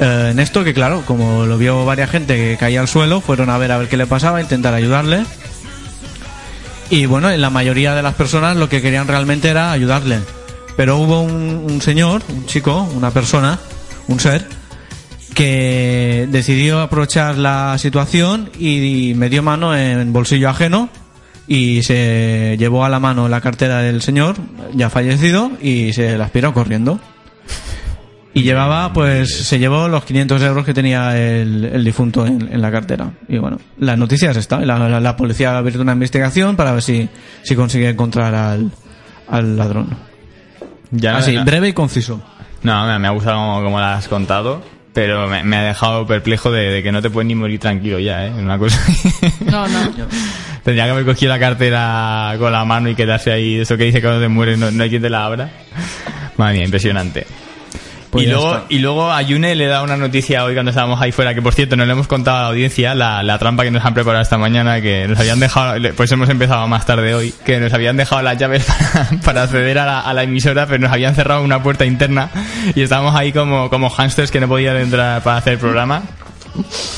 Eh, 0.00 0.28
en 0.32 0.38
esto 0.40 0.64
que 0.64 0.74
claro, 0.74 1.02
como 1.06 1.46
lo 1.46 1.56
vio 1.56 1.86
varias 1.86 2.10
gente 2.10 2.36
que 2.36 2.56
caía 2.58 2.80
al 2.80 2.88
suelo, 2.88 3.22
fueron 3.22 3.48
a 3.48 3.56
ver 3.56 3.72
a 3.72 3.78
ver 3.78 3.88
qué 3.88 3.96
le 3.96 4.06
pasaba, 4.06 4.42
intentar 4.42 4.74
ayudarle. 4.74 5.24
Y 6.90 7.06
bueno, 7.06 7.30
en 7.30 7.40
la 7.40 7.48
mayoría 7.48 7.94
de 7.94 8.02
las 8.02 8.14
personas 8.14 8.56
lo 8.56 8.68
que 8.68 8.82
querían 8.82 9.08
realmente 9.08 9.48
era 9.48 9.72
ayudarle. 9.72 10.20
Pero 10.76 10.98
hubo 10.98 11.22
un, 11.22 11.66
un 11.70 11.80
señor, 11.80 12.22
un 12.28 12.44
chico, 12.44 12.82
una 12.94 13.10
persona, 13.10 13.58
un 14.08 14.20
ser, 14.20 14.46
que 15.34 16.28
decidió 16.30 16.80
aprovechar 16.80 17.36
la 17.38 17.76
situación 17.78 18.50
y 18.58 19.12
metió 19.16 19.42
mano 19.42 19.76
en 19.76 20.12
bolsillo 20.12 20.48
ajeno 20.48 20.88
y 21.48 21.82
se 21.82 22.56
llevó 22.58 22.84
a 22.84 22.88
la 22.88 23.00
mano 23.00 23.28
la 23.28 23.40
cartera 23.40 23.78
del 23.80 24.00
señor, 24.02 24.36
ya 24.74 24.90
fallecido, 24.90 25.50
y 25.60 25.92
se 25.92 26.16
la 26.16 26.24
aspiró 26.26 26.54
corriendo. 26.54 27.00
Y 28.34 28.44
llevaba, 28.44 28.94
pues, 28.94 29.44
se 29.44 29.58
llevó 29.58 29.88
los 29.88 30.04
500 30.04 30.40
euros 30.42 30.64
que 30.64 30.72
tenía 30.72 31.18
el, 31.18 31.66
el 31.66 31.84
difunto 31.84 32.24
en, 32.24 32.48
en 32.50 32.62
la 32.62 32.70
cartera. 32.70 33.10
Y 33.28 33.36
bueno, 33.36 33.58
la 33.78 33.94
noticia 33.96 34.30
es 34.30 34.38
esta. 34.38 34.60
La, 34.60 34.78
la- 34.88 35.00
la 35.00 35.16
policía 35.16 35.52
ha 35.52 35.58
abierto 35.58 35.82
una 35.82 35.92
investigación 35.92 36.56
para 36.56 36.72
ver 36.72 36.82
si, 36.82 37.06
si 37.42 37.54
consigue 37.54 37.90
encontrar 37.90 38.34
al, 38.34 38.70
al 39.28 39.56
ladrón. 39.58 39.88
Ya 40.92 41.18
Así, 41.18 41.34
no- 41.34 41.44
breve 41.44 41.68
y 41.68 41.72
conciso. 41.74 42.22
No, 42.62 42.86
me, 42.86 42.98
me 42.98 43.08
ha 43.08 43.10
gustado 43.10 43.36
como, 43.36 43.62
como 43.64 43.80
la 43.80 43.96
has 43.96 44.08
contado, 44.08 44.62
pero 44.92 45.28
me, 45.28 45.42
me 45.44 45.56
ha 45.56 45.62
dejado 45.62 46.06
perplejo 46.06 46.50
de, 46.50 46.70
de 46.70 46.82
que 46.82 46.92
no 46.92 47.00
te 47.02 47.10
puedes 47.10 47.26
ni 47.26 47.34
morir 47.34 47.58
tranquilo 47.60 47.98
ya, 47.98 48.26
¿eh? 48.26 48.30
Una 48.30 48.58
cosa. 48.58 48.78
No, 49.46 49.66
no. 49.68 49.92
Tendría 50.62 50.84
que 50.84 50.90
haber 50.90 51.04
cogido 51.04 51.32
la 51.32 51.38
cartera 51.40 52.34
con 52.38 52.52
la 52.52 52.64
mano 52.64 52.88
y 52.88 52.94
quedarse 52.94 53.32
ahí. 53.32 53.60
Eso 53.60 53.76
que 53.76 53.84
dice 53.84 53.98
que 53.98 54.06
cuando 54.06 54.20
te 54.20 54.28
mueres 54.28 54.58
no, 54.58 54.70
no 54.70 54.82
hay 54.82 54.90
quien 54.90 55.02
te 55.02 55.10
la 55.10 55.24
abra. 55.24 55.50
Madre 56.36 56.54
mía, 56.54 56.64
impresionante. 56.64 57.26
Pues 58.12 58.26
y, 58.26 58.28
luego, 58.28 58.60
y 58.68 58.78
luego 58.80 59.10
a 59.10 59.22
Yune 59.22 59.54
le 59.54 59.64
da 59.64 59.80
una 59.80 59.96
noticia 59.96 60.44
hoy 60.44 60.52
cuando 60.52 60.68
estábamos 60.68 61.00
ahí 61.00 61.12
fuera, 61.12 61.34
que 61.34 61.40
por 61.40 61.54
cierto 61.54 61.76
no 61.76 61.86
le 61.86 61.92
hemos 61.92 62.06
contado 62.06 62.36
a 62.36 62.40
la 62.42 62.48
audiencia 62.48 62.94
la, 62.94 63.22
la 63.22 63.38
trampa 63.38 63.62
que 63.62 63.70
nos 63.70 63.82
han 63.86 63.94
preparado 63.94 64.22
esta 64.22 64.36
mañana, 64.36 64.82
que 64.82 65.08
nos 65.08 65.18
habían 65.18 65.40
dejado, 65.40 65.80
pues 65.96 66.12
hemos 66.12 66.28
empezado 66.28 66.68
más 66.68 66.84
tarde 66.84 67.14
hoy, 67.14 67.32
que 67.46 67.58
nos 67.58 67.72
habían 67.72 67.96
dejado 67.96 68.20
las 68.20 68.36
llaves 68.36 68.64
para, 68.66 69.08
para 69.24 69.42
acceder 69.44 69.78
a 69.78 69.86
la, 69.86 70.00
a 70.00 70.12
la 70.12 70.24
emisora, 70.24 70.66
pero 70.66 70.78
nos 70.78 70.92
habían 70.92 71.14
cerrado 71.14 71.42
una 71.42 71.62
puerta 71.62 71.86
interna 71.86 72.28
y 72.74 72.82
estábamos 72.82 73.14
ahí 73.14 73.32
como, 73.32 73.70
como 73.70 73.88
hamsters 73.88 74.30
que 74.30 74.40
no 74.40 74.48
podían 74.48 74.76
entrar 74.76 75.22
para 75.22 75.38
hacer 75.38 75.54
el 75.54 75.58
programa. 75.58 76.02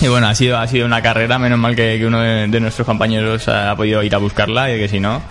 Y 0.00 0.08
bueno, 0.08 0.26
ha 0.26 0.34
sido, 0.34 0.58
ha 0.58 0.66
sido 0.66 0.84
una 0.84 1.00
carrera, 1.00 1.38
menos 1.38 1.60
mal 1.60 1.76
que, 1.76 1.96
que 1.96 2.06
uno 2.06 2.20
de, 2.20 2.48
de 2.48 2.58
nuestros 2.58 2.84
compañeros 2.86 3.46
ha, 3.46 3.70
ha 3.70 3.76
podido 3.76 4.02
ir 4.02 4.12
a 4.16 4.18
buscarla 4.18 4.74
y 4.74 4.80
que 4.80 4.88
si 4.88 4.98
no, 4.98 5.22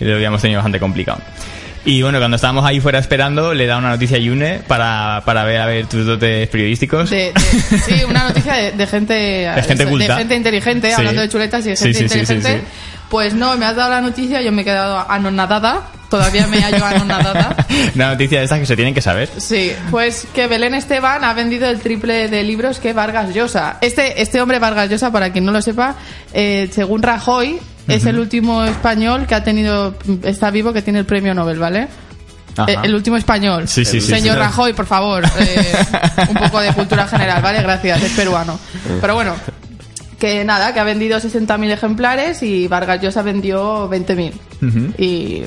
lo 0.00 0.14
habíamos 0.14 0.40
tenido 0.40 0.60
bastante 0.60 0.80
complicado. 0.80 1.20
Y 1.86 2.00
bueno, 2.02 2.18
cuando 2.18 2.36
estábamos 2.36 2.64
ahí 2.64 2.80
fuera 2.80 2.98
esperando, 2.98 3.52
le 3.52 3.66
da 3.66 3.76
una 3.76 3.90
noticia 3.90 4.16
a 4.16 4.20
Yune 4.20 4.60
para, 4.66 5.22
para 5.26 5.44
ver 5.44 5.60
a 5.60 5.66
ver 5.66 5.86
tus 5.86 6.06
dotes 6.06 6.48
periodísticos. 6.48 7.10
De- 7.10 7.32
de- 7.34 7.78
sí, 7.78 8.04
una 8.08 8.24
noticia 8.28 8.54
de, 8.54 8.72
de 8.72 8.86
gente 8.86 9.14
De 9.14 9.62
gente 9.66 9.86
culta. 9.86 10.16
gente 10.16 10.34
inteligente, 10.34 10.88
Sí. 10.88 10.94
hablando 10.96 11.20
de 11.20 11.28
chuletas 11.28 11.66
y 11.66 11.70
de 11.70 11.76
gente 11.76 11.98
sí, 11.98 12.08
sí, 12.08 12.18
inteligente. 12.18 12.62
Pues 13.10 13.34
no, 13.34 13.56
me 13.58 13.66
has 13.66 13.76
dado 13.76 13.90
la 13.90 14.00
noticia, 14.00 14.40
yo 14.40 14.50
me 14.50 14.62
he 14.62 14.64
quedado 14.64 15.04
anonadada. 15.10 15.82
Todavía 16.10 16.46
me 16.46 16.60
hallo 16.62 16.84
anonadada. 16.84 17.54
Una 17.94 18.08
noticia 18.12 18.38
de 18.38 18.44
estas 18.44 18.60
que 18.60 18.66
se 18.66 18.76
tienen 18.76 18.94
que 18.94 19.00
saber. 19.02 19.28
Sí, 19.36 19.72
pues 19.90 20.26
que 20.34 20.46
Belén 20.46 20.74
Esteban 20.74 21.22
ha 21.24 21.34
vendido 21.34 21.68
el 21.68 21.80
triple 21.80 22.28
de 22.28 22.42
libros 22.44 22.78
que 22.78 22.92
Vargas 22.92 23.34
Llosa. 23.34 23.76
Este, 23.80 24.22
este 24.22 24.40
hombre 24.40 24.58
Vargas 24.58 24.88
Llosa, 24.88 25.10
para 25.12 25.32
quien 25.32 25.44
no 25.44 25.52
lo 25.52 25.60
sepa, 25.60 25.96
eh, 26.32 26.68
según 26.72 27.02
Rajoy, 27.02 27.58
es 27.88 28.06
el 28.06 28.18
último 28.18 28.64
español 28.64 29.26
que 29.26 29.34
ha 29.34 29.44
tenido, 29.44 29.94
está 30.22 30.50
vivo, 30.50 30.72
que 30.72 30.82
tiene 30.82 30.98
el 31.00 31.04
premio 31.06 31.34
Nobel, 31.34 31.58
¿vale? 31.58 31.88
Ajá. 32.56 32.70
Eh, 32.70 32.76
El 32.84 32.94
último 32.94 33.16
español. 33.16 33.66
Sí, 33.66 33.84
sí, 33.84 34.00
sí, 34.00 34.08
Señor. 34.08 34.38
Rajoy, 34.38 34.72
por 34.74 34.86
favor. 34.86 35.24
eh, 35.40 35.72
un 36.28 36.36
poco 36.36 36.60
de 36.60 36.72
cultura 36.72 37.06
general, 37.08 37.42
¿vale? 37.42 37.60
Gracias, 37.62 38.02
es 38.02 38.12
peruano. 38.12 38.58
Pero 39.00 39.14
bueno, 39.14 39.34
que 40.20 40.44
nada, 40.44 40.72
que 40.72 40.78
ha 40.80 40.84
vendido 40.84 41.18
60.000 41.18 41.70
ejemplares 41.72 42.42
y 42.44 42.68
Vargas 42.68 43.02
Llosa 43.02 43.22
vendió 43.22 43.90
20.000. 43.90 44.32
Ujú. 44.62 45.02
Y. 45.02 45.42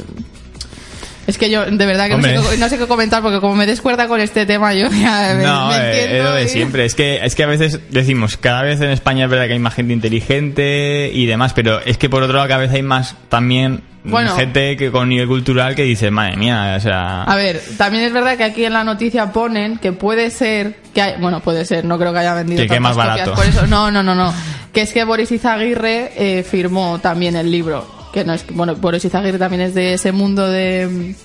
Es 1.28 1.38
que 1.38 1.50
yo, 1.50 1.66
de 1.66 1.86
verdad, 1.86 2.08
que 2.08 2.16
no 2.18 2.24
sé, 2.24 2.36
qué, 2.52 2.58
no 2.58 2.70
sé 2.70 2.78
qué 2.78 2.88
comentar, 2.88 3.22
porque 3.22 3.40
como 3.42 3.54
me 3.56 3.66
descuerda 3.66 4.08
con 4.08 4.20
este 4.22 4.46
tema, 4.46 4.74
yo 4.74 4.88
ya 4.90 5.34
me, 5.38 5.44
No, 5.44 5.68
me 5.68 5.76
eh, 5.76 6.18
es 6.20 6.24
lo 6.24 6.32
de 6.34 6.44
y- 6.46 6.48
siempre. 6.48 6.86
Es 6.86 6.96
que, 6.96 7.20
es 7.24 7.36
que 7.36 7.44
a 7.44 7.48
veces 7.48 7.80
decimos, 7.90 8.38
cada 8.38 8.62
vez 8.64 8.80
en 8.82 8.90
España 8.92 9.26
es 9.26 9.30
verdad 9.30 9.46
que 9.48 9.54
hay 9.54 9.60
más 9.60 9.74
gente 9.74 9.92
inteligente 9.94 11.12
y 11.14 11.26
demás, 11.26 11.54
pero 11.54 11.82
es 11.82 11.98
que 11.98 12.10
por 12.10 12.24
otro 12.24 12.36
lado 12.38 12.48
cada 12.48 12.62
vez 12.62 12.72
hay 12.72 12.82
más 12.82 13.16
también 13.30 13.82
Bueno. 14.06 14.36
gente 14.36 14.78
que 14.78 14.90
con 14.92 15.10
nivel 15.10 15.28
cultural 15.28 15.76
que 15.76 15.84
dice, 15.84 16.12
madre 16.12 16.38
mía, 16.38 16.76
o 16.78 16.80
sea... 16.80 17.24
A 17.24 17.36
ver, 17.36 17.62
también 17.78 18.06
es 18.06 18.14
verdad 18.14 18.38
que 18.38 18.46
aquí 18.46 18.64
en 18.64 18.72
la 18.74 18.84
noticia 18.86 19.34
ponen 19.34 19.78
que 19.80 19.92
puede 19.92 20.30
ser 20.32 20.78
que 20.94 21.02
hay, 21.02 21.14
bueno, 21.20 21.42
puede 21.42 21.66
ser, 21.66 21.84
no 21.84 21.98
creo 22.00 22.14
que 22.14 22.20
haya 22.20 22.34
vendido 22.36 22.62
Que 22.62 22.68
tantas 22.70 22.82
más 22.82 22.94
copias, 22.96 23.28
barato. 23.28 23.34
por 23.36 23.46
eso, 23.46 23.68
no, 23.68 23.92
no, 23.92 24.02
no, 24.02 24.16
no, 24.16 24.34
que 24.72 24.82
es 24.82 24.94
que 24.94 25.04
Boris 25.04 25.30
Izaguirre 25.32 26.12
eh, 26.16 26.44
firmó 26.44 27.00
también 27.00 27.36
el 27.36 27.52
libro, 27.52 27.86
que 28.14 28.24
no 28.24 28.34
es, 28.34 28.46
bueno, 28.54 28.76
Boris 28.76 29.06
Izaguirre 29.06 29.38
también 29.38 29.62
es 29.62 29.74
de 29.74 29.94
ese 29.94 30.12
mundo 30.12 30.48
de 30.48 31.16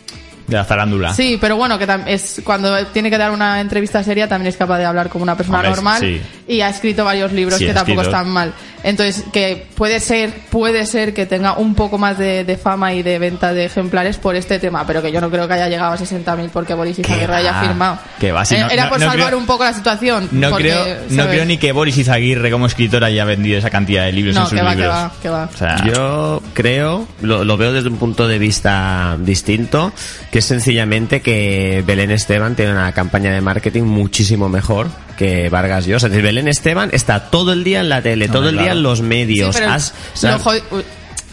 De 0.52 0.58
la 0.58 0.64
zarándula. 0.64 1.12
Sí, 1.14 1.38
pero 1.40 1.56
bueno, 1.56 1.78
que 1.78 1.86
es 2.06 2.40
cuando 2.44 2.86
tiene 2.86 3.10
que 3.10 3.18
dar 3.18 3.30
una 3.30 3.60
entrevista 3.60 4.02
seria 4.02 4.28
también 4.28 4.48
es 4.48 4.56
capaz 4.56 4.78
de 4.78 4.84
hablar 4.84 5.08
como 5.08 5.22
una 5.24 5.36
persona 5.36 5.58
Hombre, 5.58 5.70
normal 5.70 6.00
sí. 6.00 6.20
y 6.48 6.60
ha 6.60 6.68
escrito 6.68 7.04
varios 7.04 7.32
libros 7.32 7.58
Sí, 7.58 7.66
que 7.66 7.72
tampoco 7.74 8.00
escrito. 8.02 8.16
están 8.18 8.32
mal. 8.32 8.52
Entonces, 8.84 9.24
que 9.32 9.64
puede 9.76 10.00
ser, 10.00 10.32
puede 10.50 10.86
ser 10.86 11.14
que 11.14 11.24
tenga 11.24 11.52
un 11.56 11.74
poco 11.76 11.98
más 11.98 12.18
de, 12.18 12.42
de 12.44 12.56
fama 12.56 12.92
y 12.92 13.02
de 13.04 13.18
venta 13.20 13.52
de 13.54 13.66
ejemplares 13.66 14.16
por 14.18 14.34
este 14.34 14.58
tema, 14.58 14.84
pero 14.86 15.00
que 15.00 15.12
yo 15.12 15.20
no 15.20 15.30
creo 15.30 15.46
que 15.46 15.54
haya 15.54 15.68
llegado 15.68 15.92
a 15.92 15.96
60.000 15.96 16.50
porque 16.52 16.74
Boris 16.74 16.98
Izaguirre 16.98 17.32
haya 17.36 17.60
firmado. 17.60 17.98
que 18.18 18.32
va, 18.32 18.44
si 18.44 18.56
Eh, 18.56 18.60
no- 18.60 18.70
Era 18.70 18.84
no- 18.84 18.90
por 18.90 18.98
no 19.00 19.06
salvar 19.06 19.26
creo- 19.28 19.38
un 19.38 19.46
poco 19.46 19.62
la 19.64 19.72
situación. 19.72 20.28
No 20.32 20.50
porque, 20.50 20.64
creo, 20.72 20.84
no 21.10 21.26
creo 21.28 21.44
ni 21.44 21.58
que 21.58 21.70
Boris 21.70 21.96
Izaguirre 21.96 22.50
como 22.50 22.66
escritor 22.66 23.04
haya 23.04 23.24
vendido 23.24 23.56
esa 23.58 23.70
cantidad 23.70 24.04
de 24.04 24.12
libros 24.12 24.34
No, 24.34 24.42
en 24.42 24.46
sus 24.48 24.58
que 24.58 24.64
va, 24.64 24.70
que 24.70 24.76
libros. 24.76 24.94
va, 24.96 25.12
que 25.22 25.28
va. 25.28 25.48
O 25.54 25.56
sea, 25.56 25.84
Yo 25.86 26.42
creo, 26.52 27.06
lo, 27.20 27.44
lo 27.44 27.56
veo 27.56 27.72
desde 27.72 27.88
un 27.88 27.98
punto 27.98 28.26
de 28.26 28.38
vista 28.40 29.16
distinto, 29.20 29.92
que 30.32 30.41
es 30.42 30.48
sencillamente 30.48 31.20
que 31.22 31.82
Belén 31.86 32.10
Esteban 32.10 32.54
tiene 32.56 32.72
una 32.72 32.92
campaña 32.92 33.30
de 33.32 33.40
marketing 33.40 33.84
muchísimo 33.84 34.48
mejor 34.48 34.88
que 35.16 35.48
Vargas 35.48 35.86
Llosa. 35.86 36.06
Es 36.08 36.12
decir, 36.12 36.24
Belén 36.24 36.48
Esteban 36.48 36.90
está 36.92 37.30
todo 37.30 37.52
el 37.52 37.62
día 37.64 37.80
en 37.80 37.88
la 37.88 38.02
tele, 38.02 38.28
todo 38.28 38.48
el 38.48 38.58
día 38.58 38.72
en 38.72 38.82
los 38.82 38.98
Sí, 38.98 39.04
medios. 39.04 39.56
el- 39.56 39.64
Has- 39.64 39.94
o 40.14 40.16
sea, 40.16 40.38
uy, 40.44 40.82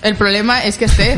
el 0.04 0.16
problema 0.16 0.64
es 0.64 0.78
que 0.78 0.86
esté. 0.86 1.18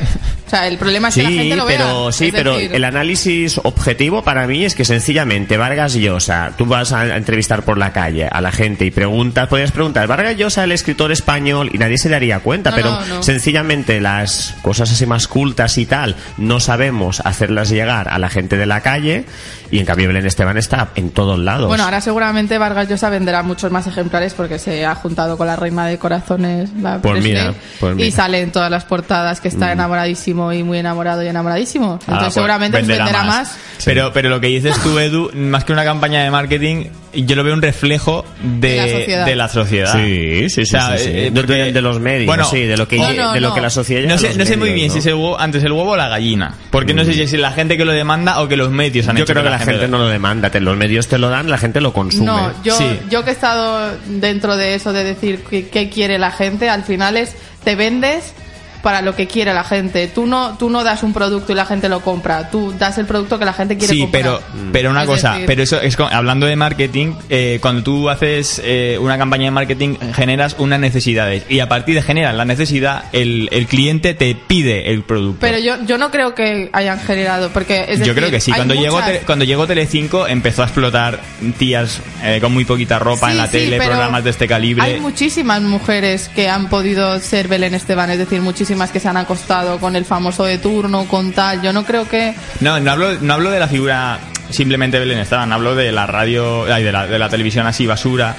O 0.52 0.56
sea, 0.58 0.68
el 0.68 0.78
problema 0.78 1.08
es 1.08 1.16
que 1.16 1.24
la 1.24 1.30
Sí, 1.30 1.38
gente 1.38 1.56
lo 1.56 1.66
vea. 1.66 1.78
pero 1.78 2.12
sí, 2.12 2.30
pero 2.30 2.58
el 2.60 2.84
análisis 2.84 3.58
objetivo 3.64 4.22
para 4.22 4.48
mí 4.48 4.66
es 4.66 4.76
que 4.76 4.84
sencillamente 4.84 5.56
Vargas 5.56 5.94
Llosa, 5.94 6.52
tú 6.58 6.66
vas 6.66 6.92
a 6.92 7.16
entrevistar 7.16 7.64
por 7.64 7.78
la 7.78 7.94
calle 7.94 8.28
a 8.28 8.42
la 8.42 8.52
gente 8.52 8.84
y 8.86 8.92
preguntas, 8.92 9.48
podrías 9.48 9.72
preguntar, 9.72 10.08
Vargas 10.08 10.36
Llosa, 10.36 10.66
el 10.66 10.74
escritor 10.74 11.12
español, 11.14 11.70
y 11.74 11.78
nadie 11.78 11.98
se 11.98 12.10
daría 12.10 12.40
cuenta, 12.42 12.72
No, 12.72 12.76
pero 12.76 12.92
no, 12.92 13.06
no. 13.06 13.24
sencillamente 13.24 14.02
las 14.02 14.56
cosas 14.62 14.92
así 14.92 15.06
más 15.06 15.28
cultas 15.30 15.78
y 15.78 15.86
tal, 15.86 16.18
no 16.38 16.60
sabemos 16.60 17.22
hacerlas 17.22 17.70
llegar 17.70 18.10
a 18.10 18.20
la 18.20 18.28
gente 18.30 18.58
de 18.58 18.66
la 18.66 18.82
calle, 18.82 19.24
y 19.72 19.80
en 19.80 19.86
cambio 19.86 20.08
Belén 20.10 20.26
Esteban 20.26 20.58
está 20.58 20.90
en 20.96 21.12
todos 21.12 21.40
lados. 21.40 21.70
Bueno, 21.70 21.86
ahora 21.86 22.02
seguramente 22.02 22.58
Vargas 22.58 22.90
Llosa 22.90 23.10
venderá 23.10 23.42
muchos 23.42 23.72
más 23.72 23.88
ejemplares 23.88 24.34
porque 24.34 24.60
se 24.60 24.86
ha 24.86 24.96
juntado 24.96 25.38
con 25.38 25.48
la 25.48 25.56
reina 25.56 25.86
de 25.86 25.98
corazones, 25.98 26.72
la 26.82 27.00
Pues 27.00 27.24
mira, 27.24 27.54
pues 27.80 27.94
y 27.94 27.96
mira. 27.96 28.12
sale 28.16 28.42
en 28.42 28.52
todas 28.52 28.70
las 28.70 28.84
portadas 28.84 29.40
que 29.40 29.48
está 29.48 29.72
enamoradísimo 29.72 30.41
y 30.54 30.64
muy 30.64 30.78
enamorado 30.80 31.22
y 31.24 31.28
enamoradísimo. 31.28 31.94
Entonces 31.94 32.14
Ah, 32.16 32.20
pues 32.22 32.34
seguramente 32.34 32.78
les 32.80 32.88
venderá 32.88 33.24
más. 33.24 33.58
Pero, 33.84 34.12
pero 34.14 34.30
lo 34.30 34.40
que 34.40 34.48
dices 34.48 34.76
tú, 34.82 34.98
Edu, 35.00 35.32
más 35.34 35.64
que 35.66 35.74
una 35.74 35.84
campaña 35.84 36.24
de 36.24 36.32
marketing, 36.32 36.86
yo 37.14 37.36
lo 37.36 37.44
veo 37.44 37.54
un 37.54 37.62
reflejo 37.62 38.24
de, 38.42 38.70
De 38.70 38.78
la 38.78 38.88
sociedad. 39.00 39.26
de 39.26 39.36
la 39.36 39.48
sociedad. 39.50 39.94
Sí, 39.94 40.50
sí, 40.50 40.50
sí, 40.50 40.62
O 40.62 40.66
sea, 40.66 40.98
sí, 40.98 41.04
sí. 41.04 41.10
eh, 41.10 41.22
De- 41.24 41.32
porque- 41.32 41.54
de, 41.54 41.74
de 41.74 41.82
los 41.82 42.00
medios, 42.00 42.28
Bueno, 42.28 42.46
sí, 42.46 42.62
de 42.62 42.78
lo 42.78 42.88
que, 42.88 42.98
No, 42.98 43.12
no, 43.12 43.34
de 43.34 43.42
lo 43.42 43.50
no. 43.50 43.56
que 43.56 43.62
la 43.62 43.70
sociedad 43.70 44.08
No 44.08 44.18
sé, 44.18 44.34
no 44.36 44.46
sé 44.46 44.56
muy 44.58 44.72
bien 44.72 44.88
¿no? 44.88 44.94
si 44.94 45.00
es 45.00 45.06
el 45.08 45.16
huevo, 45.16 45.40
antes 45.40 45.64
el 45.64 45.72
huevo 45.72 45.92
o 45.92 45.98
la 45.98 46.08
gallina. 46.08 46.54
Porque 46.70 46.94
no 46.94 47.04
sé 47.04 47.14
si 47.14 47.22
es 47.24 47.34
la 47.34 47.52
gente 47.52 47.76
que 47.78 47.86
lo 47.86 47.92
demanda 47.92 48.40
o 48.42 48.48
que 48.48 48.56
los 48.56 48.70
medios 48.70 49.08
han 49.08 49.18
Yo 49.18 49.24
hecho 49.24 49.34
creo 49.34 49.44
que 49.44 49.50
la 49.50 49.60
gente 49.60 49.88
no 49.88 49.98
lo 49.98 50.08
demanda, 50.08 50.50
te- 50.50 50.60
los 50.62 50.78
medios 50.78 51.08
te 51.08 51.18
lo 51.18 51.30
dan, 51.30 51.50
la 51.50 51.58
gente 51.58 51.82
lo 51.82 51.92
consume. 51.92 52.26
No, 52.28 52.52
yo, 52.64 52.78
Sí. 52.78 52.86
yo 53.10 53.24
que 53.24 53.32
he 53.32 53.34
estado 53.34 53.92
dentro 54.08 54.56
de 54.56 54.76
eso 54.76 54.94
de 54.94 55.04
decir 55.04 55.44
qué 55.50 55.90
quiere 55.90 56.18
la 56.20 56.32
gente, 56.32 56.70
al 56.70 56.84
final 56.84 57.18
es 57.18 57.36
te 57.64 57.76
vendes 57.76 58.34
para 58.82 59.02
lo 59.02 59.16
que 59.16 59.28
quiere 59.28 59.54
la 59.54 59.64
gente. 59.64 60.08
Tú 60.08 60.26
no, 60.26 60.58
tú 60.58 60.70
no 60.70 60.84
das 60.84 61.04
un 61.04 61.14
producto 61.14 61.52
y 61.52 61.56
la 61.56 61.66
gente 61.66 61.90
lo 61.90 62.02
compra. 62.02 62.50
Tú 62.50 62.74
das 62.78 62.98
el 62.98 63.06
producto 63.06 63.38
que 63.40 63.46
la 63.46 63.54
gente 63.54 63.78
quiere 63.78 63.94
Sí, 63.94 64.02
comprar. 64.02 64.22
pero, 64.24 64.42
pero 64.72 64.90
una 64.92 65.04
Es 65.04 65.08
cosa, 65.08 65.32
decir- 65.34 65.46
pero 65.48 65.64
eso 65.64 65.82
es 65.82 65.98
hablando 66.00 66.46
de 66.46 66.56
marketing, 66.56 67.14
eh, 67.30 67.60
cuando 67.62 67.84
tú 67.84 68.10
haces 68.10 68.62
eh, 68.64 68.98
una 69.00 69.18
campaña 69.18 69.46
de 69.46 69.52
marketing 69.52 69.96
generas 70.14 70.56
unas 70.58 70.80
necesidades 70.80 71.44
y 71.50 71.60
a 71.60 71.70
partir 71.70 71.96
de 71.96 72.02
generar 72.02 72.34
la 72.36 72.46
necesidad 72.46 73.06
el, 73.14 73.50
el 73.52 73.68
cliente 73.68 74.14
te 74.14 74.36
pide 74.36 74.92
el 74.92 75.04
producto. 75.04 75.38
Pero 75.42 75.60
yo, 75.60 75.76
yo 75.86 75.98
no 75.98 76.10
creo 76.12 76.34
que 76.34 76.70
hayan 76.74 77.00
generado, 77.00 77.50
porque 77.52 77.82
es 77.88 78.00
Yo 78.00 78.06
decir, 78.06 78.16
creo 78.16 78.32
que 78.32 78.40
sí. 78.40 78.52
Cuando 78.52 78.74
llegó, 78.74 78.96
muchas- 78.96 79.08
Tele- 79.12 79.22
cuando 79.26 79.46
llegó 79.46 79.68
Telecinco 79.68 80.28
empezó 80.28 80.64
a 80.64 80.66
explotar 80.66 81.20
tías 81.60 82.00
eh, 82.24 82.40
con 82.42 82.54
muy 82.54 82.66
poquita 82.66 83.00
ropa 83.00 83.28
Sí, 83.28 83.32
en 83.34 83.38
la 83.38 83.46
sí, 83.46 83.52
tele, 83.52 83.78
programas 83.78 84.24
de 84.24 84.30
este 84.32 84.48
calibre. 84.48 84.84
Hay 84.84 85.00
muchísimas 85.00 85.62
mujeres 85.62 86.30
que 86.34 86.50
han 86.50 86.68
podido 86.70 87.20
ser 87.20 87.48
Belén 87.48 87.74
Esteban, 87.74 88.10
es 88.12 88.18
decir, 88.18 88.42
muchísimas 88.42 88.71
que 88.92 89.00
se 89.00 89.08
han 89.08 89.18
acostado 89.18 89.80
con 89.80 89.96
el 89.96 90.06
famoso 90.06 90.44
de 90.44 90.58
turno, 90.58 91.06
con 91.06 91.32
tal. 91.32 91.62
Yo 91.62 91.74
no 91.74 91.84
creo 91.84 92.08
que. 92.08 92.34
No, 92.60 92.80
no 92.80 92.92
hablo, 92.92 93.20
no 93.22 93.34
hablo 93.34 93.52
de 93.52 93.60
la 93.60 93.68
figura 93.68 94.20
simplemente 94.50 95.00
Belén 95.00 95.20
Esteban, 95.20 95.52
hablo 95.54 95.76
de 95.76 95.92
la 95.92 96.08
radio, 96.08 96.66
ay, 96.72 96.84
de 96.84 96.92
la, 96.92 97.08
de 97.08 97.20
la 97.20 97.30
televisión 97.30 97.68
así 97.68 97.86
basura. 97.86 98.36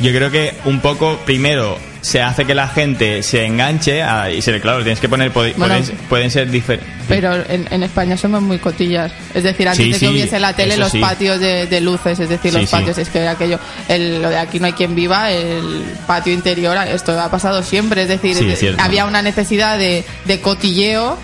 Yo 0.00 0.10
creo 0.10 0.30
que 0.30 0.54
un 0.64 0.80
poco, 0.80 1.18
primero, 1.24 1.78
se 2.02 2.20
hace 2.20 2.44
que 2.44 2.54
la 2.54 2.68
gente 2.68 3.22
se 3.22 3.46
enganche 3.46 4.02
a- 4.02 4.30
y 4.30 4.42
se 4.42 4.60
claro, 4.60 4.78
tienes 4.82 5.00
que 5.00 5.08
poner, 5.08 5.30
Bueno. 5.30 5.54
pueden, 5.56 5.84
pueden 6.08 6.30
ser 6.30 6.50
diferentes. 6.50 6.92
Pero 7.08 7.34
en, 7.48 7.66
en 7.70 7.82
España 7.82 8.16
somos 8.16 8.42
muy 8.42 8.58
cotillas. 8.58 9.12
Es 9.34 9.42
decir, 9.44 9.66
antes 9.68 9.84
Sí, 9.86 9.92
de 9.92 9.98
que 9.98 10.06
sí, 10.06 10.12
hubiese 10.12 10.38
la 10.40 10.52
tele, 10.54 10.76
los 10.76 10.90
sí. 10.92 10.98
patios 11.00 11.40
de, 11.40 11.66
de 11.66 11.80
luces, 11.80 12.18
es 12.20 12.28
decir, 12.28 12.52
los 12.52 12.68
patios, 12.70 12.98
es 12.98 13.08
que 13.08 13.26
aquello, 13.26 13.58
el, 13.88 14.20
lo 14.20 14.28
de 14.30 14.36
aquí 14.38 14.60
no 14.60 14.66
hay 14.66 14.72
quien 14.72 14.94
viva, 14.94 15.30
el 15.30 15.84
patio 16.06 16.32
interior, 16.32 16.76
esto 16.88 17.18
ha 17.20 17.30
pasado 17.30 17.62
siempre. 17.62 18.02
Es 18.02 18.08
decir, 18.08 18.36
es 18.36 18.78
había 18.78 19.04
una 19.06 19.22
necesidad 19.22 19.78
de, 19.78 20.04
de 20.24 20.40
cotilleo 20.40 21.18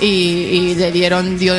y, 0.00 0.06
y 0.06 0.74
le 0.74 0.92
dieron. 0.92 1.38
Dio, 1.38 1.54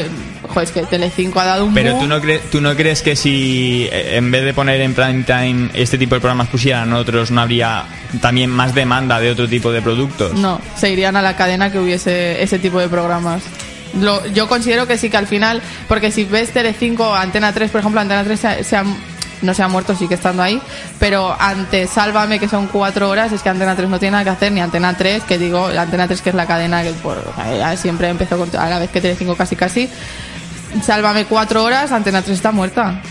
joder, 0.47 0.63
es 0.67 0.71
que 0.71 0.81
Telecinco 0.83 1.39
ha 1.39 1.45
dado 1.45 1.65
un 1.65 1.73
Pero 1.73 1.91
boom. 1.91 2.01
tú 2.03 2.07
no, 2.07 2.21
crees, 2.21 2.49
tú 2.49 2.61
no 2.61 2.75
crees 2.75 3.01
que 3.01 3.15
si 3.15 3.87
eh, 3.91 4.17
en 4.17 4.31
vez 4.31 4.43
de 4.43 4.53
poner 4.53 4.81
en 4.81 4.93
prime 4.93 5.23
time 5.23 5.69
este 5.73 5.97
tipo 5.97 6.15
de 6.15 6.21
programas 6.21 6.47
pusieran 6.47 6.91
otros, 6.93 7.31
no 7.31 7.41
habría 7.41 7.85
también 8.21 8.49
más 8.49 8.73
demanda 8.75 9.19
de 9.19 9.31
otro 9.31 9.47
tipo 9.47 9.71
de 9.71 9.81
productos? 9.81 10.33
No, 10.33 10.59
se 10.77 10.89
irían 10.91 11.15
a 11.15 11.21
la 11.21 11.35
cadena 11.35 11.71
que 11.71 11.79
hubiese 11.79 12.41
ese 12.41 12.59
tipo 12.59 12.79
de 12.79 12.87
programas. 12.89 13.43
Lo- 13.99 14.25
yo 14.27 14.47
considero 14.49 14.87
que 14.87 14.97
sí, 14.97 15.09
que 15.09 15.17
al 15.17 15.27
final, 15.27 15.61
porque 15.87 16.11
si 16.11 16.25
ves 16.25 16.51
Telecinco, 16.51 17.13
Antena 17.15 17.53
3, 17.53 17.71
por 17.71 17.79
ejemplo, 17.79 18.01
Antena 18.01 18.23
3 18.23 18.39
se 18.39 18.63
se 18.63 18.75
ha- 18.75 18.83
no 19.45 19.53
se 19.53 19.63
ha 19.63 19.67
muerto, 19.67 19.95
sigue 19.95 20.15
estando 20.15 20.43
ahí, 20.43 20.61
pero 20.99 21.35
ante 21.39 21.87
Sálvame, 21.87 22.39
que 22.39 22.49
son 22.49 22.67
cuatro 22.67 23.09
horas, 23.09 23.31
es 23.31 23.41
que 23.41 23.49
Antena 23.49 23.75
3 23.75 23.89
no 23.89 23.99
tiene 23.99 24.13
nada 24.13 24.23
que 24.23 24.29
hacer, 24.31 24.51
ni 24.51 24.61
Antena 24.61 24.95
3, 24.95 25.23
que 25.23 25.37
digo, 25.37 25.67
Antena 25.67 26.07
3 26.07 26.21
que 26.21 26.29
es 26.29 26.35
la 26.35 26.45
cadena 26.45 26.83
que 26.83 26.91
por, 26.91 27.17
siempre 27.77 28.09
empezó 28.09 28.37
con, 28.37 28.53
a 28.55 28.69
la 28.69 28.79
vez 28.79 28.89
que 28.89 29.01
Telecinco 29.01 29.35
casi 29.35 29.55
casi, 29.55 29.89
Sálvame 30.83 31.25
cuatro 31.25 31.63
horas, 31.63 31.91
Antena 31.91 32.21
3 32.21 32.35
está 32.35 32.51
muerta. 32.51 33.01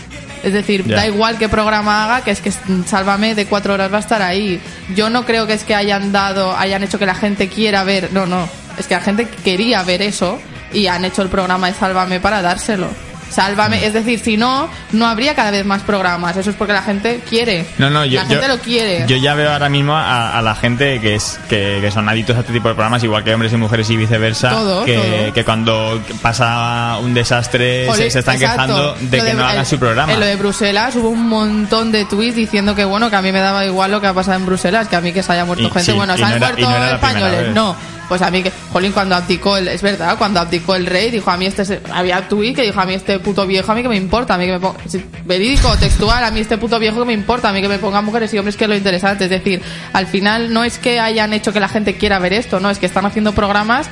Es 0.43 0.53
decir, 0.53 0.85
da 0.85 1.07
igual 1.07 1.39
qué 1.39 1.49
programa 1.49 2.03
haga, 2.03 2.23
que 2.23 2.29
es 2.29 2.39
que 2.39 2.51
Sálvame 2.85 3.33
de 3.33 3.47
cuatro 3.47 3.73
horas 3.73 3.91
va 3.91 3.97
a 3.97 4.01
estar 4.01 4.21
ahí. 4.21 4.61
Yo 4.95 5.09
no 5.09 5.25
creo 5.25 5.47
que 5.47 5.53
es 5.53 5.63
que 5.63 5.73
hayan 5.73 6.11
dado, 6.11 6.55
hayan 6.55 6.83
hecho 6.83 6.99
que 6.99 7.07
la 7.07 7.15
gente 7.15 7.47
quiera 7.49 7.83
ver, 7.83 8.13
no, 8.13 8.27
no, 8.27 8.47
es 8.77 8.85
que 8.85 8.93
la 8.93 9.01
gente 9.01 9.27
quería 9.27 9.81
ver 9.81 10.03
eso 10.03 10.39
y 10.71 10.85
han 10.85 11.03
hecho 11.03 11.23
el 11.23 11.29
programa 11.29 11.67
de 11.67 11.73
Sálvame 11.73 12.19
para 12.19 12.43
dárselo. 12.43 12.89
Sálvame, 13.35 13.85
es 13.85 13.93
decir, 13.93 14.19
si 14.19 14.37
no, 14.37 14.69
no 14.93 15.05
habría 15.07 15.35
cada 15.35 15.51
vez 15.51 15.65
más 15.65 15.81
programas. 15.81 16.37
Eso 16.37 16.49
es 16.51 16.55
porque 16.55 16.71
la 16.73 16.81
gente 16.81 17.19
quiere. 17.29 17.65
No, 17.77 17.89
no, 17.89 18.05
yo, 18.05 18.19
la 18.21 18.25
gente 18.27 18.47
yo- 18.47 18.55
lo 18.55 18.59
quiere. 18.61 19.05
Yo 19.07 19.17
ya 19.17 19.33
veo 19.35 19.51
ahora 19.51 19.67
mismo 19.69 19.93
a, 19.95 20.37
a 20.37 20.41
la 20.41 20.55
gente 20.55 20.99
que 21.01 21.15
es 21.15 21.37
que, 21.49 21.79
que 21.81 21.91
son 21.91 22.07
adictos 22.07 22.37
a 22.37 22.39
este 22.39 22.53
tipo 22.53 22.69
de 22.69 22.75
programas, 22.75 23.03
igual 23.03 23.23
que 23.23 23.33
hombres 23.33 23.51
y 23.51 23.57
mujeres 23.57 23.89
y 23.89 23.97
viceversa, 23.97 24.51
Todo, 24.51 24.85
que, 24.85 24.95
todo. 24.95 25.33
que 25.33 25.43
cuando 25.43 26.01
pasa 26.21 26.97
un 27.01 27.13
desastre 27.13 27.85
se, 27.85 27.91
Joder, 27.91 28.11
se 28.11 28.19
están 28.19 28.35
exacto. 28.35 28.61
quejando 28.63 28.95
de 29.01 29.17
Lo 29.17 29.25
que 29.25 29.33
no 29.33 29.43
hagan 29.45 29.59
el- 29.59 29.65
su 29.65 29.77
programa. 29.79 30.13
En 30.13 30.19
lo 30.19 30.25
de 30.25 30.35
Bruselas 30.37 30.95
hubo 30.95 31.09
un 31.09 31.27
montón 31.27 31.91
de 31.91 32.05
tweets 32.05 32.35
diciendo 32.35 32.73
que 32.75 32.85
bueno, 32.85 33.09
que 33.09 33.15
a 33.15 33.21
mí 33.21 33.31
me 33.31 33.39
daba 33.39 33.65
igual 33.65 33.91
lo 33.91 33.99
que 34.01 34.07
ha 34.07 34.13
pasado 34.13 34.37
en 34.37 34.45
Bruselas, 34.45 34.87
que 34.87 34.95
a 34.95 35.01
mí 35.01 35.11
que 35.13 35.23
se 35.23 35.31
haya 35.33 35.45
muerto 35.45 35.63
Y- 35.63 35.67
gente. 35.71 35.83
sí, 35.83 35.91
bueno, 35.91 36.15
se 36.15 36.23
han 36.23 36.33
era- 36.37 36.47
muerto 36.53 36.69
no 36.69 36.85
españoles. 36.85 37.53
No. 37.53 37.75
Pues 38.07 38.21
a 38.21 38.29
mí 38.31 38.43
que, 38.43 38.51
Jolín, 38.71 38.91
cuando 38.91 39.15
abdicó 39.15 39.57
el, 39.57 39.67
es 39.67 39.81
verdad, 39.81 40.17
cuando 40.17 40.39
abdicó 40.39 40.75
el 40.75 40.85
rey, 40.85 41.11
dijo 41.11 41.31
a 41.31 41.37
mí 41.37 41.45
este, 41.45 41.81
había 41.91 42.27
tweet 42.27 42.53
que 42.53 42.61
dijo 42.61 42.79
a 42.79 42.85
mí 42.85 42.93
este 42.93 43.19
puto 43.19 43.45
viejo, 43.47 43.71
a 43.71 43.75
mí 43.75 43.81
que 43.81 43.89
me 43.89 43.97
importa, 43.97 44.35
a 44.35 44.37
mí 44.37 44.45
que 44.45 44.53
me 44.53 44.59
ponga, 44.59 44.79
verídico, 45.25 45.75
textual, 45.77 46.23
a 46.23 46.31
mí 46.31 46.39
este 46.39 46.57
puto 46.57 46.77
viejo 46.79 46.99
que 46.99 47.05
me 47.05 47.13
importa, 47.13 47.49
a 47.49 47.53
mí 47.53 47.61
que 47.61 47.69
me 47.69 47.79
pongan 47.79 48.05
mujeres 48.05 48.33
y 48.33 48.37
hombres 48.37 48.57
que 48.57 48.65
es 48.65 48.69
lo 48.69 48.75
interesante. 48.75 49.25
Es 49.25 49.29
decir, 49.29 49.61
al 49.93 50.07
final 50.07 50.53
no 50.53 50.63
es 50.63 50.77
que 50.77 50.99
hayan 50.99 51.33
hecho 51.33 51.51
que 51.53 51.59
la 51.59 51.69
gente 51.69 51.95
quiera 51.95 52.19
ver 52.19 52.33
esto, 52.33 52.59
no, 52.59 52.69
es 52.69 52.77
que 52.77 52.85
están 52.85 53.05
haciendo 53.05 53.33
programas 53.33 53.87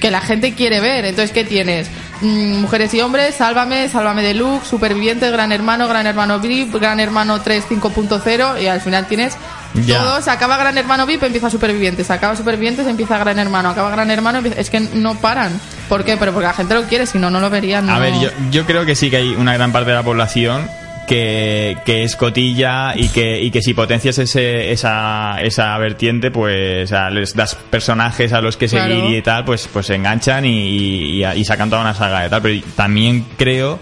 que 0.00 0.10
la 0.10 0.20
gente 0.20 0.54
quiere 0.54 0.80
ver. 0.80 1.04
Entonces, 1.04 1.30
¿qué 1.30 1.44
tienes? 1.44 1.88
Mm, 2.22 2.56
mujeres 2.60 2.92
y 2.94 3.00
hombres, 3.00 3.36
Sálvame, 3.36 3.88
Sálvame 3.88 4.22
Deluxe, 4.22 4.66
Supervivientes, 4.66 5.30
Gran 5.30 5.52
Hermano, 5.52 5.88
Gran 5.88 6.06
Hermano 6.06 6.40
VIP, 6.40 6.74
Gran 6.74 7.00
Hermano 7.00 7.40
3 7.40 7.64
5.0 7.68 8.62
y 8.62 8.66
al 8.66 8.80
final 8.80 9.06
tienes 9.06 9.36
Ya. 9.74 9.98
todo, 10.00 10.20
se 10.20 10.30
acaba 10.30 10.56
Gran 10.56 10.76
Hermano 10.76 11.06
VIP, 11.06 11.22
empieza 11.22 11.48
Supervivientes, 11.50 12.06
se 12.06 12.12
acaba 12.12 12.34
Supervivientes, 12.36 12.86
empieza 12.86 13.18
Gran 13.18 13.38
Hermano, 13.38 13.68
acaba 13.70 13.90
Gran 13.90 14.10
Hermano, 14.10 14.38
empieza- 14.38 14.60
es 14.60 14.68
que 14.70 14.80
no 14.80 15.14
paran. 15.20 15.60
¿Por 15.88 16.04
qué? 16.04 16.16
Pero 16.16 16.32
porque 16.32 16.46
la 16.48 16.52
gente 16.54 16.74
lo 16.74 16.82
quiere, 16.84 17.06
si 17.06 17.18
no, 17.18 17.30
no 17.30 17.40
lo 17.40 17.50
verían. 17.50 17.88
A 17.88 17.98
ver, 17.98 18.14
yo, 18.20 18.30
yo 18.50 18.66
creo 18.66 18.84
que 18.84 18.94
sí 18.94 19.10
que 19.10 19.18
hay 19.18 19.28
una 19.30 19.54
gran 19.54 19.70
parte 19.72 19.90
de 19.90 19.96
la 19.96 20.02
población 20.02 20.68
que, 21.06 21.76
que 21.84 22.04
es 22.04 22.14
cotilla 22.16 22.94
y 22.96 23.08
que, 23.08 23.40
y 23.42 23.50
que 23.50 23.62
si 23.62 23.74
potencias 23.74 24.18
ese, 24.18 24.70
esa, 24.72 25.40
esa 25.42 25.76
vertiente, 25.78 26.30
pues 26.30 26.92
les 27.12 27.34
das 27.34 27.54
personajes 27.56 28.32
a 28.32 28.40
los 28.40 28.56
que 28.56 28.68
Claro. 28.68 28.94
seguir 28.94 29.16
y 29.18 29.22
tal, 29.22 29.44
pues, 29.44 29.68
pues 29.72 29.86
se 29.86 29.94
enganchan 29.96 30.44
y, 30.44 31.20
y, 31.20 31.24
y 31.24 31.44
sacan 31.44 31.68
toda 31.70 31.82
una 31.82 31.94
saga 31.94 32.20
de 32.22 32.28
tal. 32.28 32.42
Pero 32.42 32.60
también 32.76 33.24
creo 33.36 33.78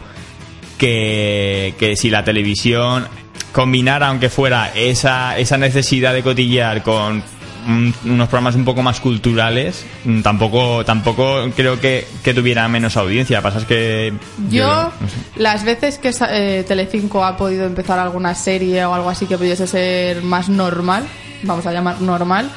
que, 0.78 1.74
que 1.78 1.96
si 1.96 2.10
la 2.10 2.24
televisión 2.24 3.06
combinara, 3.52 4.08
aunque 4.08 4.28
fuera 4.28 4.70
esa, 4.74 5.36
esa 5.38 5.56
necesidad 5.58 6.12
de 6.12 6.22
cotillear 6.22 6.82
con 6.82 7.22
un- 7.66 7.94
unos 8.04 8.28
programas 8.28 8.54
un 8.54 8.64
poco 8.64 8.82
más 8.82 9.00
culturales, 9.00 9.84
mm, 10.04 10.20
tampoco 10.22 10.84
tampoco 10.84 11.50
creo 11.54 11.78
que, 11.80 12.06
que 12.22 12.32
tuviera 12.32 12.66
menos 12.68 12.96
audiencia. 12.96 13.42
Pasa 13.42 13.58
es 13.58 13.64
que 13.64 14.12
Yo, 14.48 14.66
no 15.00 15.08
sé. 15.08 15.40
las 15.42 15.64
veces 15.64 15.98
que 15.98 16.12
eh, 16.30 16.64
Telecinco 16.66 17.24
ha 17.24 17.36
podido 17.36 17.66
empezar 17.66 17.98
alguna 17.98 18.34
serie 18.34 18.84
o 18.86 18.94
algo 18.94 19.10
así 19.10 19.26
que 19.26 19.36
pudiese 19.36 19.66
ser 19.66 20.22
más 20.22 20.48
normal, 20.48 21.04
vamos 21.42 21.66
a 21.66 21.72
llamar 21.72 22.00
normal, 22.00 22.50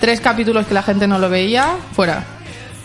tres 0.00 0.20
capítulos 0.20 0.66
que 0.66 0.74
la 0.74 0.82
gente 0.82 1.06
no 1.06 1.18
lo 1.18 1.30
veía, 1.30 1.76
fuera. 1.92 2.24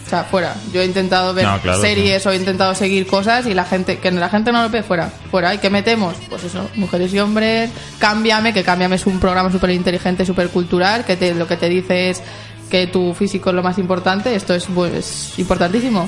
O 0.06 0.10
sea, 0.10 0.24
fuera. 0.24 0.56
Yo 0.72 0.82
he 0.82 0.86
intentado 0.86 1.34
ver 1.34 1.46
No, 1.46 1.60
claro, 1.60 1.82
series 1.82 2.24
o 2.28 2.32
he 2.32 2.36
intentado 2.36 2.76
seguir 2.76 3.08
cosas 3.08 3.48
y 3.48 3.56
la 3.56 3.66
gente, 3.66 3.98
que 3.98 4.12
la 4.12 4.30
gente 4.30 4.52
no 4.52 4.62
lo 4.62 4.70
ve, 4.70 4.84
fuera. 4.84 5.10
Fuera. 5.32 5.54
¿Y 5.56 5.58
qué 5.58 5.72
metemos? 5.72 6.16
Pues 6.30 6.44
eso, 6.44 6.70
mujeres 6.76 7.12
y 7.14 7.20
hombres, 7.20 7.72
cámbiame, 7.98 8.54
que 8.54 8.64
cámbiame 8.64 8.98
es 8.98 9.08
un 9.08 9.20
programa 9.20 9.52
súper 9.52 9.72
inteligente, 9.72 10.26
súper 10.26 10.50
cultural, 10.50 11.06
que 11.06 11.16
te, 11.16 11.34
lo 11.34 11.48
que 11.48 11.58
te 11.58 11.70
dice 11.70 12.12
es 12.12 12.22
que 12.70 12.88
tu 12.88 13.14
físico 13.14 13.50
es 13.50 13.56
lo 13.56 13.64
más 13.64 13.78
importante, 13.78 14.36
esto 14.36 14.54
es, 14.54 14.66
pues, 14.66 15.34
importantísimo. 15.38 16.08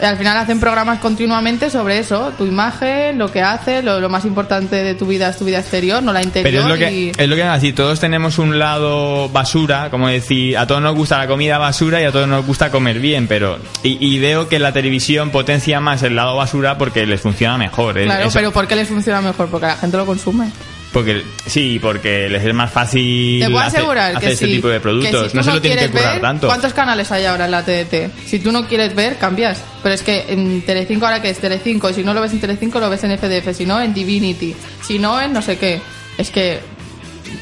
Y 0.00 0.04
al 0.04 0.16
final 0.16 0.36
hacen 0.36 0.58
programas 0.58 0.98
continuamente 0.98 1.70
sobre 1.70 1.98
eso, 1.98 2.32
tu 2.36 2.44
imagen, 2.46 3.18
lo 3.18 3.30
que 3.30 3.40
haces, 3.42 3.84
lo, 3.84 4.00
lo 4.00 4.08
más 4.08 4.24
importante 4.24 4.76
de 4.82 4.94
tu 4.94 5.06
vida 5.06 5.28
es 5.28 5.36
tu 5.36 5.44
vida 5.44 5.58
exterior, 5.60 6.02
no 6.02 6.12
la 6.12 6.22
interior. 6.22 6.50
Pero 6.50 6.62
es 6.62 6.68
lo 6.68 6.74
que 6.76 6.92
y- 6.92 7.12
es 7.16 7.28
lo 7.28 7.34
que 7.36 7.40
iba 7.42 7.52
a 7.52 7.54
decir, 7.54 7.74
todos 7.74 8.00
tenemos 8.00 8.38
un 8.38 8.58
lado 8.58 9.28
basura, 9.28 9.90
como 9.90 10.08
decir, 10.08 10.56
a 10.58 10.66
todos 10.66 10.82
nos 10.82 10.96
gusta 10.96 11.18
la 11.18 11.26
comida 11.28 11.58
basura 11.58 12.00
y 12.00 12.04
a 12.04 12.10
todos 12.10 12.26
nos 12.26 12.44
gusta 12.44 12.70
comer 12.70 12.98
bien, 12.98 13.28
pero 13.28 13.58
y, 13.82 13.98
y 14.04 14.18
veo 14.18 14.48
que 14.48 14.58
la 14.58 14.72
televisión 14.72 15.30
potencia 15.30 15.78
más 15.78 16.02
el 16.02 16.16
lado 16.16 16.36
basura 16.36 16.78
porque 16.78 17.06
les 17.06 17.20
funciona 17.20 17.56
mejor. 17.58 17.98
es- 17.98 18.06
Claro, 18.06 18.24
eso- 18.28 18.38
pero 18.38 18.50
¿por 18.50 18.66
qué 18.66 18.74
les 18.76 18.88
funciona 18.88 19.20
mejor? 19.20 19.48
Porque 19.48 19.66
la 19.66 19.76
gente 19.76 19.96
lo 19.96 20.06
consume. 20.06 20.50
Porque 20.92 21.22
sí, 21.46 21.78
porque 21.80 22.28
les 22.28 22.44
es 22.44 22.54
más 22.54 22.70
fácil 22.70 23.40
Te 23.40 23.46
puedo 23.46 23.58
hacer- 23.60 23.78
asegurar 23.80 24.16
hacer 24.16 24.28
que 24.30 24.36
si, 24.36 24.46
tipo 24.46 24.68
de 24.68 24.74
que 24.76 24.80
productos, 24.80 25.30
si 25.30 25.36
no 25.36 25.42
se 25.42 25.52
lo 25.52 25.60
tienen 25.60 25.86
que 25.86 25.90
currar 25.90 26.12
ver, 26.12 26.20
tanto. 26.20 26.46
¿Cuántos 26.46 26.72
canales 26.74 27.10
hay 27.10 27.24
ahora 27.24 27.46
en 27.46 27.50
la 27.50 27.64
TDT? 27.64 28.10
Si 28.26 28.38
tú 28.38 28.52
no 28.52 28.66
quieres 28.68 28.94
ver, 28.94 29.16
cambias. 29.18 29.62
Pero 29.82 29.94
es 29.94 30.02
que 30.02 30.24
en 30.28 30.62
Telecinco 30.62 31.06
ahora 31.06 31.20
que 31.22 31.30
es 31.30 31.38
Telecinco, 31.38 31.92
si 31.92 32.02
no 32.04 32.14
lo 32.14 32.20
ves 32.20 32.32
en 32.32 32.40
Telecinco 32.40 32.78
lo 32.78 32.90
ves 32.90 33.02
en 33.04 33.18
FDF, 33.18 33.54
si 33.56 33.66
no 33.66 33.80
en 33.80 33.92
Divinity, 33.94 34.54
si 34.86 34.98
no 34.98 35.20
en 35.20 35.32
no 35.32 35.42
sé 35.42 35.56
qué. 35.58 35.80
Es 36.18 36.30
que 36.30 36.60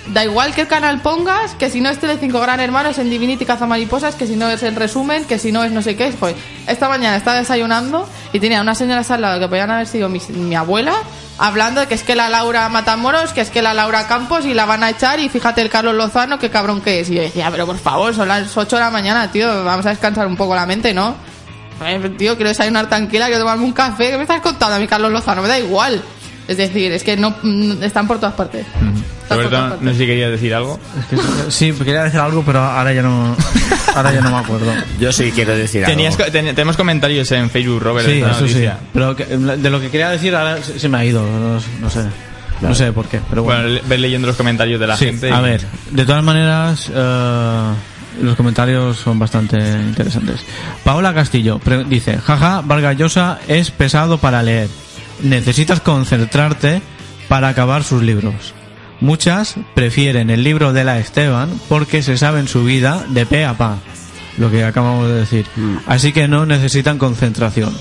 da 0.09 0.25
igual 0.25 0.55
qué 0.55 0.67
canal 0.67 1.01
pongas, 1.01 1.55
que 1.55 1.71
si 1.71 1.81
no 1.81 1.89
es 1.89 1.99
Telecinco 1.99 2.41
Gran 2.41 2.61
Hermano 2.61 2.91
es 2.91 2.99
en 2.99 3.11
Divinity 3.11 3.45
Caza 3.45 3.67
Mariposas, 3.67 4.15
que 4.15 4.27
si 4.27 4.37
no 4.37 4.49
es 4.49 4.63
el 4.63 4.77
resumen, 4.77 5.25
que 5.25 5.39
si 5.39 5.53
no 5.53 5.65
es 5.65 5.73
no 5.73 5.83
sé 5.83 5.97
qué. 5.97 6.13
Pues 6.19 6.35
esta 6.67 6.89
mañana 6.89 7.17
estaba 7.17 7.37
desayunando 7.37 8.09
y 8.33 8.41
tenía 8.41 8.61
unas 8.61 8.79
señoras 8.79 9.11
al 9.11 9.21
lado 9.21 9.41
que 9.41 9.49
podían 9.49 9.71
haber 9.71 9.87
sido 9.87 10.09
mi, 10.09 10.21
mi 10.31 10.55
abuela 10.55 10.95
hablando 11.41 11.81
de 11.81 11.87
que 11.87 11.95
es 11.95 12.03
que 12.03 12.15
la 12.15 12.29
Laura 12.29 12.69
Matamoros, 12.69 13.33
que 13.33 13.41
es 13.41 13.51
que 13.51 13.63
la 13.63 13.73
Laura 13.73 14.07
Campos 14.07 14.45
y 14.45 14.53
la 14.53 14.67
van 14.67 14.83
a 14.83 14.91
echar 14.91 15.19
y 15.21 15.31
fíjate 15.31 15.63
el 15.63 15.71
Carlos 15.71 15.95
Lozano, 15.95 16.39
qué 16.39 16.51
cabrón 16.51 16.83
que 16.83 17.01
es. 17.01 17.09
Y 17.09 17.15
yo 17.15 17.23
decía, 17.23 17.51
pero 17.51 17.67
por 17.67 17.79
favor, 17.79 18.15
son 18.15 18.29
las 18.29 18.55
8 18.55 18.77
de 18.77 18.83
la 18.83 18.91
mañana, 18.91 19.33
tío, 19.33 19.65
vamos 19.65 19.87
a 19.87 19.91
descansar 19.91 20.27
un 20.27 20.37
poco 20.37 20.55
la 20.55 20.67
mente, 20.67 20.93
¿no? 20.93 21.15
Tío, 22.19 22.37
quiero 22.37 22.51
desayunar 22.51 22.91
tranquila, 22.91 23.27
quiero 23.27 23.41
tomarme 23.41 23.65
un 23.65 23.73
café. 23.73 24.11
¿Qué 24.11 24.17
me 24.19 24.25
estás 24.25 24.43
contando 24.43 24.77
a 24.77 24.79
mí, 24.79 24.87
Carlos 24.87 25.11
Lozano? 25.11 25.41
Me 25.41 25.49
da 25.49 25.59
igual. 25.59 26.03
Es 26.51 26.57
decir, 26.57 26.91
es 26.91 27.05
que 27.05 27.17
no 27.17 27.33
están 27.81 28.09
por 28.09 28.19
todas 28.19 28.35
partes. 28.35 28.67
Roberto, 29.29 29.51
todas 29.51 29.69
partes. 29.71 29.83
no 29.83 29.93
sé 29.93 29.99
si 29.99 30.07
querías 30.07 30.31
decir 30.33 30.53
algo. 30.53 30.81
Sí, 31.49 31.73
quería 31.73 32.03
decir 32.03 32.19
algo, 32.19 32.43
pero 32.45 32.59
ahora 32.61 32.93
ya 32.93 33.03
no, 33.03 33.37
ahora 33.95 34.13
ya 34.13 34.21
no 34.21 34.31
me 34.31 34.37
acuerdo. 34.39 34.73
Yo 34.99 35.13
sí 35.13 35.31
quiero 35.33 35.57
decir 35.57 35.85
Tenías, 35.85 36.19
algo. 36.19 36.33
ten- 36.33 36.47
tenemos 36.47 36.77
comentarios 36.77 37.31
en 37.31 37.49
Facebook, 37.51 37.81
Robert. 37.81 38.09
Sí, 38.09 38.21
eso 38.21 38.49
sí. 38.49 38.67
Pero 38.93 39.15
que- 39.15 39.27
de 39.27 39.71
lo 39.71 39.81
que 39.81 39.91
quería 39.91 40.11
decir 40.11 40.35
ahora 40.35 40.61
se, 40.63 40.81
se 40.81 40.89
me 40.89 40.99
ha 40.99 41.05
ido. 41.05 41.23
No, 41.23 41.61
no 41.81 41.89
sé. 41.91 42.01
No 42.61 42.75
sé 42.75 42.93
por 42.93 43.07
qué, 43.07 43.21
pero 43.31 43.43
bueno. 43.45 43.63
Bueno, 43.63 43.81
ves 43.87 44.01
leyendo 44.01 44.27
los 44.27 44.37
comentarios 44.37 44.79
de 44.81 44.87
la 44.89 44.97
Sí, 44.97 45.07
gente. 45.07 45.29
y- 45.29 45.33
A 45.33 45.41
ver, 45.41 45.63
de 45.93 46.05
todas 46.05 46.23
maneras, 46.25 46.91
eh, 46.93 47.71
los 48.23 48.35
comentarios 48.37 48.97
son 48.99 49.19
bastante 49.19 49.57
interesantes. 49.57 50.41
Paola 50.85 51.15
Castillo 51.15 51.61
dice, 51.89 52.19
jaja, 52.19 52.61
Vargas 52.63 52.97
Llosa 52.99 53.39
es 53.49 53.71
pesado 53.71 54.19
para 54.19 54.43
leer. 54.43 54.69
Necesitas 55.23 55.81
concentrarte 55.81 56.83
para 57.29 57.49
acabar 57.49 57.85
sus 57.85 58.03
libros. 58.03 58.55
Muchas 59.01 59.57
prefieren 59.75 60.31
el 60.31 60.45
libro 60.45 60.73
de 60.73 60.85
la 60.85 60.99
Esteban 60.99 61.49
porque 61.69 62.03
se 62.03 62.19
saben 62.19 62.49
su 62.49 62.65
vida 62.65 63.05
de 63.09 63.25
pe 63.25 63.47
a 63.47 63.55
pa, 63.55 63.79
lo 64.37 64.51
que 64.51 64.65
acabamos 64.65 65.09
de 65.09 65.15
decir. 65.15 65.47
Mm. 65.57 65.77
Así 65.87 66.13
que 66.13 66.29
no 66.29 66.45
necesitan 66.45 66.99
concentración. 66.99 67.75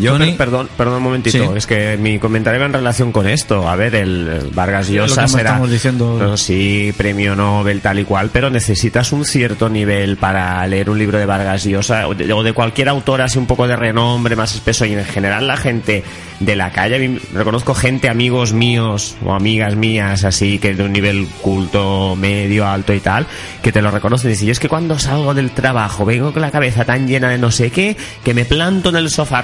Yo, 0.00 0.12
Tony- 0.12 0.26
per- 0.32 0.36
perdón, 0.36 0.68
perdón 0.76 0.96
un 0.98 1.02
momentito, 1.02 1.38
Sí. 1.38 1.44
es 1.56 1.66
que 1.66 1.96
mi 1.96 2.18
comentario 2.18 2.60
va 2.60 2.66
en 2.66 2.72
relación 2.72 3.12
con 3.12 3.26
esto. 3.28 3.68
A 3.68 3.76
ver, 3.76 3.94
el, 3.94 4.50
Vargas 4.54 4.88
Llosa 4.88 5.26
será, 5.28 5.50
estamos 5.50 5.70
diciendo. 5.70 6.16
no, 6.18 6.36
sí, 6.36 6.92
premio 6.96 7.34
Nobel 7.36 7.80
tal 7.80 7.98
y 7.98 8.04
cual, 8.04 8.30
pero 8.32 8.50
necesitas 8.50 9.12
un 9.12 9.24
cierto 9.24 9.68
nivel 9.68 10.16
para 10.16 10.66
leer 10.66 10.90
un 10.90 10.98
libro 10.98 11.18
de 11.18 11.26
Vargas 11.26 11.64
Llosa 11.64 12.08
o 12.08 12.14
de, 12.14 12.32
o 12.32 12.42
de 12.42 12.52
cualquier 12.52 12.88
autor 12.88 13.22
así 13.22 13.38
un 13.38 13.46
poco 13.46 13.66
de 13.68 13.76
renombre, 13.76 14.36
más 14.36 14.54
espeso 14.54 14.84
y 14.84 14.92
en 14.94 15.04
general 15.04 15.46
la 15.46 15.56
gente 15.56 16.04
de 16.40 16.54
la 16.56 16.70
calle, 16.70 17.18
reconozco 17.32 17.74
gente, 17.74 18.08
amigos 18.10 18.52
míos 18.52 19.16
o 19.24 19.32
amigas 19.32 19.74
mías 19.74 20.24
así 20.24 20.58
que 20.58 20.74
de 20.74 20.82
un 20.84 20.92
nivel 20.92 21.26
culto, 21.40 22.14
medio, 22.16 22.66
alto 22.66 22.92
y 22.92 23.00
tal, 23.00 23.26
que 23.62 23.72
te 23.72 23.80
lo 23.80 23.90
reconocen 23.90 24.30
y 24.32 24.34
yo 24.46 24.52
es 24.52 24.60
que 24.60 24.68
cuando 24.68 24.98
salgo 24.98 25.32
del 25.32 25.50
trabajo 25.52 26.04
vengo 26.04 26.32
con 26.32 26.42
la 26.42 26.50
cabeza 26.50 26.84
tan 26.84 27.06
llena 27.08 27.30
de 27.30 27.38
no 27.38 27.50
sé 27.50 27.70
qué, 27.70 27.96
que 28.24 28.34
me 28.34 28.44
planto 28.44 28.90
en 28.90 28.96
el 28.96 29.08
sofá 29.10 29.40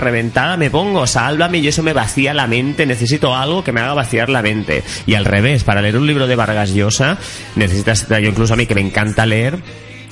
me 0.56 0.70
pongo, 0.70 1.06
sálvame 1.06 1.59
y 1.59 1.69
eso 1.69 1.82
me 1.82 1.93
vacía 1.93 2.35
la 2.35 2.47
mente, 2.47 2.86
necesito 2.86 3.35
algo 3.35 3.62
que 3.64 3.73
me 3.73 3.81
haga 3.81 3.94
vaciar 3.94 4.28
la 4.28 4.43
mente. 4.43 4.82
Y 5.06 5.14
al 5.14 5.24
revés, 5.24 5.64
para 5.64 5.82
leer 5.82 5.97
un 5.97 6.06
libro 6.06 6.27
de 6.27 6.36
Vargas 6.36 6.70
Llosa, 6.74 7.19
necesitas, 7.56 8.06
yo 8.09 8.19
incluso 8.19 8.55
a 8.55 8.56
mí 8.56 8.66
que 8.66 8.74
me 8.74 8.81
encanta 8.81 9.27
leer, 9.27 9.59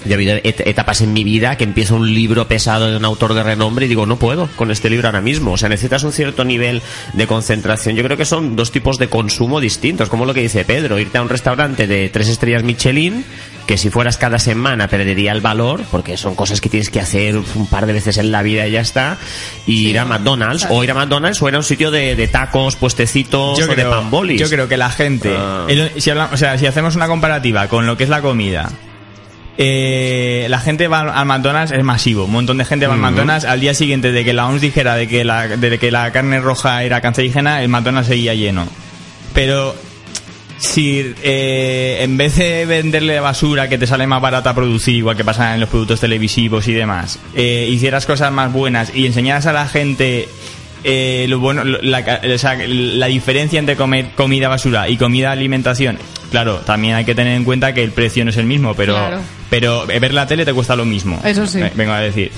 ya 0.06 0.12
ha 0.12 0.14
habido 0.14 0.36
et- 0.42 0.66
etapas 0.66 1.02
en 1.02 1.12
mi 1.12 1.24
vida 1.24 1.56
que 1.56 1.64
empiezo 1.64 1.94
un 1.94 2.14
libro 2.14 2.48
pesado 2.48 2.90
de 2.90 2.96
un 2.96 3.04
autor 3.04 3.34
de 3.34 3.42
renombre 3.42 3.84
y 3.84 3.88
digo, 3.90 4.06
no 4.06 4.18
puedo 4.18 4.48
con 4.56 4.70
este 4.70 4.88
libro 4.88 5.08
ahora 5.08 5.20
mismo. 5.20 5.52
O 5.52 5.56
sea, 5.58 5.68
necesitas 5.68 6.02
un 6.04 6.12
cierto 6.12 6.42
nivel 6.42 6.80
de 7.12 7.26
concentración. 7.26 7.96
Yo 7.96 8.02
creo 8.04 8.16
que 8.16 8.24
son 8.24 8.56
dos 8.56 8.72
tipos 8.72 8.96
de 8.96 9.08
consumo 9.08 9.60
distintos, 9.60 10.08
como 10.08 10.24
lo 10.24 10.32
que 10.32 10.40
dice 10.40 10.64
Pedro, 10.64 10.98
irte 10.98 11.18
a 11.18 11.22
un 11.22 11.28
restaurante 11.28 11.86
de 11.86 12.08
tres 12.08 12.28
estrellas 12.28 12.62
Michelin, 12.62 13.26
que 13.70 13.78
si 13.78 13.88
fueras 13.88 14.16
cada 14.18 14.40
semana 14.40 14.88
perdería 14.88 15.30
el 15.30 15.40
valor, 15.40 15.84
porque 15.92 16.16
son 16.16 16.34
cosas 16.34 16.60
que 16.60 16.68
tienes 16.68 16.90
que 16.90 16.98
hacer 16.98 17.36
un 17.36 17.68
par 17.68 17.86
de 17.86 17.92
veces 17.92 18.18
en 18.18 18.32
la 18.32 18.42
vida 18.42 18.66
y 18.66 18.72
ya 18.72 18.80
está, 18.80 19.16
y 19.64 19.86
ir 19.90 19.98
a 20.00 20.04
McDonald's, 20.04 20.66
o 20.70 20.82
ir 20.82 20.90
a 20.90 20.94
McDonald's 20.94 21.40
o 21.40 21.48
ir 21.48 21.54
a 21.54 21.58
un 21.58 21.62
sitio 21.62 21.92
de, 21.92 22.16
de 22.16 22.26
tacos, 22.26 22.74
puestecitos 22.74 23.56
yo 23.60 23.66
o 23.66 23.68
de 23.68 23.74
creo, 23.74 23.90
pambolis. 23.90 24.40
yo 24.40 24.48
creo 24.48 24.66
que 24.66 24.76
la 24.76 24.90
gente, 24.90 25.32
Ah. 25.38 25.66
el- 25.68 25.92
si, 26.02 26.10
habla- 26.10 26.30
o 26.32 26.36
sea, 26.36 26.58
si 26.58 26.66
hacemos 26.66 26.96
una 26.96 27.06
comparativa 27.06 27.68
con 27.68 27.86
lo 27.86 27.96
que 27.96 28.02
es 28.02 28.10
la 28.10 28.20
comida, 28.22 28.68
eh, 29.56 30.46
la 30.48 30.58
gente 30.58 30.88
va 30.88 31.00
al 31.02 31.26
McDonald's 31.26 31.70
es 31.70 31.84
masivo, 31.84 32.24
un 32.24 32.32
montón 32.32 32.58
de 32.58 32.64
gente 32.64 32.88
va 32.88 32.94
al 32.94 32.98
Ujú. 33.00 33.08
McDonald's 33.08 33.44
al 33.44 33.60
día 33.60 33.74
siguiente 33.74 34.10
de 34.10 34.24
que 34.24 34.32
la 34.32 34.46
OMS 34.48 34.60
dijera 34.62 34.96
de 34.96 35.06
que 35.06 35.22
la, 35.24 35.46
de 35.46 35.78
que 35.78 35.92
la 35.92 36.10
carne 36.10 36.40
roja 36.40 36.82
era 36.82 37.00
cancerígena, 37.00 37.62
el 37.62 37.68
McDonald's 37.68 38.08
seguía 38.08 38.34
lleno. 38.34 38.66
Pero 39.32 39.76
si 40.60 41.14
eh, 41.22 41.98
en 42.02 42.16
vez 42.16 42.36
de 42.36 42.66
venderle 42.66 43.18
basura 43.18 43.68
que 43.68 43.78
te 43.78 43.86
sale 43.86 44.06
más 44.06 44.20
barata 44.20 44.54
producir, 44.54 44.94
igual 44.96 45.16
que 45.16 45.24
pasa 45.24 45.54
en 45.54 45.60
los 45.60 45.68
productos 45.70 46.00
televisivos 46.00 46.68
y 46.68 46.74
demás, 46.74 47.18
eh, 47.34 47.66
hicieras 47.70 48.04
cosas 48.06 48.30
más 48.30 48.52
buenas 48.52 48.92
y 48.94 49.06
enseñaras 49.06 49.46
a 49.46 49.52
la 49.52 49.66
gente 49.66 50.28
eh, 50.84 51.26
lo 51.28 51.38
bueno, 51.40 51.64
lo- 51.64 51.80
la, 51.82 52.04
ca- 52.04 52.20
o 52.34 52.38
sea, 52.38 52.56
la 52.66 53.06
diferencia 53.06 53.58
entre 53.58 53.76
comer 53.76 54.10
comida 54.14 54.48
basura 54.48 54.88
y 54.88 54.96
comida 54.96 55.30
alimentación, 55.32 55.98
claro, 56.30 56.56
también 56.58 56.94
hay 56.94 57.04
que 57.04 57.14
tener 57.14 57.36
en 57.36 57.44
cuenta 57.44 57.72
que 57.74 57.82
el 57.82 57.92
precio 57.92 58.24
no 58.24 58.30
es 58.30 58.36
el 58.36 58.46
mismo, 58.46 58.74
pero, 58.74 58.94
Claro. 58.94 59.20
pero 59.50 59.86
ver 59.86 60.12
la 60.14 60.26
tele 60.26 60.44
te 60.44 60.52
cuesta 60.54 60.76
lo 60.76 60.84
mismo. 60.86 61.20
Eso 61.24 61.46
sí. 61.46 61.60
Ve- 61.60 61.72
Vengo 61.74 61.92
a 61.92 62.00
decir. 62.00 62.30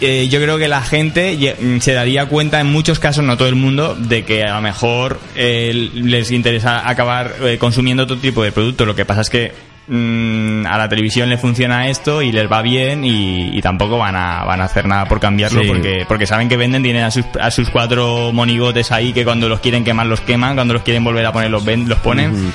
Eh, 0.00 0.28
yo 0.30 0.40
creo 0.40 0.58
que 0.58 0.68
la 0.68 0.80
gente 0.82 1.56
mm, 1.60 1.78
se 1.80 1.92
daría 1.92 2.26
cuenta 2.26 2.60
en 2.60 2.68
muchos 2.68 2.98
casos, 3.00 3.24
no 3.24 3.36
todo 3.36 3.48
el 3.48 3.56
mundo, 3.56 3.96
de 3.96 4.24
que 4.24 4.44
a 4.44 4.54
lo 4.54 4.60
mejor 4.62 5.18
eh, 5.34 5.90
les 5.92 6.30
interesa 6.30 6.88
acabar 6.88 7.34
eh, 7.42 7.58
consumiendo 7.58 8.04
otro 8.04 8.16
tipo 8.18 8.42
de 8.44 8.52
producto. 8.52 8.86
Lo 8.86 8.94
que 8.94 9.04
pasa 9.04 9.22
es 9.22 9.30
que 9.30 9.52
mm, 9.88 10.66
a 10.66 10.78
la 10.78 10.88
televisión 10.88 11.28
le 11.28 11.36
funciona 11.36 11.88
esto 11.88 12.22
y 12.22 12.30
les 12.30 12.50
va 12.50 12.62
bien 12.62 13.04
y, 13.04 13.56
y 13.58 13.60
tampoco 13.60 13.98
van 13.98 14.14
a, 14.14 14.44
van 14.44 14.60
a 14.60 14.64
hacer 14.64 14.86
nada 14.86 15.06
por 15.06 15.18
cambiarlo 15.18 15.62
Sí. 15.62 15.66
porque, 15.68 16.04
porque 16.06 16.26
saben 16.26 16.48
que 16.48 16.56
venden, 16.56 16.82
tienen 16.84 17.02
a 17.02 17.10
sus, 17.10 17.24
a 17.40 17.50
sus 17.50 17.68
cuatro 17.70 18.30
monigotes 18.32 18.92
ahí 18.92 19.12
que 19.12 19.24
cuando 19.24 19.48
los 19.48 19.58
quieren 19.60 19.82
quemar 19.82 20.06
los 20.06 20.20
queman, 20.20 20.54
cuando 20.54 20.74
los 20.74 20.82
quieren 20.84 21.02
volver 21.02 21.26
a 21.26 21.32
poner 21.32 21.50
los, 21.50 21.64
ven- 21.64 21.88
los 21.88 21.98
ponen. 21.98 22.52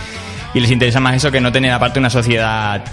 Y 0.54 0.60
les 0.60 0.70
interesa 0.72 1.00
más 1.02 1.16
eso 1.16 1.32
que 1.32 1.42
no 1.42 1.52
tener 1.52 1.72
aparte 1.72 2.00
una 2.00 2.12
sociedad 2.12 2.84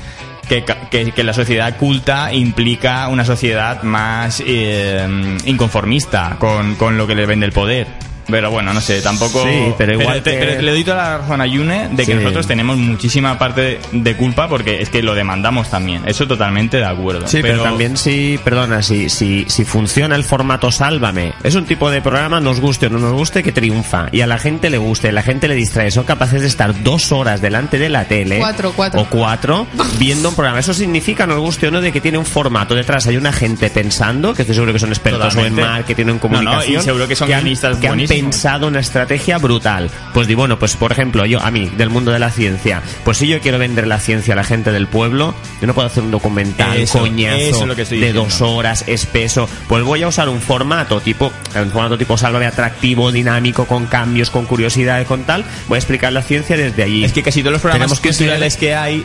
que, 0.51 1.12
que, 1.14 1.22
la 1.22 1.32
sociedad 1.32 1.77
culta 1.77 2.35
implica 2.35 3.06
una 3.06 3.24
sociedad 3.24 3.85
más 3.85 4.43
eh, 4.44 5.39
inconformista 5.44 6.36
con, 6.40 6.74
con 6.74 6.98
lo 6.98 7.06
que 7.06 7.14
le 7.14 7.24
vende 7.24 7.47
el 7.47 7.52
poder. 7.52 8.10
Pero 8.31 8.51
bueno, 8.51 8.73
no 8.73 8.81
sé, 8.81 9.01
tampoco... 9.02 9.43
Sí, 9.44 9.73
pero 9.78 10.01
igual 10.01 10.23
te- 10.23 10.32
que- 10.32 10.39
pero 10.39 10.62
le 10.62 10.70
doy 10.73 10.85
toda 10.85 10.97
la 10.97 11.19
razón 11.19 11.40
a 11.40 11.47
Yune 11.47 11.89
de 11.93 12.05
que 12.07 12.12
Sí. 12.12 12.15
nosotros 12.15 12.47
tenemos 12.47 12.77
muchísima 12.77 13.39
parte 13.39 13.81
de, 13.93 14.16
culpa 14.16 14.48
porque 14.48 14.82
es 14.82 14.90
que 14.90 15.02
lo 15.02 15.15
demandamos 15.15 15.70
también. 15.70 16.02
Eso 16.07 16.27
totalmente 16.27 16.77
de 16.78 16.85
acuerdo. 16.85 17.27
Sí, 17.27 17.39
pero, 17.43 17.62
también 17.62 17.97
si, 17.97 18.39
perdona, 18.43 18.82
si, 18.82 19.09
si, 19.09 19.44
si 19.48 19.65
funciona 19.65 20.16
el 20.16 20.24
formato 20.24 20.70
Sálvame, 20.70 21.32
es 21.43 21.55
un 21.55 21.65
tipo 21.65 21.90
de 21.90 22.02
programa, 22.02 22.40
nos 22.40 22.61
guste 22.61 22.86
o 22.86 22.90
no 22.90 22.98
nos 22.98 23.12
guste, 23.12 23.43
que 23.43 23.52
triunfa. 23.52 24.09
Y 24.12 24.20
a 24.20 24.27
la 24.27 24.39
gente 24.39 24.69
le 24.70 24.78
guste, 24.78 25.12
la 25.12 25.23
gente 25.23 25.48
le 25.48 25.55
distrae. 25.55 25.90
Son 25.90 26.05
capaces 26.05 26.43
de 26.43 26.48
estar 26.48 26.82
dos 26.82 27.12
horas 27.12 27.40
delante 27.40 27.78
de 27.78 27.89
la 27.89 28.05
tele. 28.05 28.39
Cuatro, 28.39 28.73
cuatro. 28.74 29.01
O 29.01 29.05
cuatro, 29.07 29.66
viendo 29.98 30.28
un 30.28 30.35
programa. 30.35 30.59
Eso 30.61 30.74
significa, 30.74 31.27
nos 31.27 31.39
guste 31.39 31.69
o 31.69 31.70
no, 31.70 31.81
de 31.81 31.93
que 31.93 32.01
tiene 32.01 32.19
un 32.19 32.27
formato 32.27 32.74
detrás. 32.74 33.07
Hay 33.07 33.16
una 33.16 33.32
gente 33.32 33.70
pensando, 33.70 34.35
que 34.35 34.43
estoy 34.43 34.55
seguro 34.55 34.73
que 34.73 34.78
son 34.78 34.90
expertos 34.90 35.28
Totalmente. 35.31 35.62
o 35.62 35.65
en 35.65 35.70
marketing 35.70 36.07
o 36.07 36.11
en 36.11 36.20
No, 36.32 36.43
no, 36.43 36.65
y 36.65 36.81
seguro 36.81 37.07
que 37.09 37.16
son 37.16 37.32
han, 37.32 37.44
que 37.81 37.89
han. 37.89 38.01
Pensado 38.20 38.66
una 38.66 38.80
estrategia 38.80 39.38
brutal. 39.38 39.90
Pues 40.12 40.26
di, 40.26 40.34
bueno, 40.34 40.59
pues 40.59 40.76
por 40.76 40.92
ejemplo, 40.92 41.24
yo, 41.26 41.40
a 41.40 41.51
mí, 41.51 41.70
del 41.76 41.90
mundo 41.90 42.12
de 42.12 42.18
la 42.18 42.30
ciencia, 42.30 42.82
pues 43.05 43.18
si 43.18 43.28
yo 43.28 43.40
quiero 43.40 43.59
vender 43.59 43.86
la 43.86 43.98
ciencia 43.98 44.34
a 44.34 44.36
la 44.36 44.44
gente 44.44 44.72
del 44.72 44.86
pueblo, 44.86 45.34
yo 45.60 45.66
no 45.66 45.74
puedo 45.74 45.86
hacer 45.86 46.02
un 46.02 46.10
documental 46.10 46.76
Eso, 46.76 47.01
coñazo 47.01 47.36
eso 47.36 47.60
es 47.62 47.68
lo 47.68 47.76
que 47.76 47.82
estoy 47.82 48.01
de 48.01 48.12
dos 48.12 48.40
horas, 48.40 48.84
espeso. 48.86 49.48
Pues 49.68 49.84
voy 49.84 50.02
a 50.02 50.09
usar 50.09 50.28
un 50.28 50.40
formato 50.40 51.01
tipo, 51.01 51.32
un 51.55 51.70
formato 51.70 51.97
tipo 51.98 52.16
sálvame 52.16 52.47
atractivo, 52.47 53.10
dinámico, 53.12 53.66
con 53.66 53.86
cambios, 53.86 54.30
con 54.30 54.47
curiosidad, 54.47 55.06
con 55.06 55.24
tal. 55.24 55.44
Voy 55.68 55.76
a 55.76 55.78
explicar 55.78 56.12
la 56.12 56.22
ciencia 56.22 56.56
desde 56.56 56.82
allí. 56.82 57.05
Es 57.05 57.12
que 57.12 57.22
casi 57.22 57.40
todos 57.40 57.52
los 57.52 57.62
programas 57.62 57.88
Tenemos 57.88 58.01
que 58.01 58.09
culturales 58.10 58.56
que 58.56 58.74
hay 58.74 59.05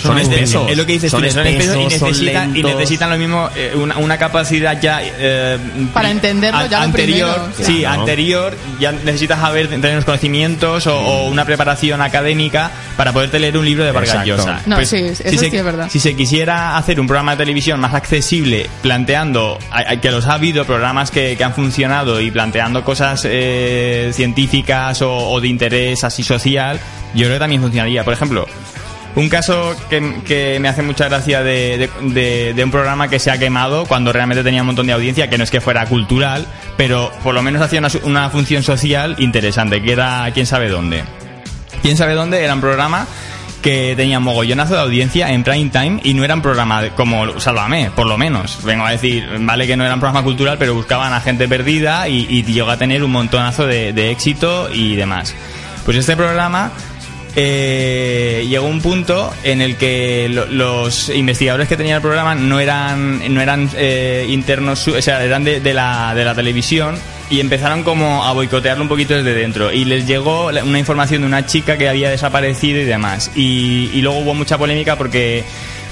Son 0.00 0.16
Es- 0.18 0.28
espesos. 0.28 0.70
Es 0.70 0.76
lo 0.76 0.86
que 0.86 0.92
dices 0.92 1.10
Son 1.10 1.24
espesos 1.24 1.46
y 1.46 1.56
espesos, 1.56 1.98
son 1.98 2.08
necesitan, 2.10 2.56
y 2.56 2.62
necesitan 2.62 3.10
lo 3.10 3.16
mismo, 3.18 3.50
eh, 3.56 3.72
una, 3.74 3.96
una 3.98 4.16
capacidad 4.18 4.80
ya... 4.80 5.00
eh, 5.02 5.58
Para 5.92 6.10
entenderlo 6.10 6.66
ya 6.66 6.78
lo 6.78 6.84
anterior, 6.84 7.34
primero, 7.54 7.66
Sí, 7.66 7.80
claro. 7.80 8.00
anterior, 8.00 8.56
ya 8.80 8.92
necesitas 8.92 9.38
haber, 9.40 9.68
tener 9.68 9.92
unos 9.92 10.04
conocimientos 10.04 10.86
o, 10.86 10.96
o 10.98 11.28
una 11.28 11.44
preparación 11.44 12.00
académica 12.00 12.70
para 12.96 13.12
poderte 13.12 13.38
leer 13.38 13.56
un 13.58 13.64
libro 13.64 13.84
de 13.84 13.92
Vargas. 13.92 14.24
Llosa. 14.24 14.60
No, 14.66 14.76
sí, 14.84 14.96
eso 14.96 15.22
si 15.28 15.36
se, 15.38 15.50
sí 15.50 15.56
es 15.56 15.64
verdad. 15.64 15.88
Si 15.90 16.00
se 16.00 16.14
quisiera 16.14 16.76
hacer 16.76 17.00
un 17.00 17.06
programa 17.06 17.32
de 17.32 17.38
televisión 17.44 17.80
más 17.80 17.94
accesible, 17.94 18.68
planteando, 18.82 19.58
a- 19.70 19.92
a- 19.92 20.00
que 20.00 20.10
los 20.10 20.26
ha 20.26 20.34
habido 20.34 20.64
programas 20.64 21.10
que, 21.10 21.36
que 21.36 21.44
han 21.44 21.54
funcionado 21.54 22.20
y 22.20 22.30
planteando 22.30 22.84
cosas 22.84 23.22
eh, 23.28 24.10
científicas 24.14 25.02
o, 25.02 25.12
o 25.30 25.40
de 25.40 25.48
interés 25.48 26.04
así 26.04 26.22
social, 26.22 26.78
yo 27.14 27.22
creo 27.24 27.34
que 27.34 27.38
también 27.40 27.62
funcionaría. 27.62 28.04
Por 28.04 28.12
ejemplo, 28.14 28.46
un 29.16 29.28
caso 29.28 29.74
que, 29.90 30.20
que 30.26 30.58
me 30.60 30.68
hace 30.68 30.82
mucha 30.82 31.08
gracia 31.08 31.42
de, 31.42 31.88
de- 32.02 32.64
un 32.64 32.70
programa 32.70 33.08
que 33.08 33.18
se 33.18 33.30
ha 33.30 33.38
quemado 33.38 33.84
cuando 33.86 34.12
realmente 34.12 34.44
tenía 34.44 34.62
un 34.62 34.66
montón 34.66 34.86
de 34.86 34.92
audiencia, 34.92 35.28
que 35.28 35.38
no 35.38 35.44
es 35.44 35.50
que 35.50 35.60
fuera 35.60 35.86
cultural, 35.86 36.46
pero 36.76 37.10
por 37.24 37.34
lo 37.34 37.42
menos 37.42 37.60
hacía 37.62 37.80
una, 37.80 37.88
una 38.04 38.30
función 38.30 38.62
social 38.62 39.16
interesante, 39.18 39.82
que 39.82 39.92
era 39.92 40.30
quién 40.34 40.46
sabe 40.46 40.68
dónde. 40.68 41.02
¿Quién 41.82 41.96
sabe 41.96 42.14
dónde? 42.14 42.42
Era 42.44 42.54
un 42.54 42.60
programa 42.60 43.06
que 43.62 43.94
tenía 43.96 44.20
mogollonazo 44.20 44.74
de 44.74 44.80
audiencia 44.82 45.30
en 45.30 45.42
prime 45.42 45.70
time 45.70 46.00
y 46.04 46.14
no 46.14 46.22
era 46.24 46.34
un 46.34 46.42
programa 46.42 46.82
de- 46.82 46.90
como 46.90 47.40
Sálvame, 47.40 47.90
por 47.90 48.06
lo 48.06 48.16
menos. 48.18 48.62
Vengo 48.62 48.84
a 48.86 48.90
decir, 48.92 49.28
vale 49.40 49.66
que 49.66 49.76
no 49.76 49.84
era 49.84 49.94
un 49.94 50.00
programa 50.00 50.22
cultural, 50.22 50.58
pero 50.58 50.74
buscaban 50.74 51.12
a 51.12 51.20
gente 51.20 51.48
perdida 51.48 52.06
y, 52.08 52.26
y 52.30 52.44
llegó 52.44 52.70
a 52.70 52.76
tener 52.76 53.02
un 53.02 53.10
montonazo 53.10 53.66
de, 53.66 53.92
de 53.92 54.10
éxito 54.12 54.68
y 54.72 54.94
demás. 54.94 55.34
Pues 55.84 55.96
este 55.96 56.16
programa 56.16 56.70
eh, 57.36 58.46
llegó 58.48 58.66
un 58.66 58.80
punto 58.80 59.32
en 59.44 59.60
el 59.62 59.76
que 59.76 60.28
lo- 60.30 60.46
los 60.46 61.08
investigadores 61.08 61.68
que 61.68 61.76
tenía 61.76 61.96
el 61.96 62.02
programa 62.02 62.34
no 62.34 62.60
eran 62.60 63.32
no 63.34 63.40
eran 63.40 63.70
eh, 63.76 64.26
internos, 64.28 64.86
o 64.88 65.00
sea, 65.02 65.22
eran 65.24 65.44
de, 65.44 65.60
de 65.60 65.74
la, 65.74 66.14
de 66.14 66.24
la 66.24 66.34
televisión 66.34 66.96
y 67.30 67.40
empezaron 67.40 67.82
como 67.82 68.24
a 68.24 68.32
boicotearlo 68.32 68.82
un 68.82 68.88
poquito 68.88 69.14
desde 69.14 69.34
dentro 69.34 69.72
y 69.72 69.84
les 69.84 70.06
llegó 70.06 70.46
una 70.48 70.78
información 70.78 71.20
de 71.22 71.26
una 71.26 71.44
chica 71.46 71.76
que 71.76 71.88
había 71.88 72.10
desaparecido 72.10 72.80
y 72.80 72.84
demás 72.84 73.30
y, 73.34 73.90
y 73.92 74.00
luego 74.02 74.18
hubo 74.20 74.34
mucha 74.34 74.56
polémica 74.58 74.96
porque 74.96 75.44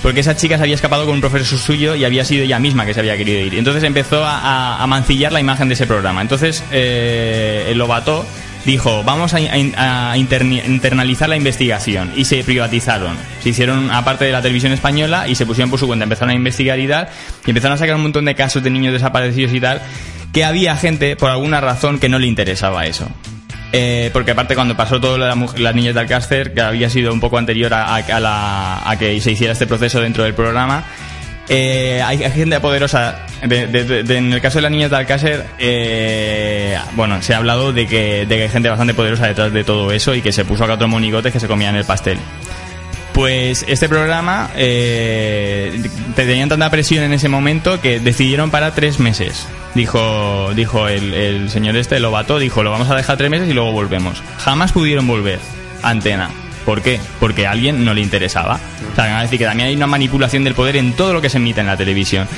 porque 0.03 0.21
esa 0.21 0.37
chica 0.37 0.57
se 0.57 0.63
había 0.63 0.75
escapado 0.77 1.05
con 1.05 1.15
un 1.15 1.21
profesor 1.21 1.59
suyo 1.59 1.95
y 1.97 2.05
había 2.05 2.25
sido 2.25 2.45
ella 2.45 2.59
misma 2.59 2.87
que 2.87 2.95
se 2.95 3.01
había 3.01 3.17
querido 3.17 3.41
ir. 3.41 3.55
Entonces 3.55 3.83
empezó 3.83 4.25
a, 4.25 4.39
a- 4.39 4.83
a 4.83 4.87
mancillar 4.87 5.33
la 5.33 5.41
imagen 5.41 5.69
de 5.69 5.75
ese 5.75 5.87
programa. 5.87 6.21
Entonces 6.23 6.63
eh, 6.71 7.67
el 7.71 7.79
Lobato 7.79 8.25
dijo, 8.67 9.03
vamos 9.05 9.33
a, 9.33 10.17
internalizar 10.17 11.29
la 11.29 11.37
investigación. 11.37 12.13
Y 12.17 12.25
se 12.25 12.45
privatizaron. 12.45 13.17
Se 13.43 13.51
hicieron 13.51 13.91
aparte 13.91 14.27
de 14.27 14.33
la 14.33 14.43
televisión 14.43 14.73
española 14.73 15.29
y 15.29 15.35
se 15.35 15.47
pusieron 15.47 15.71
por 15.71 15.79
su 15.79 15.87
cuenta. 15.87 16.03
Empezaron 16.03 16.31
a 16.31 16.35
investigar 16.35 16.79
y 16.79 16.89
tal. 16.89 17.09
Y 17.47 17.51
empezaron 17.51 17.77
a 17.77 17.79
sacar 17.79 17.95
un 17.95 18.03
montón 18.03 18.25
de 18.27 18.35
casos 18.35 18.63
de 18.63 18.71
niños 18.71 18.93
desaparecidos 18.93 19.55
y 19.55 19.61
tal. 19.61 19.81
Que 20.33 20.45
había 20.45 20.77
gente, 20.77 21.17
por 21.17 21.31
alguna 21.31 21.61
razón, 21.61 21.99
que 21.99 22.09
no 22.09 22.19
le 22.19 22.27
interesaba 22.27 22.85
eso. 22.85 23.09
Eh, 23.73 24.11
porque 24.13 24.33
aparte 24.33 24.55
cuando 24.55 24.77
pasó 24.77 25.01
todo 25.01 25.19
lo 25.19 25.25
de 25.25 25.35
la 25.35 25.47
las 25.59 25.75
niñas 25.75 25.95
de 25.95 26.01
Alcácer, 26.01 26.53
que 26.55 26.61
había 26.61 26.89
sido 26.91 27.13
un 27.13 27.21
poco 27.21 27.39
anterior 27.39 27.73
a 27.75 28.97
que 28.99 29.21
se 29.21 29.33
hiciera 29.33 29.53
este 29.53 29.67
proceso 29.67 30.01
dentro 30.01 30.25
del 30.25 30.35
programa, 30.35 30.85
eh, 31.49 32.03
hay, 32.05 32.19
gente 32.33 32.59
poderosa. 32.61 33.21
de- 33.43 33.67
de- 33.67 33.85
de- 33.85 34.03
de- 34.03 34.17
en 34.17 34.33
el 34.33 34.41
caso 34.41 34.59
de 34.59 34.63
las 34.63 34.71
niñas 34.71 34.91
de 34.91 34.97
Alcácer, 34.97 35.47
eh, 35.59 36.79
bueno, 36.95 37.21
se 37.23 37.35
ha 37.35 37.37
hablado 37.39 37.73
de 37.73 37.87
que, 37.87 38.27
de 38.27 38.37
que 38.37 38.43
hay 38.45 38.49
gente 38.49 38.69
bastante 38.69 38.95
poderosa 38.95 39.27
detrás 39.27 39.53
de 39.53 39.63
todo 39.65 39.93
eso 39.93 40.15
y 40.15 40.23
que 40.23 40.33
se 40.33 40.45
puso 40.45 40.65
acá 40.65 40.75
otros 40.75 40.89
monigotes 40.91 41.33
que 41.33 41.41
se 41.41 41.47
comían 41.49 41.77
el 41.77 41.85
pastel. 41.85 42.19
Pues 43.13 43.65
este 43.67 43.89
programa 43.89 44.51
eh, 44.57 45.81
te 46.15 46.27
tenían 46.27 46.51
tanta 46.51 46.69
presión 46.71 47.03
en 47.05 47.15
ese 47.15 47.29
momento 47.31 47.81
que 47.81 47.99
decidieron 47.99 48.51
para 48.51 48.75
tres 48.75 48.99
meses. 49.01 49.47
Dijo, 49.75 50.51
dijo 50.55 50.89
el, 50.89 51.15
el 51.15 51.51
señor 51.51 51.77
este, 51.77 51.99
Lobato, 52.01 52.39
dijo, 52.39 52.63
lo 52.63 52.71
vamos 52.71 52.91
a 52.91 52.95
dejar 52.95 53.17
tres 53.17 53.31
meses 53.31 53.49
y 53.49 53.53
luego 53.55 53.73
volvemos. 53.73 54.23
Jamás 54.39 54.73
pudieron 54.73 55.07
volver 55.07 55.39
a 55.83 55.91
antena. 55.91 56.31
¿Por 56.67 56.83
qué? 56.83 57.01
Porque 57.21 57.47
a 57.47 57.53
alguien 57.53 57.85
no 57.85 57.95
le 57.95 58.03
interesaba. 58.03 58.59
O 58.93 58.95
sea, 58.97 59.23
decir 59.23 59.39
que 59.39 59.45
también 59.47 59.69
hay 59.71 59.77
una 59.77 59.87
manipulación 59.87 60.45
del 60.45 60.55
poder 60.55 60.77
en 60.77 60.93
todo 60.93 61.15
lo 61.15 61.23
que 61.23 61.31
se 61.31 61.39
emite 61.39 61.61
en 61.61 61.67
la 61.69 61.77
televisión. 61.79 62.29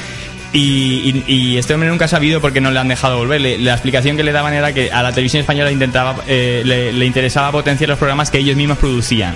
Y, 0.52 1.24
y- 1.26 1.32
y 1.34 1.56
este 1.58 1.74
hombre 1.74 1.88
nunca 1.88 2.04
ha 2.06 2.08
sabido 2.08 2.40
por 2.40 2.52
qué 2.52 2.60
no 2.60 2.70
le 2.70 2.78
han 2.78 2.88
dejado 2.88 3.18
volver. 3.18 3.40
La 3.60 3.72
explicación 3.72 4.16
que 4.16 4.22
le 4.24 4.32
daban 4.32 4.54
era 4.54 4.72
que 4.72 4.92
a 4.92 5.02
la 5.02 5.10
televisión 5.12 5.40
española 5.40 5.70
eh, 6.26 6.62
le, 6.94 7.06
interesaba 7.06 7.50
potenciar 7.52 7.88
los 7.88 7.98
programas 7.98 8.30
que 8.30 8.38
ellos 8.38 8.56
mismos 8.56 8.78
producían. 8.78 9.34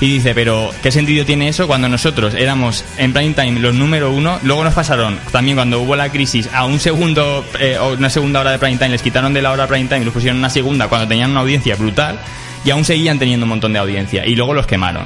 Y 0.00 0.14
dice, 0.14 0.32
pero 0.34 0.70
¿qué 0.82 0.90
sentido 0.90 1.26
tiene 1.26 1.48
eso 1.48 1.66
cuando 1.66 1.86
nosotros 1.88 2.32
éramos 2.34 2.84
en 2.96 3.12
prime 3.12 3.34
time 3.34 3.60
los 3.60 3.74
número 3.74 4.10
uno? 4.10 4.38
Luego 4.44 4.64
nos 4.64 4.72
pasaron, 4.74 5.18
también 5.30 5.56
cuando 5.58 5.80
hubo 5.80 5.94
la 5.94 6.08
crisis, 6.08 6.48
a 6.54 6.64
un 6.64 6.80
segundo, 6.80 7.44
eh, 7.58 7.76
una 7.98 8.08
segunda 8.08 8.40
hora 8.40 8.50
de 8.52 8.58
prime 8.58 8.78
time, 8.78 8.88
les 8.90 9.02
quitaron 9.02 9.34
de 9.34 9.42
la 9.42 9.50
hora 9.52 9.66
prime 9.66 9.86
time 9.88 10.00
y 10.00 10.04
los 10.04 10.14
pusieron 10.14 10.38
una 10.38 10.48
segunda 10.48 10.88
cuando 10.88 11.06
tenían 11.06 11.32
una 11.32 11.40
audiencia 11.40 11.76
brutal 11.76 12.18
y 12.64 12.70
aún 12.70 12.84
seguían 12.84 13.18
teniendo 13.18 13.44
un 13.44 13.50
montón 13.50 13.72
de 13.72 13.78
audiencia 13.78 14.26
y 14.26 14.34
luego 14.36 14.54
los 14.54 14.66
quemaron. 14.66 15.04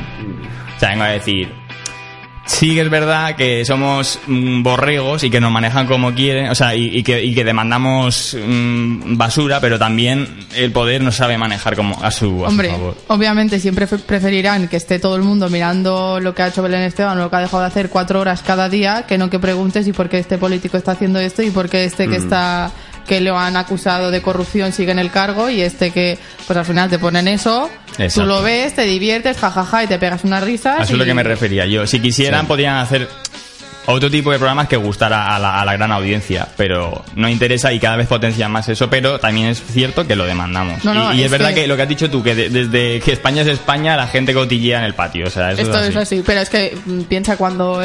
O 0.76 0.80
sea, 0.80 0.90
vengo 0.90 1.04
a 1.04 1.08
decir, 1.08 1.52
sí 2.46 2.74
que 2.74 2.80
es 2.82 2.90
verdad 2.90 3.36
que 3.36 3.64
somos 3.64 4.18
mm, 4.26 4.62
borregos 4.62 5.22
y 5.24 5.30
que 5.30 5.40
nos 5.40 5.50
manejan 5.52 5.86
como 5.86 6.12
quieren, 6.14 6.48
o 6.50 6.54
sea, 6.54 6.74
y, 6.74 6.86
y 6.98 7.02
que, 7.02 7.24
y 7.24 7.32
que 7.34 7.44
demandamos 7.44 8.36
mm, 8.44 9.16
basura, 9.16 9.60
pero 9.60 9.78
también 9.78 10.28
el 10.56 10.72
poder 10.72 11.00
no 11.02 11.12
sabe 11.12 11.38
manejar 11.38 11.76
como 11.76 11.94
a 12.02 12.10
su, 12.10 12.44
a 12.44 12.48
su 12.48 12.52
Hombre, 12.52 12.70
favor. 12.70 12.96
obviamente 13.08 13.58
siempre 13.60 13.86
fe- 13.86 13.98
preferirán 13.98 14.66
que 14.68 14.76
esté 14.76 14.98
todo 14.98 15.14
el 15.16 15.22
mundo 15.22 15.48
mirando 15.48 16.18
lo 16.20 16.34
que 16.34 16.42
ha 16.42 16.48
hecho 16.48 16.60
Belén 16.62 16.82
Esteban 16.82 17.16
o 17.18 17.22
lo 17.22 17.30
que 17.30 17.36
ha 17.36 17.40
dejado 17.40 17.60
de 17.62 17.68
hacer 17.68 17.88
cuatro 17.88 18.20
horas 18.20 18.42
cada 18.42 18.68
día, 18.68 19.04
que 19.06 19.16
no 19.16 19.30
que 19.30 19.38
preguntes 19.38 19.86
y 19.86 19.92
por 19.92 20.08
qué 20.08 20.18
este 20.18 20.36
político 20.38 20.76
está 20.76 20.92
haciendo 20.92 21.20
esto 21.20 21.40
y 21.42 21.50
por 21.50 21.68
qué 21.70 21.84
este 21.84 22.08
que 22.08 22.18
Mm. 22.18 22.22
está 22.24 22.72
que 23.06 23.20
lo 23.20 23.38
han 23.38 23.56
acusado 23.56 24.10
de 24.10 24.22
corrupción 24.22 24.72
sigue 24.72 24.92
en 24.92 24.98
el 24.98 25.10
cargo 25.10 25.50
y 25.50 25.60
este 25.60 25.90
que 25.90 26.18
pues 26.46 26.56
al 26.58 26.64
final 26.64 26.88
te 26.90 26.98
ponen 26.98 27.28
eso, 27.28 27.70
Exacto. 27.98 28.22
tú 28.22 28.26
lo 28.26 28.42
ves, 28.42 28.74
te 28.74 28.82
diviertes, 28.82 29.36
jajaja 29.38 29.84
y 29.84 29.86
te 29.86 29.98
pegas 29.98 30.24
unas 30.24 30.42
risas. 30.42 30.80
A 30.80 30.82
eso 30.84 30.92
es 30.94 30.98
lo 30.98 31.04
que 31.04 31.14
me 31.14 31.22
refería 31.22 31.66
yo. 31.66 31.86
Si 31.86 32.00
quisieran, 32.00 32.42
Sí. 32.42 32.46
podrían 32.46 32.76
hacer 32.76 33.08
otro 33.86 34.10
tipo 34.10 34.32
de 34.32 34.38
programas 34.38 34.66
que 34.66 34.76
gustara 34.78 35.36
a 35.36 35.38
la, 35.38 35.60
a 35.60 35.64
la 35.66 35.74
gran 35.74 35.92
audiencia, 35.92 36.48
pero 36.56 37.04
no 37.16 37.28
interesa 37.28 37.70
y 37.70 37.78
cada 37.78 37.96
vez 37.96 38.06
potencian 38.06 38.50
más 38.50 38.66
eso, 38.70 38.88
pero 38.88 39.18
también 39.20 39.48
es 39.48 39.62
cierto 39.62 40.06
que 40.06 40.16
lo 40.16 40.24
demandamos. 40.24 40.82
No, 40.84 40.94
no, 40.94 41.12
y, 41.12 41.16
y 41.16 41.20
es, 41.20 41.26
es 41.26 41.30
verdad 41.30 41.50
que- 41.50 41.54
que... 41.62 41.66
lo 41.66 41.76
que 41.76 41.82
has 41.82 41.88
dicho 41.90 42.08
tú, 42.10 42.22
que 42.22 42.34
de- 42.34 42.48
desde 42.48 43.00
que 43.00 43.12
España 43.12 43.42
es 43.42 43.48
España, 43.48 43.94
la 43.98 44.06
gente 44.06 44.32
cotillea 44.32 44.78
en 44.78 44.84
el 44.84 44.94
patio. 44.94 45.26
O 45.26 45.30
sea, 45.30 45.52
eso 45.52 45.60
Esto 45.60 45.80
es 45.80 45.88
es 45.90 45.96
así. 45.96 46.16
así, 46.16 46.22
pero 46.24 46.40
es 46.40 46.48
que 46.48 46.74
mm, 46.86 47.00
piensa 47.02 47.36
cuando 47.36 47.82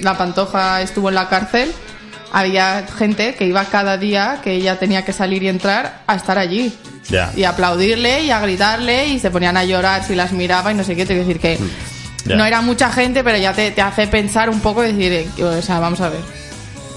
la 0.00 0.18
Pantoja 0.18 0.82
estuvo 0.82 1.08
en 1.08 1.14
la 1.14 1.26
cárcel, 1.30 1.72
había 2.34 2.84
gente 2.98 3.34
que 3.36 3.46
iba 3.46 3.64
cada 3.66 3.96
día 3.96 4.40
que 4.42 4.52
ella 4.54 4.76
tenía 4.78 5.04
que 5.04 5.12
salir 5.12 5.42
y 5.44 5.48
entrar 5.48 6.02
a 6.06 6.16
estar 6.16 6.36
allí. 6.36 6.72
Ya. 7.08 7.30
Y 7.36 7.44
a 7.44 7.50
aplaudirle 7.50 8.22
y 8.24 8.30
a 8.32 8.40
gritarle 8.40 9.06
y 9.08 9.20
se 9.20 9.30
ponían 9.30 9.56
a 9.56 9.64
llorar 9.64 10.02
si 10.04 10.14
las 10.16 10.32
miraba 10.32 10.72
y 10.72 10.74
no 10.74 10.82
sé 10.82 10.96
qué. 10.96 11.06
Te 11.06 11.14
quiero 11.14 11.26
decir 11.28 11.40
que 11.40 11.58
Ya. 12.26 12.34
no 12.36 12.44
era 12.44 12.60
mucha 12.60 12.90
gente, 12.90 13.22
pero 13.22 13.38
ya 13.38 13.52
te, 13.52 13.70
te 13.70 13.82
hace 13.82 14.06
pensar 14.08 14.50
un 14.50 14.60
poco 14.60 14.82
y 14.84 14.92
decir, 14.92 15.12
eh, 15.36 15.44
o 15.44 15.62
sea, 15.62 15.78
vamos 15.78 16.00
a 16.00 16.08
ver. 16.08 16.20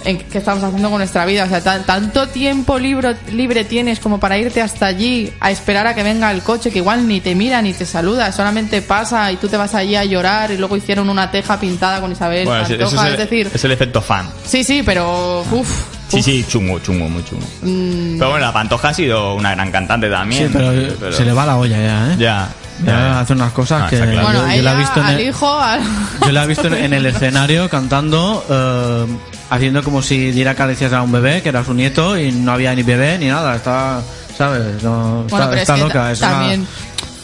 ¿En 0.07 0.17
qué 0.19 0.37
estamos 0.37 0.63
haciendo 0.63 0.89
con 0.89 0.99
nuestra 0.99 1.25
vida? 1.25 1.43
O 1.43 1.49
sea, 1.49 1.59
tan- 1.61 1.83
tanto 1.85 2.27
tiempo 2.29 2.79
libro, 2.79 3.13
libre 3.31 3.65
tienes 3.65 3.99
como 3.99 4.19
para 4.19 4.37
irte 4.37 4.61
hasta 4.61 4.85
allí 4.85 5.31
a 5.41 5.51
esperar 5.51 5.85
a 5.85 5.93
que 5.93 6.01
venga 6.01 6.31
el 6.31 6.41
coche, 6.41 6.71
que 6.71 6.79
igual 6.79 7.05
ni 7.07 7.19
te 7.19 7.35
mira 7.35 7.61
ni 7.61 7.73
te 7.73 7.85
saluda, 7.85 8.31
solamente 8.31 8.81
pasa 8.81 9.29
y 9.31 9.35
tú 9.35 9.49
te 9.49 9.57
vas 9.57 9.75
allí 9.75 9.95
a 9.97 10.05
llorar 10.05 10.51
y 10.51 10.57
luego 10.57 10.77
hicieron 10.77 11.09
una 11.09 11.29
teja 11.29 11.59
pintada 11.59 11.99
con 11.99 12.11
Isabel 12.11 12.45
Bueno, 12.45 12.63
ese- 12.63 12.75
eso 12.75 12.83
Pantoja, 12.85 13.07
es, 13.07 13.13
el, 13.15 13.19
es 13.21 13.29
decir, 13.29 13.51
es 13.53 13.63
el 13.65 13.71
efecto 13.71 14.01
fan. 14.01 14.29
sí, 14.45 14.63
sí, 14.63 14.81
pero 14.85 15.41
uff, 15.51 15.69
Sí, 16.07 16.23
sí, 16.23 16.45
chungo, 16.47 16.79
chungo, 16.79 17.09
muy 17.09 17.21
chungo. 17.25 17.45
Mm. 17.63 18.17
Pero 18.17 18.29
bueno, 18.29 18.45
la 18.45 18.53
Pantoja 18.53 18.87
ha 18.89 18.93
sido 18.93 19.35
una 19.35 19.53
gran 19.55 19.69
cantante 19.73 20.09
también. 20.09 20.47
Sí, 20.47 20.53
pero, 20.57 21.11
se 21.11 21.25
le 21.25 21.33
va 21.33 21.45
la 21.45 21.57
olla 21.57 21.75
ya, 21.77 22.13
¿eh? 22.13 22.15
Ya. 22.17 22.49
Ya 22.85 23.19
hace 23.19 23.33
unas 23.33 23.51
cosas 23.51 23.81
Ah, 23.83 23.89
que 23.89 23.97
claro. 23.97 24.13
yo, 24.13 24.21
bueno, 24.21 24.55
yo 24.55 24.61
la 24.61 24.71
he 24.73 24.77
visto 24.77 24.99
en 25.01 25.05
al 25.05 25.19
el, 25.19 25.27
hijo, 25.27 25.59
al- 25.59 25.81
yo 26.25 26.31
la 26.31 26.43
he 26.43 26.47
visto 26.47 26.67
en, 26.67 26.73
en 26.75 26.93
el 26.93 27.05
escenario 27.07 27.67
cantando, 27.69 28.45
eh, 28.49 29.05
haciendo 29.49 29.83
como 29.83 30.01
si 30.01 30.31
diera 30.31 30.55
caricias 30.55 30.93
a 30.93 31.01
un 31.01 31.11
bebé, 31.11 31.41
que 31.41 31.49
era 31.49 31.63
su 31.63 31.73
nieto, 31.73 32.17
y 32.17 32.31
no 32.31 32.51
había 32.51 32.73
ni 32.75 32.83
bebé 32.83 33.17
ni 33.17 33.27
nada. 33.27 33.55
Está, 33.55 34.01
¿sabes? 34.37 34.83
No, 34.83 35.21
está, 35.25 35.35
Bueno, 35.37 35.49
pero 35.49 35.61
está 35.61 35.75
es 35.75 35.81
loca. 35.81 36.11
es 36.11 36.19
una- 36.21 36.29
también 36.31 36.67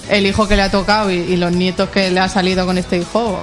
el 0.09 0.25
hijo 0.25 0.47
que 0.47 0.55
le 0.55 0.61
ha 0.63 0.69
tocado 0.71 1.09
y, 1.11 1.15
y 1.15 1.37
los 1.37 1.51
nietos 1.51 1.89
que 1.89 2.09
le 2.11 2.19
ha 2.19 2.27
salido 2.29 2.65
con 2.65 2.77
este 2.77 2.97
hijo, 2.97 3.39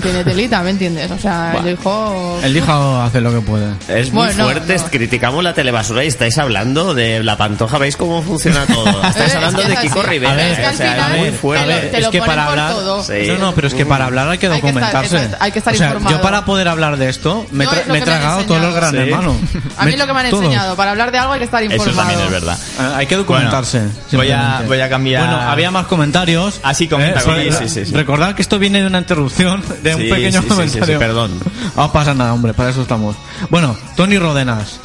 tiene 0.00 0.24
telita, 0.24 0.62
¿me 0.62 0.70
entiendes? 0.70 1.10
O 1.10 1.18
sea, 1.18 1.54
el 1.64 1.72
hijo... 1.72 2.38
El 2.42 2.56
hijo 2.56 3.00
hace 3.00 3.20
lo 3.20 3.32
que 3.32 3.40
puede. 3.40 3.66
Es 3.88 4.12
muy 4.12 4.26
Bueno, 4.26 4.44
fuerte, 4.44 4.76
no. 4.76 4.84
criticamos 4.86 5.42
la 5.44 5.54
telebasura 5.54 6.04
y 6.04 6.08
estáis 6.08 6.36
hablando 6.38 6.94
de 6.94 7.22
la 7.22 7.36
pantoja, 7.36 7.78
¿veis 7.78 7.96
cómo 7.96 8.22
funciona 8.22 8.66
todo? 8.66 8.86
Estáis 9.08 9.28
Es 9.30 9.34
hablando 9.36 9.62
que 9.62 9.68
de 9.68 9.74
es 9.74 9.80
Kiko 9.80 10.00
así. 10.00 10.08
Rivera, 10.08 10.34
ver, 10.34 10.52
es 10.52 10.58
que 10.58 10.66
o 10.66 10.72
sea, 10.72 10.92
final 10.94 11.12
es 11.12 11.18
muy 11.18 11.30
te 11.30 11.36
fuerte. 11.36 11.66
lo- 11.66 11.90
te 11.90 11.98
es 11.98 12.08
que 12.08 12.22
para 12.22 12.46
hablar. 12.46 12.74
Sí. 13.06 13.12
no 13.28 13.38
no 13.38 13.54
pero 13.54 13.66
es 13.68 13.74
que 13.74 13.86
para 13.86 14.04
hablar 14.06 14.28
hay 14.28 14.38
que 14.38 14.46
Hay 14.46 14.60
que 14.60 14.68
estar- 14.68 14.74
documentarse 14.74 15.36
hay 15.40 15.52
que 15.52 15.58
estar 15.58 15.74
o 15.74 15.76
sea, 15.76 15.86
informado. 15.88 16.16
yo 16.16 16.22
para 16.22 16.44
poder 16.44 16.68
hablar 16.68 16.96
de 16.96 17.08
esto 17.08 17.46
me, 17.52 17.66
tra- 17.66 17.80
es 17.80 17.86
me 17.88 17.96
he 17.98 18.00
que 18.00 18.04
tragado 18.06 18.44
todos 18.44 18.60
los 18.60 18.74
grandes 18.74 19.04
Sí. 19.04 19.10
hermanos 19.10 19.36
A 19.78 19.84
mí 19.84 19.96
lo 19.96 20.06
que 20.06 20.12
me 20.12 20.20
han 20.20 20.30
todo. 20.30 20.42
enseñado, 20.42 20.76
para 20.76 20.90
hablar 20.92 21.12
de 21.12 21.18
algo 21.18 21.32
hay 21.32 21.38
que 21.40 21.44
estar 21.44 21.62
informado. 21.62 21.90
Eso 21.90 21.98
también 22.00 22.20
es 22.20 22.30
verdad. 22.30 22.58
Ah, 22.78 22.94
hay 22.96 23.06
que 23.06 23.16
documentarse 23.16 23.82
voy 24.12 24.30
a- 24.30 24.62
voy 24.66 24.80
a 24.80 24.88
cambiar- 24.88 25.26
bueno 25.26 25.40
había 25.50 25.70
más 25.70 25.86
comentarios 25.86 26.60
Ah, 26.62 26.74
sí, 26.74 26.88
comenta, 26.88 27.20
Eh, 27.20 27.52
Sí, 27.58 27.68
sí, 27.68 27.84
sí. 27.86 27.92
recordad 27.94 28.34
que 28.34 28.42
esto 28.42 28.58
viene 28.58 28.80
de 28.80 28.86
una 28.86 28.98
interrupción 28.98 29.62
de 29.90 29.94
un 29.96 30.02
Sí, 30.02 30.08
pequeño 30.10 30.32
sí, 30.32 30.38
sí, 30.38 30.42
sí, 30.42 30.48
comentario 30.54 30.86
sí, 30.86 30.92
perdón. 30.98 31.30
no 31.76 31.92
pasa 31.92 32.14
nada 32.14 32.32
hombre 32.34 32.54
para 32.54 32.70
eso 32.70 32.82
estamos 32.82 33.16
bueno 33.50 33.76
Tony 33.96 34.18
Rodenas 34.18 34.80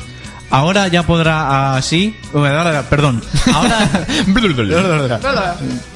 ahora 0.49 0.88
ya 0.88 1.03
podrá 1.03 1.76
así 1.76 2.15
perdón 2.90 3.22
ahora 3.53 3.90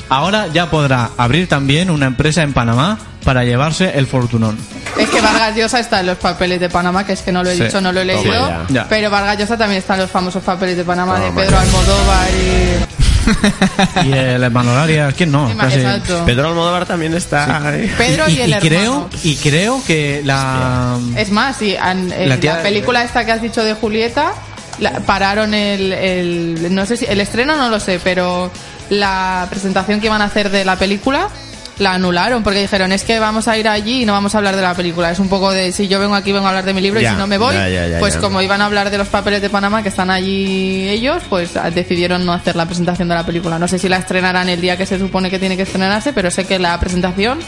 ahora 0.09 0.47
ya 0.47 0.69
podrá 0.69 1.09
abrir 1.17 1.47
también 1.47 1.89
una 1.89 2.05
empresa 2.05 2.43
en 2.43 2.53
Panamá 2.53 2.97
para 3.23 3.43
llevarse 3.43 3.97
el 3.97 4.05
fortunón 4.07 4.57
Es 4.97 5.09
que 5.09 5.19
Vargas 5.19 5.55
Llosa 5.55 5.79
está 5.79 5.99
en 6.01 6.05
los 6.05 6.17
papeles 6.17 6.59
de 6.59 6.69
Panamá, 6.69 7.03
que 7.05 7.13
es 7.13 7.21
que 7.21 7.31
no 7.31 7.43
lo 7.43 7.49
he 7.49 7.55
Sí. 7.57 7.63
dicho, 7.63 7.81
no 7.81 7.91
lo 7.91 8.01
he 8.01 8.05
leído. 8.05 8.47
Pero 8.87 9.09
Vargas 9.09 9.37
Llosa 9.39 9.57
también 9.57 9.79
está 9.79 9.95
en 9.95 10.01
los 10.01 10.11
famosos 10.11 10.43
papeles 10.43 10.77
de 10.77 10.83
Panamá 10.85 11.15
Toma 11.15 11.25
de 11.25 11.31
Pedro 11.31 11.51
ya. 11.51 11.61
Almodóvar 11.61 12.27
y... 12.31 13.04
y 14.05 14.11
el 14.11 14.43
hermano 14.43 14.71
Arias 14.77 15.13
quién 15.15 15.31
no 15.31 15.51
Casi-. 15.57 15.83
Pedro 16.25 16.49
Almodóvar 16.49 16.85
también 16.85 17.13
está 17.13 17.67
ahí. 17.69 17.91
Pedro 17.97 18.27
y, 18.29 18.41
el 18.41 18.53
hermano. 18.53 18.59
creo 19.09 19.09
y 19.23 19.35
creo 19.37 19.81
que 19.85 20.21
la 20.23 20.97
Es 21.17 21.31
más, 21.31 21.57
sí, 21.57 21.75
han- 21.75 22.11
en 22.11 22.29
La 22.29 22.37
película 22.63 23.03
esta 23.03 23.25
que 23.25 23.31
has 23.31 23.41
dicho 23.41 23.63
de 23.63 23.73
Julieta, 23.73 24.33
la- 24.79 24.99
pararon 25.01 25.53
el, 25.53 25.93
el- 25.93 26.73
no 26.75 26.85
sé 26.85 26.97
si 26.97 27.05
el 27.05 27.21
estreno 27.21 27.55
no 27.55 27.69
lo 27.69 27.79
sé, 27.79 27.99
pero 28.03 28.51
la 28.89 29.47
presentación 29.49 29.99
que 29.99 30.07
iban 30.07 30.21
a 30.21 30.25
hacer 30.25 30.49
de 30.51 30.63
la 30.65 30.75
película 30.77 31.27
la 31.79 31.93
anularon 31.93 32.43
porque 32.43 32.61
dijeron 32.61 32.91
es 32.91 33.03
que 33.03 33.19
vamos 33.19 33.47
a 33.47 33.57
ir 33.57 33.67
allí 33.67 34.03
y 34.03 34.05
no 34.05 34.13
vamos 34.13 34.35
a 34.35 34.37
hablar 34.37 34.55
de 34.55 34.61
la 34.61 34.73
película. 34.73 35.11
Es 35.11 35.19
un 35.19 35.29
poco 35.29 35.51
de 35.51 35.71
si 35.71 35.87
yo 35.87 35.99
vengo 35.99 36.15
aquí 36.15 36.31
vengo 36.31 36.45
a 36.45 36.49
hablar 36.49 36.65
de 36.65 36.73
mi 36.73 36.81
libro 36.81 37.01
Ya, 37.01 37.09
y 37.09 37.13
si 37.13 37.17
no 37.17 37.27
me 37.27 37.37
voy, 37.37 37.55
ya, 37.55 37.69
ya, 37.69 37.87
ya, 37.87 37.99
pues 37.99 38.17
como 38.17 38.41
iban 38.41 38.61
a 38.61 38.65
hablar 38.65 38.89
de 38.89 38.97
los 38.97 39.07
papeles 39.07 39.41
de 39.41 39.49
Panamá 39.49 39.83
que 39.83 39.89
están 39.89 40.09
allí 40.09 40.87
ellos, 40.87 41.23
pues 41.29 41.53
decidieron 41.73 42.25
no 42.25 42.33
hacer 42.33 42.55
la 42.55 42.65
presentación 42.65 43.07
de 43.07 43.15
la 43.15 43.25
película. 43.25 43.59
No 43.59 43.67
sé 43.67 43.79
si 43.79 43.89
la 43.89 43.97
estrenarán 43.97 44.49
el 44.49 44.61
día 44.61 44.77
que 44.77 44.85
se 44.85 44.99
supone 44.99 45.29
que 45.29 45.39
tiene 45.39 45.57
que 45.57 45.63
estrenarse, 45.63 46.13
pero 46.13 46.31
sé 46.31 46.45
que 46.45 46.59
la 46.59 46.79
presentación 46.79 47.39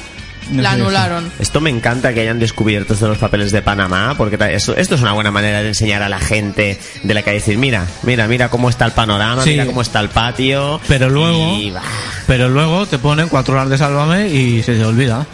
No 0.52 0.62
la 0.62 0.72
anularon. 0.72 1.32
Esto 1.40 1.62
me 1.62 1.70
encanta 1.70 2.14
que 2.14 2.22
hayan 2.22 2.40
descubierto 2.40 2.94
esto 2.94 3.06
de 3.06 3.10
los 3.10 3.18
papeles 3.18 3.52
de 3.52 3.62
Panamá, 3.62 4.16
porque 4.18 4.38
esto 4.54 4.74
es 4.76 4.92
una 5.02 5.14
buena 5.14 5.32
manera 5.32 5.62
de 5.62 5.70
enseñar 5.70 6.02
a 6.04 6.10
la 6.10 6.20
gente 6.20 6.80
de 7.04 7.14
la 7.14 7.22
que 7.22 7.32
decir, 7.32 7.58
mira, 7.58 7.86
mira, 8.04 8.28
mira 8.28 8.50
cómo 8.50 8.70
está 8.70 8.86
el 8.86 8.92
panorama, 8.92 9.44
Sí. 9.44 9.52
mira 9.52 9.66
cómo 9.66 9.82
está 9.82 10.00
el 10.00 10.10
patio. 10.10 10.80
Pero 10.88 11.10
luego, 11.10 11.58
y, 11.58 11.74
pero 12.28 12.50
luego 12.50 12.86
te 12.86 12.98
ponen 12.98 13.28
cuatro 13.30 13.56
horas 13.56 13.70
de 13.70 13.78
Sálvame 13.78 14.30
y 14.30 14.64
se 14.64 14.76
te 14.76 14.84
olvida. 14.86 15.26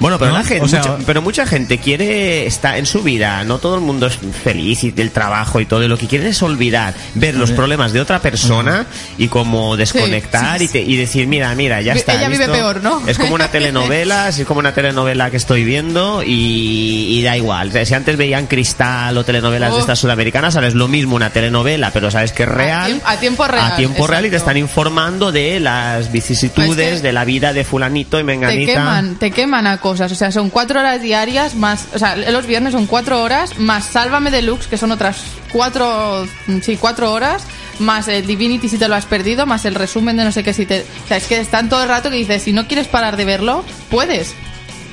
Bueno, 0.00 0.18
pero, 0.18 0.32
¿No? 0.32 0.38
la 0.38 0.44
gente, 0.44 0.64
O 0.64 0.68
sea- 0.68 0.80
mucha, 0.80 0.96
pero 1.06 1.22
mucha 1.22 1.46
gente 1.46 1.78
quiere 1.78 2.46
estar 2.46 2.76
en 2.76 2.86
su 2.86 3.02
vida, 3.02 3.44
no 3.44 3.58
todo 3.58 3.74
el 3.76 3.80
mundo 3.80 4.06
es 4.06 4.18
feliz 4.44 4.84
y 4.84 4.90
del 4.90 5.10
trabajo 5.10 5.60
y 5.60 5.66
todo, 5.66 5.82
y 5.82 5.88
lo 5.88 5.96
que 5.98 6.06
quieren 6.06 6.26
es 6.28 6.42
olvidar, 6.42 6.94
ver 7.14 7.34
los 7.34 7.50
problemas 7.52 7.92
de 7.92 8.00
otra 8.00 8.20
persona 8.20 8.86
y 9.18 9.28
como 9.28 9.76
desconectar 9.76 10.58
Sí, 10.58 10.64
y, 10.64 10.68
te- 10.68 10.82
y 10.82 10.96
decir, 10.96 11.26
mira, 11.26 11.54
mira, 11.54 11.80
ya 11.80 11.92
está. 11.94 12.14
ella 12.14 12.28
vive 12.28 12.48
peor, 12.48 12.82
¿no? 12.82 13.02
Es 13.06 13.18
como 13.18 13.34
una 13.34 13.48
telenovela, 13.48 14.28
es 14.28 14.44
como 14.44 14.60
una 14.60 14.72
telenovela 14.74 15.30
que 15.30 15.36
estoy 15.36 15.64
viendo 15.64 16.22
y, 16.22 17.18
y 17.18 17.22
da 17.22 17.36
igual. 17.36 17.68
O 17.68 17.72
sea, 17.72 17.84
si 17.84 17.94
antes 17.94 18.16
veían 18.16 18.46
Cristal 18.46 19.16
o 19.16 19.24
telenovelas 19.24 19.70
de 19.70 19.76
Oh. 19.76 19.80
estas 19.80 19.98
sudamericanas, 19.98 20.54
ahora 20.56 20.68
es 20.68 20.74
lo 20.74 20.88
mismo 20.88 21.16
una 21.16 21.30
telenovela, 21.30 21.90
pero 21.92 22.10
sabes 22.10 22.32
que 22.32 22.44
es 22.44 22.48
real. 22.48 23.00
a 23.04 23.16
tiempo 23.18 23.46
real, 23.46 23.72
A 23.72 23.76
tiempo 23.76 24.06
real 24.06 24.24
y 24.26 24.30
te 24.30 24.36
están 24.36 24.56
informando 24.56 25.32
de 25.32 25.60
las 25.60 26.10
vicisitudes 26.12 26.78
Es 26.94 27.00
que 27.00 27.06
de 27.08 27.12
la 27.12 27.24
vida 27.24 27.52
de 27.52 27.64
fulanito 27.64 28.16
y 28.18 28.20
te 28.20 28.24
menganita. 28.24 28.72
queman, 28.72 29.14
te 29.16 29.30
queman 29.30 29.66
a 29.66 29.78
cosas. 29.86 30.10
O 30.10 30.14
sea, 30.16 30.32
son 30.32 30.50
cuatro 30.50 30.80
horas 30.80 31.00
diarias 31.00 31.54
más. 31.54 31.86
O 31.94 31.98
sea, 31.98 32.16
los 32.16 32.46
viernes 32.46 32.72
son 32.72 32.86
cuatro 32.86 33.22
horas 33.22 33.56
más 33.58 33.84
Sálvame 33.84 34.32
Deluxe, 34.32 34.66
que 34.66 34.76
son 34.76 34.90
otras 34.90 35.22
cuatro. 35.52 36.26
Sí, 36.62 36.76
cuatro 36.76 37.12
horas. 37.12 37.44
Más 37.78 38.08
el 38.08 38.26
Divinity 38.26 38.68
si 38.68 38.78
te 38.78 38.88
lo 38.88 38.94
has 38.94 39.04
perdido, 39.04 39.46
más 39.46 39.64
el 39.64 39.74
resumen 39.74 40.16
de 40.16 40.24
no 40.24 40.32
sé 40.32 40.42
qué 40.42 40.52
si 40.52 40.66
te. 40.66 40.80
O 41.04 41.08
sea, 41.08 41.18
es 41.18 41.26
que 41.26 41.38
están 41.38 41.68
todo 41.68 41.82
el 41.82 41.88
rato 41.88 42.10
que 42.10 42.16
dices, 42.16 42.42
si 42.42 42.52
no 42.52 42.66
quieres 42.66 42.88
parar 42.88 43.16
de 43.16 43.24
verlo, 43.24 43.64
puedes. 43.90 44.34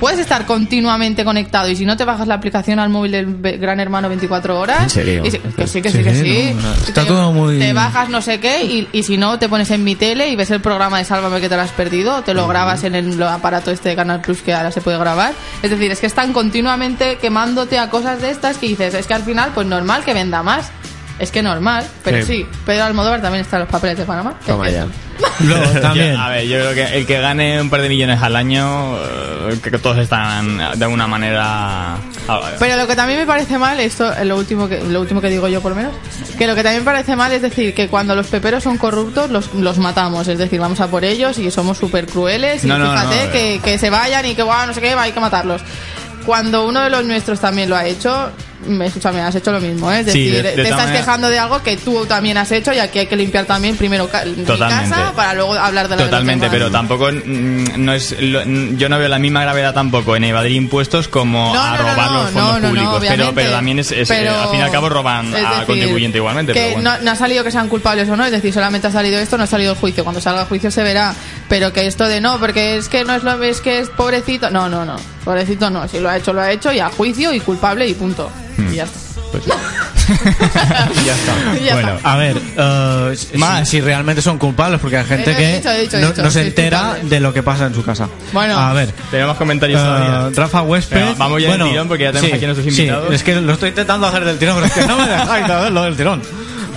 Puedes 0.04 0.18
estar 0.20 0.44
continuamente 0.44 1.24
conectado 1.24 1.66
y 1.70 1.76
si 1.76 1.86
no 1.86 1.96
te 1.96 2.04
bajas 2.04 2.28
la 2.28 2.34
aplicación 2.34 2.78
al 2.78 2.90
móvil 2.90 3.12
del 3.40 3.58
Gran 3.58 3.80
Hermano 3.80 4.10
24 4.10 4.60
horas. 4.60 4.82
¿En 4.82 4.90
serio? 4.90 5.22
y 5.24 5.30
si- 5.30 5.38
que 5.38 5.66
sí, 5.66 5.80
que 5.80 5.90
Sí, 5.90 5.96
sí, 5.98 6.04
que 6.04 6.14
sí. 6.14 6.52
no, 6.54 6.60
no. 6.60 6.68
Y 6.74 6.88
Está 6.88 7.02
te- 7.02 7.06
todo 7.08 7.32
muy- 7.32 7.58
Te 7.58 7.72
bajas 7.72 8.10
no 8.10 8.20
sé 8.20 8.38
qué 8.38 8.64
y, 8.64 8.86
y 8.92 9.02
si 9.02 9.16
no 9.16 9.38
te 9.38 9.48
pones 9.48 9.70
en 9.70 9.82
mi 9.82 9.94
tele 9.94 10.28
y 10.28 10.36
ves 10.36 10.50
el 10.50 10.60
programa 10.60 10.98
de 10.98 11.04
Sálvame 11.06 11.40
que 11.40 11.48
te 11.48 11.56
lo 11.56 11.62
has 11.62 11.70
perdido, 11.70 12.20
te 12.20 12.34
lo 12.34 12.46
grabas 12.46 12.84
en 12.84 12.94
el 12.96 13.22
aparato 13.22 13.70
este 13.70 13.88
de 13.88 13.96
Canal 13.96 14.20
Plus 14.20 14.42
que 14.42 14.52
ahora 14.52 14.70
se 14.70 14.82
puede 14.82 14.98
grabar. 14.98 15.32
Es 15.62 15.70
decir, 15.70 15.90
es 15.90 16.00
que 16.00 16.06
están 16.06 16.34
continuamente 16.34 17.16
quemándote 17.16 17.78
a 17.78 17.88
cosas 17.88 18.20
de 18.20 18.28
estas 18.30 18.58
que 18.58 18.66
dices, 18.68 18.92
es 18.92 19.06
que 19.06 19.14
al 19.14 19.22
final 19.22 19.52
pues 19.54 19.66
normal 19.66 20.04
que 20.04 20.12
venda 20.12 20.42
más. 20.42 20.70
Es 21.18 21.30
que 21.30 21.42
normal, 21.42 21.86
pero 22.02 22.18
Sí. 22.26 22.38
sí, 22.38 22.46
Pedro 22.66 22.84
Almodóvar 22.84 23.22
también 23.22 23.44
está 23.44 23.56
en 23.56 23.60
los 23.62 23.70
papeles 23.70 23.96
de 23.96 24.04
Panamá. 24.04 24.34
Toma 24.44 24.68
ya. 24.68 24.84
Luego, 25.40 25.64
también. 25.80 26.14
Yo- 26.14 26.20
a 26.20 26.28
ver, 26.28 26.44
yo 26.48 26.58
creo 26.58 26.74
que 26.74 26.96
el 26.98 27.06
que 27.06 27.20
gane 27.20 27.60
un 27.60 27.70
par 27.70 27.80
de 27.82 27.88
millones 27.88 28.20
al 28.20 28.34
año, 28.34 28.96
eh, 28.96 29.58
que 29.62 29.70
todos 29.78 29.98
están 29.98 30.58
de 30.58 30.84
alguna 30.84 31.06
manera. 31.06 31.96
Pero 32.58 32.76
lo 32.76 32.88
que 32.88 32.96
también 32.96 33.20
me 33.20 33.26
parece 33.26 33.58
mal, 33.58 33.78
esto 33.78 34.12
es 34.12 34.26
lo 34.26 34.36
último 34.36 34.68
que, 34.68 34.80
lo 34.80 35.00
último 35.00 35.20
que 35.20 35.28
digo 35.30 35.46
yo 35.46 35.60
por 35.60 35.70
lo 35.70 35.76
menos, 35.76 35.92
que 36.36 36.48
lo 36.48 36.56
que 36.56 36.64
también 36.64 36.82
me 36.82 36.90
parece 36.90 37.14
mal 37.14 37.30
es 37.32 37.42
decir 37.42 37.74
que 37.74 37.86
cuando 37.88 38.16
los 38.16 38.26
peperos 38.26 38.64
son 38.64 38.76
corruptos 38.76 39.30
los, 39.30 39.54
los 39.54 39.78
matamos, 39.78 40.26
es 40.26 40.36
decir, 40.38 40.58
vamos 40.58 40.80
a 40.80 40.88
por 40.88 41.04
ellos 41.04 41.38
y 41.38 41.48
somos 41.52 41.78
súper 41.78 42.06
crueles 42.06 42.64
y 42.64 42.66
No, 42.66 42.76
no, 42.78 42.90
fíjate 42.90 43.26
no, 43.26 43.32
que, 43.32 43.60
que 43.62 43.78
se 43.78 43.88
vayan 43.90 44.26
y 44.26 44.34
que 44.34 44.42
guau, 44.42 44.66
no 44.66 44.74
sé 44.74 44.80
qué, 44.80 44.94
hay 44.94 45.12
que 45.12 45.20
matarlos. 45.20 45.62
Cuando 46.26 46.66
uno 46.66 46.80
de 46.80 46.90
los 46.90 47.04
nuestros 47.04 47.38
también 47.38 47.68
lo 47.70 47.76
ha 47.76 47.84
hecho, 47.86 48.30
escúchame, 48.82 49.20
has 49.20 49.34
hecho 49.34 49.52
lo 49.52 49.60
mismo, 49.60 49.90
¿eh? 49.92 50.00
es 50.00 50.12
Sí, 50.12 50.26
decir, 50.26 50.42
de- 50.42 50.56
de 50.56 50.62
te 50.62 50.68
estás 50.70 50.90
quejando 50.90 51.28
de 51.28 51.38
algo 51.38 51.62
que 51.62 51.76
tú 51.76 52.06
también 52.06 52.36
has 52.36 52.50
hecho 52.52 52.72
y 52.72 52.78
aquí 52.78 52.98
hay 53.00 53.06
que 53.06 53.16
limpiar 53.16 53.44
también 53.44 53.76
primero 53.76 54.08
ca- 54.08 54.24
mi 54.24 54.44
Totalmente. 54.44 54.90
casa 54.90 55.12
para 55.14 55.34
luego 55.34 55.54
hablar 55.54 55.88
de 55.88 55.96
la 55.96 56.04
Totalmente, 56.04 56.48
pero 56.50 56.70
tampoco 56.70 57.08
mm, 57.12 57.64
no 57.84 57.92
es 57.92 58.14
lo- 58.20 58.44
mm, 58.44 58.76
yo 58.76 58.88
no 58.88 58.98
veo 58.98 59.08
la 59.08 59.18
misma 59.18 59.42
gravedad 59.42 59.74
tampoco 59.74 60.16
en 60.16 60.24
evadir 60.24 60.52
impuestos 60.52 61.08
como 61.08 61.52
No, 61.54 61.62
a 61.62 61.70
no, 61.76 61.76
robar 61.78 62.10
no, 62.10 62.22
los 62.22 62.30
fondos 62.30 62.70
públicos, 62.70 63.04
pero 63.34 63.50
también 63.50 63.78
es, 63.78 63.92
es, 63.92 64.10
eh, 64.10 64.28
al 64.28 64.48
fin 64.50 64.60
y 64.60 64.62
al 64.62 64.70
cabo 64.70 64.88
roban 64.88 65.30
decir, 65.30 65.46
contribuyente 65.66 66.18
igualmente, 66.18 66.52
que 66.52 66.60
pero 66.60 66.72
bueno. 66.74 66.90
no, 66.98 67.02
no 67.04 67.10
ha 67.10 67.16
salido 67.16 67.44
que 67.44 67.50
sean 67.50 67.68
culpables 67.68 68.08
o 68.08 68.16
no, 68.16 68.24
es 68.24 68.32
decir, 68.32 68.52
solamente 68.52 68.86
ha 68.86 68.90
salido 68.92 69.18
esto, 69.18 69.36
no 69.38 69.44
ha 69.44 69.46
salido 69.46 69.72
el 69.72 69.78
juicio. 69.78 70.04
Cuando 70.04 70.20
salga 70.20 70.42
el 70.42 70.46
juicio 70.48 70.70
se 70.70 70.82
verá, 70.82 71.14
pero 71.48 71.72
que 71.72 71.86
esto 71.86 72.06
de 72.08 72.20
no, 72.20 72.38
porque 72.38 72.76
es 72.76 72.88
que 72.88 73.04
no 73.04 73.14
es 73.14 73.22
lo 73.22 73.42
es 73.42 73.60
que 73.60 73.78
es 73.80 73.88
pobrecito, 73.90 74.50
no, 74.50 74.68
no, 74.68 74.84
no, 74.84 74.96
pobrecito 75.24 75.70
no, 75.70 75.86
si 75.88 75.98
lo 76.00 76.08
ha 76.08 76.16
hecho 76.16 76.32
lo 76.32 76.40
ha 76.40 76.50
hecho 76.50 76.72
y 76.72 76.78
a 76.80 76.88
juicio 76.88 77.32
y 77.32 77.40
culpable 77.40 77.86
y 77.86 77.94
punto. 77.94 78.30
Hmm. 78.56 78.72
Y 78.72 78.76
ya 78.76 78.84
está. 78.84 78.98
Pues 79.32 79.44
ya 81.06 81.14
está. 81.14 81.64
Ya 81.64 81.74
Bueno, 81.74 81.94
está. 81.96 82.12
A 82.12 82.16
ver, 82.16 82.36
eh, 82.56 83.16
si, 83.16 83.66
si 83.66 83.80
realmente 83.80 84.20
son 84.22 84.38
culpables, 84.38 84.80
porque 84.80 84.98
hay 84.98 85.04
gente 85.06 85.32
Eh, 85.32 85.36
que 85.36 85.56
dicho, 85.56 85.70
dicho, 85.72 85.98
no, 85.98 86.08
dicho, 86.10 86.22
no 86.22 86.30
se 86.30 86.42
entera 86.46 86.98
de 87.02 87.20
lo 87.20 87.32
que 87.32 87.42
pasa 87.42 87.66
en 87.66 87.74
su 87.74 87.82
casa. 87.82 88.08
Bueno. 88.32 88.58
a 88.58 88.72
ver. 88.72 88.92
Tenemos 89.10 89.36
comentarios 89.36 89.80
eh, 89.80 89.84
todavía. 89.84 90.30
Rafa 90.36 90.62
Huésped. 90.62 90.96
Venga, 90.96 91.14
vamos 91.16 91.42
ya 91.42 91.48
del 91.48 91.58
bueno, 91.58 91.70
tirón 91.70 91.88
porque 91.88 92.04
ya 92.04 92.12
tenemos 92.12 92.30
sí, 92.30 92.36
aquí 92.36 92.44
a 92.44 92.48
nuestros 92.48 92.74
sí, 92.74 92.80
invitados. 92.82 93.14
es 93.14 93.22
que 93.22 93.34
lo 93.40 93.52
estoy 93.52 93.68
intentando 93.70 94.06
hacer 94.06 94.24
del 94.24 94.38
tirón, 94.38 94.56
pero 94.56 94.66
es 94.66 94.72
que 94.72 94.86
no 94.86 94.98
me 94.98 95.08
dejáis 95.08 95.44
hacerlo 95.44 95.82
del 95.84 95.96
tirón. 95.96 96.22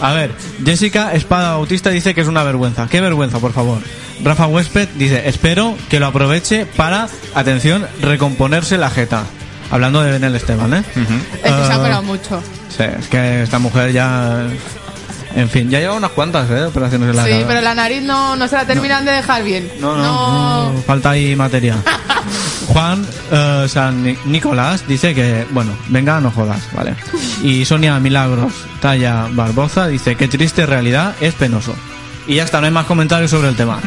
A 0.01 0.13
ver, 0.13 0.31
Jessica 0.63 1.13
Espada 1.13 1.51
Bautista 1.53 1.89
dice 1.89 2.13
que 2.13 2.21
es 2.21 2.27
una 2.27 2.43
vergüenza. 2.43 2.87
¿Qué 2.89 3.01
vergüenza, 3.01 3.39
por 3.39 3.51
favor? 3.51 3.79
Rafa 4.23 4.47
Huésped 4.47 4.89
dice, 4.95 5.27
espero 5.27 5.75
que 5.89 5.99
lo 5.99 6.07
aproveche 6.07 6.65
para, 6.65 7.07
atención, 7.35 7.85
recomponerse 8.01 8.77
la 8.77 8.89
jeta. 8.89 9.23
Hablando 9.69 10.01
de 10.01 10.11
Benel 10.11 10.35
Esteban, 10.35 10.73
¿eh? 10.73 10.83
Es 10.87 10.93
que 10.95 11.65
se 11.65 11.71
ha 11.71 11.75
Eh, 11.75 11.77
operado 11.77 12.03
mucho. 12.03 12.41
Sí, 12.69 12.83
es 12.83 13.07
que 13.07 13.43
esta 13.43 13.59
mujer 13.59 13.91
ya... 13.91 14.45
En 15.35 15.49
fin, 15.49 15.69
ya 15.69 15.79
lleva 15.79 15.93
unas 15.93 16.11
cuantas 16.11 16.49
¿eh? 16.49 16.63
operaciones 16.63 17.09
en 17.09 17.15
la 17.15 17.25
Sí, 17.25 17.29
cara. 17.31 17.43
pero 17.47 17.61
la 17.61 17.75
nariz 17.75 18.01
no, 18.01 18.35
no 18.35 18.47
se 18.47 18.55
la 18.55 18.65
terminan 18.65 19.05
de 19.05 19.11
dejar 19.11 19.43
bien. 19.43 19.69
No, 19.79 19.95
no, 19.95 20.71
no, 20.73 20.81
falta 20.81 21.11
ahí 21.11 21.35
materia. 21.35 21.75
Juan 22.67 23.05
eh, 23.31 23.65
San 23.69 24.03
Ni- 24.03 24.17
Nicolás 24.25 24.87
dice 24.87 25.13
que, 25.13 25.45
bueno, 25.51 25.73
venga, 25.89 26.19
no 26.21 26.31
jodas, 26.31 26.61
vale. 26.73 26.95
Y 27.43 27.65
Sonia 27.65 27.99
Milagros, 27.99 28.51
talla 28.81 29.27
Barboza, 29.31 29.87
dice 29.87 30.15
que 30.15 30.27
triste 30.27 30.65
realidad 30.65 31.13
es 31.21 31.33
penoso. 31.35 31.75
Y 32.25 32.35
ya 32.35 32.43
está, 32.43 32.59
no 32.59 32.65
hay 32.65 32.71
más 32.73 32.85
comentarios 32.87 33.29
sobre 33.29 33.49
el 33.49 33.55
tema. 33.55 33.79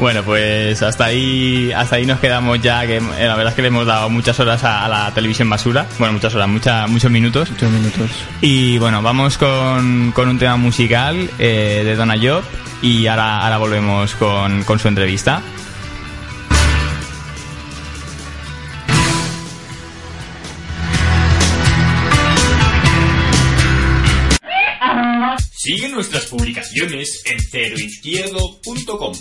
Bueno, 0.00 0.22
pues 0.24 0.82
hasta 0.82 1.04
ahí, 1.04 1.70
hasta 1.72 1.96
ahí 1.96 2.06
nos 2.06 2.20
quedamos 2.20 2.58
ya, 2.62 2.86
que 2.86 2.96
eh, 2.96 3.02
la 3.18 3.36
verdad 3.36 3.48
es 3.48 3.54
que 3.54 3.60
le 3.60 3.68
hemos 3.68 3.84
dado 3.84 4.08
muchas 4.08 4.40
horas 4.40 4.64
a, 4.64 4.88
la 4.88 5.12
televisión 5.12 5.50
basura, 5.50 5.86
bueno, 5.98 6.14
muchas 6.14 6.34
horas, 6.34 6.48
mucha, 6.48 6.86
muchos 6.86 7.10
minutos. 7.10 7.50
Muchos 7.50 7.70
minutos. 7.70 8.10
Y 8.40 8.78
bueno, 8.78 9.02
vamos 9.02 9.36
con, 9.36 10.10
con 10.12 10.30
un 10.30 10.38
tema 10.38 10.56
musical 10.56 11.28
eh, 11.38 11.82
de 11.84 11.96
Donna 11.96 12.16
Job 12.16 12.42
y 12.80 13.06
ahora, 13.08 13.40
ahora 13.40 13.58
volvemos 13.58 14.14
con, 14.14 14.64
con 14.64 14.78
su 14.78 14.88
entrevista. 14.88 15.42
Sigue 25.52 25.90
nuestras 25.90 26.24
publicaciones 26.24 27.22
en 27.26 27.38
ceroizquierdo.com. 27.38 29.12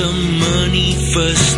some 0.00 0.38
money 0.38 0.94
first. 1.12 1.49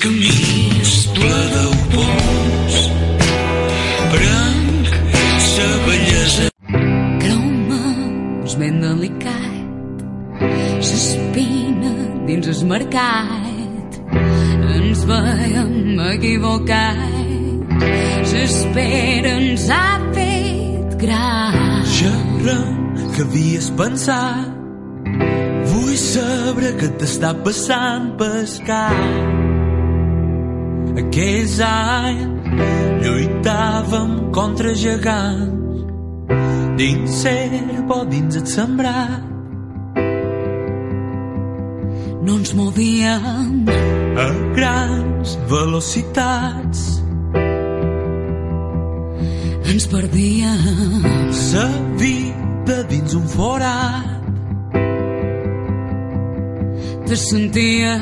I 0.00 0.06
el 0.06 0.06
camí 0.06 0.80
és 0.80 1.06
ple 1.14 1.40
de 1.52 1.64
pols. 1.92 2.76
Prenc 4.12 4.86
sa 5.44 5.68
bellesa 5.86 6.46
Creu-me, 7.20 7.82
és 8.44 8.54
ben 8.56 8.80
delicat, 8.80 10.04
s'espina 10.80 11.92
dins 12.26 12.48
el 12.48 12.64
mercat. 12.66 14.00
Ens 14.76 15.04
veiem 15.04 16.00
equivocat, 16.14 17.84
s'espera 18.24 19.36
ens 19.36 19.68
ha 19.70 20.00
fet 20.14 20.96
gran. 21.02 21.84
Xerrem 21.84 22.96
que 23.14 23.22
havies 23.26 23.70
pensat 23.76 24.56
Vull 25.70 25.96
saber 25.98 26.72
què 26.80 26.88
t'està 27.00 27.34
passant 27.44 28.12
pescar 28.18 29.49
Aquells 30.98 31.58
anys 31.62 32.62
lluitàvem 33.04 34.14
contra 34.34 34.74
gegants 34.74 35.84
Dins 36.80 37.20
serp 37.22 37.92
o 37.94 38.00
dins 38.10 38.40
el 38.40 38.46
sembrat 38.48 39.28
No 42.20 42.40
ens 42.40 42.54
movíem 42.58 43.68
a 44.20 44.26
grans 44.56 45.38
velocitats 45.48 47.00
ens 49.70 49.86
perdíem. 49.86 51.32
Sa 51.32 51.68
vida 51.96 52.82
dins 52.90 53.14
un 53.14 53.26
forat 53.28 54.09
Te 57.10 57.16
sentia 57.16 57.96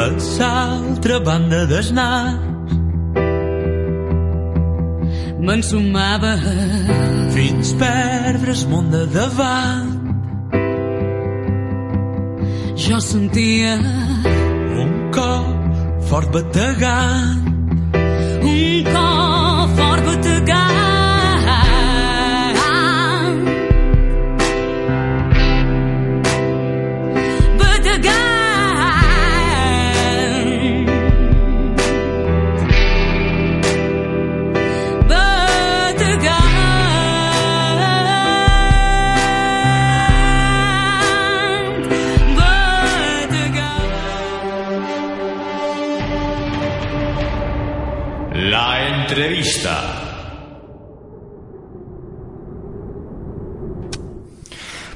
a 0.00 0.04
l'altra 0.38 1.16
banda 1.18 1.64
del 1.66 1.88
nas 1.96 2.36
m'ensumava 5.42 6.36
fins 7.34 7.72
perdre 7.82 8.54
el 8.54 8.62
món 8.70 8.86
de 8.94 9.02
davant. 9.16 9.90
Jo 12.86 13.02
sentia 13.10 13.74
un 13.82 14.96
cor 15.18 15.44
fort 16.06 16.30
bategant. 16.38 17.52
Un 18.54 18.94
cor 18.94 19.70
fort 19.74 20.10
bategant 20.12 20.93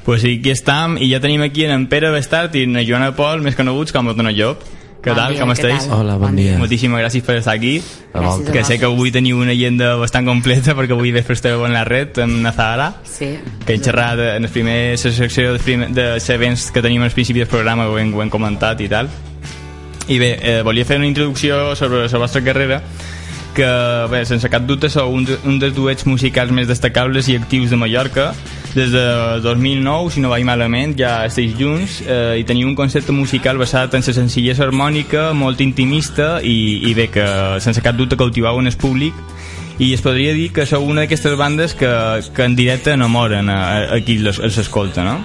Pues 0.09 0.23
sí, 0.23 0.39
aquí 0.39 0.49
estem 0.49 0.95
i 0.97 1.11
ja 1.11 1.19
tenim 1.21 1.43
aquí 1.45 1.67
en 1.69 1.83
Pere 1.85 2.09
Bestart 2.09 2.55
i 2.57 2.63
en 2.65 2.79
Joana 2.81 3.11
Pol, 3.13 3.43
més 3.45 3.53
coneguts 3.53 3.93
com 3.93 4.07
Tono 4.09 4.31
Job. 4.33 4.63
Què 5.03 5.11
Bon 5.13 5.19
tal, 5.19 5.35
dia, 5.35 5.43
com 5.43 5.51
què 5.51 5.55
estàs? 5.59 5.83
tal? 5.85 5.99
Hola, 5.99 6.15
bon 6.17 6.33
dia. 6.33 6.55
Moltíssimes 6.57 6.97
gràcies 7.03 7.27
per 7.27 7.35
estar 7.37 7.53
aquí. 7.53 7.75
A 8.09 8.23
vosaltres. 8.23 8.55
Que 8.55 8.63
sé 8.65 8.79
que 8.81 8.87
avui 8.89 9.13
teniu 9.13 9.37
una 9.37 9.53
agenda 9.53 9.91
bastant 10.01 10.25
completa 10.25 10.73
perquè 10.73 10.97
avui 10.97 11.13
vespre 11.13 11.37
esteu 11.37 11.61
en 11.67 11.77
la 11.77 11.83
red, 11.85 12.17
en 12.25 12.39
Nazahara. 12.41 12.87
Sí. 13.05 13.35
Que 13.67 13.75
hem 13.75 13.85
xerrat 13.85 14.23
en 14.31 14.49
el 14.49 14.49
primer 14.49 14.79
la 14.95 15.13
secció 15.19 15.53
de, 15.53 15.61
primer, 15.61 15.91
de 15.93 16.07
events 16.17 16.71
que 16.73 16.81
tenim 16.81 17.05
al 17.05 17.13
principi 17.13 17.45
del 17.45 17.51
programa, 17.53 17.85
ho 17.85 17.99
hem, 18.01 18.09
ho 18.09 18.25
hem 18.25 18.33
comentat 18.33 18.81
i 18.81 18.89
tal. 18.89 19.13
I 20.09 20.17
bé, 20.17 20.31
eh, 20.41 20.59
volia 20.65 20.89
fer 20.89 20.97
una 20.97 21.05
introducció 21.05 21.75
sobre 21.75 22.07
la 22.09 22.25
vostra 22.25 22.41
carrera 22.41 22.81
que, 23.59 23.67
bé, 24.11 24.21
sense 24.25 24.47
cap 24.51 24.63
dubte 24.67 24.87
sou 24.89 25.11
un, 25.11 25.25
un 25.45 25.57
dels 25.59 25.75
duets 25.75 26.05
musicals 26.07 26.53
més 26.55 26.69
destacables 26.69 27.27
i 27.29 27.35
actius 27.35 27.73
de 27.73 27.77
Mallorca. 27.79 28.29
Des 28.73 28.91
de 28.93 29.03
2009, 29.43 30.11
si 30.13 30.21
no 30.23 30.31
vaig 30.31 30.45
malament, 30.47 30.93
ja 30.97 31.25
esteu 31.27 31.49
junts 31.59 31.99
eh, 32.05 32.37
i 32.39 32.45
teniu 32.47 32.69
un 32.69 32.75
concepte 32.77 33.11
musical 33.15 33.57
basat 33.59 33.97
en 33.97 34.05
la 34.05 34.15
senzillesa 34.15 34.63
harmònica, 34.67 35.31
molt 35.35 35.59
intimista 35.65 36.37
i, 36.41 36.55
i 36.89 36.93
bé, 36.95 37.09
que 37.11 37.25
sense 37.59 37.83
cap 37.83 37.97
dubte 37.99 38.17
cautivau 38.19 38.61
en 38.61 38.71
el 38.71 38.77
públic. 38.79 39.13
I 39.79 39.93
es 39.95 40.01
podria 40.03 40.33
dir 40.35 40.49
que 40.55 40.65
sou 40.67 40.83
una 40.83 41.05
d'aquestes 41.05 41.35
bandes 41.39 41.73
que, 41.75 41.89
que 42.35 42.43
en 42.47 42.55
directe 42.55 42.91
enamoren 42.95 43.49
a, 43.49 43.59
a 43.95 43.99
qui 44.03 44.17
les- 44.19 44.39
els 44.43 44.57
escolta, 44.59 45.03
no? 45.07 45.17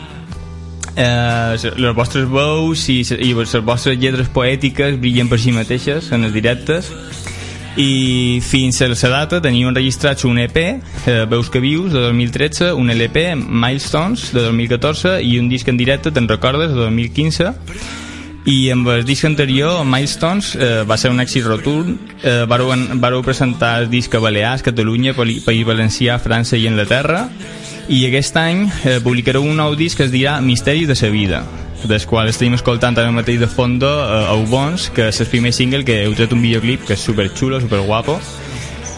eh, 0.96 1.56
les 1.76 1.94
vostres 1.94 2.28
veus 2.30 2.88
i, 2.88 3.00
i 3.02 3.32
les 3.34 3.54
vostres 3.66 3.98
lletres 3.98 4.28
poètiques 4.30 4.98
brillen 5.02 5.28
per 5.30 5.40
si 5.42 5.52
mateixes 5.54 6.12
en 6.14 6.24
els 6.28 6.34
directes 6.34 6.90
i 7.76 8.40
fins 8.44 8.80
a 8.82 8.88
la 8.88 9.10
data 9.10 9.40
teniu 9.42 9.68
enregistrats 9.68 10.24
un 10.28 10.38
EP 10.38 10.56
eh, 10.56 11.24
Veus 11.26 11.50
que 11.50 11.58
vius 11.58 11.92
de 11.92 12.00
2013 12.06 12.72
un 12.72 12.90
LP 12.90 13.34
Milestones 13.34 14.30
de 14.32 14.46
2014 14.46 15.18
i 15.22 15.38
un 15.40 15.48
disc 15.48 15.68
en 15.68 15.76
directe 15.76 16.12
Te'n 16.14 16.28
recordes 16.30 16.70
de 16.70 16.86
2015 16.86 17.52
i 18.44 18.68
amb 18.68 18.88
el 18.92 19.06
disc 19.08 19.24
anterior, 19.24 19.86
Milestones, 19.88 20.50
eh, 20.54 20.84
va 20.84 20.98
ser 21.00 21.08
un 21.10 21.20
èxit 21.22 21.46
rotund. 21.46 21.96
Eh, 22.22 22.44
vareu, 22.44 22.74
vareu 23.00 23.22
presentar 23.24 23.78
el 23.80 23.88
disc 23.88 24.14
a 24.14 24.20
Balears, 24.20 24.62
Catalunya, 24.62 25.14
País 25.14 25.64
Valencià, 25.64 26.18
França 26.20 26.58
i 26.60 26.66
Anglaterra. 26.68 27.30
I 27.88 28.04
aquest 28.04 28.36
any 28.36 28.66
eh, 28.84 28.98
publicareu 29.00 29.48
un 29.48 29.56
nou 29.56 29.74
disc 29.74 29.96
que 29.96 30.04
es 30.04 30.12
dirà 30.12 30.42
Misteris 30.44 30.88
de 30.88 30.94
sa 30.94 31.08
vida, 31.08 31.40
del 31.88 32.04
qual 32.08 32.28
estem 32.30 32.54
escoltant 32.56 32.96
ara 32.98 33.12
mateix 33.14 33.40
de 33.40 33.48
fondo 33.50 33.88
eh, 33.88 34.26
Au 34.32 34.44
Bons, 34.48 34.90
que 34.94 35.08
és 35.10 35.20
el 35.20 35.30
primer 35.32 35.52
single 35.52 35.84
que 35.84 36.02
heu 36.04 36.14
tret 36.16 36.32
un 36.32 36.42
videoclip 36.44 36.86
que 36.88 36.96
és 36.96 37.04
super 37.04 37.28
xulo, 37.32 37.60
super 37.60 37.82
guapo. 37.84 38.18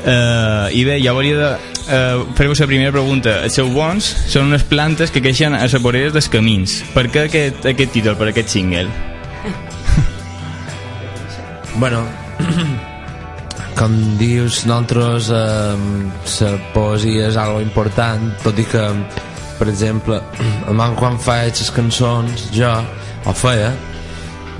Eh, 0.06 0.78
I 0.78 0.84
bé, 0.86 1.00
ja 1.02 1.10
hauria 1.10 1.36
de 1.38 1.50
eh, 1.90 2.24
fer-vos 2.38 2.60
la 2.62 2.68
primera 2.70 2.92
pregunta. 2.94 3.40
Els 3.46 3.58
seus 3.58 3.72
bons 3.74 4.06
són 4.30 4.50
unes 4.52 4.64
plantes 4.66 5.10
que 5.10 5.22
creixen 5.24 5.54
a 5.56 5.64
les 5.66 5.78
voreres 5.82 6.14
dels 6.14 6.30
camins. 6.30 6.80
Per 6.94 7.08
què 7.10 7.26
aquest, 7.26 7.66
aquest 7.72 7.96
títol, 7.96 8.18
per 8.18 8.30
aquest 8.32 8.54
single? 8.54 8.88
Bueno, 11.76 12.06
com 13.76 13.92
dius, 14.16 14.62
nosaltres 14.64 15.26
eh, 15.28 16.46
la 16.46 16.52
poesia 16.72 17.26
és 17.28 17.36
algo 17.36 17.60
important, 17.60 18.30
tot 18.40 18.56
i 18.56 18.64
que, 18.64 18.84
per 19.58 19.68
exemple, 19.72 20.20
almenys 20.68 20.98
quan 20.98 21.18
faig 21.18 21.52
les 21.60 21.70
cançons, 21.74 22.48
jo, 22.54 22.70
o 23.26 23.32
feia, 23.36 23.72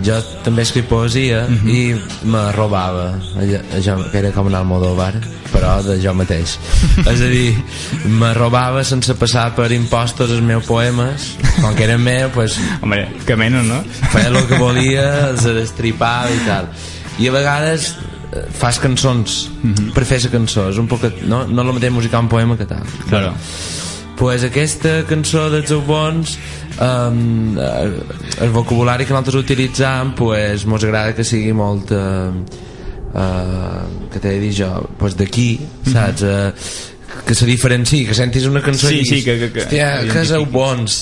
jo 0.05 0.16
també 0.44 0.62
escric 0.66 0.89
poesia 0.90 1.47
Mhm. 1.48 1.68
i 1.68 1.94
me 2.28 2.52
robava. 2.52 3.14
Allò 3.40 4.10
que 4.10 4.18
era 4.18 4.31
com 4.32 4.47
un 4.47 4.55
Almodóvar 4.55 5.14
però 5.52 5.81
de 5.82 5.94
jo 6.02 6.12
mateix. 6.12 6.59
És 7.06 7.20
a 7.23 7.28
dir, 7.31 7.55
me 8.05 8.32
robava 8.35 8.82
sense 8.85 9.14
passar 9.14 9.55
per 9.55 9.70
impostos 9.73 10.31
els 10.31 10.43
meus 10.43 10.66
poemes. 10.66 11.36
Com 11.62 11.74
que 11.74 11.85
eren 11.85 12.02
meus 12.02 12.32
pues, 12.35 12.59
Hombre, 12.82 13.09
que 13.24 13.36
menys, 13.36 13.64
no? 13.64 13.78
feia 14.12 14.28
el 14.28 14.43
que 14.47 14.59
volia 14.59 15.06
els 15.31 15.44
destripava 15.44 16.28
i 16.35 16.43
tal. 16.47 16.68
I 17.18 17.28
a 17.28 17.32
vegades 17.32 17.94
eh, 18.35 18.43
fas 18.52 18.78
cançons 18.82 19.47
per 19.94 20.05
fer 20.05 20.20
la 20.27 20.31
cançó. 20.35 20.68
És 20.68 20.77
un 20.82 20.86
poc, 20.90 21.06
no, 21.24 21.47
no 21.47 21.62
el 21.62 21.73
mateix 21.73 21.93
musicar 21.94 22.20
un 22.20 22.28
poema 22.28 22.59
que 22.59 22.66
tal. 22.66 22.82
Claro. 23.09 23.32
Pues 24.17 24.45
aquesta 24.49 25.03
cançó 25.09 25.47
dels 25.53 25.73
bons 25.87 26.37
um, 26.81 27.57
el 27.59 28.51
vocabulari 28.55 29.05
que 29.05 29.13
nosaltres 29.13 29.43
utilitzam 29.45 30.15
pues, 30.17 30.65
mos 30.67 30.85
agrada 30.85 31.15
que 31.17 31.25
sigui 31.25 31.53
molt 31.57 31.93
uh, 31.93 32.33
uh, 33.13 34.09
que 34.13 34.19
t'he 34.21 34.35
de 34.37 34.41
dir 34.47 34.53
jo 34.63 34.71
pues 34.99 35.17
d'aquí, 35.19 35.61
saps? 35.93 36.23
Uh, 36.25 36.53
que 37.27 37.33
se 37.35 37.47
diferenciï, 37.49 38.05
que 38.09 38.15
sentis 38.15 38.45
una 38.49 38.61
cançó 38.61 38.89
Sí, 38.91 38.99
i 39.01 39.05
sí, 39.05 39.15
diguis, 39.21 39.25
que- 39.25 39.39
que- 39.39 39.53
que- 39.53 39.63
hòstia, 39.65 39.93
que 40.13 40.25
sou 40.29 40.45
bons 40.53 40.99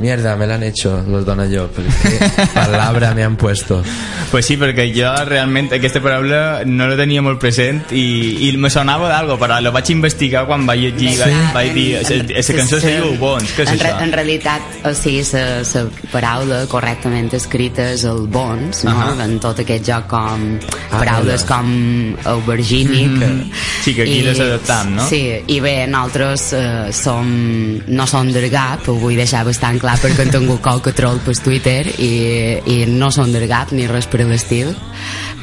Mierda, 0.00 0.36
me 0.36 0.46
l'han 0.46 0.62
hecho 0.62 1.02
los 1.08 1.24
dones 1.26 1.50
yo 1.50 1.68
perquè 1.70 2.46
palabra 2.54 3.14
me 3.14 3.24
han 3.24 3.36
puesto 3.36 3.82
Pues 4.30 4.44
sí, 4.46 4.56
perquè 4.60 4.88
jo 4.94 5.08
realment 5.24 5.70
aquesta 5.72 6.00
paraula 6.04 6.62
no 6.66 6.86
la 6.88 6.96
tenia 6.96 7.22
molt 7.24 7.38
present 7.40 7.80
i, 7.96 8.48
i 8.48 8.56
me 8.60 8.68
sonava 8.70 9.08
d'algo, 9.08 9.38
però 9.40 9.60
lo 9.64 9.72
vaig 9.72 9.88
investigar 9.94 10.44
quan 10.46 10.66
vaig 10.66 10.80
llegir, 10.80 11.14
Sí. 11.16 11.20
vaig, 11.22 11.52
vaig 11.54 11.72
dir, 11.74 11.86
aquesta 11.96 12.54
cançó 12.54 12.80
se 12.80 12.96
diu 12.98 13.14
bons, 13.18 13.48
què 13.56 13.62
és 13.64 13.70
en, 13.72 13.78
re, 13.80 13.88
això? 13.92 14.02
en 14.04 14.12
realitat, 14.12 14.62
o 14.84 14.92
sigui, 14.94 15.22
la, 15.32 15.44
la 15.62 15.84
paraula 16.12 16.58
correctament 16.68 17.30
escrita 17.34 17.90
és 17.94 18.04
el 18.04 18.26
bons, 18.28 18.84
no? 18.84 18.92
Ahà. 18.92 19.24
En 19.24 19.38
tot 19.40 19.58
aquest 19.64 19.84
joc 19.88 20.06
com 20.08 20.46
Ah, 20.90 20.98
paraules 21.00 21.42
mira. 21.44 21.48
com 21.56 22.16
aubergini, 22.34 23.02
que, 23.18 23.26
Mhm. 23.26 23.50
Sí, 23.84 23.94
que 23.94 24.02
aquí 24.02 24.20
les 24.22 24.40
adaptam, 24.40 24.94
no? 24.96 25.06
Sí, 25.08 25.32
i 25.46 25.60
bé, 25.60 25.86
nosaltres 25.86 26.52
eh, 26.52 26.92
som, 26.92 27.26
no 27.86 28.06
som 28.06 28.30
del 28.32 28.48
GAP, 28.50 28.88
ho 28.88 28.94
vull 28.94 29.16
deixar 29.16 29.44
bastant 29.44 29.67
clar 29.76 29.98
perquè 30.00 30.24
han 30.24 30.30
tingut 30.32 30.62
qualque 30.64 30.94
troll 30.96 31.20
per 31.20 31.36
Twitter 31.36 31.82
i, 32.00 32.12
i 32.64 32.76
no 32.88 33.10
som 33.12 33.28
del 33.32 33.44
GAP 33.50 33.74
ni 33.76 33.84
res 33.86 34.06
per 34.08 34.24
l'estil, 34.24 34.72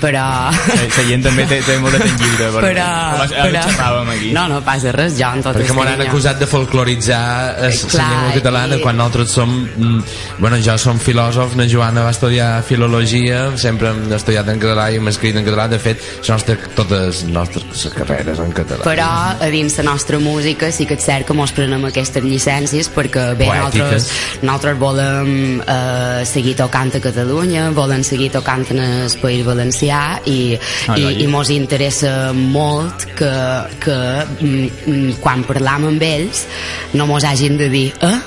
però... 0.01 0.23
La 0.49 1.03
gent 1.05 1.21
també 1.23 1.45
té, 1.45 1.59
té 1.61 1.77
molt 1.79 1.93
de 1.93 1.99
temps 2.01 2.21
lliure. 2.23 2.47
perquè 2.55 2.71
però, 2.73 2.87
abans- 3.13 3.35
abans 3.35 3.53
però 3.53 3.61
xerràvem 3.69 4.09
aquí. 4.15 4.31
no, 4.33 4.47
no 4.49 4.59
passa 4.65 4.91
res, 4.95 5.13
jo 5.19 5.29
en 5.29 5.43
tot 5.45 5.55
perquè 5.59 5.75
m'han 5.77 6.01
acusat 6.07 6.39
de 6.41 6.47
folcloritzar 6.49 7.21
la 7.61 7.69
clar, 7.69 8.09
llengua 8.09 8.33
catalana 8.39 8.79
i- 8.79 8.81
quan 8.81 8.97
nosaltres 8.97 9.29
som 9.37 9.53
mm, 9.53 10.01
bueno, 10.39 10.57
jo 10.65 10.77
som 10.81 10.97
filòsof, 10.99 11.55
la 11.59 11.67
Joana 11.69 12.03
va 12.07 12.11
estudiar 12.15 12.63
filologia, 12.63 13.51
sempre 13.61 13.89
hem 13.93 14.11
estudiat 14.17 14.49
en 14.49 14.59
català 14.59 14.89
i 14.91 14.97
hem 14.99 15.07
escrit 15.13 15.37
en 15.37 15.45
català, 15.45 15.67
de 15.71 15.79
fet 15.79 16.01
les 16.19 16.29
nostres, 16.29 16.65
totes 16.75 17.23
les 17.23 17.23
nostres 17.35 17.85
carreres 17.95 18.39
en 18.41 18.51
català 18.55 18.83
però 18.85 19.07
a 19.39 19.49
dins 19.51 19.77
la 19.79 19.87
nostra 19.91 20.19
música 20.19 20.71
sí 20.71 20.85
que 20.89 20.95
és 20.99 21.03
cert 21.05 21.25
que 21.27 21.33
mos 21.37 21.51
prenem 21.55 21.83
aquestes 21.89 22.23
llicències 22.23 22.89
perquè 22.93 23.31
bé, 23.37 23.47
Poètiques. 23.49 24.04
Nosaltres, 24.05 24.45
nosaltres 24.45 24.79
volem 24.79 25.61
eh, 25.61 26.25
seguir 26.25 26.55
tocant 26.55 26.93
a 26.95 27.01
Catalunya 27.03 27.69
volem 27.75 28.03
seguir 28.03 28.31
tocant 28.33 28.65
en 28.71 28.79
el 28.79 29.17
País 29.21 29.45
Valencià 29.45 30.01
i, 30.25 30.57
Ah, 30.87 30.97
i, 30.99 31.23
i 31.23 31.27
mos 31.31 31.49
interessa 31.49 32.31
molt 32.35 33.07
que, 33.17 33.31
que 33.81 33.97
mm, 34.41 34.69
mm, 34.85 35.17
quan 35.23 35.43
parlam 35.47 35.89
amb 35.89 36.05
ells 36.05 36.45
no 36.93 37.07
mos 37.09 37.25
hagin 37.25 37.57
de 37.57 37.69
dir 37.71 37.87
eh, 38.05 38.17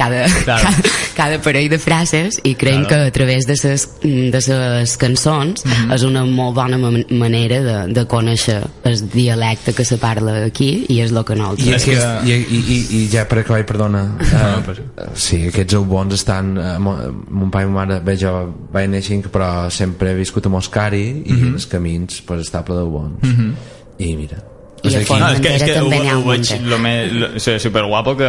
cada, 0.00 0.24
Claro. 0.46 0.64
cada, 0.64 0.82
cada 1.20 1.38
parell 1.44 1.68
de 1.68 1.78
frases 1.78 2.38
i 2.48 2.54
creiem 2.56 2.86
Claro. 2.86 3.04
que 3.04 3.08
a 3.10 3.12
través 3.12 3.44
de 3.46 3.56
ses, 3.60 3.84
de 4.02 4.40
ses 4.40 4.96
cançons 4.96 5.60
Mhm. 5.66 5.92
és 5.92 6.02
una 6.08 6.24
molt 6.24 6.54
bona 6.56 6.78
man 6.80 7.04
manera 7.10 7.60
de, 7.60 7.76
de 7.92 8.06
conèixer 8.08 8.62
el 8.88 8.96
dialecte 9.12 9.74
que 9.76 9.84
se 9.84 9.98
parla 10.00 10.38
aquí 10.46 10.86
i 10.88 11.00
és 11.04 11.12
el 11.12 11.20
que 11.24 11.34
I, 11.36 11.38
nosaltres 11.42 11.82
aquest, 11.84 12.26
i, 12.26 12.32
i, 12.32 12.60
i, 12.76 12.78
i 13.02 13.08
ja 13.12 13.26
per 13.28 13.42
acabar, 13.42 13.60
perdona 13.68 14.06
No, 14.20 14.72
uh, 14.72 15.10
sí, 15.14 15.42
aquests 15.50 15.76
bons 15.90 16.14
estan 16.16 16.56
uh, 16.56 16.78
mo, 16.80 16.96
mon 17.28 17.50
pare 17.52 17.66
i 17.66 17.68
ma 17.70 17.84
mare 17.84 18.00
bé, 18.00 18.16
jo 18.16 18.32
vaig 18.72 18.88
néixer 18.88 19.20
però 19.30 19.68
sempre 19.70 20.12
he 20.12 20.14
viscut 20.18 20.46
a 20.46 20.52
Moscari 20.52 21.04
i 21.26 21.32
Mhm. 21.32 21.54
els 21.54 21.66
camins 21.66 22.22
pues, 22.26 22.46
està 22.48 22.64
ple 22.64 22.76
de 22.76 22.84
bons 22.88 23.20
Mhm. 23.22 23.52
i 23.98 24.16
mira 24.16 24.40
I 24.82 24.94
a 24.96 25.00
Font 25.04 25.20
No, 25.20 25.28
és 25.34 25.40
que, 25.44 25.50
és 25.58 25.62
que 25.64 25.74
també 25.76 25.98
n'hi 26.00 26.08
ha 26.08 26.16
un 26.18 26.24
veig 26.24 26.50
munt. 26.54 26.68
lo 26.70 26.78
més, 26.80 27.10
lo, 27.12 27.26
o 27.36 27.38
sigui, 27.42 27.58
superguapo 27.60 28.14
que, 28.16 28.28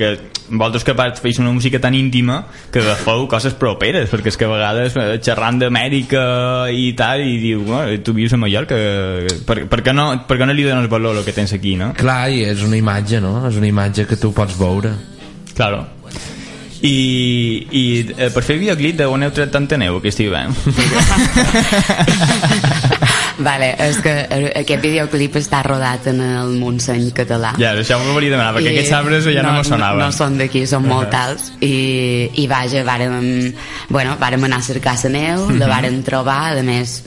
que 0.00 0.08
vosaltres 0.48 0.84
que 0.86 0.94
part 0.96 1.18
feis 1.20 1.38
una 1.42 1.52
música 1.52 1.78
tan 1.82 1.94
íntima 1.94 2.46
que 2.72 2.80
agafeu 2.80 3.26
coses 3.30 3.52
properes 3.58 4.08
perquè 4.10 4.28
és 4.32 4.38
que 4.40 4.46
a 4.48 4.50
vegades 4.50 4.96
eh, 4.96 5.18
xerrant 5.22 5.60
d'Amèrica 5.60 6.22
i 6.72 6.94
tal 6.98 7.20
i 7.26 7.36
diu, 7.42 7.62
bueno, 7.68 8.00
tu 8.06 8.12
vius 8.16 8.32
a 8.34 8.40
Mallorca 8.40 8.74
per, 9.46 9.56
per, 9.68 9.80
què 9.84 9.92
no, 9.94 10.08
per 10.26 10.38
què 10.40 10.46
no 10.48 10.56
li 10.56 10.64
dones 10.66 10.88
valor 10.90 11.20
al 11.20 11.24
que 11.28 11.36
tens 11.36 11.52
aquí, 11.56 11.76
no? 11.80 11.92
clar, 11.98 12.24
i 12.32 12.44
és 12.48 12.64
una 12.66 12.80
imatge, 12.80 13.20
no? 13.20 13.36
és 13.50 13.56
una 13.60 13.68
imatge 13.70 14.06
que 14.08 14.16
tu 14.20 14.32
pots 14.36 14.56
veure 14.58 14.90
Claro. 15.60 15.82
I, 16.80 16.96
i 17.76 17.80
eh, 18.16 18.30
per 18.32 18.40
fer 18.40 18.56
videoclip 18.56 18.96
de 18.96 19.04
on 19.04 19.20
heu 19.26 19.32
tret 19.36 19.50
tanta 19.52 19.76
neu 19.76 19.98
aquest 20.00 20.22
hivern? 20.24 20.56
Vale, 23.40 23.70
és 23.78 23.96
que 24.04 24.12
eh, 24.28 24.52
aquest 24.60 24.82
videoclip 24.84 25.36
està 25.40 25.62
rodat 25.64 26.06
en 26.12 26.20
el 26.20 26.50
Montseny 26.60 27.10
català. 27.16 27.54
ja, 27.58 27.72
això 27.74 27.98
m'ho 27.98 28.12
volia 28.12 28.30
demanar, 28.30 28.52
perquè 28.54 28.68
I- 28.70 28.74
aquests 28.76 28.92
arbres 28.92 29.24
ja 29.24 29.42
no, 29.42 29.52
me 29.56 29.64
sonaven. 29.64 29.98
No, 29.98 30.06
no 30.06 30.12
són 30.12 30.36
d'aquí, 30.38 30.66
són 30.66 30.86
molt 30.86 31.14
Ahà. 31.14 31.30
alts. 31.30 31.52
I, 31.60 32.30
i 32.34 32.46
vaja, 32.46 32.84
vàrem, 32.84 33.54
bueno, 33.88 34.16
vàrem 34.20 34.44
anar 34.44 34.58
a 34.58 34.62
cercar 34.62 34.96
la 35.04 35.10
neu, 35.10 35.48
la 35.50 35.66
Mhm. 35.66 35.70
vàrem 35.72 36.02
trobar, 36.02 36.58
a 36.58 36.62
més, 36.62 37.02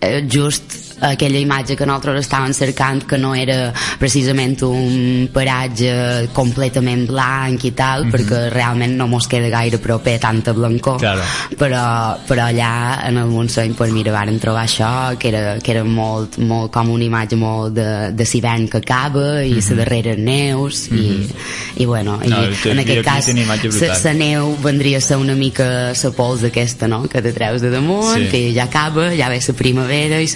eh, 0.00 0.22
just 0.28 0.91
aquella 1.02 1.38
imatge 1.42 1.76
que 1.76 1.86
nosaltres 1.86 2.26
estàvem 2.26 2.52
cercant 2.54 3.02
que 3.08 3.18
no 3.18 3.34
era 3.34 3.72
precisament 3.98 4.56
un 4.62 5.28
paratge 5.32 6.28
completament 6.32 7.06
blanc 7.08 7.64
i 7.64 7.72
tal, 7.72 8.04
Mhm. 8.06 8.12
perquè 8.12 8.50
realment 8.50 8.96
no 8.96 9.06
mos 9.08 9.26
queda 9.28 9.48
gaire 9.48 9.78
proper 9.78 10.18
tanta 10.20 10.52
blancor 10.52 10.98
Claro. 10.98 11.22
però, 11.58 12.16
però 12.26 12.44
allà 12.46 13.06
en 13.08 13.18
el 13.18 13.26
Montseny 13.26 13.74
pues 13.74 13.90
mira, 13.92 14.12
varen 14.12 14.38
trobar 14.38 14.64
això 14.66 15.16
que 15.18 15.28
era, 15.28 15.58
que 15.60 15.72
era 15.72 15.84
molt, 15.84 16.38
molt 16.38 16.70
com 16.72 16.90
una 16.90 17.04
imatge 17.04 17.36
molt 17.36 17.74
de, 17.74 18.12
de 18.12 18.24
l'hivern 18.32 18.68
que 18.68 18.78
acaba 18.78 19.42
i 19.44 19.54
la 19.60 19.76
darrera 19.76 20.14
neus 20.16 20.88
i, 20.92 21.28
i 21.76 21.84
bueno, 21.86 22.18
i 22.22 22.28
Mhm. 22.28 22.30
No, 22.32 22.42
el 22.44 22.56
teu 22.62 22.72
en 22.72 22.78
aquest 22.78 23.04
cas 23.04 24.04
la 24.04 24.14
neu 24.14 24.56
vendria 24.62 24.98
a 24.98 25.00
ser 25.00 25.16
una 25.18 25.34
mica 25.34 25.92
la 25.92 26.10
pols 26.16 26.42
aquesta 26.44 26.88
no? 26.88 27.02
que 27.08 27.20
te 27.22 27.32
treus 27.32 27.60
de 27.60 27.70
damunt 27.70 28.30
Sí. 28.30 28.36
i 28.48 28.54
ja 28.54 28.64
acaba, 28.64 29.10
ja 29.16 29.28
ve 29.28 29.40
la 29.46 29.54
primavera 29.54 30.20
i 30.20 30.26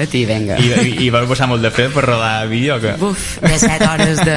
l'estivet 0.00 0.14
i 0.14 0.24
venga 0.28 0.56
I, 0.58 0.70
i, 0.88 0.94
i 1.06 1.10
vau 1.12 1.26
passar 1.30 1.46
molt 1.50 1.62
de 1.64 1.70
fred 1.74 1.92
per 1.94 2.04
rodar 2.08 2.46
vídeo 2.50 2.76
o 2.76 2.80
què? 2.82 2.94
Uf, 3.04 3.26
de 3.44 3.58
7 3.60 3.88
hores 3.90 4.22
de, 4.24 4.36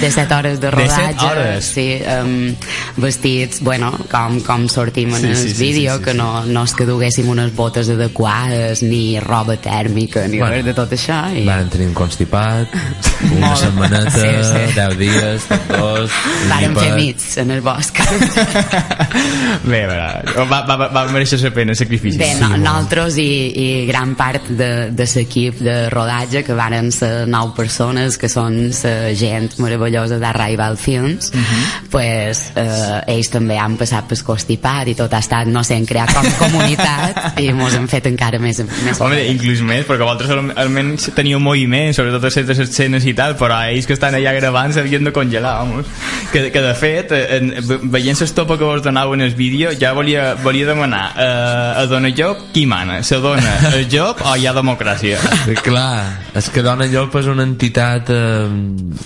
de 0.00 0.10
7 0.10 0.34
hores 0.34 0.60
de 0.60 0.70
De 0.70 0.88
set 0.88 1.16
rodatge 1.16 1.26
hores? 1.30 1.64
sí, 1.64 1.86
um, 2.02 2.54
vestits 3.02 3.60
bueno, 3.62 3.92
com, 4.10 4.40
com 4.46 4.66
sortim 4.72 5.14
en 5.14 5.20
Sí, 5.22 5.26
el 5.32 5.36
sí, 5.36 5.54
sí, 5.54 5.62
vídeo 5.62 5.92
sí, 5.94 5.98
sí, 5.98 6.04
que 6.04 6.14
no, 6.14 6.30
no 6.46 6.64
és 6.66 6.74
que 6.76 6.86
duguéssim 6.88 7.28
unes 7.32 7.52
botes 7.56 7.88
adequades 7.92 8.82
ni 8.82 9.18
roba 9.20 9.56
tèrmica 9.62 10.26
ni 10.28 10.38
Bueno. 10.40 10.54
res 10.56 10.64
de 10.66 10.74
tot 10.76 10.92
això 10.96 11.20
i... 11.34 11.44
Varen 11.46 11.68
tenir 11.72 11.86
un 11.88 11.94
constipat, 11.96 12.74
una 13.36 13.54
setmaneta, 13.56 14.10
Sí, 14.16 14.32
sí. 14.42 14.64
10 14.74 14.98
dies, 14.98 15.46
dos... 15.70 16.10
Vàrem 16.50 16.74
fer 16.76 16.90
gripet. 16.92 16.96
nits 17.00 17.36
en 17.42 17.50
el 17.56 17.60
bosc 17.64 18.00
Bé, 19.66 19.80
va, 19.86 20.44
va, 20.46 20.60
va, 20.66 20.88
va 20.92 21.04
mereixer 21.12 21.38
la 21.42 21.50
pena 21.54 21.72
el 21.74 21.78
sacrifici. 21.78 22.18
Bé, 22.20 22.32
no, 22.40 22.50
nosaltres 22.56 23.16
i, 23.22 23.26
i 23.62 23.66
gran 23.88 24.14
part 24.18 24.48
de, 24.48 24.70
de 24.96 25.06
l'equip 25.14 25.58
de 25.62 25.76
rodatge 25.92 26.42
que 26.44 26.54
varen 26.56 26.90
ser 26.92 27.26
nou 27.28 27.52
persones 27.54 28.16
que 28.18 28.28
són 28.32 28.56
la 28.82 29.14
gent 29.14 29.52
meravellosa 29.62 30.18
d'Arrival 30.18 30.76
Films 30.76 31.30
Mhm. 31.34 31.90
pues 31.90 32.50
eh, 32.56 33.00
ells 33.14 33.30
també 33.30 33.58
han 33.58 33.76
passat 33.76 34.06
per 34.08 34.18
constipat 34.24 34.88
i 34.88 34.94
tot 34.98 35.12
ha 35.14 35.18
estat, 35.22 35.46
no 35.46 35.62
sé, 35.64 35.76
en 35.76 35.86
crear 35.86 36.08
com 36.12 36.26
comunitat 36.38 37.38
i 37.44 37.50
mos 37.52 37.74
han 37.76 37.88
fet 37.88 38.06
encara 38.10 38.38
més, 38.42 38.58
més 38.84 39.00
Home, 39.00 39.18
inclús 39.30 39.60
més, 39.66 39.84
perquè 39.86 40.02
vosaltres 40.06 40.30
al- 40.34 40.52
almenys 40.64 41.10
teniu 41.16 41.38
moviment, 41.42 41.92
sobretot 41.96 42.24
a 42.24 42.30
certes 42.32 42.58
escenes 42.64 43.04
i 43.06 43.14
tal, 43.14 43.36
però 43.38 43.60
ells 43.70 43.86
que 43.86 43.94
estan 43.96 44.14
allà 44.16 44.32
gravant 44.38 44.72
s'havien 44.74 45.04
de 45.04 45.12
congelar, 45.12 45.58
vamos. 45.62 45.86
que, 46.32 46.50
que 46.52 46.62
de 46.62 46.74
fet, 46.74 47.12
en, 47.12 47.52
ve- 47.66 47.78
veient 47.96 48.18
l'estopa 48.20 48.56
que 48.58 48.64
vos 48.64 48.82
donau 48.82 49.14
en 49.14 49.20
el 49.26 49.34
vídeo, 49.34 49.70
ja 49.78 49.92
volia, 49.92 50.34
volia 50.42 50.66
demanar 50.66 51.12
eh, 51.16 51.80
a 51.82 51.86
Dona 51.86 52.08
Llop 52.10 52.50
qui 52.52 52.66
mana, 52.66 53.02
se 53.02 53.16
dona 53.22 53.52
el 53.74 53.88
Llop 53.92 54.22
o 54.24 54.36
hi 54.36 54.46
ha 54.46 54.52
democràcia? 54.76 55.18
Clar, 55.64 56.04
és 56.36 56.48
que 56.52 56.62
Dona 56.62 56.86
Llop 56.90 57.14
és 57.18 57.26
una 57.32 57.44
entitat 57.46 58.10
eh, 58.12 58.46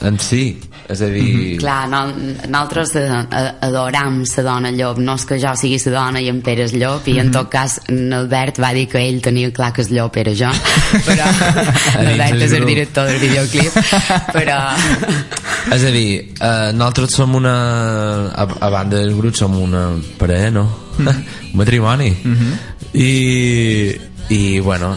en 0.07 0.19
si. 0.23 0.59
És 0.91 0.99
a 1.05 1.07
dir... 1.13 1.57
Clar, 1.61 1.85
no, 1.87 2.01
nosaltres 2.51 2.97
eh, 2.99 3.05
a- 3.07 3.55
adoram 3.69 4.21
la 4.27 4.43
dona 4.43 4.73
llop, 4.75 4.99
no 4.99 5.15
és 5.15 5.25
que 5.29 5.37
jo 5.39 5.53
sigui 5.55 5.79
la 5.87 5.93
dona 5.95 6.19
i 6.25 6.27
en 6.33 6.41
Pere 6.43 6.65
és 6.67 6.73
llop, 6.75 7.07
i 7.13 7.19
en 7.23 7.31
tot 7.31 7.47
cas 7.53 7.77
en 7.93 8.11
Albert 8.17 8.59
va 8.63 8.73
dir 8.75 8.89
que 8.91 8.99
ell 8.99 9.21
tenia 9.23 9.53
clar 9.55 9.69
que 9.77 9.85
el 9.85 9.93
llop 9.95 10.17
era 10.19 10.33
jo, 10.35 10.51
però 11.07 11.29
Albert 12.01 12.35
el 12.35 12.43
és 12.49 12.57
el 12.59 12.67
director 12.67 13.07
del 13.07 13.21
videoclip, 13.23 13.79
però... 14.35 14.59
És 15.77 15.83
a 15.85 15.91
dir, 15.95 16.33
eh, 16.41 16.71
nosaltres 16.75 17.15
som 17.15 17.35
una... 17.39 17.55
A, 18.35 18.47
a 18.67 18.71
banda 18.73 18.97
del 18.99 19.15
grup 19.15 19.37
som 19.39 19.55
una 19.61 19.91
parella, 20.19 20.51
no? 20.51 20.65
Un 21.01 21.11
matrimoni. 21.55 22.11
I, 22.93 23.95
I, 24.31 24.59
bueno, 24.61 24.97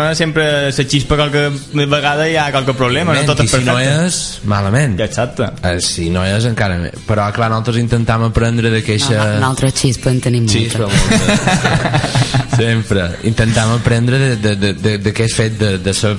persona 0.00 0.14
sempre 0.14 0.72
se 0.72 0.84
xispa 0.86 1.16
qualque 1.16 1.50
vegada 1.86 2.26
i 2.28 2.32
hi 2.32 2.36
ha 2.36 2.50
qualque 2.50 2.74
problema, 2.74 3.14
no 3.14 3.24
tot 3.28 3.40
I 3.40 3.44
és 3.44 3.50
si 3.50 3.60
no 3.64 3.74
perfecte. 3.74 4.06
és, 4.06 4.40
malament. 4.44 4.98
Exacte. 5.00 5.50
Eh, 5.62 5.80
si 5.80 6.08
no 6.10 6.24
és, 6.24 6.44
encara 6.48 6.78
més. 6.80 6.96
Però, 7.06 7.26
clar, 7.34 7.50
nosaltres 7.52 7.80
intentam 7.82 8.24
aprendre 8.28 8.70
de 8.72 8.82
queixa... 8.86 9.16
No, 9.36 9.40
nosaltres 9.46 9.74
xispa 9.80 10.10
en 10.10 10.20
tenim 10.20 10.48
Sí, 10.50 10.66
molta. 10.72 10.88
però 10.88 12.56
sempre 12.60 13.04
intentam 13.24 13.72
aprendre 13.72 14.18
de, 14.18 14.36
de, 14.36 14.54
de, 14.56 14.72
de, 14.74 14.96
de 14.98 15.12
què 15.16 15.24
és 15.28 15.36
fet 15.36 15.56
de, 15.60 15.70
de 15.82 15.94
ser 15.96 16.14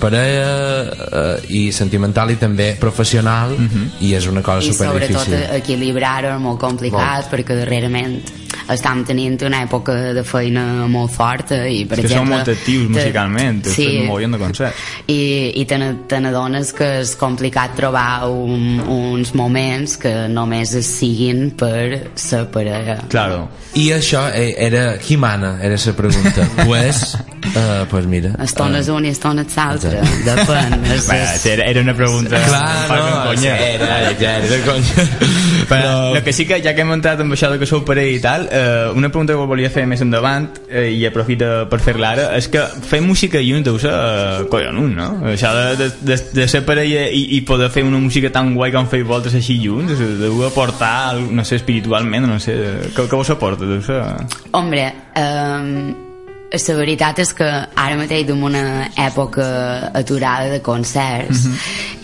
parella 0.00 0.48
eh, 0.90 1.52
i 1.54 1.64
sentimental 1.72 2.32
i 2.34 2.38
també 2.40 2.72
professional 2.80 3.54
i 4.00 4.14
és 4.16 4.26
una 4.30 4.42
cosa 4.42 4.64
i 4.66 4.72
super 4.72 4.90
sobretot 4.90 5.28
difícil 5.28 5.58
equilibrar-ho 5.60 6.34
és 6.34 6.42
molt 6.42 6.58
complicat 6.62 7.28
Molt. 7.28 7.30
perquè 7.34 7.58
darrerament 7.60 8.18
estem 8.74 9.04
tenint 9.04 9.40
una 9.46 9.62
època 9.64 9.94
de 10.16 10.22
feina 10.24 10.86
molt 10.90 11.12
forta 11.12 11.62
i 11.68 11.84
per 11.84 11.98
És 11.98 12.06
que 12.06 12.12
exemple 12.12 12.36
molt 12.36 12.48
actius 12.54 12.86
te- 12.86 12.92
musicalment, 12.98 13.62
sí. 13.66 13.88
mogollon 14.06 14.32
de 14.32 14.38
concerts. 14.38 14.76
i, 15.06 15.52
i 15.60 15.64
te, 15.68 15.78
te 16.08 16.20
n'adones 16.20 16.72
que 16.76 16.88
és 17.02 17.14
complicat 17.20 17.74
trobar 17.76 18.28
un, 18.30 18.80
uns 18.80 19.34
moments 19.34 19.96
que 20.00 20.14
només 20.28 20.74
es 20.74 20.86
siguin 20.86 21.50
per 21.58 22.10
ser 22.14 22.44
parella 22.52 22.98
Claro. 23.08 23.48
i 23.74 23.90
això 23.92 24.26
eh, 24.32 24.54
era 24.58 24.96
qui 24.98 25.16
mana 25.16 25.58
era 25.62 25.76
la 25.84 25.92
pregunta 25.92 26.46
pues, 26.66 27.16
eh, 27.54 27.84
pues 27.90 28.06
mira 28.06 28.34
estones 28.42 28.88
un 28.88 29.04
i 29.04 29.10
estones 29.12 29.54
l'altre 29.56 30.00
depèn 30.24 30.78
és, 30.94 31.08
és, 31.12 31.46
era, 31.52 31.64
era 31.70 31.80
una 31.82 31.94
pregunta 31.94 32.40
Clar, 32.44 32.88
no, 32.88 32.94
fer 32.94 33.36
conya. 33.36 33.56
era, 33.58 33.86
ja 34.18 34.36
era 34.38 34.46
de 34.48 34.60
conya. 34.62 35.06
Però 35.68 36.14
el 36.14 36.22
que 36.24 36.32
sí 36.36 36.46
que, 36.48 36.60
ja 36.64 36.74
que 36.74 36.84
hem 36.84 36.92
entrat 36.94 37.20
amb 37.22 37.34
això 37.36 37.50
de 37.52 37.58
que 37.60 37.68
sou 37.68 37.84
parella 37.86 38.16
i 38.16 38.20
tal, 38.22 38.46
eh, 38.50 38.90
una 38.94 39.10
pregunta 39.10 39.34
que 39.34 39.48
volia 39.50 39.70
fer 39.72 39.86
més 39.90 40.02
endavant, 40.04 40.48
eh, 40.68 40.88
i 40.94 41.04
aprofita 41.08 41.64
per 41.70 41.80
fer-la 41.84 42.12
ara, 42.16 42.28
és 42.38 42.48
que 42.52 42.62
fer 42.88 43.00
música 43.04 43.42
junts 43.44 43.66
deu 43.68 43.78
ser 43.82 43.92
eh, 43.94 44.46
collonut, 44.52 44.94
no? 44.96 45.08
Això 45.32 45.52
de, 45.56 45.66
de, 45.80 45.90
de, 46.12 46.20
de 46.40 46.48
ser 46.50 46.64
parella 46.66 47.06
i, 47.08 47.26
i 47.38 47.42
poder 47.46 47.70
fer 47.74 47.86
una 47.86 48.00
música 48.02 48.32
tan 48.34 48.54
guai 48.56 48.72
com 48.74 48.88
feu 48.90 49.06
vosaltres 49.08 49.38
així 49.40 49.58
junts, 49.62 49.96
eh, 49.98 50.14
deu 50.20 50.44
aportar, 50.48 51.16
no 51.18 51.44
sé, 51.44 51.60
espiritualment, 51.62 52.28
no 52.28 52.40
sé, 52.42 52.56
què, 52.94 53.06
què 53.08 53.14
vos 53.14 53.34
aporta? 53.34 53.68
Deu 53.68 53.82
ser... 53.84 54.00
Hombre, 54.54 54.88
um, 55.18 56.03
la 56.54 56.76
veritat 56.78 57.18
és 57.22 57.32
que 57.34 57.46
ara 57.46 57.96
mateix 57.98 58.30
en 58.30 58.42
una 58.46 58.64
època 59.00 59.44
aturada 59.94 60.50
de 60.52 60.60
concerts 60.62 61.46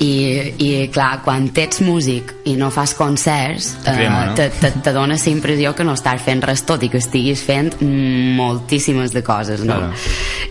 i, 0.00 0.10
i 0.58 0.70
clar, 0.92 1.20
quan 1.24 1.48
ets 1.60 1.82
músic 1.84 2.32
i 2.50 2.56
no 2.58 2.70
fas 2.72 2.94
concerts 2.96 3.74
Te 3.84 3.94
crema, 3.94 4.24
no? 4.30 4.34
te, 4.38 4.48
te, 4.60 4.70
te 4.82 4.94
dona 4.96 5.18
la 5.20 5.30
impressió 5.30 5.74
que 5.76 5.84
no 5.84 5.94
estàs 5.98 6.22
fent 6.24 6.42
res 6.46 6.64
tot 6.66 6.82
i 6.82 6.88
que 6.90 6.98
estiguis 6.98 7.42
fent 7.44 7.70
moltíssimes 7.80 9.12
de 9.12 9.22
coses 9.22 9.64
no? 9.64 9.76
Claro. 9.76 9.92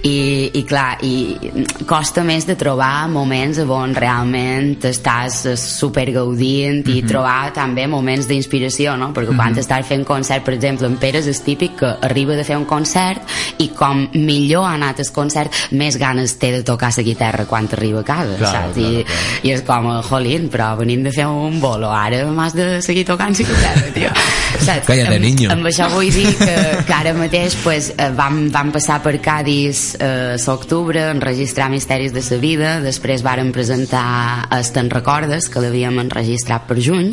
I, 0.06 0.52
i 0.56 0.64
clar 0.70 1.00
i 1.04 1.84
costa 1.90 2.24
més 2.24 2.46
de 2.48 2.56
trobar 2.60 3.10
moments 3.12 3.60
on 3.60 3.96
realment 3.98 4.78
estàs 4.88 5.42
super 5.60 6.06
gaudint 6.16 6.86
i 6.88 7.02
trobar 7.08 7.52
també 7.58 7.88
moments 7.90 8.30
d'inspiració 8.30 8.96
no? 9.02 9.12
perquè 9.16 9.36
quan 9.36 9.58
estàs 9.60 9.88
fent 9.90 10.06
concert 10.08 10.46
per 10.46 10.56
exemple 10.56 10.88
en 10.88 11.00
Pere 11.02 11.20
és 11.20 11.42
típic 11.44 11.80
que 11.82 11.92
arriba 12.06 12.38
de 12.38 12.46
fer 12.48 12.58
un 12.60 12.68
concert 12.70 13.26
i 13.60 13.70
com 13.76 13.89
millor 14.14 14.66
ha 14.68 14.74
anat 14.78 14.99
el 15.03 15.11
concert 15.16 15.53
més 15.72 15.98
ganes 15.98 16.38
té 16.40 16.52
de 16.52 16.64
tocar 16.64 16.91
la 16.95 17.03
guitarra 17.03 17.45
quan 17.45 17.68
arriba 17.72 18.02
a 18.02 18.03
casa 18.07 18.36
Claro, 18.38 18.52
saps? 18.52 18.76
claro, 18.76 18.90
I, 18.99 19.03
claro. 19.03 19.40
i 19.44 19.52
és 19.53 19.61
com, 19.68 19.90
jolín, 20.10 20.49
però 20.49 20.72
venim 20.80 21.03
de 21.03 21.11
fer 21.16 21.26
un 21.28 21.60
bolo 21.61 21.90
ara 21.94 22.26
m'has 22.32 22.53
de 22.56 22.82
seguir 22.82 23.06
tocant 23.06 23.36
la 23.40 23.45
guitarra 23.45 23.94
tio. 23.94 24.10
saps? 24.66 24.86
Cállate, 24.88 25.16
Amb- 25.16 25.26
niño. 25.26 25.49
amb 25.53 25.66
això 25.70 25.90
vull 25.94 26.10
dir 26.14 26.34
que, 26.38 26.56
que 26.88 26.94
ara 26.94 27.14
mateix 27.14 27.56
pues, 27.64 27.91
eh, 27.98 28.10
vam, 28.16 28.49
vam 28.52 28.72
passar 28.72 29.02
per 29.03 29.18
Cádiz 29.22 29.95
eh, 29.99 30.36
l'octubre, 30.48 31.10
enregistrar 31.11 31.70
Misteris 31.70 32.14
de 32.14 32.22
sa 32.26 32.36
vida, 32.41 32.80
després 32.82 33.22
vàrem 33.24 33.52
presentar 33.53 34.48
Es 34.60 34.72
te'n 34.74 34.90
recordes, 34.90 35.48
que 35.49 35.61
l'havíem 35.61 35.99
enregistrat 36.02 36.66
per 36.68 36.80
juny, 36.82 37.11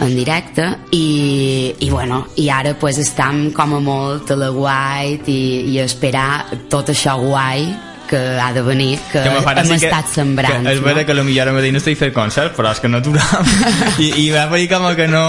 en 0.00 0.14
directe, 0.16 0.64
i, 0.94 1.74
i 1.80 1.90
bueno, 1.90 2.24
i 2.40 2.48
ara 2.50 2.74
pues, 2.78 2.98
estam 3.02 3.50
com 3.56 3.74
a 3.76 3.80
molt 3.82 4.30
a 4.30 4.36
la 4.38 4.48
guai 4.54 5.18
i, 5.26 5.38
i 5.73 5.73
esperar 5.82 6.46
tot 6.70 6.92
això 6.94 7.16
guai 7.18 7.66
que 8.08 8.18
ha 8.40 8.52
de 8.52 8.62
venir, 8.62 8.98
que, 9.12 9.22
fa 9.24 9.52
hem 9.52 9.58
gràcia 9.58 9.78
que- 9.78 9.86
estat 9.88 10.08
sembrant. 10.14 10.64
Que 10.66 10.72
és 10.74 10.80
veritat 10.82 11.06
que 11.08 11.14
potser 11.20 11.40
ara 11.42 11.52
mateix 11.56 11.72
no 11.72 11.78
estic 11.82 11.98
fent 11.98 12.12
concert, 12.14 12.54
però 12.56 12.70
és 12.72 12.80
que 12.80 12.88
no 12.88 12.98
aturam. 12.98 13.46
I, 14.04 14.10
i 14.24 14.30
va 14.34 14.46
dir 14.54 14.68
com 14.70 14.86
que 14.94 15.08
no, 15.08 15.24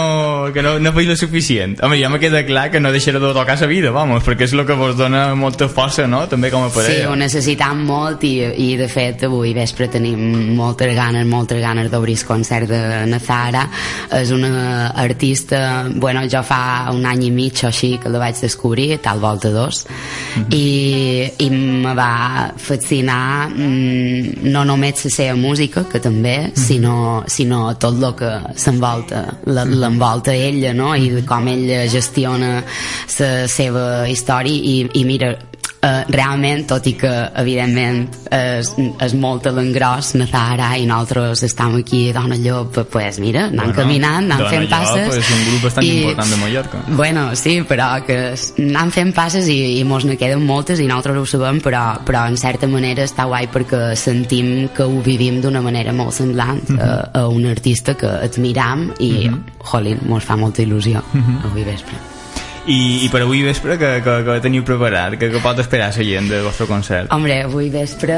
que 0.54 0.62
no, 0.66 0.78
no 0.80 0.92
feis 0.94 1.08
lo 1.10 1.16
suficient. 1.16 1.78
Home, 1.84 2.00
ja 2.02 2.10
me 2.10 2.20
queda 2.20 2.46
clar 2.46 2.70
que 2.72 2.80
no 2.80 2.92
deixaré 2.92 3.20
de 3.20 3.34
tocar 3.34 3.60
la 3.60 3.68
vida, 3.68 3.92
vamos, 3.92 4.24
perquè 4.24 4.46
és 4.50 4.54
el 4.54 4.66
que 4.66 4.74
vos 4.78 4.96
dona 4.98 5.34
molta 5.36 5.68
força, 5.70 6.06
no?, 6.08 6.26
també 6.28 6.52
com 6.52 6.64
a 6.66 6.70
Sí, 6.70 6.76
parella. 6.76 7.10
ho 7.12 7.16
necessitam 7.16 7.84
molt 7.86 8.24
i, 8.28 8.34
i 8.44 8.76
de 8.78 8.88
fet 8.92 9.24
avui 9.28 9.54
vespre 9.56 9.88
tenim 9.88 10.54
moltes 10.56 10.94
ganes, 10.96 11.26
moltes 11.28 11.62
ganes 11.62 11.90
d'obrir 11.92 12.18
el 12.20 12.26
concert 12.26 12.68
de 12.70 12.82
Nazara 13.08 13.68
és 14.20 14.32
una 14.32 14.90
artista 14.90 15.86
bueno, 15.96 16.24
jo 16.32 16.42
fa 16.44 16.90
un 16.92 17.06
any 17.06 17.26
i 17.28 17.32
mig 17.32 17.62
o 17.64 17.68
així 17.68 17.98
que 18.02 18.10
la 18.10 18.20
vaig 18.20 18.40
descobrir, 18.42 18.98
tal 19.02 19.20
volta 19.20 19.50
dos 19.54 19.86
i, 20.50 21.30
i 21.40 21.50
me 21.50 21.94
va 21.96 22.52
fascinar 22.66 23.50
mm, 23.54 24.44
no 24.52 24.64
només 24.68 25.04
la 25.06 25.12
seva 25.14 25.36
música 25.40 25.86
que 25.92 26.02
també, 26.04 26.36
sinó, 26.58 27.24
sinó 27.32 27.76
tot 27.80 28.02
el 28.04 28.16
que 28.20 28.32
s'envolta 28.60 29.24
la- 29.46 29.66
l'envolta 29.66 30.34
ella 30.36 30.74
no? 30.74 30.94
i 30.96 31.22
com 31.28 31.48
ella 31.52 31.86
gestiona 31.92 32.56
la 33.20 33.32
seva 33.48 34.08
història 34.10 34.56
i, 34.56 34.78
i 35.00 35.04
mira 35.08 35.36
Uh, 35.86 36.02
realment, 36.10 36.64
tot 36.66 36.88
i 36.90 36.96
que 36.98 37.10
evidentment 37.38 38.08
és, 38.34 38.72
és 39.06 39.14
molt 39.22 39.46
a 39.46 39.52
l'engròs 39.54 40.16
Nazara 40.18 40.72
i 40.82 40.88
nosaltres 40.90 41.44
estem 41.46 41.76
aquí 41.78 42.00
Dona 42.16 42.40
Llop, 42.42 42.80
pues 42.90 43.20
mira, 43.22 43.44
anant 43.52 43.68
Bueno, 43.68 43.76
caminant 43.84 44.24
anant 44.24 44.40
Dona 44.42 44.50
fent 44.50 44.64
Llop 44.64 44.72
passes 44.72 45.20
és 45.20 45.30
un 45.36 45.44
grup 45.52 45.68
bastant 45.68 45.86
important 45.86 46.32
de 46.34 46.40
Mallorca. 46.42 46.82
bueno, 46.88 47.26
sí, 47.38 47.54
però 47.70 47.92
que 48.08 48.18
anant 48.64 48.96
fent 48.96 49.14
passes 49.14 49.46
i, 49.54 49.60
i 49.78 49.84
mos 49.86 50.08
ne 50.10 50.18
queden 50.18 50.42
moltes 50.48 50.82
i 50.82 50.88
nosaltres 50.90 51.22
ho 51.22 51.26
sabem, 51.36 51.62
però, 51.62 51.84
però 52.08 52.26
en 52.32 52.38
certa 52.42 52.66
manera 52.72 53.06
està 53.06 53.28
guai 53.30 53.46
perquè 53.54 53.94
sentim 53.96 54.70
que 54.74 54.90
ho 54.90 54.98
vivim 55.06 55.38
d'una 55.44 55.62
manera 55.62 55.94
molt 55.94 56.14
semblant 56.18 56.64
Mhm. 56.66 56.80
a, 56.82 57.22
a 57.22 57.28
un 57.28 57.46
artista 57.46 57.94
que 57.94 58.08
admiram 58.10 58.90
i, 58.98 59.30
jolín, 59.70 60.00
mos 60.10 60.24
fa 60.26 60.36
molta 60.36 60.64
il·lusió 60.66 61.04
Mhm. 61.14 61.44
avui 61.46 61.64
vespre 61.64 62.15
I, 62.66 63.06
I 63.06 63.10
per 63.14 63.22
avui 63.22 63.44
vespre, 63.46 63.78
que, 63.78 63.92
que, 64.02 64.16
que 64.26 64.40
teniu 64.42 64.66
preparat? 64.66 65.20
Que, 65.22 65.30
que 65.34 65.42
pot 65.44 65.60
esperar 65.62 65.92
la 65.94 66.06
gent 66.10 66.30
del 66.32 66.44
vostre 66.48 66.66
concert? 66.70 67.12
Hombre, 67.14 67.44
avui 67.46 67.70
vespre 67.74 68.18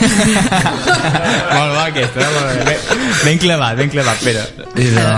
molt 1.56 1.72
bo 1.74 1.82
aquest, 1.86 2.16
eh? 2.16 2.28
Molt 2.36 2.64
bé. 2.68 2.76
Ben, 2.92 3.02
ben 3.24 3.42
clavat, 3.42 3.76
ben 3.80 3.90
clavat, 3.92 4.22
Pere. 4.24 4.46
i 4.76 4.88
de, 4.94 5.08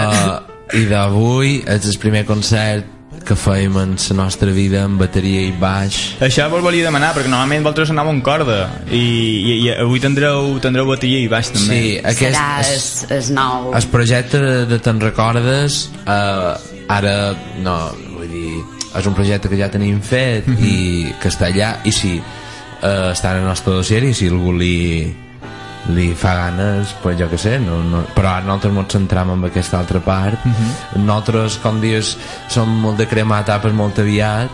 i 0.78 0.88
d'avui 0.90 1.60
és 1.66 1.86
el 1.90 1.98
primer 2.02 2.24
concert 2.28 2.98
que 3.22 3.36
fèiem 3.38 3.76
en 3.78 3.92
la 3.94 4.16
nostra 4.18 4.50
vida 4.50 4.82
amb 4.86 4.98
bateria 5.02 5.44
i 5.46 5.52
baix. 5.54 5.98
Això 6.26 6.48
vos 6.50 6.62
volia 6.64 6.88
demanar, 6.88 7.12
perquè 7.14 7.30
normalment 7.30 7.62
vosaltres 7.62 7.92
anàveu 7.94 8.16
en 8.16 8.22
corda 8.26 8.58
i, 8.90 8.98
i, 8.98 9.56
i 9.62 9.70
avui 9.76 10.02
tindreu, 10.02 10.56
tindreu 10.64 10.88
bateria 10.90 11.20
i 11.22 11.28
baix 11.30 11.52
també. 11.54 11.78
Sí, 11.78 11.92
aquest 12.02 12.34
Serà 12.34 13.18
es 13.18 13.30
nou. 13.34 13.70
el 13.78 13.90
projecte 13.94 14.42
de, 14.42 14.54
de 14.70 14.80
Te'n 14.82 14.98
recordes 15.04 15.84
eh, 16.02 16.88
ara 16.90 17.14
no, 17.62 17.76
és 18.98 19.06
un 19.06 19.14
projecte 19.14 19.48
que 19.48 19.56
ja 19.58 19.70
tenim 19.70 20.00
fet 20.00 20.46
Mhm. 20.46 20.64
i 20.64 21.14
que 21.20 21.28
està 21.28 21.48
allà 21.48 21.76
i 21.84 21.92
si 21.92 22.16
eh, 22.82 23.10
està 23.12 23.32
en 23.32 23.42
el 23.42 23.44
nostre 23.44 23.72
dossier 23.74 24.02
i 24.04 24.12
si 24.14 24.28
algú 24.28 24.52
li, 24.52 25.14
li 25.94 26.14
fa 26.14 26.34
ganes 26.34 26.94
pues 27.02 27.16
jo 27.18 27.28
que 27.30 27.38
sé 27.38 27.58
no, 27.58 27.82
no, 27.82 28.04
però 28.14 28.36
ara 28.36 28.44
nosaltres 28.46 28.76
ens 28.76 28.92
centram 28.92 29.30
en 29.30 29.44
aquesta 29.44 29.78
altra 29.78 30.00
part 30.00 30.38
Mhm. 30.44 31.04
nosaltres 31.06 31.58
com 31.62 31.80
dius 31.80 32.16
som 32.48 32.68
molt 32.68 32.98
de 32.98 33.06
cremar 33.06 33.44
tapes 33.44 33.72
molt 33.72 33.98
aviat 33.98 34.50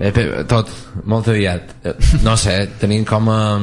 eh, 0.00 0.12
tot, 0.48 0.68
molt 1.04 1.28
aviat 1.28 1.62
Eh, 1.84 1.94
no 2.22 2.36
sé, 2.36 2.68
tenim 2.80 3.04
com 3.04 3.28
a 3.28 3.58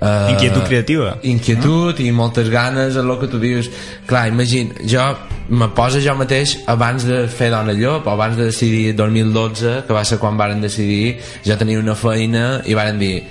eh, 0.00 0.32
Inquietud 0.32 0.64
creativa. 0.66 1.16
inquietud 1.22 2.00
i 2.00 2.10
moltes 2.12 2.50
ganes 2.50 2.96
en 2.96 3.10
el 3.10 3.18
que 3.20 3.28
tu 3.28 3.38
dius 3.38 3.70
clar, 4.06 4.28
imagina, 4.28 4.74
jo 4.88 5.04
me 5.48 5.68
posa 5.76 6.00
jo 6.00 6.14
mateix 6.16 6.56
abans 6.66 7.04
de 7.04 7.24
fer 7.28 7.50
Dona 7.52 7.74
Llop 7.76 8.08
abans 8.08 8.36
de 8.36 8.48
decidir 8.50 8.94
2012 8.96 9.84
que 9.86 9.92
va 9.92 10.04
ser 10.04 10.18
quan 10.18 10.38
varen 10.40 10.60
decidir 10.64 11.18
ja 11.44 11.58
tenia 11.60 11.78
una 11.78 11.94
feina 11.94 12.62
i 12.64 12.74
varen 12.74 12.98
dir 12.98 13.22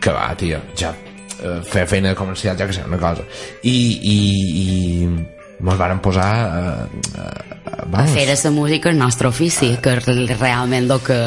que 0.00 0.12
va, 0.12 0.28
tio, 0.38 0.60
ja 0.76 0.92
eh, 1.40 1.60
fer 1.64 1.86
feina 1.88 2.14
comercial, 2.14 2.56
ja 2.58 2.66
que 2.66 2.76
sé, 2.76 2.84
una 2.86 2.98
cosa 3.00 3.24
i, 3.62 3.76
i, 4.02 4.18
i 4.62 4.66
mos 5.64 5.78
varen 5.80 6.00
posar 6.04 6.32
eh, 6.46 7.02
eh, 7.16 7.55
vamos, 7.86 8.10
fer 8.10 8.26
de 8.26 8.36
la 8.42 8.50
música 8.50 8.90
el 8.90 8.98
nostre 8.98 9.28
ofici, 9.28 9.76
que 9.82 9.96
és 9.98 10.38
realment 10.38 10.90
el 10.90 11.00
que 11.04 11.18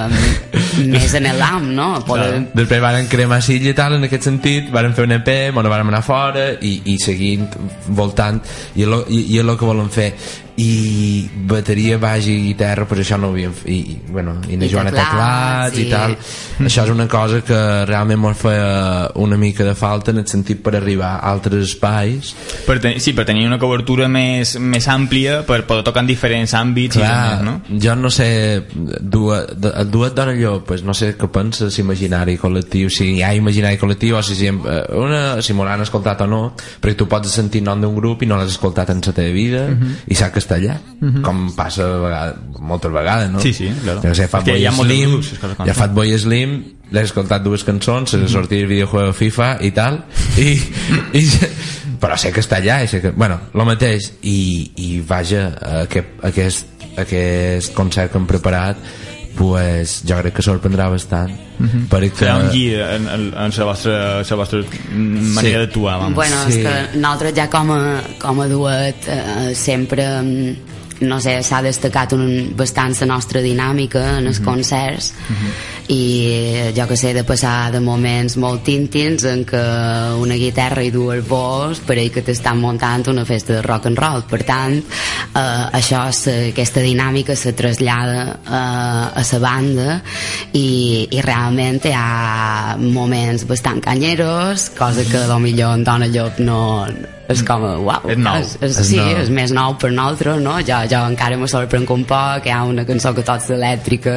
més 0.94 1.16
anhelam, 1.18 1.72
no? 1.76 1.90
Poder... 2.08 2.46
Després 2.56 2.84
varen 2.84 3.10
cremar 3.12 3.42
silla 3.46 3.74
i 3.74 3.78
tal 3.78 3.98
en 3.98 4.08
aquest 4.08 4.30
sentit, 4.30 4.70
varen 4.74 4.96
fer 4.98 5.08
un 5.08 5.18
EP, 5.20 5.32
bueno, 5.54 5.72
varen 5.72 5.92
anar 5.92 6.04
fora 6.06 6.52
i, 6.62 6.80
i 6.94 7.00
seguint 7.02 7.48
voltant 7.88 8.42
i 8.76 8.86
és 8.86 9.44
el 9.44 9.58
que 9.58 9.68
volen 9.68 9.90
fer 9.94 10.14
i 10.60 11.30
bateria, 11.50 11.98
baix 12.02 12.28
i 12.28 12.36
guitarra 12.50 12.86
pues 12.90 13.02
això 13.06 13.18
no 13.22 13.30
ho 13.30 13.36
havíem 13.36 13.54
fet 13.56 13.70
i, 13.72 13.78
i, 13.94 13.98
bueno, 14.12 14.36
i 14.52 14.58
na 14.60 14.68
I 14.68 14.72
Joana 14.72 14.92
teclats, 14.92 15.76
teclats 15.76 15.78
i 15.80 15.86
i- 15.86 15.90
tal 15.92 16.16
això 16.68 16.84
és 16.84 16.92
una 16.92 17.08
cosa 17.08 17.40
que 17.46 17.60
realment 17.88 18.20
mos 18.20 18.38
feia 18.38 19.10
una 19.24 19.38
mica 19.40 19.64
de 19.64 19.76
falta 19.80 20.12
en 20.12 20.20
el 20.24 20.28
sentit 20.28 20.62
per 20.66 20.76
arribar 20.76 21.14
a 21.20 21.32
altres 21.32 21.64
espais 21.70 22.34
Per 22.68 22.80
ten 22.84 23.00
sí, 23.00 23.14
per 23.16 23.26
tenir 23.30 23.46
una 23.48 23.60
cobertura 23.62 24.10
més, 24.12 24.58
més 24.60 24.88
àmplia 24.92 25.42
per 25.48 25.62
poder 25.70 25.86
tocar 25.88 26.04
en 26.04 26.10
diferents 26.12 26.54
àmbits 26.58 27.00
i 27.00 27.04
Clar, 27.04 27.40
demés, 27.40 27.46
no? 27.48 27.80
jo 27.86 27.96
no 27.96 28.12
sé 28.12 28.28
el 28.60 29.92
duet 29.92 30.14
Dona 30.18 30.34
Llop 30.36 30.66
pues 30.68 30.84
no 30.84 30.94
sé 30.98 31.14
què 31.18 31.30
penses 31.32 31.78
imaginari 31.80 32.38
col·lectiu 32.42 32.90
si 32.94 33.14
hi 33.16 33.24
ha 33.24 33.32
imaginari 33.38 33.80
col·lectiu 33.80 34.18
o 34.20 34.24
si, 34.26 34.36
si, 34.36 34.50
una, 34.50 35.42
si 35.46 35.54
m'ho 35.56 35.68
han 35.70 35.86
escoltat 35.86 36.26
o 36.26 36.28
no 36.30 36.42
perquè 36.82 36.98
tu 37.00 37.08
pots 37.12 37.32
sentir 37.40 37.62
nom 37.66 37.80
d'un 37.82 37.96
grup 37.96 38.24
i 38.24 38.30
no 38.30 38.38
l'has 38.40 38.52
escoltat 38.56 38.90
en 38.94 39.02
la 39.06 39.14
teva 39.16 39.34
vida 39.34 39.66
Mhm. 39.70 39.96
i 40.10 40.16
sap 40.16 40.34
que 40.34 40.40
està 40.50 40.58
allà 40.58 40.80
Mhm. 41.00 41.22
com 41.24 41.46
passa 41.56 41.86
a 41.86 42.00
vegades, 42.02 42.36
moltes 42.60 42.92
vegades 42.92 43.30
no? 43.32 43.40
Sí, 43.40 43.54
sí, 43.54 43.70
claro. 43.84 44.02
jo 44.04 44.14
sé, 44.18 44.28
Fatboy 44.28 44.66
molts 44.66 44.82
Slim 44.90 45.12
grups, 45.12 45.32
ja 45.40 45.54
això. 45.56 45.74
Fatboy 45.78 46.18
Slim 46.20 46.58
l'he 46.92 47.02
escoltat 47.06 47.44
dues 47.46 47.64
cançons 47.64 48.10
sense 48.10 48.28
sortir 48.34 48.64
el 48.64 48.68
videojuego 48.68 49.14
FIFA 49.14 49.52
i 49.62 49.70
tal 49.72 50.02
i, 50.42 50.58
i 51.14 51.24
però 52.02 52.18
sé 52.18 52.32
que 52.34 52.42
està 52.42 52.58
allà 52.58 52.82
i 52.84 52.88
sé 52.88 53.02
que, 53.04 53.12
bueno, 53.12 53.38
el 53.54 53.66
mateix 53.68 54.10
i, 54.24 54.72
i 54.80 55.02
vaja, 55.06 55.50
aquest, 55.84 56.14
aquest, 56.24 56.68
aquest 56.98 57.74
concert 57.76 58.12
que 58.12 58.18
hem 58.18 58.26
preparat 58.28 58.78
pues, 59.40 60.02
jo 60.04 60.18
crec 60.20 60.36
que 60.36 60.44
sorprendrà 60.44 60.90
bastant 60.92 61.32
Mhm. 61.60 61.88
perquè 61.92 62.24
Serà 62.24 62.36
un 62.40 62.50
guia 62.54 62.86
en, 62.96 63.08
en, 63.12 63.24
en 63.36 63.52
la 63.58 63.66
vostra, 63.68 63.96
la 64.24 64.36
vostra 64.40 64.60
manera 64.92 65.58
Sí. 65.60 65.66
d'actuar, 65.66 65.98
vamos. 66.00 66.16
Bueno, 66.16 66.36
és 66.48 66.56
que 66.64 66.98
nosaltres 67.00 67.34
ja 67.36 67.50
com 67.52 67.72
a, 67.76 68.02
com 68.22 68.40
a 68.40 68.48
duet 68.48 69.08
eh, 69.12 69.54
sempre 69.56 70.06
mm, 70.22 70.56
no 71.02 71.20
sé, 71.24 71.38
s'ha 71.44 71.62
destacat 71.64 72.14
un, 72.14 72.54
bastant 72.58 72.96
la 73.00 73.08
nostra 73.14 73.42
dinàmica 73.42 74.18
en 74.18 74.28
els 74.28 74.40
Mhm. 74.40 74.46
concerts 74.46 75.14
i 75.90 76.72
jo 76.76 76.88
que 76.88 76.98
sé, 76.98 77.14
de 77.14 77.24
passar 77.24 77.72
de 77.72 77.80
moments 77.80 78.38
molt 78.38 78.68
íntims 78.68 79.24
en 79.26 79.46
què 79.46 79.62
una 80.22 80.36
guitarra 80.36 80.84
i 80.84 80.92
dues 80.92 81.24
vols 81.28 81.80
pareix 81.80 82.12
que 82.14 82.22
t'estan 82.22 82.60
muntant 82.62 83.08
una 83.08 83.26
festa 83.26 83.54
de 83.54 83.62
rock 83.62 83.88
and 83.88 83.98
roll 83.98 84.24
per 84.30 84.44
tant, 84.44 84.78
eh, 84.78 85.66
això 85.80 86.12
se, 86.12 86.50
aquesta 86.52 86.82
dinàmica 86.82 87.36
se 87.36 87.54
trasllada 87.54 88.40
eh, 88.46 89.22
a 89.22 89.24
la 89.32 89.40
banda 89.40 90.02
i, 90.54 91.08
i 91.12 91.22
realment 91.22 91.86
hi 91.86 91.94
ha 91.96 92.76
moments 92.80 93.46
bastant 93.48 93.82
canyeros 93.82 94.70
cosa 94.78 95.04
que 95.04 95.26
millor 95.40 95.74
en 95.76 95.84
Dona 95.84 96.08
Llop 96.08 96.40
no 96.40 96.86
és 97.30 97.44
com, 97.46 97.62
uau, 97.86 98.10
És 98.10 98.18
nou. 98.18 98.38
és, 98.42 98.56
és, 98.58 98.78
És 98.82 98.88
sí, 98.90 98.98
nou. 98.98 99.10
és 99.22 99.30
més 99.34 99.52
nou 99.54 99.76
per 99.78 99.92
nosaltres, 99.94 100.40
no? 100.42 100.56
Jo, 100.66 100.80
jo 100.90 101.02
encara 101.12 101.38
me 101.38 101.50
sorprenc 101.52 101.92
un 101.94 102.06
poc, 102.10 102.48
hi 102.48 102.54
ha 102.54 102.64
una 102.66 102.86
cançó 102.88 103.14
que 103.14 103.26
tots 103.28 103.52
elèctrica 103.54 104.16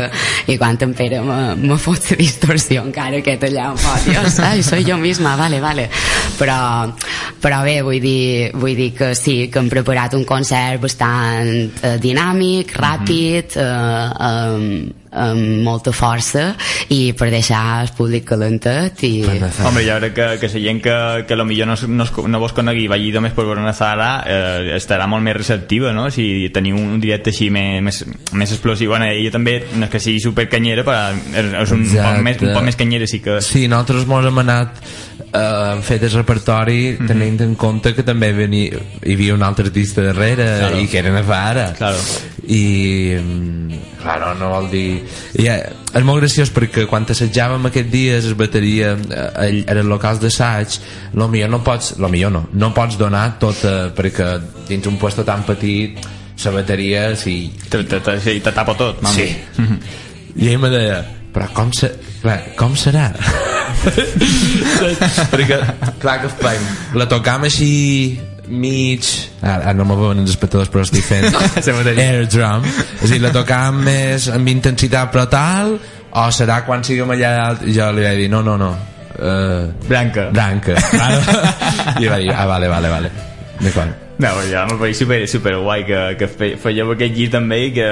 i 0.49 0.57
quan 0.61 0.81
en 0.81 0.95
Pere 0.97 1.21
me, 1.27 1.37
me 1.61 1.77
fot 1.81 2.09
la 2.13 2.19
distorsió 2.23 2.87
encara 2.87 3.21
aquest 3.21 3.45
allà 3.51 3.69
em 3.73 3.77
fa, 3.83 3.99
Dios, 4.07 4.39
ai, 4.41 4.65
soy 4.65 4.87
jo 4.89 4.97
misma, 5.01 5.37
vale, 5.37 5.61
vale. 5.61 5.89
Però, 6.39 6.57
però 7.43 7.61
bé, 7.67 7.77
vull 7.85 8.01
dir, 8.03 8.51
vull 8.57 8.75
dir 8.79 8.91
que 8.97 9.13
sí, 9.19 9.37
que 9.53 9.61
hem 9.61 9.69
preparat 9.73 10.17
un 10.17 10.25
concert 10.29 10.81
bastant 10.83 11.53
eh, 11.83 11.97
dinàmic, 12.01 12.73
ràpid, 12.81 13.61
eh, 13.61 14.27
amb, 14.33 15.02
amb 15.13 15.63
molta 15.65 15.93
força 15.93 16.53
i 16.93 17.13
per 17.17 17.29
deixar 17.33 17.83
el 17.83 17.93
públic 17.97 18.25
calentet 18.31 19.05
i... 19.05 19.13
Hombre, 19.27 19.85
jo 19.85 19.99
crec 20.01 20.15
que, 20.17 20.29
que 20.41 20.51
la 20.53 20.63
gent 20.67 20.83
que, 20.85 20.97
que 21.29 21.37
lo 21.37 21.47
millor 21.49 21.69
no, 21.69 21.77
no, 21.89 22.07
no 22.29 22.41
vos 22.43 22.55
conegui 22.57 22.87
i 22.87 22.91
vagi 22.91 23.13
només 23.15 23.37
per 23.37 23.47
veure 23.47 23.63
una 23.63 23.75
sala 23.77 24.11
eh, 24.25 24.73
estarà 24.79 25.07
molt 25.11 25.25
més 25.25 25.37
receptiva, 25.37 25.93
no? 25.97 26.09
Si 26.13 26.49
teniu 26.55 26.81
un 26.81 27.01
directe 27.03 27.33
així 27.33 27.51
més, 27.53 27.81
més, 27.85 28.03
més 28.33 28.57
explosiu. 28.57 28.93
Bueno, 28.93 29.09
ella 29.11 29.33
també 29.35 29.59
no 29.77 29.87
és 29.87 29.93
que 29.93 30.03
sigui 30.03 30.23
super 30.25 30.49
canyera, 30.53 30.85
però 30.87 31.13
és, 31.13 31.53
és 31.63 31.77
un, 31.77 31.87
poc 31.93 32.21
més, 32.25 32.43
un 32.43 32.57
poc 32.57 32.69
més 32.71 32.81
canyera 32.81 33.09
sí 33.11 33.23
que... 33.25 33.41
Sí, 33.45 33.67
nosaltres 33.71 34.09
mos 34.09 34.27
hem 34.29 34.43
anat 34.45 34.81
eh, 35.33 35.81
fet 35.83 36.03
el 36.03 36.11
repertori 36.13 36.97
Mhm. 36.99 37.07
tenint 37.09 37.41
en 37.41 37.55
compte 37.55 37.95
que 37.95 38.03
també 38.03 38.33
venia, 38.33 38.79
hi 39.05 39.15
havia 39.15 39.35
un 39.35 39.43
altre 39.43 39.67
artista 39.67 40.03
darrere 40.03 40.59
Claro. 40.59 40.81
i 40.81 40.87
que 40.89 40.99
eren 40.99 41.17
a 41.17 41.23
Fara 41.23 41.73
Claro. 41.79 41.99
i 42.47 43.15
mm, 43.19 43.73
claro, 44.03 44.35
no 44.35 44.49
vol 44.51 44.71
dir 44.71 45.03
i, 45.39 45.47
eh, 45.47 45.73
és 45.95 46.03
molt 46.05 46.21
graciós 46.21 46.51
perquè 46.53 46.87
quan 46.91 47.07
assajàvem 47.09 47.65
aquests 47.69 47.91
dies 47.93 48.25
es 48.25 48.37
bateria 48.37 48.93
eh, 48.97 49.65
en 49.67 49.77
els 49.79 49.87
locals 49.87 50.21
d'assaig 50.21 50.79
lo 51.15 51.29
millor 51.29 51.51
no 51.51 51.63
pots, 51.63 51.95
lo 51.99 52.09
millor 52.09 52.33
no, 52.33 52.49
no 52.53 52.73
pots 52.75 52.99
donar 52.99 53.39
tot 53.39 53.65
eh, 53.65 53.91
perquè 53.95 54.41
dins 54.69 54.87
un 54.87 54.97
puesto 54.99 55.25
tan 55.25 55.45
petit 55.45 55.99
la 56.45 56.51
bateria 56.51 57.15
si 57.15 57.53
te, 57.71 57.85
te, 57.85 58.01
te, 58.01 58.21
sí, 58.21 58.41
te 58.41 58.51
tapo 58.51 58.75
tot 58.75 59.01
vamos. 59.01 59.15
Sí. 59.15 59.37
i 60.37 60.49
ell 60.49 60.59
me 60.59 60.69
deia 60.73 61.05
però 61.33 61.49
com, 61.57 61.73
se, 61.77 61.89
clar, 62.21 62.39
com 62.59 62.77
serà? 62.79 63.09
perquè 65.33 65.59
clar 66.03 66.19
que 66.23 66.31
fem 66.37 66.69
la 66.99 67.09
tocam 67.11 67.49
així 67.49 67.71
mig 68.53 69.07
ara, 69.41 69.71
ara 69.71 69.75
no 69.79 69.87
me 69.89 69.97
veuen 69.97 70.23
els 70.23 70.35
espectadors 70.35 70.71
però 70.73 70.85
estic 70.85 71.07
fent 71.07 71.29
air 71.97 72.29
drum 72.29 72.67
és 72.69 73.09
a 73.09 73.13
dir, 73.15 73.21
la 73.23 73.33
tocam 73.35 73.81
més 73.87 74.29
amb 74.33 74.53
intensitat 74.53 75.13
però 75.15 75.27
tal 75.33 75.77
o 76.13 76.29
serà 76.35 76.61
quan 76.67 76.85
siguem 76.85 77.15
allà 77.17 77.35
dalt 77.39 77.67
i 77.67 77.77
jo 77.79 77.89
li 77.97 78.05
vaig 78.05 78.25
dir 78.25 78.31
no, 78.33 78.45
no, 78.45 78.59
no 78.61 78.71
uh, 79.17 79.73
Branca. 79.89 80.29
Branca. 80.33 80.77
I 82.03 82.09
va 82.09 82.21
dir, 82.21 82.31
ah, 82.35 82.47
vale, 82.47 82.69
vale, 82.69 82.93
vale. 82.93 83.13
D'acord 83.63 84.02
No, 84.21 84.31
ja 84.45 84.67
m'ha 84.69 84.77
pareix 84.77 84.99
super, 85.01 85.19
super 85.31 85.55
guai 85.57 85.87
que, 85.89 86.01
que 86.21 86.29
fèieu 86.61 86.91
aquest 86.93 87.15
gir 87.17 87.29
també 87.33 87.59
i 87.69 87.71
que 87.75 87.87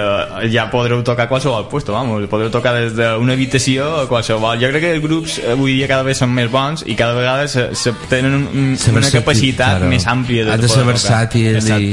ja 0.52 0.66
podreu 0.72 1.00
tocar 1.06 1.24
a 1.26 1.30
qualsevol 1.30 1.66
puesto, 1.72 1.94
vamos, 1.96 2.26
podreu 2.30 2.52
tocar 2.52 2.74
des 2.76 2.92
d'una 2.98 3.34
habitació 3.34 3.88
a 4.02 4.04
qualsevol. 4.10 4.60
Jo 4.60 4.70
crec 4.70 4.84
que 4.84 4.92
els 4.98 5.04
grups 5.04 5.38
avui 5.54 5.78
dia 5.78 5.88
cada 5.90 6.04
vegada 6.04 6.20
són 6.20 6.34
més 6.36 6.50
bons 6.52 6.84
i 6.86 6.98
cada 6.98 7.16
vegada 7.16 7.48
se, 7.48 7.70
se 7.74 7.94
tenen 8.12 8.36
un, 8.36 8.76
Ser 8.80 8.92
una 8.94 9.10
capacitat 9.10 9.80
claro. 9.80 9.90
més 9.90 10.06
àmplia 10.06 10.44
de, 10.44 10.54
Has 10.54 10.62
de 10.66 10.70
ser 10.70 10.84
versàtil 10.86 11.58
i... 11.58 11.90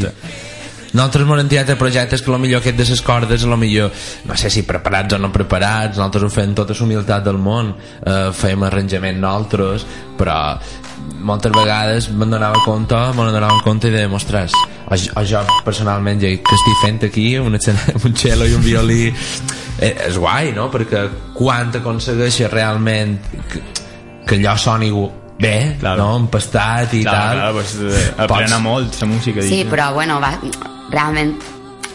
Nosaltres 0.97 1.27
m'hem 1.27 1.41
entitat 1.43 1.73
a 1.73 1.75
projectes 1.77 2.21
que 2.23 2.37
millor 2.39 2.61
aquest 2.61 2.77
de 2.79 2.85
les 2.87 3.01
cordes 3.05 3.43
a 3.43 3.49
lo 3.51 3.57
millor, 3.59 3.91
no 4.25 4.37
sé 4.39 4.49
si 4.49 4.63
preparats 4.63 5.17
o 5.17 5.19
no 5.19 5.29
preparats 5.33 5.97
nosaltres 5.97 6.23
ho 6.23 6.29
fem 6.33 6.55
tota 6.55 6.73
la 6.73 6.85
humilitat 6.85 7.25
del 7.25 7.37
món 7.37 7.73
eh, 7.75 8.29
fèiem 8.33 8.63
arranjament 8.65 9.19
nosaltres 9.19 9.85
però 10.17 10.37
moltes 11.27 11.51
vegades 11.55 12.09
me'n 12.13 12.29
donava 12.31 12.59
compte 12.65 12.95
me'n 13.17 13.31
donava 13.33 13.59
compte 13.65 13.87
i 13.89 13.91
deia, 13.91 14.09
ostres 14.13 14.53
o, 14.87 14.95
jo- 14.95 15.13
o 15.19 15.23
jo 15.27 15.41
personalment 15.65 16.21
ja, 16.21 16.29
que 16.29 16.55
estic 16.59 16.77
fent 16.83 17.03
aquí 17.09 17.27
un, 17.37 17.57
un 18.05 18.13
cello 18.15 18.45
i 18.47 18.53
un 18.55 18.61
violí 18.63 19.07
eh, 19.79 19.93
és 20.07 20.17
guai, 20.17 20.53
no? 20.55 20.69
perquè 20.73 21.07
quan 21.37 21.71
aconsegueixes 21.75 22.51
realment 22.51 23.17
que, 23.51 23.61
que 24.27 24.35
allò 24.39 24.55
soni 24.57 24.91
bé, 25.39 25.75
Claro. 25.79 26.01
no? 26.01 26.15
empastat 26.23 26.93
i 26.97 27.03
Clar, 27.03 27.13
tal 27.13 27.37
clar, 27.37 27.51
pues, 27.53 27.75
eh, 27.81 28.07
aprena 28.17 28.55
Pots- 28.57 28.63
molt 28.63 29.01
la 29.01 29.07
música. 29.07 29.41
Sí, 29.41 29.63
dic. 29.63 29.69
però 29.69 29.91
bueno, 29.93 30.19
va, 30.19 30.31
realment 30.89 31.35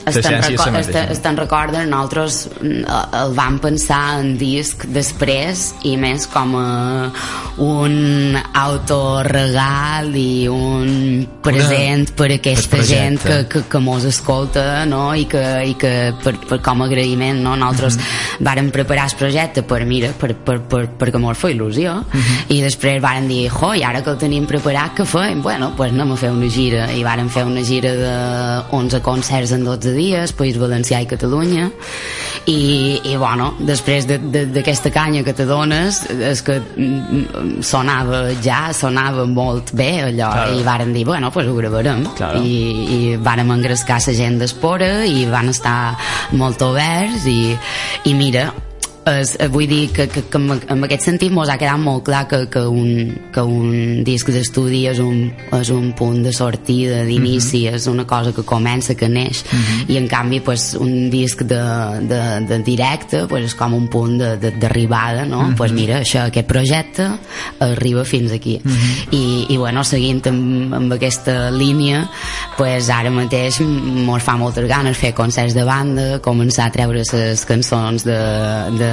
Estan, 0.07 0.43
reco 0.43 0.67
la 0.71 0.81
estan, 0.81 1.37
recorden, 1.37 1.91
nosaltres 1.91 2.49
mm, 2.61 2.83
el 3.23 3.35
vam 3.37 3.59
pensar 3.63 4.19
en 4.21 4.33
disc 4.39 4.87
després 4.91 5.69
i 5.87 5.95
més 6.01 6.27
com 6.31 6.57
a 6.59 6.67
un 7.63 8.37
autorregal 8.37 10.11
i 10.19 10.49
un 10.51 11.27
present 11.45 12.11
per 12.19 12.31
a 12.31 12.39
aquesta 12.41 12.79
per 12.79 12.87
gent 12.89 13.19
que, 13.23 13.37
que, 13.53 13.63
que 13.71 13.83
mos 13.83 14.07
escolta 14.09 14.85
no? 14.89 15.13
i 15.15 15.27
que, 15.31 15.45
i 15.69 15.77
que 15.79 15.93
per, 16.25 16.35
per 16.49 16.59
com 16.65 16.83
a 16.83 16.89
agraïment 16.91 17.43
no? 17.45 17.55
nosaltres 17.61 17.99
vàrem 18.43 18.73
preparar 18.75 19.07
el 19.11 19.17
projecte 19.21 19.63
per, 19.69 19.83
mira, 19.87 20.11
per, 20.19 20.33
per, 20.35 20.59
per, 20.67 20.83
perquè 20.99 21.23
mos 21.23 21.39
fa 21.39 21.53
il·lusió 21.53 21.99
i 22.51 22.59
després 22.65 22.99
vàrem 23.05 23.29
dir, 23.31 23.45
jo, 23.53 23.73
i 23.79 23.85
ara 23.87 24.03
que 24.03 24.13
el 24.15 24.19
tenim 24.21 24.49
preparat 24.51 24.97
què 24.99 25.07
fem? 25.09 25.43
Bueno, 25.45 25.73
pues 25.77 25.93
anem 25.95 26.15
a 26.15 26.19
fer 26.19 26.33
una 26.35 26.51
gira 26.53 26.89
i 26.97 27.05
vàrem 27.07 27.31
fer 27.33 27.47
una 27.47 27.63
gira 27.67 27.95
de 27.99 28.17
11 28.75 29.03
concerts 29.05 29.55
en 29.55 29.65
12 29.69 29.92
dies 29.97 30.33
País 30.33 30.57
Valencià 30.59 31.01
i 31.03 31.07
Catalunya 31.07 31.71
i, 32.47 33.01
i 33.05 33.17
bueno, 33.17 33.53
després 33.61 34.07
de- 34.09 34.19
de- 34.19 34.47
d'aquesta 34.47 34.91
canya 34.91 35.23
que 35.23 35.33
te 35.33 35.45
dones 35.47 36.01
és 36.11 36.43
que 36.43 36.59
mm, 36.61 37.61
sonava 37.63 38.25
ja, 38.43 38.73
sonava 38.75 39.27
molt 39.27 39.73
bé 39.79 39.91
allò 40.09 40.33
Claro. 40.33 40.59
i 40.59 40.63
vàrem 40.67 40.93
dir, 40.93 41.05
bueno, 41.07 41.31
pues 41.31 41.47
ho 41.47 41.55
gravarem 41.55 42.05
Claro. 42.17 42.43
i, 42.43 42.57
i 43.13 43.17
vàrem 43.17 43.51
engrescar 43.55 44.01
la 44.07 44.15
gent 44.15 44.39
d'espora 44.41 45.05
i 45.07 45.25
van 45.31 45.49
estar 45.53 45.97
molt 46.33 46.61
oberts 46.63 47.27
i, 47.31 47.57
i 48.05 48.15
mira 48.15 48.49
es, 49.07 49.37
eh, 49.41 49.49
vull 49.49 49.67
dir 49.67 49.91
que, 49.93 50.07
que, 50.09 50.23
que 50.31 50.39
en, 50.39 50.85
aquest 50.87 51.09
sentit 51.09 51.33
mos 51.35 51.51
ha 51.51 51.59
quedat 51.59 51.81
molt 51.81 52.05
clar 52.07 52.23
que, 52.31 52.45
que, 52.53 52.63
un, 52.69 53.17
que 53.35 53.43
un 53.43 54.03
disc 54.07 54.31
d'estudi 54.31 54.85
és, 54.91 55.01
un, 55.03 55.27
és 55.59 55.73
un 55.75 55.91
punt 55.99 56.23
de 56.23 56.33
sortida, 56.35 57.03
d'inici, 57.09 57.65
és 57.73 57.89
una 57.91 58.07
cosa 58.09 58.33
que 58.35 58.45
comença, 58.47 58.95
que 58.99 59.09
neix, 59.11 59.43
i 59.91 59.99
en 59.99 60.07
canvi 60.11 60.41
pues, 60.45 60.73
un 60.79 61.11
disc 61.11 61.43
de, 61.43 61.63
de, 62.09 62.23
de 62.49 62.61
directe 62.63 63.25
pues, 63.31 63.51
és 63.51 63.57
com 63.59 63.75
un 63.75 63.89
punt 63.93 64.19
d'arribada, 64.21 65.27
no? 65.27 65.49
pues 65.59 65.75
mira, 65.75 66.03
això, 66.03 66.27
aquest 66.31 66.49
projecte 66.49 67.09
arriba 67.63 68.05
fins 68.07 68.33
aquí. 68.33 68.59
I, 69.11 69.23
i 69.51 69.59
bueno, 69.59 69.83
seguint 69.85 70.23
amb, 70.31 70.75
amb 70.79 70.97
aquesta 70.97 71.51
línia, 71.51 72.05
pues, 72.57 72.91
ara 72.93 73.11
mateix 73.13 73.61
mos 73.63 74.23
fa 74.23 74.37
moltes 74.39 74.69
ganes 74.71 74.99
fer 74.99 75.13
concerts 75.17 75.57
de 75.57 75.67
banda, 75.67 76.07
començar 76.23 76.69
a 76.69 76.75
treure 76.75 77.03
les 77.03 77.45
cançons 77.49 78.07
de, 78.07 78.19
de 78.79 78.92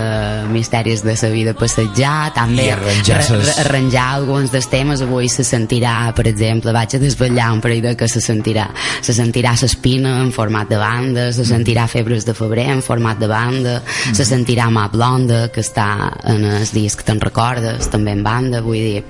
Misteris 0.49 1.03
de 1.03 1.15
sa 1.19 1.29
vida 1.29 1.53
passejar, 1.53 2.31
també 2.33 2.65
I 2.67 2.71
arranjar 2.75 3.21
ses- 3.23 3.59
arranjar 3.65 4.05
alguns 4.15 4.51
dels 4.51 4.67
temes, 4.69 5.01
avui 5.01 5.29
se 5.29 5.43
sentirà, 5.43 6.11
per 6.15 6.27
exemple, 6.27 6.71
vaig 6.75 6.95
a 6.95 6.99
desvetllar 6.99 7.51
un 7.53 7.61
parell 7.61 7.81
de 7.81 7.95
que 7.97 8.07
se 8.07 8.21
sentirà, 8.21 8.69
se 9.01 9.13
sentirà 9.13 9.55
s'espina 9.57 10.17
en 10.21 10.31
format 10.31 10.69
de 10.69 10.77
banda, 10.77 11.31
se 11.33 11.45
sentirà 11.45 11.87
Febres 11.89 12.25
de 12.25 12.33
febrer 12.33 12.67
en 12.69 12.81
format 12.81 13.17
de 13.19 13.27
banda, 13.27 13.81
se 14.13 14.25
sentirà 14.25 14.69
Mà 14.69 14.87
Blonda, 14.91 15.47
que 15.51 15.61
està 15.61 16.11
en 16.25 16.43
el 16.45 16.65
disc 16.73 17.01
Te'n 17.03 17.19
recordes, 17.21 17.89
també 17.89 18.11
en 18.11 18.23
banda, 18.23 18.61
vull 18.61 18.77
dir, 18.77 19.03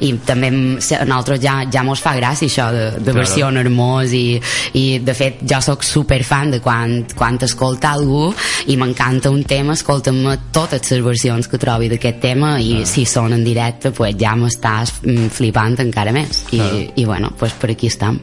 i 0.00 0.12
també 0.26 0.48
em- 0.48 0.80
se- 0.80 0.96
a 0.96 1.04
nosaltres 1.04 1.40
ja, 1.40 1.64
ja 1.70 1.82
mos 1.86 2.00
fa 2.02 2.14
gràcia 2.16 2.48
això 2.48 2.70
de, 2.72 2.84
de 2.98 3.04
Claro. 3.04 3.18
versió 3.18 3.48
en 3.48 3.56
hermós 3.58 4.12
i, 4.12 4.40
i 4.74 4.98
de 4.98 5.14
fet 5.14 5.42
jo 5.48 5.60
sóc 5.62 5.84
super 5.84 6.22
fan 6.24 6.50
de 6.50 6.60
quan, 6.60 7.04
quan 7.14 7.38
escolta 7.44 7.92
algú 7.92 8.32
i 8.66 8.76
m'encanta 8.76 9.30
un 9.30 9.44
tema, 9.44 9.74
escolta'm 9.74 10.33
totes 10.52 10.90
les 10.92 11.02
versions 11.04 11.48
que 11.48 11.58
trobi 11.60 11.88
d'aquest 11.92 12.20
tema 12.22 12.54
i 12.60 12.84
si 12.88 13.04
són 13.08 13.32
en 13.36 13.44
directe 13.44 13.90
pues 13.94 14.14
ja 14.20 14.34
m'estàs 14.38 14.92
mm, 15.02 15.28
flipant 15.34 15.76
encara 15.84 16.12
més 16.14 16.44
i, 16.52 16.58
Claro. 16.58 16.82
i 16.96 17.04
bueno, 17.04 17.32
pues 17.38 17.52
per 17.58 17.70
aquí 17.74 17.86
estem 17.90 18.18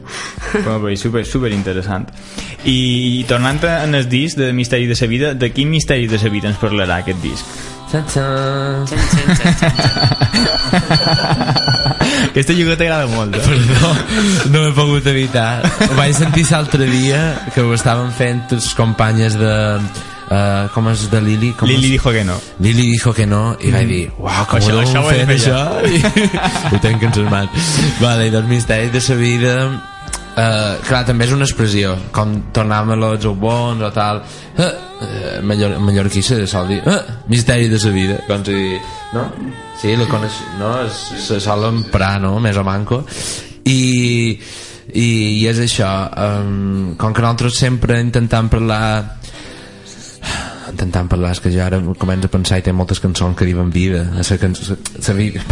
Bueno, 0.52 0.80
pues, 0.80 1.00
super, 1.00 1.24
super 1.26 1.50
interessant. 1.52 2.08
I, 2.64 3.20
i 3.20 3.24
tornant 3.28 3.60
en 3.64 3.94
el 3.94 4.08
disc 4.08 4.36
de 4.38 4.52
Misteri 4.52 4.86
de 4.86 4.94
sa 4.96 5.06
vida, 5.06 5.34
de 5.34 5.50
quin 5.52 5.70
misteri 5.70 6.06
de 6.06 6.18
sa 6.18 6.28
vida 6.28 6.48
ens 6.50 6.58
parlarà 6.60 7.00
aquest 7.02 7.22
disc? 7.22 7.44
Txan, 7.92 8.06
txan. 8.08 9.02
Aquesta 12.32 12.54
lliga 12.56 12.76
t'agrada 12.80 13.06
molt, 13.12 13.36
eh? 13.36 13.42
Perdó, 13.44 13.90
no 14.54 14.62
m'he 14.64 14.72
pogut 14.76 15.06
evitar. 15.10 15.60
Ho 15.90 15.94
vaig 15.98 16.14
sentir 16.16 16.46
l'altre 16.50 16.86
dia 16.88 17.20
que 17.54 17.60
ho 17.64 17.74
estaven 17.76 18.10
fent 18.16 18.44
les 18.54 18.70
companyes 18.78 19.36
de... 19.40 19.52
Uh, 20.22 20.68
com 20.72 20.86
és 20.88 21.08
de 21.12 21.20
Lili? 21.20 21.52
Com 21.58 21.68
Lili 21.68 21.90
és? 21.90 21.92
dijo 21.98 22.12
que 22.14 22.24
no. 22.24 22.38
Lili 22.62 22.86
dijo 22.92 23.12
que 23.12 23.26
no 23.26 23.56
i 23.60 23.72
vaig 23.74 23.88
dir, 23.90 24.04
uau, 24.16 24.44
com 24.48 24.60
Això- 24.60 24.76
ho 24.78 24.80
això 24.80 25.02
fet 25.08 25.32
això. 25.34 25.58
I 25.84 25.98
ho 26.72 26.80
tenc 26.80 27.02
en 27.02 27.24
mans 27.28 27.72
vale, 28.00 28.28
i 28.28 28.32
dels 28.32 28.48
misteris 28.48 28.92
de 28.94 29.00
sa 29.02 29.18
vida 29.18 29.56
Uh, 30.32 30.78
clar, 30.88 31.02
també 31.04 31.26
és 31.26 31.32
una 31.34 31.44
expressió 31.44 31.90
com 32.16 32.30
tornar-me 32.56 32.94
los 32.96 33.26
bons 33.36 33.82
o 33.84 33.90
tal 33.92 34.22
uh, 34.22 34.62
uh, 34.64 35.42
mallor, 35.44 35.74
mallorquí 35.76 36.22
se 36.24 36.46
sol 36.48 36.70
dir 36.70 36.78
uh, 36.88 36.94
misteri 37.28 37.68
de 37.68 37.76
sa 37.76 37.90
vida 37.92 38.16
com 38.24 38.40
si 38.40 38.54
dir, 38.56 38.78
no? 39.12 39.26
sí, 39.76 39.92
lo 39.94 40.06
coneix, 40.08 40.38
no? 40.56 40.70
Es, 40.86 41.02
se 41.26 41.36
sol 41.36 41.66
emprar 41.68 42.14
no? 42.24 42.38
més 42.40 42.56
o 42.56 42.64
manco 42.64 43.02
i, 43.68 44.40
i, 44.88 45.04
i 45.36 45.46
és 45.52 45.60
això 45.66 45.90
um, 46.08 46.94
com 46.96 47.12
que 47.12 47.26
nosaltres 47.26 47.60
sempre 47.66 48.00
intentem 48.00 48.48
parlar 48.48 49.20
intentant 50.82 51.08
parlar, 51.10 51.32
és 51.32 51.40
que 51.40 51.52
jo 51.54 51.62
ara 51.64 51.80
començo 51.98 52.28
a 52.28 52.32
pensar 52.32 52.58
i 52.58 52.66
té 52.66 52.74
moltes 52.74 53.00
cançons 53.02 53.36
que 53.38 53.48
diuen 53.48 53.70
vida 53.72 54.04
a 54.12 54.26
la 54.26 54.38
cançó, 54.38 54.76
la 54.76 55.14
vida, 55.18 55.42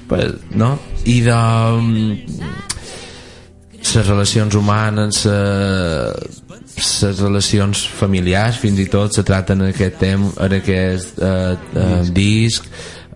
no? 0.62 0.74
I 1.06 1.20
de 1.24 1.40
les 3.80 4.06
relacions 4.06 4.54
humanes 4.54 5.24
les 7.00 7.20
relacions 7.20 7.82
familiars 7.96 8.58
fins 8.60 8.78
i 8.78 8.86
tot 8.92 9.14
se 9.16 9.24
traten 9.26 9.64
en 9.64 9.72
aquest 9.72 9.98
temps 10.00 10.36
en 10.40 10.56
aquest 10.60 11.18
uh, 11.18 11.56
uh, 11.74 12.00
disc 12.14 12.66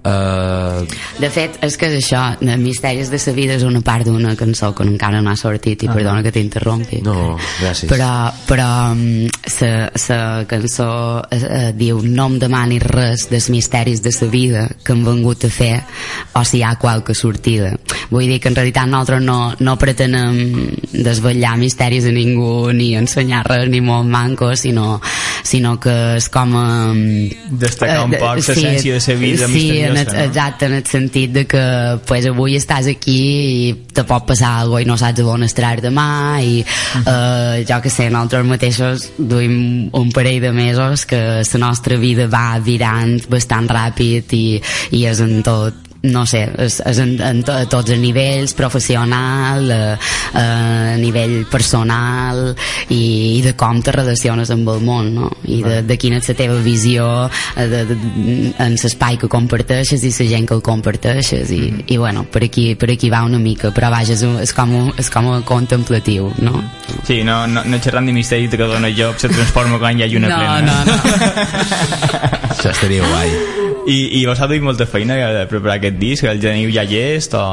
uh, 0.05 0.85
De 1.19 1.31
fet, 1.31 1.57
és 1.65 1.77
que 1.81 1.89
és 1.91 1.97
això, 1.99 2.23
de 2.41 2.57
Misteris 2.61 3.11
de 3.13 3.19
sa 3.19 3.33
vida 3.33 3.55
és 3.59 3.65
una 3.67 3.81
part 3.85 4.07
d'una 4.07 4.35
cançó 4.37 4.73
que 4.75 4.85
encara 4.87 5.21
no 5.23 5.31
ha 5.31 5.37
sortit 5.37 5.83
i 5.83 5.89
Ah. 5.89 5.95
perdona 5.95 6.23
que 6.23 6.33
t'interrompi. 6.33 7.01
no, 7.03 7.37
gràcies 7.61 7.89
Però, 7.91 8.33
però 8.49 8.95
mm, 8.95 9.29
sa, 9.47 9.91
sa 9.95 10.45
cançó 10.49 11.23
eh, 11.31 11.39
eh, 11.41 11.73
diu 11.77 12.01
no 12.03 12.27
em 12.27 12.39
demanis 12.39 12.83
res 12.83 13.29
dels 13.31 13.49
misteris 13.51 14.03
de 14.03 14.13
sa 14.13 14.27
vida 14.27 14.69
que 14.85 14.93
hem 14.93 15.05
vengut 15.05 15.45
a 15.45 15.51
fer 15.51 15.83
o 16.35 16.45
si 16.45 16.59
hi 16.59 16.63
ha 16.63 16.75
qualque 16.77 17.15
sortida. 17.15 17.75
Vull 18.11 18.27
dir 18.29 18.41
que 18.41 18.49
en 18.49 18.57
realitat 18.57 18.89
nosaltres 18.89 19.23
no, 19.23 19.55
no 19.61 19.77
pretenem 19.79 20.71
desvetllar 20.93 21.57
misteris 21.59 22.07
a 22.07 22.13
ningú 22.15 22.73
ni 22.73 22.95
ensenyar 22.99 23.45
res 23.47 23.69
ni 23.71 23.81
molt 23.81 24.09
manco, 24.09 24.55
sinó, 24.57 25.01
sinó 25.43 25.79
que 25.81 26.17
és 26.17 26.29
com... 26.29 26.55
Eh, 26.55 27.31
Destacar 27.65 28.05
un 28.05 28.15
poc 28.19 28.41
l'essència 28.41 28.99
de 28.99 29.01
sa 29.01 29.15
vida 29.19 29.47
sí, 29.47 29.53
misteriosa, 29.53 29.94
en 29.95 30.09
el, 30.09 30.13
no? 30.13 30.25
exacte, 30.25 30.67
en 30.67 30.75
el 30.75 30.87
sentit 30.87 31.33
de 31.33 31.47
que 31.47 31.65
pues, 32.07 32.27
avui 32.31 32.57
estàs 32.59 32.89
aquí 32.91 33.19
i 33.69 33.73
te 33.95 34.05
pot 34.09 34.27
passar 34.29 34.57
alguna 34.63 34.83
i 34.85 34.89
no 34.89 34.99
saps 35.01 35.23
on 35.35 35.47
estaràs 35.47 35.83
demà 35.85 36.09
i 36.43 36.59
eh, 36.65 37.65
jo 37.69 37.81
que 37.83 37.93
sé, 37.93 38.09
nosaltres 38.11 38.49
mateixos 38.49 39.09
duim 39.19 39.89
un 39.95 40.13
parell 40.15 40.41
de 40.43 40.53
mesos 40.53 41.07
que 41.07 41.21
la 41.45 41.63
nostra 41.63 41.97
vida 42.01 42.27
va 42.31 42.59
virant 42.59 43.17
bastant 43.31 43.71
ràpid 43.71 44.35
i, 44.37 44.47
i 44.99 45.05
és 45.11 45.23
en 45.25 45.41
tot 45.47 45.84
no 46.05 46.27
sé, 46.29 46.43
és, 46.61 46.81
és 46.85 46.99
en, 47.01 47.15
en 47.25 47.43
to, 47.47 47.53
a 47.57 47.65
tots 47.71 47.91
els 47.95 48.01
nivells, 48.03 48.53
professional, 48.59 49.71
eh, 49.73 49.97
eh, 50.35 50.95
a 50.95 50.97
nivell 51.01 51.47
personal 51.51 52.51
i, 52.93 53.39
i 53.39 53.43
de 53.45 53.55
com 53.57 53.81
te 53.83 53.93
relaciones 53.95 54.51
amb 54.53 54.69
el 54.75 54.83
món, 54.85 55.09
no? 55.17 55.31
I 55.49 55.63
de, 55.65 55.79
de 55.89 55.97
quina 56.01 56.19
és 56.21 56.29
la 56.29 56.37
teva 56.39 56.59
visió 56.65 57.07
eh, 57.57 57.67
de, 57.71 57.83
de, 57.89 57.97
en 58.61 58.77
l'espai 58.77 59.17
que 59.21 59.31
comparteixes 59.33 60.05
i 60.05 60.13
la 60.15 60.29
gent 60.35 60.49
que 60.51 60.55
el 60.59 60.63
comparteixes 60.67 61.51
i, 61.57 61.63
i 61.89 61.97
bueno, 62.01 62.25
per 62.29 62.45
aquí, 62.45 62.75
per 62.77 62.91
aquí 62.93 63.09
va 63.13 63.23
una 63.25 63.39
mica, 63.41 63.73
però 63.75 63.91
vaja, 63.95 64.13
és, 64.15 64.23
un- 64.29 64.41
és, 64.45 64.53
com, 64.57 64.75
un- 64.85 64.93
és 65.01 65.09
com 65.11 65.33
a 65.33 65.41
contemplatiu, 65.47 66.31
no? 66.45 66.61
Sí, 67.09 67.23
no, 67.25 67.47
no, 67.47 67.65
no 67.65 67.81
xerrant 67.81 68.07
de 68.07 68.13
misteri 68.17 68.49
que 68.53 68.69
dona 68.69 68.89
lloc, 68.93 69.17
se 69.19 69.29
transforma 69.33 69.79
quan 69.81 69.99
hi 69.99 70.05
ha 70.05 70.11
lluna 70.13 70.29
No, 70.29 70.37
plena. 70.39 70.85
no, 70.85 70.93
no. 70.93 71.65
això 72.55 72.71
estaria 72.71 73.03
guai 73.09 73.31
I, 73.91 73.97
i 74.21 74.25
vos 74.25 74.41
ha 74.41 74.47
duit 74.49 74.63
molta 74.65 74.87
feina 74.89 75.17
de 75.35 75.43
preparar 75.51 75.75
aquest 75.77 75.94
disc, 76.01 76.25
el 76.25 76.41
teniu 76.43 76.71
ja 76.75 76.85
llest 76.89 77.35
o 77.39 77.45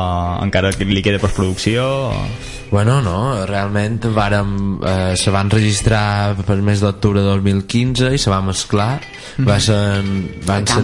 encara 0.43 0.72
que 0.76 0.85
li 0.85 1.03
queda 1.03 1.19
postproducció? 1.22 1.85
O... 2.11 2.26
Bueno, 2.72 3.01
no, 3.03 3.45
realment 3.45 3.99
vàrem, 4.15 4.80
eh, 4.88 5.15
se 5.19 5.31
van 5.34 5.49
registrar 5.51 6.38
per 6.47 6.55
mes 6.63 6.80
d'octubre 6.80 7.19
de 7.19 7.27
2015 7.27 8.13
i 8.15 8.18
se 8.22 8.31
va 8.31 8.39
mesclar 8.41 9.01
Mhm. 9.38 9.47
va 9.47 9.59
ser, 9.59 10.03
van 10.45 10.65
ser 10.68 10.81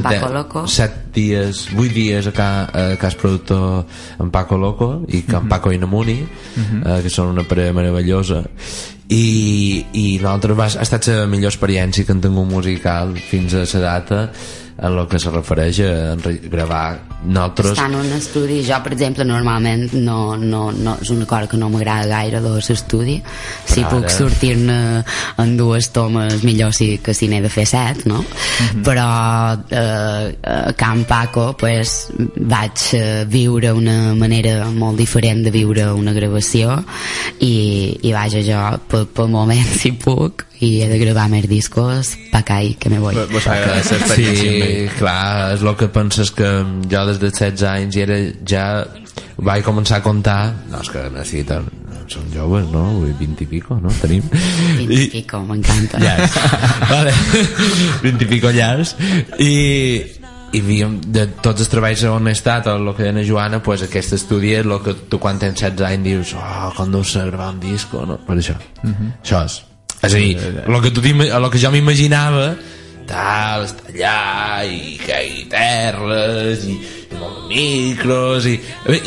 set 0.68 0.94
dies, 1.14 1.68
vuit 1.76 1.92
dies 1.94 2.28
a, 2.28 2.32
ca, 2.32 2.48
a 2.72 2.98
cas 2.98 3.16
productor 3.16 3.86
en 4.20 4.32
Paco 4.32 4.58
Loco 4.58 5.04
i 5.08 5.22
que 5.24 5.36
en 5.36 5.48
Paco 5.50 5.72
Inamuni 5.72 6.22
Mhm. 6.56 6.84
eh, 6.86 7.02
que 7.04 7.10
són 7.10 7.28
una 7.30 7.44
parella 7.44 7.74
meravellosa 7.74 8.44
i, 9.10 9.86
i 9.94 10.20
nosaltres 10.20 10.58
va, 10.58 10.66
ha 10.66 10.84
estat 10.84 11.08
la 11.08 11.28
millor 11.28 11.52
experiència 11.52 12.06
que 12.06 12.12
han 12.12 12.22
tingut 12.22 12.50
musical 12.50 13.16
fins 13.18 13.54
a 13.54 13.64
la 13.64 13.80
data 13.80 14.32
en 14.78 14.98
el 14.98 15.08
que 15.10 15.20
se 15.20 15.32
refereix 15.34 15.80
a 15.82 16.16
gravar 16.52 17.00
nosaltres. 17.26 17.72
Està 17.74 17.88
en 17.90 17.96
un 17.98 18.12
estudi, 18.14 18.60
jo 18.66 18.78
per 18.86 18.92
exemple 18.94 19.26
normalment 19.26 19.88
no, 19.98 20.36
no, 20.38 20.68
no 20.72 20.98
és 21.02 21.10
una 21.14 21.26
cosa 21.26 21.48
que 21.50 21.58
no 21.58 21.70
m'agrada 21.74 22.06
gaire 22.12 22.42
de 22.44 22.52
l'estudi. 22.54 23.18
Si 23.66 23.82
Però 23.82 23.90
puc 23.90 24.06
ara- 24.06 24.14
sortir-ne 24.14 24.78
en 25.42 25.56
dues 25.58 25.90
tomes 25.96 26.44
millor 26.46 26.74
sí 26.78 27.00
que 27.04 27.14
si 27.18 27.28
n'he 27.28 27.42
de 27.42 27.50
fer 27.50 27.66
set 27.68 28.06
no? 28.06 28.22
però 28.86 29.08
eh, 29.70 30.38
a 30.44 30.74
Can 30.78 31.04
Paco 31.10 31.52
pues, 31.58 32.08
vaig 32.38 32.86
eh, 32.94 33.26
viure 33.28 33.72
una 33.74 34.14
manera 34.18 34.70
molt 34.72 34.98
diferent 35.02 35.44
de 35.46 35.52
viure 35.52 35.90
una 35.94 36.14
gravació 36.14 36.78
i, 37.40 37.98
i 38.04 38.14
vaja 38.14 38.42
jo 38.46 38.62
per, 38.88 39.06
per 39.10 39.28
moment 39.32 39.66
si 39.82 39.92
puc 39.98 40.47
i 40.60 40.82
he 40.82 40.88
de 40.90 40.98
gravar 40.98 41.28
més 41.30 41.46
discos 41.50 42.16
pa 42.32 42.42
caí 42.48 42.74
que 42.80 42.90
me 42.90 43.00
voy 43.00 43.16
Vos 43.32 43.46
Sí, 44.16 44.88
clar, 44.98 45.54
és 45.54 45.62
el 45.62 45.76
que 45.78 45.88
penses 45.94 46.32
que 46.34 46.48
jo 46.90 47.04
des 47.10 47.20
de 47.22 47.30
16 47.30 47.64
anys 47.70 47.98
i 47.98 48.06
era, 48.06 48.18
ja 48.48 48.64
vaig 49.38 49.64
començar 49.66 50.00
a 50.00 50.06
comptar 50.06 50.40
no, 50.72 50.82
és 50.82 50.90
que 50.90 51.04
necessiten 51.14 51.68
són 52.08 52.24
joves, 52.32 52.70
no? 52.72 52.86
Vull 53.02 53.10
dir, 53.12 53.28
20 53.28 53.44
i 53.44 53.48
pico, 53.52 53.76
no? 53.84 53.92
Tenim 54.00 54.24
20 54.32 54.94
i 54.96 55.08
pico, 55.12 55.42
m'encanta 55.44 56.00
llars 56.00 56.38
vale. 56.94 57.12
20 58.06 58.24
i 58.24 58.30
pico 58.32 58.54
llars 58.56 58.96
i 59.44 59.52
i 60.56 60.62
havíem, 60.64 60.94
de 61.12 61.26
tots 61.44 61.60
els 61.60 61.68
treballs 61.68 62.06
on 62.08 62.30
he 62.30 62.32
estat 62.32 62.70
o 62.72 62.78
el 62.80 62.94
que 62.96 63.04
deia 63.12 63.26
Joana 63.28 63.60
pues 63.62 63.82
aquest 63.84 64.16
estudi 64.16 64.54
és 64.56 64.64
el 64.66 64.78
que 64.86 64.94
tu 65.12 65.20
quan 65.20 65.36
tens 65.42 65.60
16 65.60 65.84
anys 65.90 66.06
dius 66.08 66.32
oh, 66.40 66.70
quan 66.78 66.94
deus 66.96 67.12
ser 67.12 67.26
gravar 67.28 67.50
un 67.52 67.60
disco 67.60 68.06
no? 68.08 68.16
per 68.24 68.38
això, 68.40 68.56
Mhm. 68.82 69.12
això 69.22 69.44
és 69.44 69.58
és 70.04 70.14
a 70.14 70.18
dir, 70.18 70.38
el 70.68 70.82
que, 70.84 70.92
tu 70.94 71.02
el 71.02 71.50
que 71.52 71.60
jo 71.62 71.72
m'imaginava 71.74 72.52
tal, 73.08 73.64
està 73.66 73.88
allà 73.94 74.66
i 74.68 74.98
que 75.00 75.18
hi 75.24 75.46
terres 75.50 76.66
i, 76.68 76.76
i 77.12 77.18
molts 77.20 77.48
micros 77.50 78.46
i, 78.52 78.58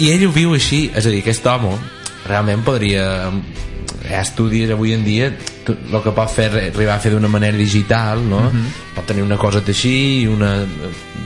i 0.00 0.10
ell 0.14 0.26
ho 0.28 0.32
viu 0.34 0.54
així 0.56 0.86
és 0.94 1.06
a 1.06 1.10
dir, 1.12 1.20
aquest 1.22 1.46
home 1.46 1.76
realment 2.26 2.64
podria 2.64 3.04
hi 4.00 4.14
ha 4.16 4.22
estudis 4.24 4.70
avui 4.72 4.94
en 4.96 5.04
dia 5.04 5.28
el 5.70 6.00
que 6.02 6.10
pot 6.16 6.30
fer 6.32 6.48
arribar 6.50 6.96
a 6.96 7.02
fer 7.02 7.12
d'una 7.12 7.28
manera 7.30 7.56
digital 7.56 8.22
no? 8.26 8.40
Mhm. 8.48 8.64
pot 8.96 9.06
tenir 9.06 9.22
una 9.22 9.36
cosa 9.38 9.62
així 9.66 10.26
una 10.26 10.64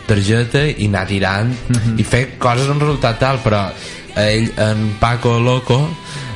targeta 0.07 0.67
i 0.67 0.87
anar 0.91 1.07
tirant 1.09 1.55
Mhm. 1.71 1.99
i 1.99 2.03
fer 2.05 2.25
coses 2.39 2.69
amb 2.69 2.83
resultat 2.83 3.19
tal 3.19 3.39
però 3.45 3.71
ell, 4.17 4.51
en 4.59 4.97
Paco 5.01 5.39
Loco 5.41 5.79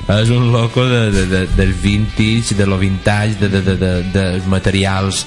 és 0.09 0.31
un 0.33 0.51
loco 0.53 0.87
de, 0.89 1.11
de, 1.13 1.27
de, 1.27 1.41
del 1.57 1.73
vintage 1.75 2.55
de 2.57 2.67
lo 2.67 2.79
vintage 2.81 3.37
de, 3.41 3.49
de, 3.49 3.61
de, 3.63 3.77
de, 3.77 3.93
de 4.15 4.25
materials 4.49 5.27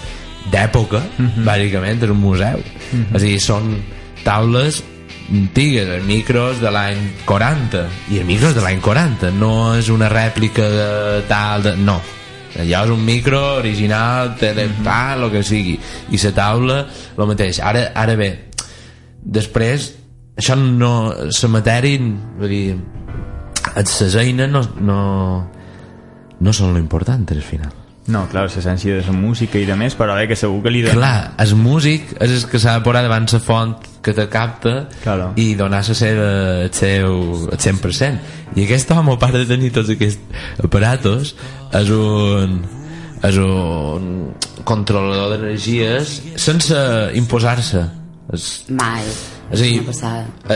d'època 0.52 1.04
Mhm. 1.18 1.44
bàsicament 1.46 2.02
és 2.02 2.10
un 2.10 2.18
museu. 2.20 2.58
Mhm. 2.92 3.16
és 3.16 3.22
a 3.22 3.26
dir, 3.26 3.40
són 3.40 3.76
taules 4.24 4.82
antigues, 5.32 5.88
els 5.88 6.04
micros 6.06 6.60
de 6.60 6.72
l'any 6.72 6.98
40 7.26 7.86
i 8.12 8.18
els 8.20 8.26
micros 8.28 8.56
de 8.56 8.62
l'any 8.62 8.82
40 8.82 9.32
no 9.32 9.76
és 9.78 9.90
una 9.90 10.10
rèplica 10.10 10.68
de 10.70 11.22
tal 11.30 11.64
de... 11.64 11.76
no, 11.78 12.02
allò 12.60 12.84
és 12.84 12.90
un 12.92 13.06
micro 13.06 13.40
original 13.62 14.36
té 14.36 14.54
de 14.54 14.68
tal, 14.84 15.24
el 15.24 15.32
que 15.32 15.44
sigui. 15.44 15.78
I 16.12 16.18
la 16.18 16.32
taula, 16.36 16.88
el 17.18 17.28
mateix. 17.30 17.62
Ara, 17.64 17.92
ara 17.96 18.16
bé, 18.20 18.50
després 19.24 19.94
això 20.36 20.56
no, 20.58 21.14
la 21.14 21.50
matèria 21.54 22.00
vull 22.40 22.50
dir, 22.50 22.76
les 23.76 24.16
eines 24.16 24.50
no, 24.50 24.64
no, 24.80 25.02
no 26.40 26.54
són 26.54 26.74
lo 26.74 26.82
important 26.82 27.28
al 27.32 27.46
final 27.46 27.78
No, 28.12 28.26
claro, 28.28 28.50
s'essència 28.50 28.98
de 28.98 29.04
la 29.06 29.14
música 29.14 29.60
i 29.62 29.66
de 29.68 29.76
més, 29.78 29.94
però 29.96 30.16
bé, 30.18 30.26
que 30.28 30.36
segur 30.36 30.64
que 30.66 30.72
li 30.74 30.82
dona... 30.82 30.98
Clar, 30.98 31.18
el 31.44 31.54
músic 31.56 32.16
és 32.18 32.34
el 32.34 32.48
que 32.50 32.60
s'ha 32.60 32.74
de 32.80 32.84
posar 32.84 33.04
davant 33.06 33.28
la 33.30 33.40
font 33.40 33.76
que 34.02 34.14
te 34.18 34.26
capta 34.28 34.88
claro. 35.04 35.30
i 35.38 35.54
donar 35.56 35.84
la 35.86 35.96
seva, 35.96 36.30
el 36.66 36.74
seu 36.74 37.14
el 37.54 37.60
100%. 37.62 38.56
I 38.58 38.66
aquest 38.66 38.92
home, 38.92 39.14
a 39.14 39.22
part 39.22 39.38
de 39.38 39.46
tenir 39.46 39.70
tots 39.76 39.94
aquests 39.94 40.64
aparatos, 40.66 41.36
és 41.78 41.92
un 41.94 42.62
és 43.22 43.38
un 43.38 44.08
controlador 44.66 45.36
d'energies 45.36 46.18
sense 46.42 46.82
imposar-se. 47.22 47.86
És, 48.34 48.50
mai 48.74 49.06
és 49.52 49.60
a 49.60 49.64
dir, 49.64 49.82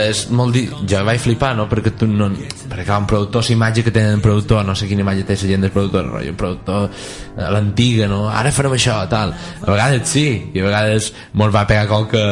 és 0.00 0.22
molt 0.32 0.54
di... 0.56 0.62
jo 0.88 1.00
vaig 1.04 1.20
flipar 1.20 1.52
no? 1.56 1.66
perquè 1.68 1.92
tu 1.98 2.08
no 2.08 2.30
perquè 2.30 2.84
clar, 2.86 3.00
un 3.02 3.08
productor 3.10 3.44
l'imatge 3.50 3.84
que 3.84 3.92
tenen 3.92 4.16
el 4.16 4.22
productor 4.24 4.64
no 4.64 4.74
sé 4.74 4.88
quina 4.88 5.04
imatge 5.04 5.26
té 5.28 5.36
la 5.36 5.50
gent 5.50 5.66
del 5.66 5.72
productor 5.74 6.06
rotllo, 6.08 6.32
un 6.32 6.38
productor 6.40 6.88
a 7.36 7.50
l'antiga 7.52 8.08
no? 8.08 8.22
ara 8.32 8.52
farem 8.54 8.76
això 8.76 8.96
tal. 9.10 9.34
A 9.36 9.68
vegades 9.68 10.08
sí 10.08 10.26
i 10.54 10.62
a 10.62 10.64
vegades 10.64 11.10
molt 11.36 11.54
va 11.54 11.66
pegar 11.68 11.84
qualque, 11.90 12.22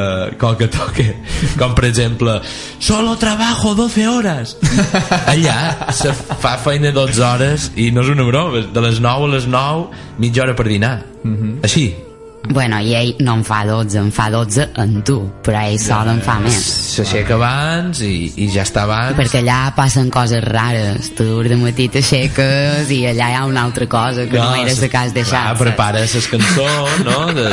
qualque 0.41 0.71
toque. 0.73 1.07
Com 1.61 1.77
per 1.77 1.85
exemple 1.91 2.39
solo 2.79 3.19
trabajo 3.21 3.75
12 3.75 4.09
hores 4.09 4.57
allà 5.33 5.93
se 5.93 6.15
fa 6.15 6.57
feina 6.63 6.95
12 6.97 7.29
hores 7.29 7.71
i 7.77 7.91
no 7.93 8.07
és 8.07 8.15
una 8.15 8.25
broma 8.29 8.65
de 8.73 8.89
les 8.89 9.05
9 9.05 9.29
a 9.29 9.35
les 9.37 9.51
9 9.51 10.19
mitja 10.19 10.47
hora 10.47 10.57
per 10.57 10.69
dinar. 10.71 10.97
Així 11.65 11.89
Bueno, 12.47 12.77
i 12.85 12.93
ell 12.93 13.15
no 13.25 13.39
en 13.39 13.43
fa 13.45 13.63
12, 13.65 13.97
en 13.99 14.11
fa 14.13 14.27
12 14.31 14.67
en 14.83 14.99
tu, 15.07 15.17
però 15.43 15.63
ell 15.65 15.79
sol 15.81 16.11
en 16.13 16.21
fa 16.23 16.37
més. 16.45 16.59
s'aixeca 16.95 17.39
abans 17.39 18.03
i, 18.05 18.29
i 18.45 18.49
ja 18.53 18.67
està 18.67 18.85
abans 18.85 19.17
Perquè 19.17 19.41
allà 19.41 19.73
passen 19.75 20.11
coses 20.13 20.45
rares. 20.45 21.09
Tu 21.17 21.25
de 21.49 21.57
matí 21.59 21.89
t'aixeques 21.89 22.93
i 22.93 23.01
allà 23.11 23.31
hi 23.33 23.39
ha 23.39 23.45
una 23.49 23.65
altra 23.65 23.89
cosa 23.89 24.29
que 24.29 24.37
no, 24.37 24.51
no 24.53 24.61
eres 24.61 24.83
de 24.85 24.91
cas 24.93 25.17
de 25.17 25.25
clar, 25.25 25.55
xar. 25.55 25.59
prepara 25.65 26.05
les 26.05 26.29
cançons 26.31 27.05
no? 27.09 27.19
de, 27.33 27.49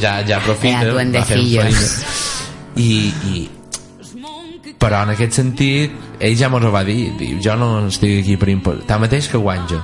ja, 0.00 0.16
ja, 0.24 0.40
aprofita 0.40 0.80
Ja 0.80 0.90
duen 0.90 1.12
de 1.12 1.24
filles. 1.28 1.96
i, 2.80 3.12
i 3.28 3.48
però 4.82 5.04
en 5.04 5.12
aquest 5.12 5.36
sentit 5.38 5.92
ell 6.18 6.36
ja 6.38 6.48
mos 6.50 6.64
ho 6.64 6.72
va 6.74 6.82
dir 6.88 7.12
diu, 7.20 7.36
jo 7.42 7.54
no 7.60 7.74
estic 7.86 8.22
aquí 8.24 8.38
per 8.40 8.48
imposar 8.50 8.88
tanmateix 8.88 9.28
que 9.30 9.38
guany 9.38 9.68
jo 9.70 9.82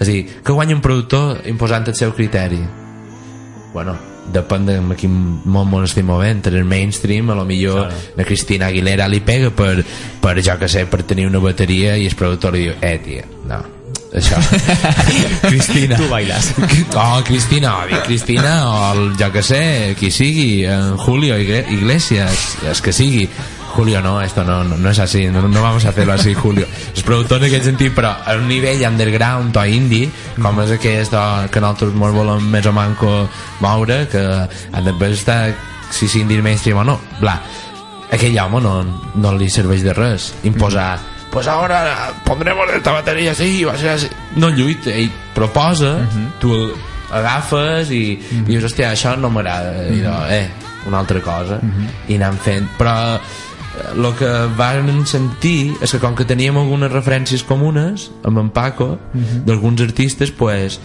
és 0.00 0.08
a 0.08 0.10
dir, 0.10 0.22
que 0.42 0.56
guanya 0.56 0.74
un 0.74 0.82
productor 0.82 1.44
imposant 1.52 1.86
el 1.92 1.94
seu 1.94 2.16
criteri 2.16 2.64
bueno, 3.72 3.96
depèn 4.32 4.66
de 4.68 4.76
en 4.78 4.90
quin 4.94 5.12
món 5.44 5.66
mos 5.70 5.88
estem 5.90 6.06
movent 6.06 6.46
en 6.46 6.54
el 6.60 6.64
mainstream 6.64 7.30
a 7.30 7.34
lo 7.34 7.44
millor 7.44 7.88
Claro. 7.88 8.02
la 8.16 8.24
Cristina 8.24 8.66
Aguilera 8.66 9.08
li 9.08 9.20
pega 9.20 9.50
per, 9.50 9.84
per 10.20 10.36
jo 10.44 10.58
que 10.60 10.68
sé, 10.68 10.86
per 10.86 11.02
tenir 11.02 11.26
una 11.26 11.40
bateria 11.42 11.96
i 11.96 12.06
el 12.06 12.14
productor 12.14 12.52
li 12.54 12.66
diu, 12.68 12.74
eh 12.80 12.98
tia, 13.02 13.24
no 13.48 13.62
això 14.12 14.36
Cristina 15.48 15.96
Tu 15.96 16.06
bailes. 16.08 16.52
oh, 17.00 17.22
Cristina, 17.24 17.78
o 17.78 18.02
Cristina 18.04 18.52
o 18.68 18.92
el, 18.92 19.16
jo 19.18 19.30
que 19.32 19.42
sé, 19.42 19.96
qui 19.98 20.10
sigui 20.12 20.64
en 20.68 20.96
Julio 20.98 21.38
Igle- 21.38 21.64
Iglesias 21.72 22.58
es 22.70 22.82
que 22.82 22.92
sigui 22.92 23.28
Julio 23.72 24.02
no, 24.04 24.20
esto 24.20 24.44
no, 24.44 24.62
no, 24.64 24.76
no 24.76 24.90
es 24.90 24.98
así 24.98 25.26
no, 25.26 25.42
no 25.48 25.62
vamos 25.62 25.84
a 25.84 25.90
hacerlo 25.90 26.12
así 26.12 26.34
Julio. 26.34 26.66
Els 26.94 27.02
productors 27.02 27.40
en 27.42 27.48
aquest 27.48 27.70
sentit 27.70 27.94
però 27.96 28.12
a 28.12 28.36
un 28.36 28.46
nivell 28.50 28.84
underground 28.86 29.56
o 29.56 29.64
indie 29.66 30.10
com 30.36 30.60
és 30.64 30.74
aquest 30.76 31.16
que 31.50 31.64
nosaltres 31.64 31.96
molt 31.96 32.16
volem 32.16 32.50
més 32.52 32.68
o 32.68 32.74
manco 32.76 33.12
moure 33.64 34.04
que 34.12 34.22
han 34.22 34.84
de 34.88 35.10
estar 35.10 35.40
si 35.92 36.08
indie 36.20 36.42
mainstream 36.42 36.78
o 36.78 36.84
no. 36.84 37.00
Bla. 37.20 37.40
aquell 38.12 38.36
home 38.38 38.60
no, 38.60 38.74
no 39.16 39.34
li 39.40 39.48
serveix 39.48 39.82
de 39.82 39.94
res 39.96 40.34
imposar 40.44 40.98
pues 41.32 41.46
ahora 41.48 42.12
pondremos 42.26 42.68
esta 42.76 42.92
batería 42.92 43.32
así 43.32 43.64
va 43.64 43.72
a 43.72 43.78
ser 43.78 43.88
así 43.88 44.08
no 44.36 44.50
lluita, 44.50 44.92
ell 44.92 45.10
proposa 45.34 45.96
tu 46.38 46.52
agafes 47.12 47.92
i 47.92 48.02
i 48.16 48.42
dius, 48.48 48.66
hòstia, 48.68 48.92
això 48.92 49.14
no 49.20 49.30
m'agrada 49.32 49.88
i 49.92 50.00
no, 50.04 50.16
eh, 50.32 50.48
una 50.88 51.02
altra 51.02 51.20
cosa. 51.22 51.60
I 52.08 52.16
anem 52.18 52.38
fent, 52.42 52.68
però 52.78 52.94
el 53.94 54.08
que 54.18 54.30
van 54.56 55.04
sentir 55.08 55.74
és 55.80 55.92
que 55.94 56.00
com 56.02 56.14
que 56.14 56.26
teníem 56.28 56.56
algunes 56.60 56.92
referències 56.92 57.44
comunes 57.48 58.10
amb 58.24 58.38
en 58.42 58.50
Paco 58.52 58.98
d'alguns 59.46 59.80
artistes 59.80 60.30
pues, 60.30 60.78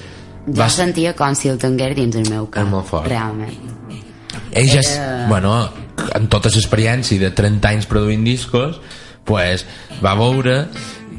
Jo 0.48 0.70
sentia 0.72 1.12
com 1.14 1.36
si 1.36 1.50
el 1.52 1.58
tingués 1.60 1.96
dins 1.98 2.16
el 2.16 2.30
meu 2.32 2.46
cap. 2.50 2.68
Molt 2.72 2.88
fort. 2.88 3.08
Realment. 3.12 3.58
ell 4.52 4.70
ja 4.70 4.80
és, 4.80 4.94
Era- 4.96 5.26
bueno, 5.28 5.52
amb 6.16 6.30
tota 6.30 6.48
l'experiència 6.54 7.20
de 7.20 7.32
30 7.36 7.68
anys 7.68 7.86
produint 7.90 8.24
discos 8.24 8.80
pues, 9.26 9.66
va 10.04 10.16
veure 10.16 10.68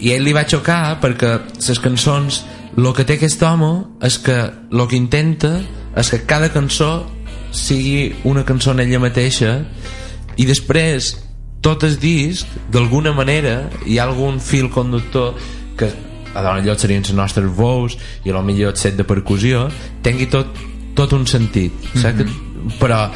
i 0.00 0.12
ell 0.14 0.24
li 0.24 0.32
va 0.32 0.46
xocar 0.48 0.96
perquè 1.02 1.34
les 1.68 1.78
cançons 1.84 2.44
el 2.78 2.92
que 2.94 3.04
té 3.04 3.18
aquest 3.18 3.42
home 3.42 3.84
és 4.06 4.16
que 4.22 4.36
el 4.72 4.84
que 4.88 4.96
intenta 4.96 5.58
és 5.98 6.10
que 6.10 6.22
cada 6.24 6.48
cançó 6.54 7.04
sigui 7.50 8.14
una 8.24 8.44
cançó 8.44 8.70
en 8.72 8.80
ella 8.86 9.00
mateixa 9.02 9.64
i 10.36 10.46
després 10.46 11.16
tot 11.64 11.84
el 11.84 11.98
disc 12.00 12.46
d'alguna 12.72 13.12
manera 13.12 13.68
hi 13.86 13.98
ha 13.98 14.06
algun 14.08 14.40
fil 14.40 14.70
conductor 14.70 15.34
que 15.78 15.90
a 16.34 16.42
dona 16.42 16.62
lloc 16.62 16.78
serien 16.78 17.02
les 17.02 17.16
nostres 17.16 17.48
veus 17.56 17.96
i 18.24 18.30
a 18.30 18.36
lo 18.36 18.42
millor 18.46 18.74
el 18.74 18.78
set 18.78 18.96
de 18.98 19.06
percussió 19.08 19.66
tingui 20.02 20.28
tot, 20.30 20.54
tot 20.94 21.12
un 21.16 21.26
sentit 21.26 21.72
saps? 21.94 22.20
Que, 22.20 22.28
però 22.78 23.06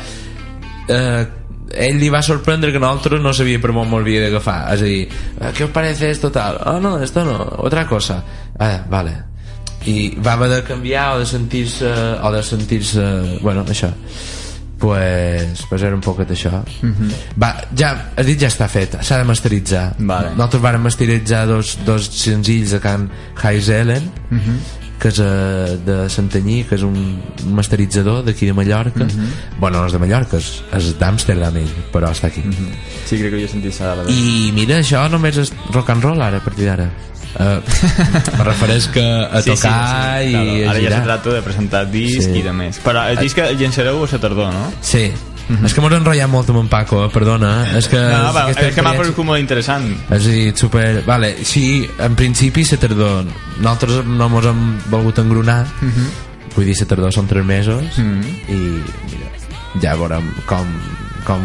eh, 0.89 1.27
ell 1.73 1.98
li 1.98 2.10
va 2.12 2.23
sorprendre 2.23 2.73
que 2.73 2.81
nosaltres 2.82 3.20
no 3.23 3.32
sabia 3.32 3.60
per 3.60 3.73
on 3.73 3.89
m'ho 3.89 4.01
havia 4.02 4.27
d'agafar. 4.27 4.74
És 4.74 4.82
a 4.82 4.85
dir, 4.85 5.09
"Eh, 5.09 5.52
què 5.56 5.64
us 5.64 5.70
parece 5.73 6.10
esto 6.10 6.31
tal? 6.31 6.60
oh 6.66 6.78
no, 6.81 6.98
esto 7.02 7.24
no, 7.24 7.39
otra 7.59 7.86
cosa. 7.86 8.23
Ah, 8.59 8.85
vale. 8.89 9.24
I 9.86 10.14
va 10.20 10.35
haver 10.35 10.48
de 10.51 10.62
canviar 10.62 11.16
o 11.16 11.19
de 11.19 11.27
sentir-se 11.27 11.86
o 12.23 12.31
de 12.31 12.43
sentir-se, 12.43 13.39
bueno, 13.40 13.64
això 13.64 13.90
pues, 14.82 15.62
pues 15.68 15.80
era 15.86 15.94
un 15.94 16.00
poquet 16.02 16.28
això 16.34 16.50
Mhm. 16.82 17.10
va, 17.40 17.54
ja, 17.78 18.10
has 18.16 18.26
dit 18.26 18.40
ja 18.42 18.48
està 18.50 18.66
fet 18.68 18.98
s'ha 19.00 19.18
de 19.22 19.24
masteritzar 19.28 19.94
Vale. 19.98 20.32
nosaltres 20.34 20.62
vam 20.62 20.82
masteritzar 20.82 21.46
dos, 21.46 21.76
dos 21.86 22.09
senzills 22.10 22.72
de 22.74 22.80
Can 22.82 23.09
Heis 23.42 23.68
Ellen 23.68 24.10
Mhm. 24.30 24.56
que 24.98 25.09
és 25.09 25.18
eh, 25.18 25.78
de 25.86 26.09
Santanyí 26.10 26.64
que 26.64 26.74
és 26.76 26.82
un 26.82 26.96
masteritzador 27.54 28.24
d'aquí 28.24 28.46
de 28.46 28.52
Mallorca 28.54 29.04
Mhm. 29.04 29.30
bueno, 29.60 29.80
no 29.80 29.86
és 29.86 29.92
de 29.92 29.98
Mallorca 29.98 30.36
és, 30.38 30.62
és 30.72 30.98
d'Amsterdam 30.98 31.56
ell, 31.56 31.72
però 31.92 32.10
està 32.10 32.26
aquí 32.26 32.42
Sí, 33.06 33.18
crec 33.18 33.30
que 33.30 33.38
jo 33.38 33.44
he 33.46 33.48
sentit 33.48 33.80
i 34.09 34.50
mira, 34.52 34.78
això 34.78 35.09
només 35.10 35.36
és 35.36 35.52
rock 35.72 35.90
and 35.90 36.02
roll 36.02 36.20
ara 36.20 36.38
a 36.38 36.44
partir 36.44 36.66
d'ara 36.66 36.90
uh, 37.38 37.60
me 38.38 38.44
refereix 38.44 38.88
que 38.92 39.02
a 39.02 39.42
Sí, 39.42 39.50
sí, 39.50 39.56
tocar 39.56 40.22
sí, 40.22 40.28
i 40.28 40.32
claro. 40.32 40.54
a 40.68 40.70
Ara 40.70 40.80
ja 40.88 41.02
trata 41.04 41.30
de 41.38 41.42
presentar 41.42 41.84
disc 41.90 42.28
Sí. 42.30 42.38
i 42.38 42.42
de 42.42 42.52
més. 42.52 42.80
Però 42.84 43.04
el 43.10 43.18
disc 43.18 43.38
el 43.38 43.56
llençareu 43.59 44.02
a 44.04 44.09
la 44.12 44.18
tardor, 44.18 44.52
no? 44.54 44.72
Sí, 44.80 45.10
és 45.66 45.74
que 45.74 45.80
m'ho 45.82 45.90
he 45.90 45.96
enrotllat 45.98 46.30
molt 46.30 46.48
amb 46.50 46.60
en 46.62 46.68
Paco, 46.68 47.04
eh? 47.04 47.10
perdona. 47.12 47.76
És 47.76 47.88
que, 47.90 47.98
No, 47.98 48.32
va, 48.32 48.44
aquesta 48.46 48.68
és 48.70 48.74
que 48.74 48.82
m'ha 48.82 48.94
paregut 48.96 49.24
molt 49.26 49.40
interessant. 49.42 49.84
És 50.09 50.24
a 50.26 50.28
dir, 50.30 50.52
super... 50.56 51.02
Vale, 51.04 51.34
sí, 51.44 51.86
en 51.98 52.14
principi 52.16 52.64
la 52.70 52.78
tardor. 52.78 53.24
Nosaltres 53.59 54.04
no 54.06 54.28
mos 54.32 54.46
hem 54.46 54.62
volgut 54.88 55.18
engrunar. 55.18 55.66
Mhm. 55.82 56.06
Vull 56.54 56.66
dir, 56.68 56.76
la 56.80 56.86
tardor 56.86 57.12
són 57.12 57.26
tres 57.26 57.44
mesos 57.44 57.98
Mhm. 57.98 58.22
i 58.48 58.56
mira, 59.10 59.28
ja 59.82 59.94
veurem 59.96 60.30
com, 60.46 60.66
com 61.27 61.44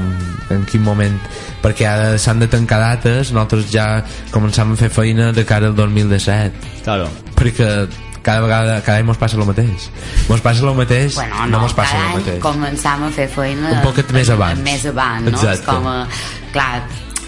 en 0.54 0.66
quin 0.70 0.84
moment 0.84 1.16
perquè 1.64 1.88
ara 1.90 2.18
s'han 2.22 2.40
de 2.44 2.48
tancar 2.52 2.80
dates 2.82 3.32
nosaltres 3.34 3.70
ja 3.74 3.88
començam 4.32 4.74
a 4.74 4.80
fer 4.80 4.90
feina 4.94 5.32
de 5.36 5.46
cara 5.46 5.68
al 5.72 5.76
2017 5.76 6.84
claro. 6.84 7.10
perquè 7.36 7.88
cada 8.28 8.42
vegada, 8.44 8.82
cada 8.84 8.98
any 9.00 9.06
mos 9.08 9.18
passa 9.20 9.38
el 9.40 9.46
mateix 9.48 9.90
mos 10.28 10.42
passa 10.44 10.66
el 10.66 10.74
mateix, 10.76 11.16
Bueno, 11.16 11.36
no, 11.46 11.48
no, 11.54 11.60
mos 11.64 11.76
passa 11.78 11.96
el 11.96 12.18
mateix 12.20 12.42
començam 12.44 13.06
a 13.08 13.12
fer 13.16 13.28
feina 13.32 13.72
Un 13.78 13.84
poquet 13.86 14.12
més 14.16 14.30
abans. 14.34 14.64
més 14.66 14.86
avant 14.90 15.24
no? 15.24 15.36
Exacte. 15.36 15.62
és 15.62 15.68
com 15.70 15.88
a, 15.88 15.98
clar, 16.52 16.82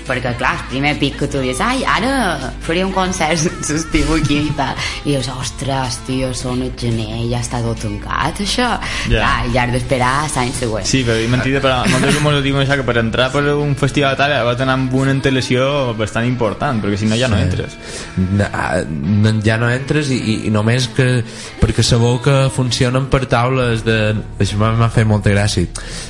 perquè 0.09 0.33
clar, 0.39 0.55
el 0.57 0.65
primer 0.73 0.95
pic 0.99 1.17
que 1.21 1.27
tu 1.31 1.41
dius 1.43 1.61
ai, 1.63 1.83
ara 1.87 2.51
faré 2.65 2.83
un 2.85 2.91
concert 2.95 3.39
s'estiu 3.67 4.15
aquí 4.17 4.41
i 4.47 4.53
tal 4.57 4.75
i 5.05 5.13
dius, 5.13 5.29
ostres, 5.37 5.99
tio, 6.07 6.31
són 6.37 6.63
el 6.65 6.73
gener 6.79 7.21
ja 7.31 7.43
està 7.43 7.61
tot 7.65 7.79
tancat 7.85 8.41
això 8.45 8.69
Ja. 9.09 9.21
clar, 9.21 9.63
has 9.65 9.71
d'esperar 9.77 10.13
l'any 10.35 10.51
següent 10.57 10.85
Sí, 10.89 11.03
però 11.07 11.15
he 11.19 11.27
mentit, 11.31 11.59
però 11.63 11.83
com 11.85 12.29
us 12.33 12.41
dic 12.43 12.55
això, 12.63 12.75
que 12.79 12.85
per 12.87 12.97
entrar 13.01 13.29
per 13.33 13.43
un 13.53 13.75
festival 13.79 14.17
tal 14.19 14.33
va 14.45 14.55
d'anar 14.57 14.75
amb 14.79 14.93
una 14.97 15.11
antelació 15.15 15.93
bastant 15.97 16.25
important, 16.27 16.81
perquè 16.83 16.97
si 16.97 17.05
no 17.09 17.15
ja 17.19 17.27
no 17.31 17.37
Sí. 17.39 17.43
entres. 17.47 17.77
No- 18.17 19.33
ja 19.45 19.57
no 19.61 19.69
entres 19.69 20.09
i, 20.09 20.17
i, 20.17 20.35
i 20.47 20.51
només 20.53 20.87
que 20.95 21.23
perquè 21.61 21.83
sabeu 21.85 22.19
que 22.23 22.49
funcionen 22.55 23.07
per 23.11 23.25
taules 23.31 23.83
de... 23.85 23.99
això 24.39 24.57
m'ha 24.59 24.71
m'ha 24.79 24.89
fet 24.93 25.07
molta 25.07 25.31
gràcia 25.33 25.67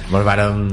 Mos 0.09 0.23
vàrem, 0.25 0.63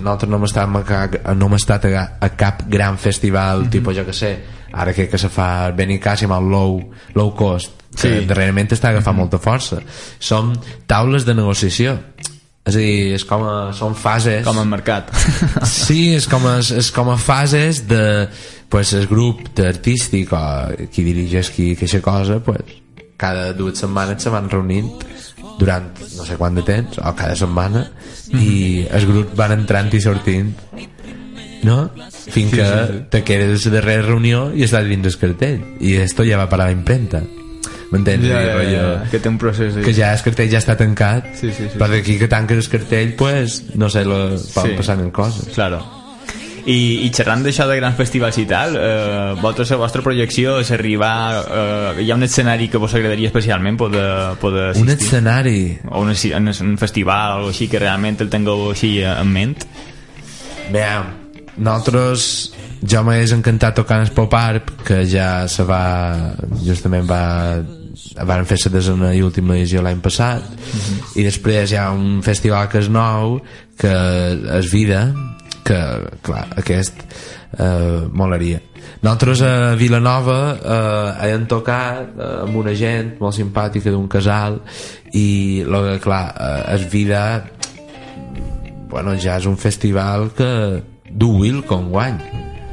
nosaltres 0.00 0.30
no 0.30 0.36
hem 0.38 0.44
estat 0.48 0.76
a, 0.76 0.82
ca- 0.84 1.34
no 1.34 1.46
hem 1.46 1.54
estat 1.58 1.84
a, 1.90 2.04
a 2.20 2.28
cap 2.36 2.62
gran 2.68 2.98
festival 2.98 3.64
Mhm. 3.64 3.70
tipus 3.70 3.96
jo 3.96 4.04
que 4.06 4.12
sé 4.12 4.38
ara 4.72 4.92
que, 4.92 5.08
que 5.08 5.18
se 5.18 5.28
fa 5.28 5.70
Benicàssim 5.72 6.30
al 6.32 6.44
low, 6.48 6.90
low 7.14 7.34
cost 7.34 7.72
que 7.94 8.02
Sí. 8.02 8.08
Mhm. 8.08 8.26
darrerament 8.28 8.70
està 8.72 8.90
agafant 8.90 9.16
molta 9.16 9.38
força 9.38 9.80
són 10.18 10.52
taules 10.86 11.24
de 11.24 11.34
negociació 11.34 11.98
és 12.68 12.74
a 12.76 12.78
dir, 12.78 13.14
és 13.14 13.24
com 13.24 13.42
a, 13.48 13.72
són 13.72 13.94
fases 13.96 14.44
Com 14.44 14.58
al 14.58 14.66
mercat. 14.68 15.08
sí, 15.64 16.14
és 16.14 16.26
com 16.28 16.44
a, 16.46 16.58
és 16.60 16.90
com 16.92 17.08
a 17.08 17.16
fases 17.16 17.86
de 17.88 18.28
pues, 18.68 18.92
el 18.92 19.06
grup 19.08 19.40
artístic 19.64 20.32
o 20.36 20.42
qui 20.92 21.02
dirigeix 21.02 21.48
qui, 21.50 21.70
aquesta 21.72 22.02
cosa 22.04 22.38
pues, 22.44 22.60
cada 23.16 23.54
dues 23.54 23.78
setmanes 23.78 24.22
se 24.22 24.28
van 24.30 24.50
reunint 24.50 24.90
durant 25.58 25.88
no 26.16 26.24
sé 26.24 26.36
quant 26.38 26.54
de 26.54 26.62
temps 26.62 26.98
o 26.98 27.14
cada 27.18 27.34
setmana 27.36 27.86
i 28.38 28.86
els 28.90 29.04
grups 29.08 29.34
van 29.38 29.52
entrant 29.58 29.90
i 29.94 30.00
sortint 30.00 30.52
no? 31.66 31.90
fins 32.30 32.50
Sí, 32.52 32.56
que 32.56 32.64
sí, 32.64 32.92
sí. 32.92 33.00
te 33.10 33.24
quedes 33.24 33.64
darrera 33.72 34.04
reunió 34.06 34.48
i 34.54 34.62
estàs 34.66 34.86
dins 34.88 35.06
el 35.10 35.18
cartell 35.18 35.60
i 35.80 35.96
esto 36.02 36.24
ja 36.28 36.38
va 36.38 36.48
parar 36.48 36.68
la 36.70 36.76
impremta 36.76 37.22
m'entens? 37.90 38.26
Ja, 38.28 38.40
ja, 38.44 38.56
ja, 38.68 38.88
que 39.10 39.18
té 39.18 39.30
un 39.32 39.38
procés 39.40 39.76
ahí. 39.76 39.82
que 39.82 39.94
ja 39.96 40.12
el 40.12 40.20
cartell 40.22 40.50
ja 40.52 40.58
està 40.60 40.76
tancat 40.76 41.30
Sí, 41.34 41.48
sí, 41.50 41.66
sí. 41.72 41.78
però 41.78 41.88
d'aquí 41.94 42.18
que 42.20 42.28
tanques 42.28 42.58
el 42.66 42.68
cartell 42.70 43.14
pues, 43.16 43.62
no 43.74 43.88
sé, 43.90 44.04
lo, 44.04 44.28
poden 44.54 44.72
Sí. 44.72 44.76
passar 44.76 44.98
mil 45.00 45.10
coses 45.10 45.48
Claro. 45.54 45.80
I, 46.68 47.06
i 47.06 47.08
xerrant 47.14 47.40
d'això 47.46 47.64
de 47.68 47.78
grans 47.78 47.96
festivals 47.96 48.36
i 48.42 48.44
tal, 48.48 48.74
eh, 48.76 49.34
vosaltres, 49.40 49.70
la 49.72 49.80
vostra 49.80 50.02
projecció 50.04 50.58
és 50.60 50.72
arribar... 50.76 51.12
Eh, 51.40 52.02
hi 52.04 52.10
ha 52.12 52.18
un 52.18 52.26
escenari 52.26 52.68
que 52.68 52.80
vos 52.80 52.92
agradaria 52.98 53.30
especialment 53.30 53.78
poder, 53.80 54.36
poder 54.42 54.66
un 54.76 54.90
assistir? 54.92 55.06
escenari 55.08 55.62
O 55.88 56.02
un, 56.04 56.12
un, 56.12 56.52
un 56.68 56.76
festival 56.80 57.46
o 57.46 57.54
així 57.54 57.70
que 57.72 57.80
realment 57.80 58.20
el 58.20 58.28
tingueu 58.32 58.68
així 58.74 58.98
en 59.00 59.32
ment? 59.32 59.56
Veam, 60.74 61.08
nosaltres 61.56 62.28
jo 62.84 63.02
m'hagués 63.02 63.32
encantat 63.34 63.80
tocant 63.80 64.04
el 64.04 64.12
Pop 64.14 64.34
Art 64.38 64.70
que 64.86 65.02
ja 65.08 65.48
se 65.50 65.64
va 65.66 66.36
justament 66.62 67.08
va 67.08 67.24
van 68.28 68.46
fer 68.46 68.58
la 68.64 68.72
desena 68.76 69.10
i 69.14 69.22
última 69.24 69.56
edició 69.56 69.82
l'any 69.82 70.00
passat 70.02 70.44
i 71.18 71.24
després 71.26 71.72
hi 71.72 71.78
ha 71.80 71.88
un 71.94 72.20
festival 72.22 72.68
que 72.70 72.82
és 72.82 72.90
nou 72.92 73.38
que 73.78 73.94
és 74.58 74.70
Vida 74.72 75.02
que 75.68 75.78
clar, 76.24 76.46
aquest 76.56 76.96
eh, 77.58 78.08
molaria 78.12 78.62
nosaltres 79.04 79.42
a 79.44 79.52
Vilanova 79.78 80.38
eh, 80.56 81.28
hem 81.28 81.44
tocat 81.50 82.16
eh, 82.16 82.32
amb 82.46 82.56
una 82.62 82.72
gent 82.74 83.14
molt 83.20 83.36
simpàtica 83.36 83.92
d'un 83.92 84.08
casal 84.10 84.60
i 85.12 85.62
lo 85.68 85.84
que 85.86 85.98
clar 86.02 86.24
eh, 86.34 86.74
és 86.78 86.88
Vida 86.90 87.22
bueno, 88.88 89.12
ja 89.20 89.36
és 89.36 89.46
un 89.46 89.58
festival 89.60 90.30
que 90.36 90.52
du 91.10 91.34
Wilcon 91.42 91.90
guany 91.92 92.18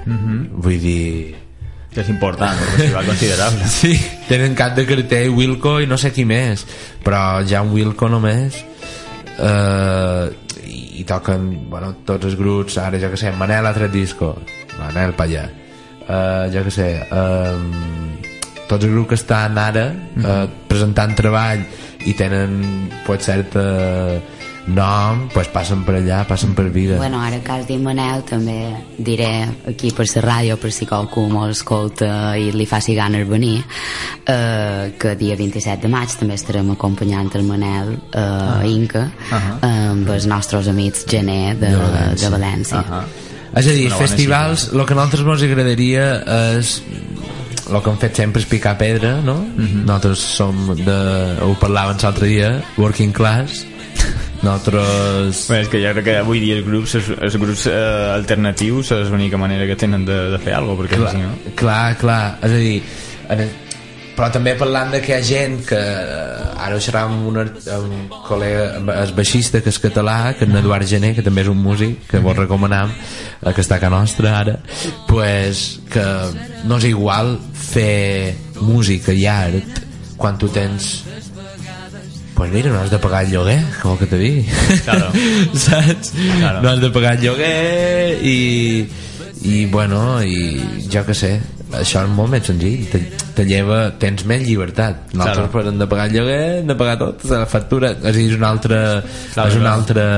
Mhm. 0.05 0.61
vull 0.61 0.77
dir 0.79 1.35
Que 1.95 2.01
és 2.03 2.09
important, 2.11 2.51
un 2.61 2.67
festival 2.77 3.05
considerable. 3.11 3.65
sí, 3.71 3.95
tenen 4.27 4.53
cap 4.53 4.75
de 4.77 4.83
cartell 4.85 5.31
Wilco 5.33 5.79
i 5.81 5.87
no 5.89 5.97
sé 5.97 6.11
qui 6.13 6.25
més 6.29 6.61
però 7.03 7.41
ja 7.47 7.63
un 7.65 7.71
Wilco 7.73 8.09
només 8.11 8.59
eh, 9.39 10.29
i, 10.65 11.01
i 11.01 11.03
toquen 11.07 11.69
bueno, 11.69 11.93
tots 12.07 12.29
els 12.29 12.37
grups 12.39 12.79
ara 12.81 12.99
jo 13.01 13.11
que 13.13 13.19
sé, 13.19 13.31
Manel 13.37 13.65
ha 13.65 13.73
tret 13.75 13.93
disco 13.93 14.33
Manel 14.79 15.15
pa 15.17 15.27
allà 15.27 15.45
eh, 15.47 16.45
jo 16.53 16.63
que 16.65 16.73
sé 16.73 16.89
eh, 17.03 17.57
tots 18.65 18.83
els 18.83 18.91
grups 18.91 19.13
que 19.13 19.19
estan 19.19 19.57
ara 19.61 19.87
eh, 19.93 20.45
presentant 20.69 21.15
treball 21.17 21.65
i 22.05 22.13
tenen 22.17 22.89
pues, 23.05 23.25
cert 23.25 23.57
eh, 23.61 24.19
nom 24.67 25.27
pues, 25.33 25.47
passen 25.53 25.83
per 25.85 25.99
allà, 25.99 26.23
passen 26.25 26.55
per 26.57 26.69
vida 26.73 26.97
Bueno, 26.97 27.19
ara 27.21 27.37
que 27.43 27.51
has 27.53 27.67
dit 27.67 27.81
Manel, 27.81 28.23
també 28.25 28.57
diré 28.97 29.45
aquí 29.69 29.91
per 29.93 30.07
la 30.15 30.23
ràdio, 30.25 30.57
per 30.57 30.71
si 30.73 30.87
qualcú 30.89 31.27
mos 31.29 31.51
escolta 31.59 32.35
i 32.37 32.51
li 32.51 32.65
faci 32.65 32.95
ganes 32.97 33.27
venir, 33.29 33.59
eh, 34.25 34.93
que 34.97 35.15
dia 35.15 35.35
27 35.37 35.81
de 35.85 35.91
maig 35.91 36.09
també 36.17 36.33
estarem 36.39 36.71
acompanyant 36.73 37.29
el 37.35 37.43
Manel 37.45 37.93
eh, 38.11 38.19
a 38.19 38.65
Inca 38.65 39.05
Ahà. 39.29 39.59
amb 39.61 40.09
els 40.09 40.25
nostres 40.25 40.67
amics 40.67 41.05
Gené 41.07 41.55
de, 41.59 41.69
De 41.69 41.77
València. 41.77 42.23
de 42.25 42.33
València. 42.35 42.81
Ahà. 42.81 43.03
És 43.55 43.67
a 43.67 43.71
dir, 43.71 43.85
Una 43.87 43.97
festivals, 44.01 44.69
el 44.73 44.81
que 44.85 44.93
a 44.93 44.97
nosaltres 44.97 45.21
ens 45.23 45.43
agradaria 45.47 46.07
és 46.57 46.81
el 47.69 47.79
que 47.81 47.89
hem 47.89 47.97
fet 48.01 48.19
sempre 48.19 48.41
és 48.41 48.47
picar 48.49 48.75
pedra, 48.77 49.15
no? 49.23 49.37
Mhm. 49.55 49.85
Nosaltres 49.85 50.19
som 50.35 50.59
de... 50.75 50.97
ho 51.41 51.53
parlàvem 51.61 52.01
l'altre 52.01 52.27
dia, 52.27 52.51
working 52.77 53.13
class. 53.15 53.63
Nosaltres... 54.45 55.43
Bé, 55.49 55.59
és 55.65 55.73
que 55.73 55.81
jo 55.81 55.91
crec 55.97 56.05
que 56.05 56.17
avui 56.21 56.43
dia 56.43 56.59
els 56.59 56.65
grups, 56.67 56.95
els, 56.99 57.11
els 57.17 57.37
grups 57.41 57.65
eh, 57.71 57.75
alternatius 58.13 58.93
és 58.95 59.11
l'única 59.13 59.41
manera 59.41 59.67
que 59.69 59.77
tenen 59.79 60.05
de, 60.07 60.19
de 60.35 60.41
fer 60.41 60.53
alguna 60.59 60.77
cosa, 60.77 60.85
perquè 60.85 61.01
clar, 61.01 61.13
si 61.15 61.23
no... 61.23 61.53
clar, 61.57 61.85
clar, 62.01 62.23
és 62.45 62.53
a 62.53 62.65
dir 62.65 62.75
en 63.35 63.47
però 64.15 64.29
també 64.31 64.53
parlant 64.55 64.93
de 64.93 65.01
que 65.03 65.11
hi 65.11 65.15
ha 65.17 65.23
gent 65.27 65.57
que 65.67 65.77
eh, 65.77 66.65
ara 66.65 66.77
ho 66.77 66.83
xerràvem 66.83 67.17
amb 67.17 67.25
un, 67.27 67.39
amb 67.75 67.95
un 67.97 68.05
col·lega 68.23 68.67
el 69.03 69.11
baixista 69.17 69.59
que 69.63 69.73
és 69.73 69.79
català 69.83 70.17
que 70.37 70.45
és 70.45 70.51
en 70.51 70.61
Eduard 70.61 70.87
Gené, 70.87 71.11
que 71.17 71.25
també 71.25 71.43
és 71.43 71.51
un 71.51 71.59
músic 71.59 72.05
que 72.13 72.21
vos 72.23 72.37
recomanam, 72.37 72.93
eh, 72.95 73.51
que 73.51 73.65
està 73.65 73.81
a 73.81 73.91
nostra 73.91 74.37
ara 74.39 74.55
pues, 75.09 75.65
que 75.91 76.05
no 76.63 76.79
és 76.79 76.87
igual 76.93 77.35
fer 77.65 78.35
música 78.61 79.11
i 79.11 79.27
art 79.27 79.83
quan 80.15 80.39
tu 80.39 80.47
tens 80.47 81.03
pues 82.35 82.51
mira, 82.51 82.69
no 82.69 82.81
has 82.81 82.91
de 82.91 82.99
pagar 82.99 83.23
el 83.25 83.31
lloguer, 83.31 83.61
com 83.81 83.97
que 83.97 84.05
te 84.11 84.17
digui. 84.19 84.45
Claro. 84.83 85.09
Saps? 85.53 86.11
Claro. 86.39 86.61
No 86.61 86.69
has 86.69 86.81
de 86.81 86.89
pagar 86.91 87.15
el 87.15 87.23
lloguer 87.23 88.19
i, 88.21 88.87
i 89.47 89.65
bueno, 89.71 90.21
i 90.23 90.85
jo 90.91 91.05
que 91.07 91.15
sé, 91.15 91.37
això 91.71 92.03
és 92.03 92.11
molt 92.11 92.33
més 92.35 92.45
senzill. 92.47 92.85
Te, 92.91 93.01
te 93.35 93.45
lleva, 93.47 93.85
tens 94.01 94.25
més 94.27 94.43
llibertat. 94.45 95.13
Nosaltres 95.13 95.51
Claro. 95.51 95.69
hem 95.71 95.79
de 95.79 95.87
pagar 95.91 96.09
el 96.11 96.17
lloguer, 96.19 96.41
hem 96.61 96.73
de 96.73 96.79
pagar 96.79 96.97
tot, 97.01 97.23
la 97.31 97.45
factura. 97.49 97.95
És 97.97 98.09
a 98.11 98.15
dir, 98.17 98.27
és 98.31 98.37
una 98.37 98.51
altra... 98.51 98.81
Claro, 99.33 99.49
és 99.49 99.61
una 99.61 99.73
altra 99.73 100.09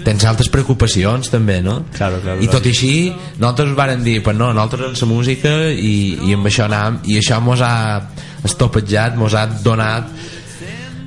tens 0.00 0.24
altres 0.24 0.48
preocupacions 0.48 1.28
també, 1.28 1.58
no? 1.60 1.82
Claro, 1.92 2.20
claro, 2.22 2.40
I 2.40 2.48
tot 2.48 2.64
i 2.64 2.70
així 2.72 2.92
nosaltres 3.36 3.74
varen 3.76 4.04
dir, 4.04 4.22
pues 4.24 4.36
no, 4.38 4.48
nosaltres 4.54 4.94
en 4.94 4.96
la 5.02 5.08
música 5.10 5.52
i, 5.74 6.16
i 6.24 6.32
amb 6.36 6.48
això 6.48 6.64
anàvem, 6.64 7.00
i 7.12 7.18
això 7.20 7.40
mos 7.44 7.60
ha 7.60 7.74
estopetjat, 8.48 9.18
mos 9.20 9.36
ha 9.36 9.44
donat 9.60 10.08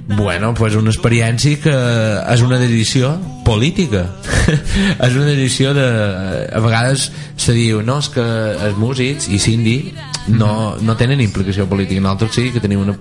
Bueno, 0.07 0.53
pues 0.53 0.75
una 0.75 0.91
experiència 0.91 1.59
que 1.63 1.73
és 2.33 2.41
una 2.43 2.59
decisió 2.59 3.13
política. 3.47 4.03
és 5.07 5.15
una 5.15 5.29
decisió 5.29 5.71
de... 5.77 5.85
A 6.51 6.59
vegades 6.63 7.07
se 7.39 7.55
diu, 7.55 7.79
no, 7.85 7.99
és 8.03 8.09
que 8.11 8.23
els 8.23 8.79
músics 8.79 9.29
i 9.31 9.39
Cindy 9.39 9.77
no, 10.27 10.75
no 10.83 10.97
tenen 10.99 11.23
implicació 11.23 11.69
política. 11.71 12.03
Nosaltres 12.03 12.35
sí 12.35 12.49
que 12.51 12.63
tenim 12.63 12.83
una 12.83 12.97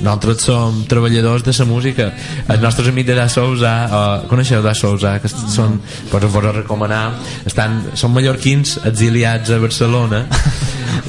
nosaltres 0.00 0.44
som 0.44 0.82
treballadors 0.88 1.44
de 1.44 1.54
la 1.58 1.66
música. 1.68 2.10
Els 2.48 2.60
nostres 2.60 2.88
amics 2.88 3.08
de 3.08 3.16
Da 3.18 3.28
Sousa 3.28 3.72
uh, 3.86 4.28
coneixeu 4.28 4.62
Da 4.64 4.74
Sousa 4.74 5.18
que 5.20 5.28
són, 5.30 5.80
pues 6.10 6.24
us 6.24 6.32
vols 6.32 6.54
recomanar 6.56 7.02
estan, 7.46 7.80
són 7.94 8.14
mallorquins 8.16 8.78
exiliats 8.84 9.50
a 9.50 9.60
Barcelona. 9.62 10.24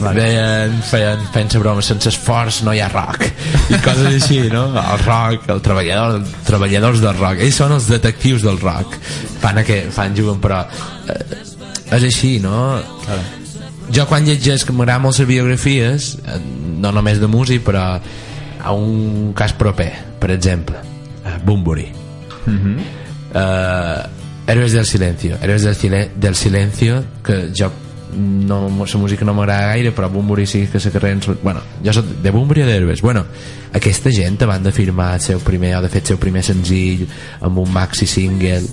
Deien, 0.02 0.80
feien, 0.82 1.20
feien 1.30 1.52
la 1.54 1.60
broma 1.62 1.82
sense 1.86 2.10
esforç 2.10 2.64
no 2.66 2.74
hi 2.74 2.82
ha 2.82 2.90
rock. 2.90 3.28
I 3.70 3.78
coses 3.86 4.08
així, 4.16 4.40
no? 4.50 4.66
el 4.74 5.04
rock, 5.06 5.46
el 5.54 5.62
treballador 5.62 6.18
els 6.22 6.32
treballadors 6.48 7.04
del 7.04 7.20
rock, 7.20 7.44
ells 7.46 7.60
són 7.62 7.76
els 7.78 7.90
detectius 7.92 8.48
del 8.48 8.58
rock. 8.62 8.98
Fan, 9.44 9.62
que, 9.68 9.84
fan 9.94 10.18
juguen 10.18 10.42
però 10.42 10.64
eh, 10.66 11.22
és 11.92 12.08
així, 12.08 12.40
no? 12.42 12.80
jo 13.92 14.06
quan 14.08 14.26
llegeix 14.26 14.64
que 14.64 14.74
m'agraden 14.74 15.04
molt 15.04 15.20
les 15.20 15.28
biografies 15.28 16.12
eh, 16.24 16.38
no 16.82 16.94
només 16.96 17.20
de 17.20 17.28
músic 17.28 17.66
però 17.68 17.86
a 18.64 18.72
un 18.72 19.34
cas 19.34 19.54
proper 19.54 19.92
per 20.20 20.32
exemple 20.32 20.78
a 21.26 21.38
Bunbury. 21.44 21.92
Eh, 23.34 24.04
Héroes 24.48 24.74
del 24.74 24.86
Silencio. 24.86 25.38
Héroes 25.42 25.64
del, 25.64 25.76
Sile 25.76 26.12
del 26.16 26.36
Silencio 26.36 27.04
que 27.24 27.52
jo 27.58 27.72
no, 28.18 28.70
la 28.70 29.00
música 29.00 29.24
no 29.24 29.34
m'agrada 29.34 29.72
gaire 29.72 29.92
però 29.96 30.10
Bunbury 30.10 30.46
sí 30.46 30.68
que 30.68 30.80
la 30.80 30.92
carrera 30.92 31.14
en... 31.14 31.38
bueno, 31.42 31.62
jo 31.84 31.94
soc 31.94 32.06
de 32.22 32.32
Bunbury 32.32 32.64
o 32.64 32.68
d'Héroes? 32.68 33.02
Bueno, 33.02 33.26
aquesta 33.74 34.12
gent 34.12 34.42
van 34.44 34.64
de 34.64 34.72
firmar 34.72 35.14
el 35.16 35.22
seu 35.22 35.40
primer 35.40 35.78
o 35.78 35.82
de 35.82 35.90
fet 35.90 36.04
el 36.04 36.14
seu 36.14 36.20
primer 36.20 36.44
senzill 36.44 37.08
amb 37.40 37.58
un 37.58 37.72
maxi 37.72 38.08
single 38.08 38.68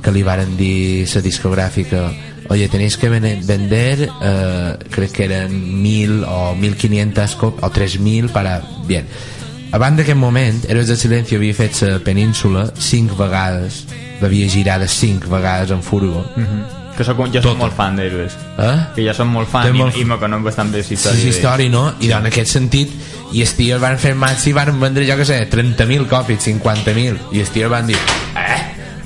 que 0.00 0.12
li 0.12 0.22
varen 0.22 0.56
dir 0.56 1.04
la 1.08 1.20
discogràfica 1.24 2.08
oye, 2.50 2.68
tenéis 2.68 2.96
que 2.96 3.08
ven- 3.08 3.40
vender 3.46 4.08
eh, 4.22 4.76
crec 4.90 5.12
que 5.12 5.24
eren 5.24 5.52
1.000 5.82 6.24
o 6.28 6.54
1.500 6.56 7.36
cop 7.40 7.62
o 7.64 7.70
3.000 7.70 8.28
para... 8.30 8.60
bien 8.86 9.06
abans 9.74 9.96
d'aquest 9.98 10.16
moment 10.16 10.64
Héroes 10.68 10.86
del 10.86 10.96
Silencio 10.96 11.38
havia 11.38 11.54
fet 11.54 11.80
la 11.82 11.98
península 11.98 12.68
5 12.78 13.16
vegades 13.18 13.84
l'havia 14.20 14.48
girada 14.48 14.86
5 14.86 15.26
vegades 15.28 15.70
en 15.74 15.82
furgo 15.82 16.24
Que 16.94 17.02
soc, 17.02 17.18
jo 17.34 17.40
soc 17.42 17.56
molt 17.58 17.74
fan 17.74 17.96
d'Héroes. 17.98 18.36
Eh? 18.62 18.74
Que 18.94 19.02
ja 19.02 19.10
som 19.18 19.26
molt 19.34 19.48
fan 19.50 19.64
Té 19.66 19.72
i, 19.72 19.78
molt- 19.80 19.96
i 19.98 20.04
me 20.06 20.14
conec 20.22 20.44
bastant 20.46 20.70
bé 20.70 20.78
història. 20.78 21.18
sí, 21.18 21.32
història, 21.32 21.66
no? 21.72 21.80
I 21.98 22.12
en 22.14 22.28
aquest 22.30 22.52
sentit, 22.54 22.92
i 23.34 23.40
els 23.42 23.56
tios 23.58 23.80
van 23.82 23.98
fer 23.98 24.12
maxi 24.14 24.52
i 24.52 24.54
van 24.54 24.70
vendre, 24.78 25.02
jo 25.08 25.16
que 25.18 25.26
sé, 25.26 25.40
30.000 25.50 26.06
còpies, 26.06 26.46
50.000, 26.46 27.18
i 27.34 27.42
els 27.42 27.50
tios 27.50 27.68
van 27.72 27.90
dir, 27.90 27.98
eh? 28.38 28.60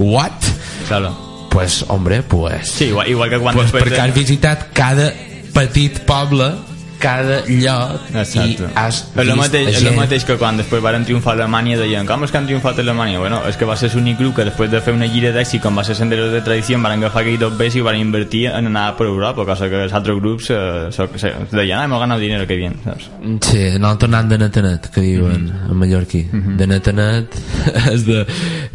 What? 0.04 0.44
Claro. 0.86 1.14
Pues, 1.50 1.84
hombre, 1.88 2.22
pues... 2.22 2.68
Sí, 2.68 2.84
igual, 2.86 3.08
igual 3.08 3.30
que 3.30 3.38
quan 3.38 3.54
pues 3.54 3.66
després 3.72 3.84
perquè 3.88 4.00
has 4.04 4.14
visitat 4.14 4.68
cada 4.72 5.12
petit 5.54 5.98
poble, 6.06 6.52
cada 6.98 7.44
lloc, 7.46 8.00
Exacte. 8.12 8.64
i 8.66 8.70
has 8.74 8.96
És 9.14 9.22
el, 9.22 9.36
mateix, 9.38 9.68
és 9.70 9.76
el 9.78 9.84
gent- 9.86 9.96
mateix 10.00 10.24
que 10.26 10.34
quan 10.34 10.56
després 10.58 10.82
varen 10.82 11.04
triomfar 11.06 11.36
a 11.36 11.36
Alemanya 11.38 11.76
deien 11.78 12.06
com 12.08 12.24
és 12.26 12.32
que 12.34 12.38
han 12.40 12.46
triomfat 12.48 12.80
a 12.80 12.82
Alemanya? 12.82 13.20
Bueno, 13.22 13.38
és 13.46 13.54
que 13.56 13.64
va 13.68 13.76
ser 13.78 13.92
l'únic 13.94 14.18
grup 14.18 14.34
que 14.34 14.44
després 14.48 14.66
de 14.72 14.80
fer 14.82 14.94
una 14.96 15.06
gira 15.06 15.30
d'èxit 15.30 15.62
com 15.62 15.78
va 15.78 15.84
ser 15.86 15.94
Senderos 15.94 16.32
de 16.34 16.40
Tradició 16.42 16.74
van 16.82 16.96
agafar 16.98 17.22
aquell 17.22 17.38
dos 17.38 17.54
bes 17.56 17.76
i 17.78 17.84
van 17.86 17.94
invertir 18.00 18.48
en 18.50 18.66
anar 18.66 18.96
per 18.98 19.06
Europa 19.06 19.44
cosa 19.46 19.68
que 19.70 19.84
els 19.84 19.94
altres 19.94 20.18
grups 20.18 20.50
eh, 20.50 20.88
so, 20.90 21.06
se, 21.14 21.30
deien, 21.52 21.78
ah, 21.78 21.84
hemos 21.84 22.00
ganado 22.00 22.18
dinero, 22.20 22.48
que 22.48 22.56
bien 22.56 22.74
saps? 22.82 23.10
Sí, 23.46 23.78
nosaltres 23.78 24.10
anant 24.10 24.28
de 24.34 24.38
net 24.42 24.56
a 24.58 24.62
net, 24.66 24.90
que 24.90 25.00
diuen 25.00 25.44
Mhm. 25.52 25.70
en 25.70 25.76
mallorquí. 25.78 26.24
De 26.32 26.66
net 26.66 26.88
a 26.88 26.92
net 26.98 27.38
és 27.94 28.04
de 28.10 28.26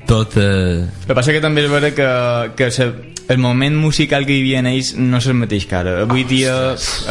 tot... 0.09 0.38
Eh... 0.38 0.84
El 0.84 1.09
que 1.09 1.17
passa 1.17 1.35
que 1.35 1.41
també 1.43 1.63
és 1.63 1.71
vera 1.71 1.91
que, 1.95 2.07
que 2.57 2.69
se, 2.71 2.91
el 3.27 3.38
moment 3.38 3.75
musical 3.75 4.25
que 4.25 4.35
hi 4.35 4.41
havia 4.41 4.59
en 4.61 4.67
ells 4.69 4.93
no 4.99 5.19
és 5.21 5.27
el 5.31 5.38
mateix 5.39 5.65
que 5.69 5.77
ara. 5.77 5.95
Avui 6.03 6.25
dia, 6.27 6.53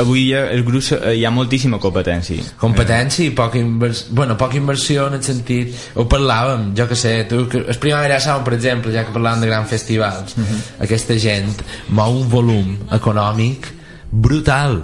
avui 0.00 0.26
dia 0.26 0.44
els 0.52 0.64
grups 0.66 0.92
eh, 0.96 1.14
hi 1.18 1.24
ha 1.24 1.32
moltíssima 1.34 1.80
competència. 1.82 2.44
competència 2.60 3.26
i 3.26 3.32
poca 3.36 3.60
inversió 3.60 4.14
bueno, 4.16 4.36
poca 4.38 4.58
inversió 4.60 5.08
en 5.08 5.18
el 5.18 5.24
sentit 5.24 5.74
ho 5.96 6.06
parlàvem, 6.10 6.72
jo 6.78 6.88
que 6.90 6.98
sé 6.98 7.14
tu, 7.30 7.46
que, 7.48 7.64
el 7.64 7.80
Primavera 7.82 8.20
Sound 8.20 8.44
per 8.46 8.56
exemple, 8.58 8.92
ja 8.94 9.06
que 9.06 9.14
parlàvem 9.14 9.44
de 9.44 9.52
grans 9.52 9.70
festivals 9.70 10.36
aquesta 10.82 11.16
gent 11.20 11.52
mou 11.88 12.20
un 12.20 12.28
volum 12.32 12.74
econòmic 12.92 13.70
brutal 14.12 14.82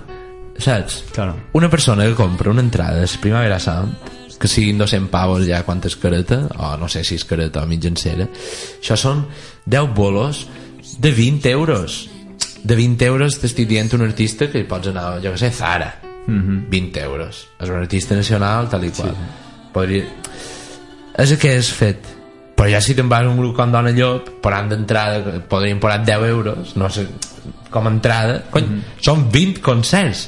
saps? 0.59 1.05
Claro. 1.13 1.37
una 1.53 1.69
persona 1.71 2.07
que 2.07 2.17
compra 2.19 2.51
una 2.51 2.65
entrada 2.65 3.05
a 3.05 3.21
Primavera 3.21 3.61
Sound 3.61 4.18
que 4.39 4.49
siguin 4.49 4.79
200 4.79 5.11
pavos 5.11 5.45
ja 5.47 5.65
quantes 5.67 5.97
careta 5.97 6.45
o 6.57 6.77
no 6.79 6.89
sé 6.89 7.03
si 7.05 7.19
és 7.19 7.27
careta 7.27 7.65
o 7.65 7.69
mitjancera 7.71 8.29
això 8.79 8.97
són 8.97 9.27
10 9.67 9.95
bolos 9.95 10.47
de 10.99 11.13
20 11.13 11.51
euros. 11.51 12.11
De 12.63 12.75
20 12.75 13.05
euros 13.07 13.39
t'estic 13.39 13.69
dient 13.69 13.93
un 13.95 14.03
artista 14.07 14.49
que 14.51 14.65
pots 14.67 14.91
anar, 14.91 15.21
jo 15.23 15.33
que 15.33 15.41
sé, 15.41 15.51
Zara. 15.55 15.93
20 16.29 17.01
euros. 17.05 17.47
És 17.61 17.71
un 17.71 17.79
artista 17.79 18.17
nacional 18.17 18.69
tal 18.69 18.85
i 18.85 18.93
qual. 18.93 19.15
Podria... 19.73 20.05
és 21.19 21.33
el 21.33 21.39
que 21.39 21.55
és 21.57 21.71
fet. 21.73 22.15
Però 22.59 22.67
ja 22.69 22.81
si 22.83 22.97
te'n 22.99 23.09
vas 23.09 23.25
a 23.25 23.31
un 23.31 23.39
grup 23.39 23.55
com 23.57 23.71
Dona 23.71 23.95
Llop 23.95 24.33
posant 24.43 24.69
d'entrada, 24.73 25.39
podrien 25.49 25.79
posar 25.79 26.03
10 26.05 26.27
euros 26.27 26.75
no 26.77 26.91
sé, 26.91 27.07
com 27.71 27.87
a 27.87 27.93
entrada. 27.95 28.43
Cony, 28.51 28.83
són 29.01 29.29
20 29.31 29.63
concerts 29.63 30.27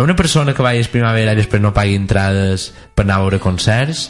una 0.00 0.16
persona 0.16 0.54
que 0.54 0.62
vagi 0.64 0.80
a 0.80 0.90
primavera 0.90 1.34
i 1.34 1.36
després 1.36 1.60
no 1.60 1.74
pagui 1.76 1.94
entrades 1.98 2.70
per 2.94 3.04
anar 3.04 3.18
a 3.18 3.24
veure 3.26 3.40
concerts 3.40 4.06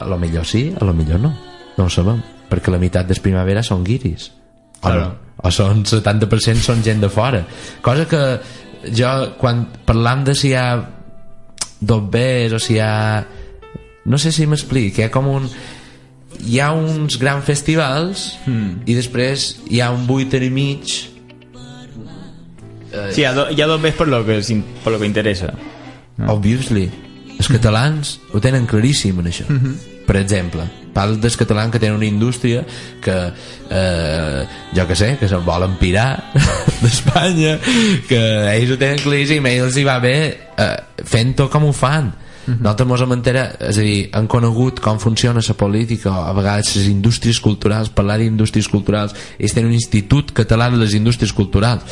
a 0.00 0.06
lo 0.08 0.16
millor 0.16 0.46
sí, 0.48 0.72
a 0.80 0.84
lo 0.84 0.94
millor 0.96 1.20
no. 1.20 1.34
No 1.76 1.84
ho 1.84 1.90
sabem, 1.92 2.22
perquè 2.48 2.72
la 2.72 2.78
meitat 2.80 3.06
des 3.08 3.20
primavera 3.20 3.62
són 3.62 3.84
guiris. 3.84 4.30
O, 4.80 4.86
Claro. 4.86 5.00
no, 5.00 5.34
o 5.44 5.50
són 5.52 5.84
70% 5.84 6.64
són 6.64 6.80
gent 6.82 7.00
de 7.04 7.10
fora. 7.12 7.42
Cosa 7.84 8.06
que 8.08 8.22
jo 8.96 9.10
quan 9.36 9.66
parlam 9.84 10.24
de 10.24 10.34
si 10.34 10.48
hi 10.48 10.54
ha 10.56 10.80
dos 11.80 12.02
Bs 12.10 12.56
o 12.56 12.58
si 12.58 12.74
hi 12.74 12.80
ha 12.80 13.26
no 14.08 14.16
sé 14.18 14.32
si 14.32 14.46
m'explic 14.48 14.98
hi 14.98 15.04
ha 15.04 15.10
com 15.12 15.28
un 15.28 15.46
hi 16.40 16.58
ha 16.60 16.70
uns 16.72 17.18
grans 17.20 17.44
festivals 17.44 18.38
i 18.88 18.94
després 18.96 19.50
hi 19.68 19.80
ha 19.84 19.90
un 19.92 20.06
buiter 20.08 20.42
i 20.42 20.50
mig 20.50 20.92
Sí, 22.90 23.22
hi 23.22 23.28
ha, 23.28 23.34
do, 23.36 23.46
hi 23.50 23.62
ha 23.62 23.68
dos 23.70 23.80
bes 23.82 23.94
per 23.94 24.08
lo 24.08 24.24
que, 24.26 24.40
per 24.84 24.92
lo 24.92 24.98
que 24.98 25.06
interessa. 25.06 25.54
obviously 26.28 26.90
els 27.38 27.48
catalans 27.48 28.18
ho 28.34 28.40
tenen 28.44 28.66
claríssim 28.68 29.22
en 29.22 29.30
això. 29.30 29.46
Per 30.06 30.16
exemple 30.20 30.66
parlo 30.92 31.16
dels 31.22 31.36
catalans 31.38 31.72
que 31.72 31.78
tenen 31.78 31.96
una 31.96 32.06
indústria 32.06 32.64
que 33.00 33.16
eh, 33.70 34.46
jo 34.74 34.86
que 34.86 34.96
sé 34.96 35.16
que 35.20 35.28
se'n 35.30 35.44
volen 35.46 35.76
pirar 35.80 36.32
d'Espanya 36.82 37.58
que 38.08 38.20
ells 38.56 38.74
ho 38.74 38.80
tenen 38.80 38.98
claríssim 39.02 39.46
i 39.46 39.54
ells 39.60 39.78
hi 39.78 39.86
va 39.86 40.00
bé 40.02 40.16
eh, 40.58 40.74
fent-ho 41.06 41.48
com 41.48 41.68
ho 41.68 41.72
fan. 41.76 42.10
Nosaltres 42.50 42.88
mos 42.88 43.02
hem 43.04 43.12
enterat, 43.14 43.60
és 43.62 43.76
a 43.78 43.82
dir, 43.84 43.98
han 44.16 44.26
conegut 44.26 44.80
com 44.82 44.98
funciona 44.98 45.42
la 45.46 45.54
política, 45.54 46.10
a 46.26 46.32
vegades 46.34 46.72
les 46.74 46.88
indústries 46.90 47.38
culturals, 47.38 47.92
parlar 47.94 48.16
d'indústries 48.18 48.66
culturals 48.66 49.14
ells 49.38 49.54
tenen 49.54 49.70
un 49.70 49.76
institut 49.76 50.32
català 50.34 50.70
de 50.72 50.80
les 50.80 50.96
indústries 50.98 51.32
culturals 51.36 51.84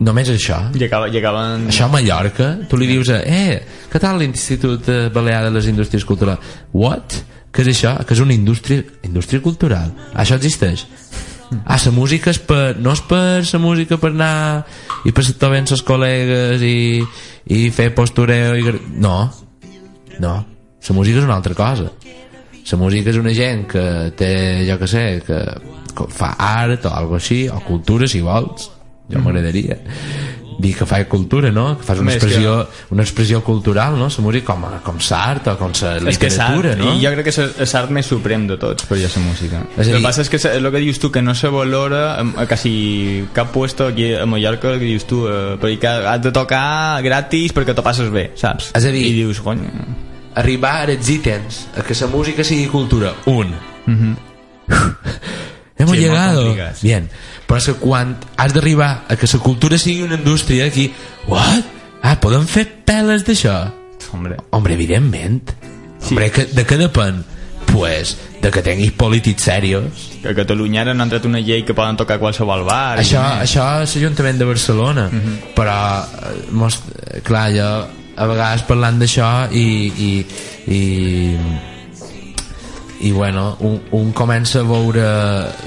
només 0.00 0.30
això 0.32 0.58
I, 0.74 0.86
acaba, 0.88 1.08
i 1.08 1.20
acaben... 1.20 1.68
això 1.70 1.86
a 1.86 1.92
Mallorca, 1.92 2.48
tu 2.70 2.80
li 2.80 2.88
dius 2.90 3.12
a, 3.14 3.20
eh, 3.22 3.60
què 3.92 4.00
tal 4.02 4.18
l'Institut 4.18 4.90
Balear 5.14 5.44
de 5.46 5.54
les 5.54 5.70
Indústries 5.70 6.06
Culturals? 6.08 6.56
What? 6.72 7.20
Què 7.54 7.62
és 7.62 7.70
això? 7.76 7.94
Que 8.02 8.16
és 8.16 8.22
una 8.24 8.34
indústria, 8.34 8.82
indústria 9.06 9.42
cultural? 9.42 9.92
Això 10.18 10.34
existeix? 10.40 10.88
Ah, 11.62 11.78
la 11.78 11.92
música 11.94 12.32
és 12.32 12.40
per, 12.42 12.74
no 12.82 12.94
és 12.96 13.02
per 13.06 13.44
la 13.44 13.60
música 13.62 13.98
per 14.00 14.10
anar 14.10 14.64
i 15.06 15.12
per 15.14 15.22
estar 15.22 15.52
ben 15.52 15.68
els 15.70 15.84
col·legues 15.86 16.64
i, 16.66 17.04
i 17.54 17.68
fer 17.70 17.92
postureo 17.94 18.56
i... 18.58 18.64
no, 18.98 19.18
no 20.24 20.34
la 20.88 20.96
música 20.96 21.20
és 21.20 21.28
una 21.28 21.36
altra 21.36 21.54
cosa 21.54 21.92
la 21.92 22.78
música 22.80 23.12
és 23.12 23.20
una 23.20 23.34
gent 23.36 23.66
que 23.70 23.84
té, 24.18 24.32
jo 24.66 24.78
que 24.80 24.88
sé 24.90 25.04
que, 25.26 25.40
que 25.94 26.08
fa 26.10 26.32
art 26.40 26.88
o 26.88 26.94
algo 26.96 27.20
així 27.20 27.44
o 27.52 27.60
cultura 27.68 28.08
si 28.10 28.24
vols 28.24 28.70
jo 29.10 29.20
m'agradaria 29.20 29.78
dir 30.56 30.70
que 30.78 30.86
fa 30.86 31.00
cultura, 31.10 31.50
no? 31.50 31.76
Que 31.76 31.82
fas 31.82 31.98
una 31.98 32.12
que- 32.12 32.16
expressió, 32.16 32.68
una 32.90 33.02
expressió 33.02 33.42
cultural, 33.42 33.96
no? 33.98 34.06
Música 34.22 34.46
com, 34.54 34.62
com 34.84 34.98
l'art 35.10 35.48
o 35.50 35.56
com 35.58 35.72
la 35.82 35.96
És 36.08 36.16
que 36.16 36.28
és 36.28 36.36
literatura, 36.38 36.76
no? 36.78 36.92
i 36.94 37.02
jo 37.02 37.10
crec 37.10 37.24
que 37.26 37.32
és 37.64 37.72
l'art 37.74 37.90
més 37.90 38.06
suprem 38.06 38.46
de 38.46 38.56
tots, 38.56 38.86
per 38.86 38.96
ja 39.00 39.08
la 39.16 39.22
música. 39.26 39.64
És 39.76 39.78
a 39.78 39.82
el 39.82 39.88
que 39.90 39.98
dir- 39.98 40.04
passa 40.06 40.22
és 40.22 40.30
que 40.30 40.38
el 40.48 40.70
que 40.70 40.78
dius 40.78 41.00
tu, 41.02 41.10
que 41.10 41.20
no 41.22 41.34
se 41.34 41.48
valora 41.48 42.20
a 42.20 42.46
quasi 42.46 43.26
cap 43.34 43.50
puesto 43.50 43.88
aquí 43.88 44.14
a 44.14 44.24
Mallorca 44.26 44.78
que 44.78 44.84
dius 44.84 45.04
tu, 45.10 45.26
eh, 45.26 45.58
perquè 45.60 45.90
has 46.06 46.22
de 46.22 46.30
tocar 46.30 47.02
gratis 47.02 47.52
perquè 47.52 47.74
t'ho 47.74 47.82
passes 47.82 48.08
bé, 48.14 48.30
saps? 48.36 48.70
És 48.74 48.84
a 48.84 48.90
dir- 48.94 49.06
I 49.08 49.12
dius, 49.12 49.40
cony... 49.40 49.58
arribar 50.36 50.84
a 50.86 50.92
els 50.92 51.08
ítems 51.10 51.66
a 51.76 51.82
que 51.82 51.94
la 52.00 52.06
música 52.06 52.44
sigui 52.44 52.66
cultura 52.68 53.12
un 53.26 53.52
hemos 55.78 55.96
Sí, 55.96 56.02
llegado 56.02 56.54
bien 56.82 57.08
però 57.48 57.58
és 57.58 57.66
que 57.70 57.74
quan 57.80 58.16
has 58.36 58.52
d'arribar 58.54 59.04
a 59.08 59.16
que 59.16 59.26
la 59.32 59.40
cultura 59.42 59.78
sigui 59.78 60.02
una 60.02 60.14
indústria 60.20 60.66
aquí 60.66 60.92
what? 61.26 61.64
ah, 62.02 62.16
podem 62.20 62.46
fer 62.46 62.66
peles 62.84 63.24
d'això 63.26 63.72
Hombre. 64.12 64.36
hombre 64.50 64.74
evidentment 64.74 65.50
hombre, 66.08 66.30
que, 66.30 66.44
de 66.46 66.64
què 66.66 66.76
depèn 66.78 67.24
pues, 67.66 68.14
de 68.42 68.50
que 68.54 68.62
tinguis 68.62 68.92
polítics 68.92 69.42
serios 69.48 70.10
Que 70.22 70.28
a 70.30 70.34
Catalunya 70.36 70.82
ara 70.84 70.92
han 70.94 71.00
entrat 71.00 71.24
una 71.26 71.40
llei 71.40 71.64
que 71.66 71.74
poden 71.74 71.96
tocar 71.96 72.20
qualsevol 72.20 72.62
bar. 72.64 72.98
i 72.98 73.02
això, 73.02 73.22
més. 73.40 73.48
això 73.48 73.64
és 73.82 73.96
l'Ajuntament 73.96 74.38
de 74.38 74.44
Barcelona 74.46 75.08
però 75.56 75.74
eh, 76.04 76.46
mos, 76.54 76.78
clar, 77.26 77.48
jo 77.56 77.68
a 78.14 78.26
vegades 78.30 78.62
parlant 78.68 79.00
d'això 79.00 79.48
i, 79.50 79.64
i, 79.90 80.10
i 80.70 80.82
i 83.04 83.12
bueno, 83.12 83.56
un, 83.60 83.78
un 83.92 84.12
comença 84.16 84.62
a 84.62 84.66
veure 84.66 85.04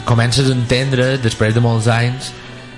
comences 0.10 0.50
a 0.50 0.56
entendre 0.56 1.18
després 1.22 1.54
de 1.54 1.62
molts 1.62 1.90
anys 1.92 2.32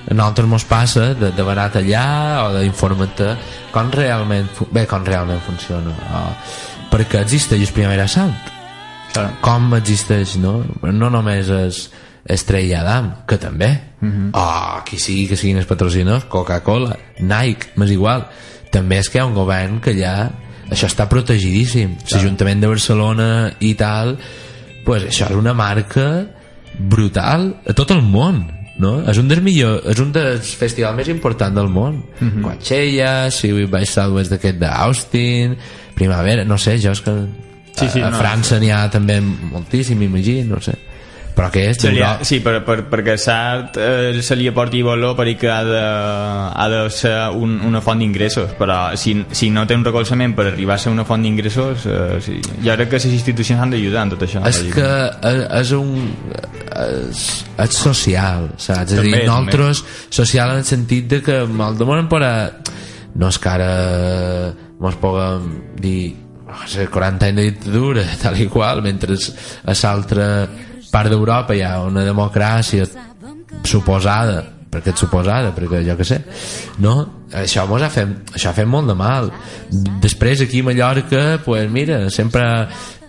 a 0.09 0.13
nosaltres 0.13 0.49
mos 0.49 0.65
passa 0.65 1.13
de, 1.13 1.29
de 1.35 1.45
barat 1.45 1.77
allà 1.79 2.05
o 2.43 2.53
d'informar-te 2.57 3.29
com 3.71 3.91
realment 3.93 4.49
bé, 4.73 4.85
com 4.89 5.05
realment 5.05 5.41
funciona. 5.45 5.93
O, 5.93 6.23
perquè 6.89 7.21
existeix 7.21 7.67
el 7.67 7.75
primer 7.75 7.99
assalt. 8.01 8.55
Com 9.43 9.73
existeix 9.77 10.35
no, 10.41 10.59
no 10.81 11.11
només 11.13 11.49
és 11.53 11.83
Estrella 12.29 12.81
Damm 12.85 13.13
que 13.29 13.39
també. 13.41 13.71
Mhm. 13.99 14.29
o 14.31 14.81
qui 14.87 14.95
sigui 14.95 15.25
que 15.27 15.35
siguin 15.35 15.57
els 15.59 15.67
patrocinadors 15.67 16.29
Coca-Cola, 16.31 16.95
Nike, 17.19 17.73
m'és 17.75 17.91
igual. 17.91 18.29
També 18.71 18.97
és 18.97 19.09
que 19.09 19.19
hi 19.19 19.21
ha 19.21 19.25
un 19.27 19.35
govern 19.35 19.81
que 19.83 19.91
ja 19.97 20.31
això 20.69 20.87
està 20.87 21.09
protegidíssim. 21.09 21.97
l'Ajuntament 22.11 22.61
de 22.61 22.67
Barcelona 22.67 23.29
i 23.59 23.73
tal 23.75 24.17
pues 24.85 25.03
això 25.09 25.27
és 25.29 25.35
una 25.37 25.53
marca 25.53 26.25
brutal 26.79 27.55
a 27.67 27.73
tot 27.75 27.91
el 27.91 28.01
món 28.05 28.43
no? 28.79 28.93
és 29.09 29.17
un 29.19 29.27
dels 29.27 29.43
millors 29.43 29.85
és 29.91 29.99
un 29.99 30.11
dels 30.15 30.53
festivals 30.59 30.95
més 30.97 31.09
importants 31.11 31.55
del 31.55 31.69
món 31.69 32.03
Mhm. 32.19 32.41
Coachella, 32.43 33.29
South 33.31 33.69
by 33.71 33.85
Southwest 33.85 34.31
d'aquest 34.31 34.57
d'Austin 34.61 35.57
Primavera, 35.95 36.45
no 36.45 36.57
sé, 36.57 36.77
jo 36.79 36.91
és 36.91 37.01
que 37.01 37.15
Sí, 37.79 37.87
sí, 37.87 38.01
a, 38.01 38.07
a 38.07 38.11
no, 38.11 38.17
França 38.17 38.57
n'hi 38.59 38.71
ha 38.71 38.89
també 38.91 39.21
moltíssim, 39.21 40.01
imagino, 40.03 40.55
no 40.55 40.61
sé 40.61 40.73
però 41.39 41.47
que 41.53 41.61
és 41.71 41.77
d'Europa. 41.79 42.25
sí, 42.27 42.41
per, 42.43 42.57
per, 42.67 42.77
perquè 42.91 43.15
l'art 43.15 43.77
eh, 43.79 44.19
se 44.25 44.35
li 44.35 44.49
aporti 44.49 44.81
valor 44.83 45.15
perquè 45.15 45.47
ha 45.53 45.61
de, 45.63 45.83
ha 46.51 46.67
de 46.71 46.81
ser 46.91 47.13
un, 47.31 47.55
una 47.65 47.79
font 47.85 48.01
d'ingressos 48.03 48.55
però 48.59 48.79
si, 48.99 49.15
si 49.31 49.49
no 49.53 49.63
té 49.69 49.77
un 49.79 49.85
recolzament 49.87 50.35
per 50.35 50.49
arribar 50.51 50.75
a 50.75 50.83
ser 50.83 50.91
una 50.91 51.05
font 51.07 51.23
d'ingressos 51.23 51.87
eh, 51.87 52.19
sí. 52.25 52.37
jo 52.65 52.75
crec 52.75 52.91
que 52.91 52.99
les 52.99 53.07
institucions 53.13 53.63
han 53.63 53.71
d'ajudar 53.75 54.03
en 54.07 54.13
tot 54.15 54.27
això 54.27 54.43
és 54.49 54.61
que 54.75 54.89
és, 55.31 55.41
és 55.61 55.73
un 55.79 55.93
és, 56.75 57.25
és 57.65 57.81
social 57.87 58.49
saps? 58.57 58.91
és 58.91 58.99
a 58.99 58.99
També, 58.99 59.03
dir, 59.07 59.13
també. 59.15 59.25
nosaltres 59.31 59.83
social 60.21 60.55
en 60.55 60.63
el 60.63 60.67
sentit 60.67 61.07
de 61.15 61.21
que 61.23 61.41
el 61.47 61.79
demoren 61.79 62.11
per 62.11 62.23
a 62.27 62.33
no 63.19 63.31
és 63.31 63.39
que 63.39 63.49
ara 63.53 63.69
mos 64.79 64.99
puguem 64.99 65.53
dir 65.79 66.01
"Oh, 66.49 66.63
és 66.65 66.89
40 66.89 67.27
anys 67.29 67.37
de 67.37 67.43
dictadura 67.51 68.03
tal 68.23 68.39
i 68.41 68.47
qual 68.51 68.81
mentre 68.83 69.15
a 69.15 69.75
l'altra 69.77 70.27
part 70.91 71.11
d'Europa 71.11 71.55
hi 71.55 71.63
ha 71.65 71.79
una 71.85 72.05
democràcia 72.07 72.87
suposada 73.63 74.43
perquè 74.69 74.93
és 74.93 75.01
suposada, 75.01 75.49
perquè 75.55 75.81
jo 75.85 75.95
que 75.97 76.05
sé 76.05 76.19
no? 76.77 77.25
això 77.33 77.65
mos 77.69 77.81
ha 77.81 77.89
fet, 77.89 78.31
això 78.35 78.51
ha 78.51 78.57
fet 78.57 78.67
molt 78.69 78.89
de 78.89 78.95
mal. 78.97 79.31
Després 80.01 80.41
aquí 80.45 80.61
a 80.61 80.67
Mallorca 80.69 81.23
pues 81.45 81.69
mira, 81.69 82.03
sempre 82.13 82.45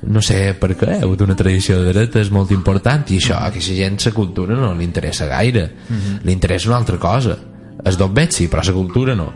no 0.08 0.22
sé 0.24 0.54
per 0.56 0.72
què, 0.72 0.88
hi 0.88 1.00
ha 1.02 1.04
hagut 1.04 1.20
una 1.26 1.36
tradició 1.36 1.78
de 1.80 1.92
dretes 1.92 2.30
molt 2.32 2.52
important 2.56 3.04
i 3.12 3.18
això, 3.20 3.36
a 3.36 3.50
aquesta 3.50 3.76
gent 3.76 4.00
la 4.06 4.12
cultura 4.16 4.56
no 4.56 4.72
li 4.74 4.84
interessa 4.88 5.28
gaire. 5.28 5.70
Mhm. 5.88 6.20
li 6.24 6.32
interessa 6.32 6.68
una 6.68 6.78
altra 6.78 6.98
cosa. 6.98 7.36
Es 7.84 7.96
dos 7.96 8.12
veig 8.12 8.32
sí, 8.32 8.48
però 8.48 8.64
la 8.64 8.72
cultura 8.72 9.14
no. 9.14 9.32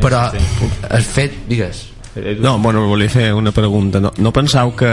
Però 0.00 0.20
el 0.90 1.02
fet, 1.02 1.46
digues. 1.48 1.88
No, 2.40 2.58
bueno, 2.58 2.86
volia 2.88 3.10
fer 3.10 3.34
una 3.34 3.52
pregunta. 3.52 4.00
No, 4.00 4.12
no 4.16 4.32
penseu 4.32 4.72
que, 4.74 4.88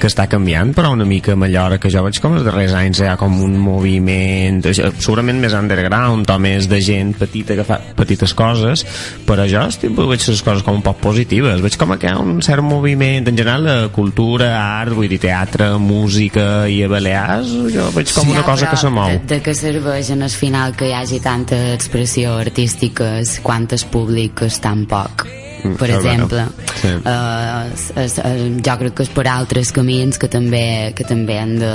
que 0.00 0.08
està 0.10 0.26
canviant, 0.30 0.72
però 0.76 0.90
una 0.94 1.06
mica 1.08 1.34
a 1.34 1.38
Mallorca, 1.38 1.90
jo 1.92 2.02
veig 2.06 2.18
com 2.22 2.36
els 2.38 2.44
darrers 2.46 2.74
anys 2.76 3.00
hi 3.02 3.08
ha 3.08 3.16
com 3.20 3.36
un 3.44 3.56
moviment, 3.60 4.60
segurament 4.74 5.40
més 5.42 5.54
underground 5.56 6.30
o 6.30 6.38
més 6.42 6.68
de 6.70 6.80
gent 6.84 7.14
petita 7.18 7.56
que 7.58 7.66
fa 7.66 7.78
petites 7.96 8.34
coses, 8.36 8.84
però 9.28 9.46
jo 9.50 9.62
estic, 9.68 9.94
veig 9.94 10.26
les 10.28 10.42
coses 10.44 10.64
com 10.66 10.80
un 10.80 10.84
poc 10.84 11.00
positives. 11.02 11.62
Veig 11.64 11.78
com 11.80 11.94
que 11.98 12.10
hi 12.10 12.14
ha 12.14 12.18
un 12.22 12.42
cert 12.44 12.64
moviment, 12.64 13.28
en 13.30 13.38
general, 13.38 13.68
de 13.68 13.92
cultura, 13.94 14.50
art, 14.80 14.94
vull 14.96 15.08
dir, 15.10 15.20
teatre, 15.22 15.70
música 15.80 16.66
i 16.70 16.82
a 16.84 16.90
Balears, 16.90 17.54
jo 17.74 17.88
veig 17.94 18.12
com 18.16 18.34
una 18.34 18.44
cosa 18.46 18.70
que 18.70 18.80
se 18.80 18.92
mou. 18.92 19.14
De, 19.14 19.36
de 19.36 19.40
què 19.44 19.56
serveix 19.56 20.12
en 20.14 20.26
el 20.26 20.34
final 20.34 20.76
que 20.78 20.90
hi 20.90 20.98
hagi 20.98 21.22
tanta 21.24 21.60
expressió 21.74 22.36
artística 22.40 23.16
quan 23.44 23.68
el 23.70 23.88
públic 23.90 24.44
és 24.48 24.60
tan 24.62 24.84
poc? 24.90 25.28
Mm, 25.64 25.78
per 25.80 25.88
és 25.88 25.96
exemple 25.96 26.42
vera. 26.44 26.72
Sí. 26.80 26.88
eh, 26.88 27.72
es, 27.72 27.84
es, 27.96 28.18
eh, 28.18 28.48
jo 28.66 28.74
crec 28.80 28.96
que 28.98 29.06
és 29.06 29.12
per 29.14 29.24
altres 29.32 29.72
camins 29.72 30.20
que 30.20 30.28
també, 30.28 30.92
que 30.96 31.06
també 31.08 31.38
han 31.40 31.54
de, 31.60 31.70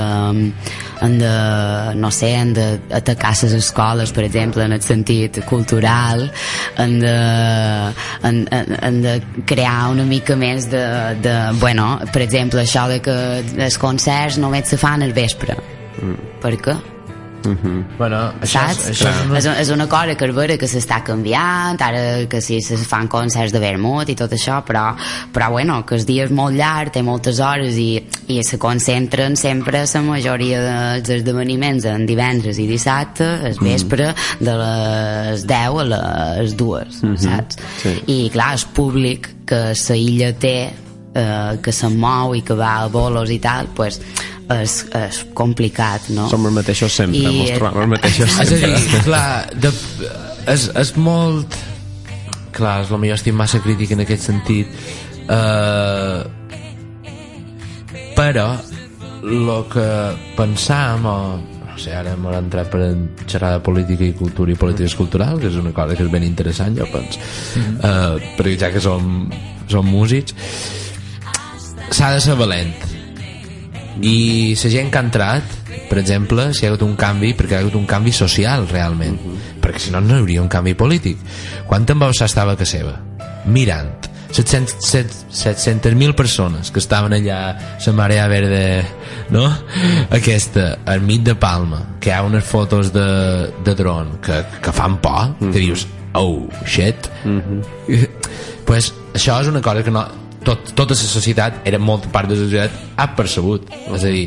han 1.04 1.16
de 1.18 1.32
no 1.98 2.12
sé, 2.14 2.30
han 2.38 2.52
d'atacar 2.54 3.34
les 3.42 3.56
escoles 3.58 4.14
per 4.14 4.24
exemple 4.28 4.64
en 4.64 4.76
el 4.76 4.84
sentit 4.84 5.40
cultural 5.48 6.28
han 6.76 6.96
de, 7.02 7.16
han, 8.22 8.40
han, 8.54 8.76
han 8.78 9.02
de 9.02 9.16
crear 9.46 9.90
una 9.90 10.06
mica 10.06 10.38
més 10.38 10.70
de, 10.70 10.84
de 11.22 11.36
bueno, 11.58 11.92
per 12.12 12.22
exemple 12.26 12.62
això 12.62 12.86
de 12.90 13.02
que 13.02 13.18
els 13.66 13.78
concerts 13.78 14.38
només 14.38 14.70
se 14.70 14.78
fan 14.80 15.02
al 15.02 15.16
vespre 15.16 15.58
per 16.40 16.56
què? 16.62 16.78
Bueno, 17.98 18.18
això 18.42 18.60
saps? 18.66 18.88
és, 18.90 19.00
això 19.00 19.10
és, 19.36 19.44
és, 19.46 19.46
és 19.64 19.70
una 19.74 19.86
cosa 19.88 20.14
que 20.18 20.26
és 20.28 20.34
vera 20.36 20.56
que 20.60 20.68
s'està 20.68 21.00
canviant 21.06 21.80
ara 21.82 22.26
que 22.30 22.40
sí 22.44 22.60
se 22.64 22.76
fan 22.76 23.08
concerts 23.08 23.52
de 23.54 23.60
vermut 23.62 24.08
i 24.12 24.16
tot 24.18 24.32
això 24.36 24.60
però, 24.66 24.90
però 25.32 25.50
bueno, 25.50 25.80
que 25.86 25.96
el 25.96 26.04
dia 26.06 26.24
és 26.28 26.30
molt 26.34 26.56
llarg 26.58 26.92
té 26.94 27.02
moltes 27.06 27.40
hores 27.40 27.78
i, 27.80 27.94
i 28.28 28.42
se 28.46 28.58
concentren 28.60 29.36
sempre 29.40 29.84
la 29.90 30.02
majoria 30.02 30.60
dels 30.62 31.08
esdeveniments 31.20 31.84
en 31.90 32.06
divendres 32.06 32.58
i 32.58 32.66
dissabte 32.68 33.24
al 33.50 33.56
vespre 33.60 34.12
de 34.40 34.54
les 34.60 35.46
10 35.46 35.80
a 35.80 35.88
les 35.94 36.56
2 36.56 37.02
Mhm. 37.02 37.16
saps? 37.16 37.56
Sí. 37.82 37.92
i 38.06 38.30
clar, 38.30 38.54
el 38.54 38.64
públic 38.74 39.28
que 39.46 39.72
la 39.74 39.96
illa 39.96 40.32
té 40.38 40.70
eh, 41.14 41.58
que 41.62 41.72
se'n 41.72 41.96
mou 41.98 42.34
i 42.34 42.42
que 42.42 42.54
va 42.54 42.82
a 42.84 42.88
bolos 42.88 43.30
i 43.30 43.38
tal 43.42 43.66
pues, 43.74 44.00
és, 44.50 44.76
és 44.98 45.20
complicat 45.36 46.08
no? 46.14 46.26
Som 46.30 46.46
els 46.48 46.56
mateixos 46.60 46.96
sempre, 46.96 47.20
I- 47.22 47.36
mos 47.42 47.52
trobem 47.58 47.84
els 47.84 47.92
mateixos 47.94 48.26
és 48.30 48.40
a 48.40 48.46
sempre. 48.48 48.72
dir, 48.74 49.02
clar 49.06 49.28
de, 49.62 49.72
és, 50.50 50.66
és 50.82 50.94
molt 50.98 51.58
clar, 52.56 52.80
és 52.84 52.90
millor 52.96 53.20
estic 53.20 53.36
massa 53.36 53.60
crític 53.62 53.94
en 53.94 54.02
aquest 54.06 54.26
sentit 54.26 54.66
uh, 55.30 56.24
però 58.18 58.48
el 59.20 59.48
que 59.70 59.88
pensam 60.36 61.06
o 61.06 61.16
no 61.70 61.76
sé, 61.78 61.92
ara 61.96 62.12
hem 62.16 62.26
entrat 62.34 62.68
per 62.72 62.90
xerrar 63.28 63.54
de 63.56 63.62
política 63.64 64.04
i 64.04 64.12
cultura 64.16 64.52
i 64.52 64.58
polítiques 64.58 64.96
culturals 64.98 65.40
que 65.40 65.48
és 65.52 65.56
una 65.60 65.72
cosa 65.76 65.94
que 65.96 66.04
és 66.04 66.12
ben 66.12 66.26
interessant 66.26 66.76
jo 66.76 66.88
penso 66.92 67.20
uh, 67.22 68.18
perquè 68.36 68.58
ja 68.66 68.72
que 68.74 68.82
som, 68.82 69.28
som 69.70 69.86
músics 69.86 70.34
s'ha 71.90 72.14
de 72.16 72.20
ser 72.24 72.36
valent 72.38 72.89
i 74.00 74.54
la 74.54 74.70
gent 74.70 74.90
que 74.90 74.98
ha 74.98 75.04
entrat 75.04 75.60
per 75.90 75.98
exemple, 75.98 76.52
si 76.54 76.62
hi 76.62 76.68
ha 76.68 76.70
hagut 76.70 76.84
un 76.86 76.94
canvi 76.98 77.32
perquè 77.34 77.56
hi 77.56 77.58
ha 77.58 77.62
hagut 77.64 77.74
un 77.74 77.86
canvi 77.90 78.12
social 78.14 78.68
realment. 78.70 79.18
Perquè 79.62 79.82
si 79.82 79.90
no 79.90 79.98
no 80.04 80.14
hi 80.14 80.22
hauria 80.22 80.42
un 80.42 80.50
canvi 80.52 80.76
polític. 80.78 81.18
Quan 81.66 81.86
en 81.90 81.98
Bausà 81.98 82.28
estava 82.30 82.54
casa 82.54 82.78
seva? 82.78 82.94
Mirant. 83.50 84.06
700 84.30 84.76
700.000 85.34 86.14
persones 86.14 86.70
que 86.70 86.78
estaven 86.78 87.16
allà 87.16 87.38
la 87.82 87.92
marea 87.98 88.28
verde 88.30 88.84
no? 89.34 89.42
aquesta 90.14 90.78
al 90.86 91.02
mig 91.02 91.24
de 91.26 91.34
Palma 91.34 91.80
que 91.98 92.12
hi 92.12 92.14
ha 92.14 92.22
unes 92.22 92.44
fotos 92.46 92.92
de, 92.94 93.50
de 93.66 93.74
dron 93.74 94.20
que, 94.22 94.44
que 94.62 94.70
fan 94.70 95.00
por 95.02 95.34
que 95.40 95.58
dius 95.58 95.88
oh 96.14 96.46
shit. 96.62 97.10
Pues 98.66 98.92
això 99.14 99.40
és 99.42 99.50
una 99.50 99.60
cosa 99.60 99.82
que 99.82 99.90
no, 99.90 100.06
tot, 100.44 100.72
tota 100.74 100.96
la 100.96 101.00
societat 101.00 101.62
era 101.68 101.78
molta 101.78 102.10
part 102.12 102.28
de 102.30 102.36
la 102.36 102.44
societat 102.44 102.96
ha 102.96 103.08
percebut 103.16 103.70
és 103.70 104.04
a 104.04 104.12
dir, 104.12 104.26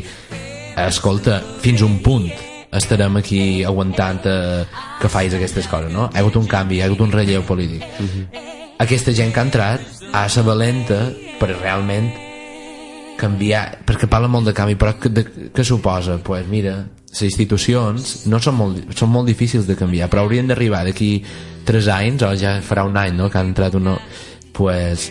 escolta 0.86 1.40
fins 1.62 1.82
un 1.86 2.00
punt 2.04 2.28
estarem 2.74 3.20
aquí 3.20 3.62
aguantant 3.62 4.26
eh, 4.26 4.64
que 5.00 5.10
facis 5.10 5.36
aquestes 5.38 5.68
coses 5.70 5.92
no? 5.92 6.08
ha 6.10 6.20
hagut 6.22 6.36
un 6.40 6.48
canvi, 6.50 6.80
ha 6.80 6.88
hagut 6.88 7.04
un 7.06 7.14
relleu 7.14 7.44
polític 7.46 7.84
aquesta 8.82 9.14
gent 9.14 9.32
que 9.32 9.42
ha 9.42 9.48
entrat 9.48 10.04
ha 10.12 10.26
de 10.26 10.34
ser 10.34 10.44
valenta 10.46 11.00
per 11.40 11.52
realment 11.54 12.12
canviar, 13.18 13.84
perquè 13.86 14.08
parla 14.10 14.28
molt 14.30 14.50
de 14.50 14.54
canvi 14.56 14.74
però 14.78 14.96
que, 14.98 15.10
de, 15.10 15.24
què 15.54 15.64
suposa? 15.66 16.18
pues 16.22 16.46
mira 16.50 16.76
les 17.14 17.22
institucions 17.28 18.24
no 18.26 18.40
són 18.42 18.56
molt, 18.58 18.94
són 18.98 19.12
molt 19.14 19.30
difícils 19.30 19.68
de 19.70 19.78
canviar 19.78 20.10
però 20.10 20.24
haurien 20.24 20.50
d'arribar 20.50 20.84
d'aquí 20.86 21.12
3 21.64 21.90
anys 21.94 22.26
o 22.26 22.32
ja 22.38 22.58
farà 22.62 22.84
un 22.86 22.98
any 22.98 23.14
no, 23.16 23.30
que 23.30 23.38
ha 23.38 23.46
entrat 23.46 23.78
un 23.78 23.86
nou 23.92 24.00
pues 24.54 25.10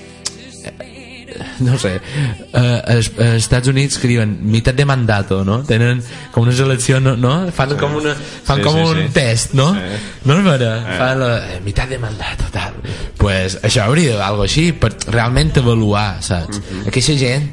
no 1.67 1.77
sé 1.81 1.93
eh, 1.97 2.81
als, 2.95 3.11
als 3.17 3.43
Estats 3.43 3.67
Units 3.71 3.97
que 4.01 4.09
diuen 4.11 4.35
meitat 4.51 4.75
de 4.77 4.85
mandato 4.85 5.41
no? 5.47 5.61
tenen 5.67 6.01
com 6.31 6.43
unes 6.47 6.59
eleccions 6.63 7.03
no? 7.03 7.15
no? 7.17 7.51
fan 7.55 7.75
com, 7.79 7.95
una, 8.01 8.15
fan 8.15 8.61
Sí, 8.61 8.65
com 8.67 8.77
sí, 8.79 8.85
un 8.91 9.01
sí. 9.03 9.09
test 9.15 9.53
no? 9.57 9.69
Eh. 9.75 9.99
no 10.25 10.37
és 10.39 10.45
vera 10.47 10.71
Eh. 10.83 10.97
fan 10.97 11.19
la, 11.19 11.31
eh, 11.53 11.59
meitat 11.65 11.89
de 11.89 11.99
mandato 11.99 12.49
tal. 12.51 12.73
pues 13.17 13.59
això 13.63 13.85
hauria 13.87 14.13
d'haver 14.13 14.27
algo 14.29 14.43
així 14.47 14.71
per 14.73 14.93
realment 15.07 15.53
avaluar 15.57 16.21
saps? 16.23 16.59
Mhm. 16.59 16.87
aquesta 16.91 17.15
gent 17.19 17.49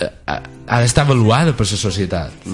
eh, 0.00 0.10
ha, 0.26 0.80
d'estar 0.82 1.04
avaluada 1.06 1.54
per 1.56 1.66
la 1.66 1.76
societat 1.76 2.46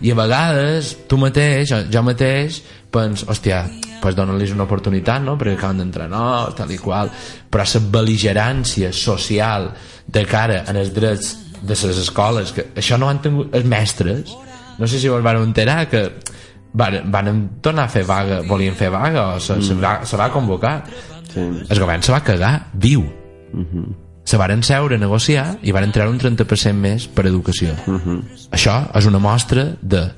i 0.00 0.10
a 0.12 0.14
vegades 0.14 0.94
tu 1.08 1.16
mateix, 1.16 1.70
jo, 1.70 1.78
jo 1.90 2.02
mateix 2.04 2.60
pens, 2.92 3.24
hòstia, 3.28 3.62
pues 4.00 4.14
dona-los 4.16 4.52
una 4.52 4.64
oportunitat 4.66 5.22
no? 5.24 5.36
perquè 5.40 5.56
acaben 5.56 5.80
d'entrar 5.82 6.08
no, 6.12 6.52
tal 6.56 6.70
i 6.72 6.78
qual 6.78 7.10
però 7.50 7.64
la 7.64 7.80
beligerància 7.96 8.92
social 8.92 9.70
de 10.06 10.24
cara 10.28 10.62
en 10.68 10.78
els 10.80 10.92
drets 10.94 11.34
de 11.62 11.74
les 11.74 11.98
escoles 11.98 12.52
que 12.52 12.68
això 12.76 12.98
no 12.98 13.08
han 13.10 13.20
tingut 13.24 13.54
els 13.56 13.66
mestres. 13.66 14.32
No 14.78 14.86
sé 14.86 15.00
si 15.00 15.08
vos 15.08 15.24
van 15.24 15.40
enterar 15.42 15.86
que 15.90 16.06
van, 16.76 16.98
van 17.10 17.30
tornar 17.64 17.86
a 17.86 17.92
fer 17.92 18.04
vaga 18.06 18.42
volien 18.46 18.76
fer 18.76 18.90
vaga 18.92 19.28
o 19.34 19.40
se, 19.40 19.58
se, 19.64 19.74
va, 19.74 19.98
se 20.04 20.16
va 20.16 20.30
convocar. 20.32 20.82
Sí. 21.32 21.42
el 21.42 21.80
govern 21.80 22.02
se 22.02 22.12
va 22.12 22.22
cagar 22.24 22.70
viu. 22.72 23.04
Se 24.26 24.38
varen 24.40 24.62
seure 24.66 24.96
a 24.96 24.98
negociar 24.98 25.58
i 25.62 25.72
van 25.74 25.92
treure 25.94 26.10
un 26.10 26.18
30% 26.18 26.74
més 26.74 27.06
per 27.06 27.26
educació. 27.26 27.74
Això 28.50 28.78
és 28.94 29.06
una 29.06 29.20
mostra 29.22 29.72
de 29.82 30.08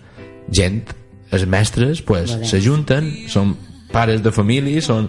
gent 0.51 0.83
els 1.31 1.45
mestres 1.47 2.01
pues, 2.03 2.33
Vale. 2.33 2.47
s'ajunten 2.49 3.11
són 3.29 3.55
pares 3.93 4.23
de 4.25 4.33
família 4.33 4.81
són 4.85 5.09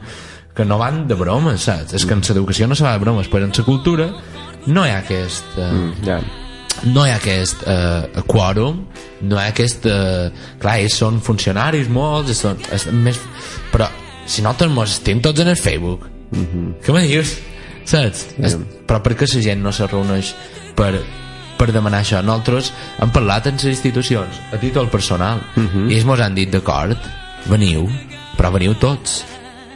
que 0.55 0.65
no 0.67 0.77
van 0.79 1.05
de 1.07 1.15
bromes 1.15 1.63
saps? 1.67 1.93
és 1.95 2.05
que 2.05 2.15
en 2.15 2.23
l'educació 2.25 2.67
no 2.67 2.75
se 2.75 2.83
va 2.83 2.93
de 2.97 3.03
bromes 3.03 3.29
però 3.31 3.47
en 3.47 3.55
la 3.55 3.63
cultura 3.63 4.09
no 4.69 4.85
hi 4.85 4.93
ha 4.93 4.99
aquest 5.03 5.57
eh, 5.57 5.69
Mm, 5.69 5.93
ja. 6.05 6.19
no 6.93 7.05
hi 7.05 7.11
ha 7.11 7.17
aquest 7.19 7.63
eh, 7.67 8.21
quòrum 8.29 8.83
no 9.27 9.35
hi 9.39 9.43
ha 9.43 9.49
aquest 9.51 9.85
eh, 9.89 10.29
clar, 10.61 10.77
ells 10.79 10.95
són 11.01 11.19
funcionaris 11.25 11.89
molts 11.91 12.37
són, 12.45 12.59
és 12.75 12.85
més, 12.93 13.19
però 13.73 13.89
si 14.29 14.43
nosaltres 14.45 14.71
mos 14.71 14.93
estem 14.99 15.21
tots 15.25 15.41
en 15.43 15.49
el 15.51 15.57
Facebook 15.59 16.05
què 16.85 16.93
me 16.93 17.01
dius? 17.09 17.37
saps? 17.89 18.27
És, 18.45 18.53
però 18.85 18.99
per 19.01 19.15
què 19.17 19.25
la 19.33 19.41
gent 19.41 19.63
no 19.65 19.71
se 19.73 19.87
reuneix 19.89 20.35
per, 20.77 20.91
per 21.57 21.71
demanar 21.73 22.03
això 22.03 22.21
nosaltres 22.21 22.69
hem 23.01 23.09
parlat 23.15 23.47
en 23.49 23.57
les 23.57 23.71
institucions 23.73 24.37
a 24.53 24.59
títol 24.61 24.89
personal 24.93 25.41
i 25.89 25.95
ells 25.97 26.05
mos 26.05 26.21
han 26.21 26.35
dit 26.37 26.51
d'acord, 26.53 26.97
veniu 27.49 27.89
però 28.37 28.51
veniu 28.53 28.75
tots 28.79 29.23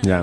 ja. 0.06 0.22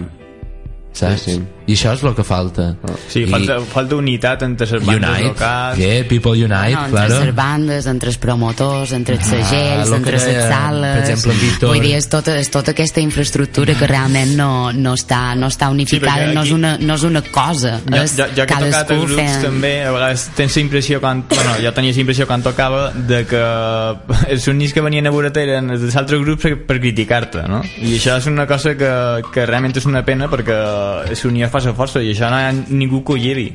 saps? 0.92 1.24
Sí, 1.26 1.34
sí. 1.34 1.42
I 1.70 1.76
això 1.76 1.92
és 1.94 2.02
el 2.02 2.14
que 2.18 2.24
falta 2.26 2.64
Sí, 3.10 3.24
falta, 3.30 3.59
falta 3.70 3.97
unitat 4.01 4.42
entre 4.47 4.66
les 4.70 4.84
bandes 4.86 5.10
Unite, 5.10 5.28
locals. 5.28 5.78
yeah, 5.78 6.02
people 6.09 6.32
unite, 6.32 6.51
no, 6.74 6.84
entre 6.86 6.90
claro. 6.90 7.20
les 7.24 7.34
bandes, 7.36 7.86
entre 7.90 8.10
els 8.10 8.18
promotors, 8.22 8.92
entre 8.97 9.16
els 9.18 9.26
segells, 9.30 9.88
que 9.90 9.97
entre 10.01 10.18
les 10.18 10.42
sales... 10.51 10.97
per 10.97 11.05
exemple, 11.05 11.34
Víctor. 11.40 11.72
Vull 11.74 11.84
dir, 11.84 11.94
és 12.01 12.09
tota, 12.10 12.36
és 12.40 12.51
tota 12.52 12.74
aquesta 12.74 13.01
infraestructura 13.05 13.74
que 13.78 13.86
realment 13.90 14.34
no, 14.38 14.51
no, 14.74 14.94
està, 14.98 15.34
no 15.38 15.48
està 15.52 15.70
unificada, 15.72 16.26
perquè 16.26 16.34
no, 16.34 16.44
és 16.47 16.52
una, 16.56 16.74
no 16.80 16.97
és 16.98 17.05
una 17.09 17.22
cosa. 17.30 17.76
Jo, 17.86 18.02
és 18.02 18.16
jo, 18.18 18.26
jo 18.34 18.34
que 18.34 18.42
he 18.42 18.47
tocat 18.47 18.56
a 18.56 18.84
cadascú 18.84 18.98
grups 19.06 19.20
fent- 19.22 19.44
també, 19.47 19.72
a 19.86 19.92
vegades 19.94 20.26
tens 20.38 20.56
la 20.59 20.62
impressió 20.66 21.01
quan, 21.02 21.24
bueno, 21.30 21.55
jo 21.62 21.72
tenia 21.76 21.94
la 21.94 22.02
impressió 22.05 22.26
quan 22.30 22.42
tocava 22.47 22.82
de 22.94 23.22
que 23.30 23.42
els 24.30 24.48
únics 24.51 24.72
que 24.74 24.82
venien 24.84 25.06
a 25.06 25.14
veure 25.14 25.30
eren 25.40 25.70
els 25.70 25.80
dels 25.84 25.97
altres 26.01 26.20
grups 26.24 26.42
per, 26.42 26.55
per 26.66 26.78
criticar-te, 26.82 27.44
no? 27.48 27.62
I 27.80 27.94
això 27.98 28.16
és 28.20 28.26
una 28.30 28.47
cosa 28.51 28.74
que, 28.78 28.90
que 29.32 29.47
realment 29.47 29.76
és 29.78 29.86
una 29.86 30.02
pena 30.06 30.28
perquè 30.32 30.56
l'unió 31.24 31.48
fa 31.52 31.59
la 31.66 31.74
força 31.74 32.02
i 32.02 32.10
això 32.12 32.30
no 32.30 32.38
hi 32.38 32.46
ha 32.48 32.52
ningú 32.52 33.02
que 33.04 33.12
ho 33.12 33.16
llevi. 33.16 33.48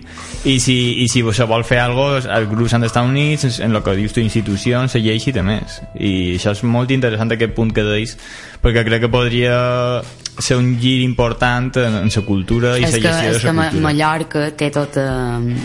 I 0.45 0.60
si, 0.60 0.76
i 1.03 1.07
si 1.11 1.23
se 1.34 1.48
vol 1.49 1.64
fer 1.64 1.80
alguna 1.80 2.19
cosa, 2.19 2.36
els 2.38 2.49
grups 2.49 2.73
han 2.73 2.82
d'estar 2.86 3.03
units 3.03 3.60
en 3.60 3.76
el 3.76 3.84
que 3.84 3.95
dius 3.95 4.14
tu, 4.14 4.19
institucions, 4.22 4.94
la 4.95 5.02
llei 5.02 5.22
i 5.26 5.32
de 5.32 5.44
més. 5.44 5.80
I 5.99 6.36
això 6.38 6.52
és 6.52 6.64
molt 6.64 6.91
interessant 6.91 7.32
aquest 7.32 7.53
punt 7.56 7.73
que 7.73 7.84
deis, 7.84 8.18
perquè 8.61 8.84
crec 8.86 9.02
que 9.06 9.10
podria 9.10 10.02
ser 10.40 10.57
un 10.57 10.76
gir 10.80 11.02
important 11.02 11.72
en, 11.80 12.02
en 12.03 12.11
la 12.15 12.26
cultura 12.27 12.77
i 12.77 12.82
la 12.82 12.88
és 12.90 12.95
que, 12.95 13.02
gestió 13.02 13.30
és 13.30 13.38
de 13.38 13.48
que 13.48 13.53
la 13.53 13.69
cultura. 13.69 13.82
Mallorca 13.88 14.52
té 14.57 14.69
tot, 14.72 14.98
eh, 14.98 15.56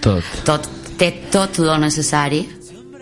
tot. 0.00 0.24
tot, 0.44 0.70
té 0.98 1.12
tot 1.30 1.58
lo 1.58 1.76
necessari 1.78 2.46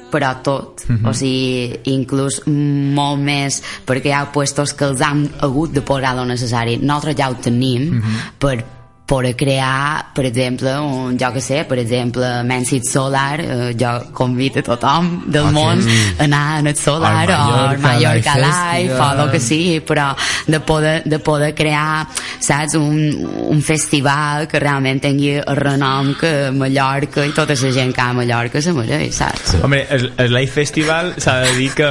però 0.08 0.38
tot, 0.42 0.86
Mhm. 0.88 1.04
o 1.04 1.12
sigui 1.12 1.80
inclús 1.92 2.38
molt 2.46 3.20
més 3.20 3.62
perquè 3.84 4.06
hi 4.08 4.12
ha 4.16 4.32
puestos 4.32 4.72
que 4.72 4.86
els 4.86 5.02
han 5.04 5.26
hagut 5.44 5.70
de 5.72 5.82
posar 5.82 6.14
lo 6.16 6.24
necessari, 6.24 6.78
nosaltres 6.78 7.16
ja 7.18 7.28
ho 7.28 7.34
tenim 7.34 7.90
Mhm. 7.98 8.14
per 8.38 8.64
per 9.08 9.34
crear, 9.34 10.12
per 10.12 10.26
exemple, 10.26 10.74
un, 10.84 11.16
jo 11.18 11.30
que 11.32 11.40
sé, 11.40 11.62
per 11.64 11.78
exemple, 11.80 12.28
Mansit 12.44 12.84
Solar, 12.84 13.40
eh, 13.40 13.74
jo 13.78 14.12
convido 14.12 14.60
a 14.60 14.66
tothom 14.66 15.22
del 15.26 15.46
Ok. 15.48 15.52
món 15.52 15.80
a 15.80 16.24
anar 16.24 16.60
en 16.60 16.66
el 16.66 16.76
Solar 16.76 17.24
Al 17.24 17.40
o 17.40 17.46
Mallorca 17.46 17.72
al 17.72 17.80
Mallorca 17.80 18.34
Live 18.36 18.92
o 18.92 19.22
el 19.24 19.30
que 19.30 19.40
sigui, 19.40 19.80
però 19.80 20.14
de 20.46 20.60
poder, 20.60 21.02
de 21.04 21.18
poder 21.18 21.54
crear, 21.54 22.06
saps, 22.38 22.74
un, 22.74 23.16
un 23.48 23.62
festival 23.62 24.46
que 24.46 24.60
realment 24.60 25.00
tingui 25.00 25.38
el 25.38 25.56
renom 25.56 26.12
que 26.20 26.50
Mallorca 26.52 27.24
i 27.24 27.32
tota 27.32 27.56
la 27.56 27.72
gent 27.72 27.94
que 27.94 28.04
a 28.04 28.12
Mallorca 28.12 28.60
se 28.60 28.76
mereix, 28.76 29.14
saps? 29.22 29.56
Hombre, 29.62 29.86
el, 29.88 30.12
el 30.18 30.34
Live 30.34 30.52
Festival 30.52 31.14
s'ha 31.16 31.38
de 31.46 31.56
dir 31.56 31.70
que, 31.72 31.88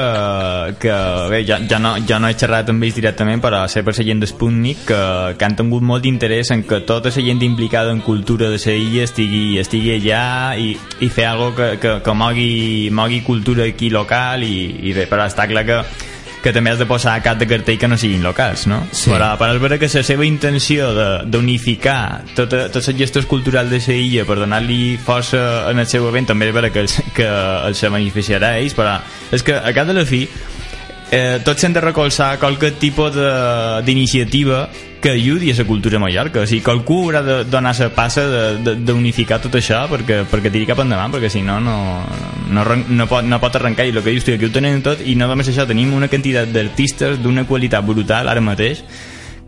que 0.78 0.94
bé, 1.34 1.42
ja, 1.50 1.58
ja, 1.66 1.82
no, 1.82 1.96
ja 2.06 2.22
no 2.22 2.30
he 2.30 2.38
xerrat 2.38 2.70
amb 2.70 2.86
ells 2.86 3.02
directament 3.02 3.42
però 3.42 3.66
sé 3.66 3.82
per 3.82 3.98
la 3.98 4.06
gent 4.06 4.22
d'Sputnik 4.22 4.86
que, 4.86 5.02
que 5.34 5.50
han 5.50 5.58
tingut 5.58 5.82
molt 5.82 6.06
d'interès 6.06 6.54
en 6.54 6.62
que 6.68 6.84
tota 7.08 7.20
la 7.24 7.26
gent 7.30 7.42
implicada 7.48 7.92
en 7.92 8.02
cultura 8.02 8.50
de 8.52 8.60
la 8.64 8.74
illa 8.76 9.04
estigui, 9.08 9.58
estigui 9.60 9.96
allà 9.96 10.58
i, 10.60 10.76
i 11.00 11.10
fer 11.10 11.26
algo 11.32 11.54
que, 11.56 11.72
que, 11.82 11.96
que 12.04 12.14
mogui, 12.14 12.90
mogui 12.92 13.22
cultura 13.24 13.64
aquí 13.66 13.90
local 13.90 14.44
i, 14.44 14.90
i 14.90 14.94
bé, 14.94 15.08
però 15.10 15.26
està 15.28 15.48
clar 15.50 15.66
que 15.66 15.82
que 16.38 16.52
també 16.54 16.70
has 16.70 16.78
de 16.80 16.86
posar 16.88 17.16
a 17.18 17.22
cap 17.26 17.40
de 17.42 17.48
cartell 17.50 17.80
que 17.82 17.88
no 17.90 17.98
siguin 17.98 18.22
locals, 18.24 18.68
no? 18.70 18.78
Sí. 18.96 19.10
Però, 19.10 19.32
però 19.40 19.56
és 19.56 19.60
vera 19.60 19.80
que 19.82 19.90
la 19.92 20.04
seva 20.06 20.24
intenció 20.24 20.92
de- 20.96 21.26
d'unificar 21.34 22.22
tota, 22.38 22.68
tots 22.72 22.88
els 22.88 22.96
gestors 23.02 23.26
culturals 23.28 23.72
de 23.74 23.82
la 23.82 23.96
illa 23.98 24.24
per 24.24 24.38
donar-li 24.40 24.98
força 25.04 25.42
en 25.72 25.82
el 25.82 25.88
seu 25.90 26.06
event 26.08 26.28
també 26.30 26.48
és 26.48 26.54
vera 26.56 26.70
que, 26.72 26.86
els- 26.86 27.02
que 27.18 27.26
el 27.28 27.76
se 27.76 27.90
beneficiarà 27.90 28.54
a 28.54 28.60
ells, 28.62 28.76
però 28.78 29.00
és 29.34 29.44
que 29.44 29.58
a 29.58 29.74
cap 29.76 29.88
de 29.90 29.98
la 29.98 30.06
fi 30.06 30.22
eh, 31.12 31.40
tots 31.44 31.64
hem 31.64 31.74
de 31.74 31.82
recolzar 31.82 32.38
qualque 32.40 32.72
tipus 32.72 33.16
d'iniciativa 33.86 34.68
que 35.02 35.12
ajudi 35.12 35.52
a 35.52 35.56
la 35.56 35.64
cultura 35.64 36.00
Mallorca. 36.00 36.42
O 36.42 36.48
sigui, 36.48 36.64
qualcú 36.66 37.04
haurà 37.06 37.22
de 37.24 37.44
donar 37.46 37.76
la 37.80 37.90
passa 37.94 38.26
d'unificar 38.58 39.40
tot 39.42 39.56
això 39.56 39.86
perquè, 39.92 40.24
perquè 40.30 40.52
tiri 40.52 40.66
cap 40.66 40.82
endavant 40.84 41.14
perquè 41.14 41.30
si 41.30 41.42
no 41.42 41.60
no, 41.60 41.78
no, 42.50 42.64
no, 42.88 43.08
pot, 43.08 43.24
no 43.24 43.40
pot 43.40 43.56
arrencar. 43.56 43.86
I 43.86 43.94
el 43.96 44.02
que 44.02 44.12
dius 44.12 44.26
tu, 44.26 44.34
aquí 44.34 44.50
ho 44.50 44.52
tenim 44.52 44.82
tot 44.82 45.04
i 45.06 45.16
no 45.16 45.28
només 45.28 45.48
això, 45.48 45.68
tenim 45.68 45.94
una 45.94 46.10
quantitat 46.10 46.52
d'artistes 46.52 47.22
d'una 47.22 47.46
qualitat 47.46 47.86
brutal 47.86 48.28
ara 48.28 48.42
mateix 48.42 48.84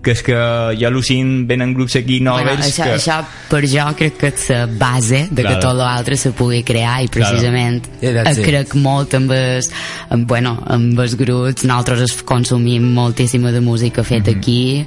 que 0.02 0.12
és 0.16 0.22
que 0.24 0.36
jo 0.80 0.88
al·lucin 0.88 1.46
venen 1.50 1.74
grups 1.76 1.96
aquí 2.00 2.20
Bueno, 2.20 2.38
novells 2.40 2.68
això, 2.70 2.86
que... 2.88 2.94
això 2.96 3.18
per 3.50 3.62
jo 3.68 3.86
crec 4.00 4.18
que 4.22 4.28
és 4.32 4.46
la 4.50 4.66
base 4.66 5.26
de 5.30 5.42
Claro. 5.44 5.56
que 5.58 5.62
tot 5.66 5.76
l'altre 5.76 6.16
se 6.18 6.32
pugui 6.32 6.62
crear 6.64 7.02
i 7.04 7.08
precisament 7.12 7.84
that's 8.02 8.38
eh, 8.38 8.42
it. 8.42 8.46
crec 8.48 8.76
molt 8.80 9.14
amb 9.18 9.32
els, 9.36 9.70
amb, 10.10 10.28
bueno, 10.28 10.56
amb 10.68 11.00
els 11.00 11.16
grups 11.20 11.66
nosaltres 11.68 12.02
es 12.08 12.16
consumim 12.24 12.86
moltíssima 12.96 13.52
de 13.52 13.60
música 13.62 14.04
feta 14.04 14.32
aquí 14.32 14.86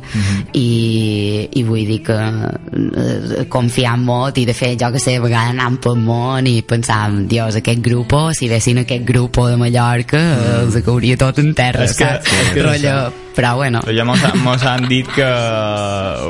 i, 0.54 1.48
i 1.52 1.62
vull 1.66 1.84
dir 1.86 2.00
que 2.06 2.16
eh, 2.18 3.44
confiem 3.52 4.04
molt 4.08 4.38
i 4.40 4.46
de 4.48 4.54
fet 4.56 4.78
jo 4.80 4.90
que 4.94 5.00
sé, 5.02 5.16
a 5.18 5.24
vegades 5.24 5.52
anàvem 5.54 5.78
pel 5.84 5.98
món 6.02 6.48
i 6.50 6.58
pensàvem, 6.66 7.26
dios, 7.30 7.56
aquest 7.60 7.82
grup 7.84 8.12
si 8.36 8.48
vessin 8.50 8.82
aquest 8.82 9.04
grup 9.08 9.36
de 9.48 9.56
Mallorca 9.60 10.18
mm. 10.20 10.62
els 10.66 10.80
cauria 10.84 11.16
tot 11.20 11.38
en 11.42 11.52
terra 11.56 11.84
És 11.84 11.96
que- 11.96 12.04
saps? 12.08 12.32
és 12.32 12.52
que 12.56 12.66
això. 12.68 12.96
però 13.36 13.54
bueno 13.56 13.80
Però 13.84 13.94
ja 13.96 14.04
mos, 14.04 14.20
mos 14.44 14.62
han 14.68 14.84
dit 14.88 15.01
que 15.08 15.26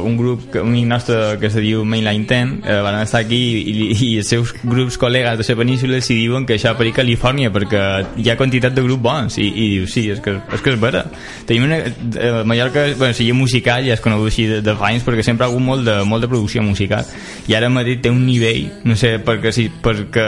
un 0.03 0.16
grup, 0.16 0.55
un 0.57 0.89
nostre 0.89 1.39
que 1.40 1.51
se 1.51 1.61
diu 1.61 1.85
Mainline 1.85 2.27
10 2.27 2.66
eh, 2.66 2.78
van 2.85 3.01
estar 3.03 3.23
aquí 3.23 3.40
i, 3.61 3.86
i 3.93 4.09
els 4.20 4.28
seus 4.32 4.53
grups 4.62 4.99
col·legues 5.01 5.39
de 5.40 5.47
la 5.49 5.57
península 5.59 6.01
s'hi 6.01 6.16
diuen 6.23 6.47
que 6.47 6.57
això 6.57 6.74
per 6.78 6.86
a 6.89 6.94
Califòrnia 6.97 7.53
perquè 7.55 7.82
hi 8.23 8.31
ha 8.31 8.36
quantitat 8.40 8.74
de 8.77 8.85
grups 8.85 9.03
bons 9.03 9.39
i, 9.39 9.49
i 9.49 9.69
diu, 9.77 9.89
sí, 9.90 10.07
és 10.12 10.20
que, 10.24 10.36
és 10.53 10.65
que 10.65 10.74
és 10.74 10.81
vera. 10.81 11.05
Tenim 11.49 11.66
una, 11.69 11.78
eh, 11.82 12.43
Mallorca, 12.44 12.86
bueno, 12.99 13.15
si 13.15 13.31
musical 13.32 13.86
ja 13.86 13.97
és 13.97 14.03
conegut 14.05 14.31
així 14.31 14.47
de, 14.51 14.61
de 14.65 14.77
fa 14.78 14.90
anys 14.90 15.07
perquè 15.07 15.24
sempre 15.27 15.47
ha 15.47 15.51
hagut 15.51 15.65
molt 15.65 15.86
de, 15.89 15.99
molt 16.09 16.24
de 16.24 16.31
producció 16.31 16.62
musical. 16.62 17.07
I 17.49 17.57
ara 17.59 17.70
Madrid 17.73 18.03
té 18.05 18.12
un 18.12 18.24
nivell 18.27 18.69
no 18.89 18.97
sé 18.99 19.16
per 19.24 19.39
què, 19.43 19.53
sí, 19.55 19.69
perquè, 19.82 20.27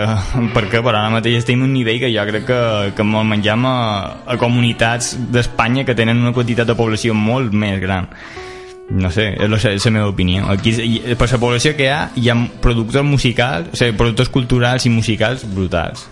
perquè 0.56 0.80
però 0.80 0.98
ara 0.98 1.12
mateix 1.14 1.46
tenim 1.46 1.66
un 1.68 1.74
nivell 1.76 2.00
que 2.02 2.12
jo 2.14 2.24
crec 2.30 2.48
que, 2.48 2.62
que 2.96 3.06
molt 3.06 3.28
menjam 3.30 3.66
a, 3.68 3.76
a 4.26 4.38
comunitats 4.40 5.14
d'Espanya 5.32 5.84
que 5.84 5.96
tenen 5.98 6.22
una 6.22 6.34
quantitat 6.36 6.68
de 6.68 6.78
població 6.78 7.14
molt 7.14 7.54
més 7.54 7.80
gran 7.82 8.08
no 8.90 9.10
sé, 9.10 9.30
és 9.40 9.50
la, 9.50 9.58
és 9.72 9.86
la 9.86 9.92
meva 9.94 10.08
opinió. 10.12 10.44
Aquí, 10.52 10.74
per 11.16 11.28
la 11.30 11.40
població 11.40 11.74
que 11.76 11.88
hi 11.88 11.92
ha 11.92 12.00
hi 12.16 12.30
ha 12.30 12.36
productors 12.62 13.06
musicals, 13.06 13.72
o 13.72 13.80
sigui, 13.80 13.96
productors 13.96 14.30
culturals 14.34 14.86
i 14.86 14.92
musicals 14.92 15.46
brutals. 15.54 16.08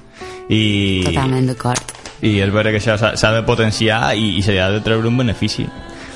I, 0.49 1.05
totalment 1.07 1.53
d'acord. 1.53 1.97
i 2.23 2.37
és 2.43 2.51
vera 2.53 2.73
que 2.73 2.81
això 2.81 2.97
s'ha 2.99 3.15
s'ha 3.19 3.33
de 3.35 3.43
potenciar 3.47 4.15
i, 4.19 4.37
i 4.39 4.43
s'ha 4.43 4.71
de 4.73 4.83
treure 4.85 5.09
un 5.09 5.19
benefici. 5.19 5.67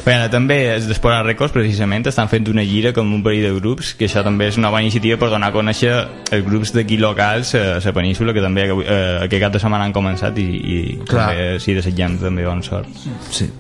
Bueno, 0.06 0.28
també 0.30 0.56
els 0.70 0.84
d'Espora 0.86 1.18
Records 1.26 1.50
precisament 1.50 2.04
estan 2.06 2.28
fent 2.30 2.46
una 2.46 2.62
gira 2.62 2.92
amb 2.94 3.16
un 3.16 3.24
parell 3.24 3.42
de 3.42 3.50
grups 3.56 3.90
que 3.98 4.06
això 4.06 4.22
també 4.22 4.46
és 4.46 4.56
una 4.56 4.70
bona 4.70 4.86
iniciativa 4.86 5.18
per 5.18 5.32
donar 5.32 5.48
a 5.50 5.56
conèixer 5.56 5.96
els 6.30 6.46
grups 6.46 6.70
d'aquí 6.76 7.00
locals 7.02 7.56
a 7.58 7.80
la 7.82 7.96
península 7.96 8.32
que 8.32 8.44
també 8.44 8.68
eh, 8.70 9.26
aquest 9.26 9.42
cap 9.42 9.58
de 9.58 9.64
setmana 9.64 9.88
han 9.88 9.96
començat 9.96 10.38
i, 10.38 10.46
i 10.46 10.78
Clar. 11.02 11.26
també 11.26 11.58
sí, 11.58 11.74
desitgem 11.74 12.20
també 12.22 12.46
bona 12.46 12.62
sort. 12.62 12.86
Sí, 13.34 13.50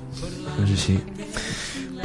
és 0.62 0.70
així 0.70 1.00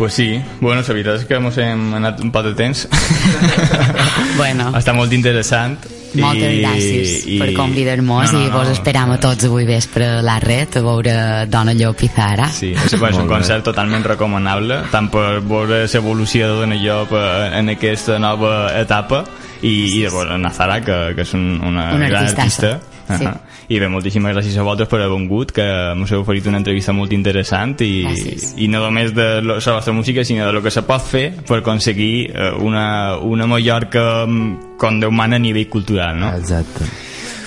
Pues 0.02 0.15
sí, 0.18 0.41
bueno, 0.60 0.82
la 0.82 0.94
veritat 0.95 1.19
és 1.19 1.26
que 1.30 1.36
ens 1.38 1.57
hem 1.61 1.82
anat 1.94 2.23
un 2.26 2.32
poc 2.34 2.48
de 2.48 2.56
temps 2.57 2.88
bueno 4.40 4.72
està 4.78 4.95
molt 4.98 5.14
interessant 5.14 5.76
Moltes 6.18 6.57
gràcies 6.60 7.11
i- 7.30 7.38
per 7.40 7.52
convidar-nos 7.56 8.34
No, 8.34 8.40
no, 8.40 8.45
i 8.45 8.49
vos 8.52 8.65
no. 8.68 8.73
esperam 8.73 9.14
a 9.14 9.19
tots 9.22 9.45
avui 9.48 9.64
vespre 9.69 10.07
a 10.18 10.22
la 10.26 10.40
red 10.44 10.73
a 10.76 10.82
veure 10.84 11.14
Dona 11.48 11.72
Llop 11.78 12.02
i 12.03 12.10
Zara. 12.11 12.49
Sí, 12.52 12.73
és, 12.73 12.98
bueno, 12.99 13.15
és 13.15 13.22
un 13.23 13.30
concert 13.30 13.64
totalment 13.64 14.03
recomanable, 14.03 14.82
tant 14.91 15.07
per 15.14 15.40
veure 15.40 15.86
l'evolució 15.86 16.49
de 16.49 16.57
Dona 16.65 16.76
Llop 16.82 17.14
eh, 17.15 17.60
en 17.61 17.69
aquesta 17.78 18.18
nova 18.19 18.73
etapa 18.82 19.22
i, 19.61 19.72
i 19.72 20.02
de 20.03 20.10
veure 20.11 20.36
Nazara, 20.41 20.82
que, 20.84 20.98
que 21.15 21.23
és 21.23 21.32
un, 21.38 21.45
una, 21.64 21.94
Una 21.95 22.10
gran 22.10 22.28
artista. 22.28 22.73
Sí. 23.18 23.28
I 23.76 23.80
bé, 23.80 23.88
moltíssimes 23.88 24.34
gràcies 24.36 24.58
a 24.58 24.64
vosaltres 24.64 24.90
per 24.92 25.00
haver 25.02 25.18
vingut, 25.18 25.52
que 25.56 25.66
mos 25.96 26.12
heu 26.12 26.22
oferit 26.26 26.48
una 26.48 26.58
entrevista 26.60 26.92
molt 26.94 27.14
interessant 27.16 27.78
i, 27.82 28.04
Gràcies. 28.04 28.54
i 28.58 28.68
no 28.68 28.82
només 28.84 29.14
de 29.16 29.42
la 29.42 29.56
vostra 29.60 29.94
música, 29.94 30.26
sinó 30.28 30.46
de 30.48 30.54
lo 30.54 30.62
que 30.62 30.72
se 30.72 30.82
pot 30.84 31.02
fer 31.02 31.32
per 31.48 31.60
aconseguir 31.62 32.32
eh, 32.32 32.52
una, 32.60 33.18
una 33.18 33.48
Mallorca 33.48 34.26
mm, 34.28 34.78
com 34.78 35.00
Déu 35.00 35.12
mana 35.12 35.36
a 35.38 35.40
nivell 35.40 35.70
cultural, 35.70 36.20
no? 36.20 36.34
Exacte. 36.36 36.86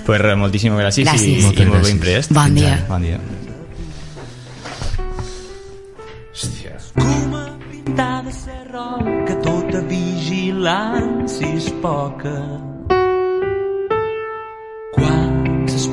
Pues 0.05 0.21
moltíssimes 0.37 0.79
gràcies, 0.81 1.07
Gràcies. 1.09 1.41
i, 1.41 1.45
Moltes 1.45 1.65
i 1.65 1.69
molt 1.69 1.81
gràcies. 1.81 1.93
ben 1.93 2.01
prest. 2.01 2.33
Bon 2.33 2.55
dia. 2.55 2.77
Bon 2.89 3.03
dia. 3.03 3.19
Coma 6.95 7.59
pintada 7.71 8.31
ser 8.31 8.61
roca, 8.71 9.35
tota 9.43 9.81
vigilància 9.89 11.49
és 11.57 11.71
poca. 11.83 12.35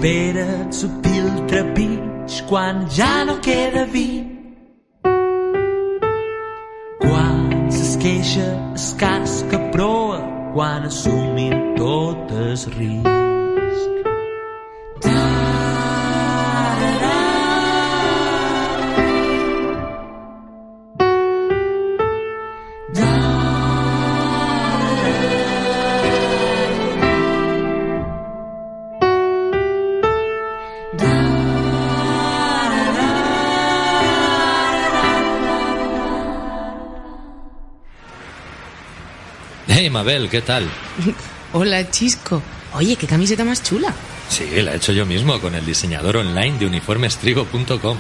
Quan 0.02 0.10
s'espera 0.10 0.46
el 0.64 0.72
subtil 0.74 1.28
trepig, 1.46 2.38
quan 2.50 2.88
ja 2.90 3.24
no 3.24 3.36
queda 3.38 3.86
vi. 3.86 4.26
Quan 7.06 7.70
s'esqueixa 7.70 8.50
escàs 8.74 9.44
que 9.52 9.62
proa, 9.70 10.18
quan 10.56 10.90
assumir 10.90 11.54
tot 11.78 12.34
es 12.50 12.66
risc. 12.80 13.31
Mabel, 39.92 40.30
¿qué 40.30 40.42
tal? 40.42 40.68
Hola, 41.54 41.90
Chisco. 41.90 42.42
Oye, 42.74 42.96
qué 42.96 43.06
camiseta 43.06 43.44
más 43.44 43.62
chula. 43.62 43.94
Sí, 44.30 44.46
la 44.62 44.74
he 44.74 44.78
hecho 44.78 44.94
yo 44.94 45.06
mismo 45.06 45.40
con 45.42 45.54
el 45.56 45.66
diseñador 45.66 46.18
online 46.18 46.58
de 46.58 46.66
uniformestrigo.com. 46.66 47.98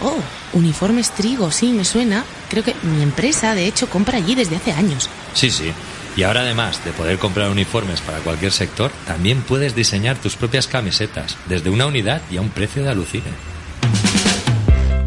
Oh, 0.00 0.18
uniformes 0.52 1.10
Trigo, 1.10 1.50
sí, 1.50 1.72
me 1.72 1.84
suena. 1.84 2.24
Creo 2.50 2.62
que 2.62 2.74
mi 2.82 3.02
empresa, 3.02 3.54
de 3.54 3.66
hecho, 3.66 3.88
compra 3.88 4.18
allí 4.18 4.34
desde 4.34 4.56
hace 4.56 4.72
años. 4.72 5.08
Sí, 5.34 5.50
sí. 5.50 5.72
Y 6.16 6.24
ahora 6.24 6.40
además 6.40 6.84
de 6.84 6.92
poder 6.92 7.18
comprar 7.18 7.50
uniformes 7.50 8.00
para 8.00 8.18
cualquier 8.18 8.52
sector, 8.52 8.90
también 9.06 9.42
puedes 9.42 9.74
diseñar 9.74 10.16
tus 10.16 10.36
propias 10.36 10.66
camisetas, 10.66 11.36
desde 11.48 11.70
una 11.70 11.86
unidad 11.86 12.22
y 12.30 12.36
a 12.36 12.40
un 12.40 12.50
precio 12.50 12.82
de 12.82 12.90
alucine. 12.90 13.30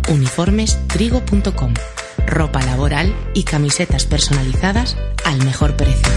Uniformestrigo.com. 0.07 1.73
Ropa 2.27 2.61
laboral 2.61 3.13
y 3.33 3.43
camisetas 3.43 4.05
personalizadas 4.05 4.97
al 5.25 5.43
mejor 5.43 5.75
precio. 5.75 6.11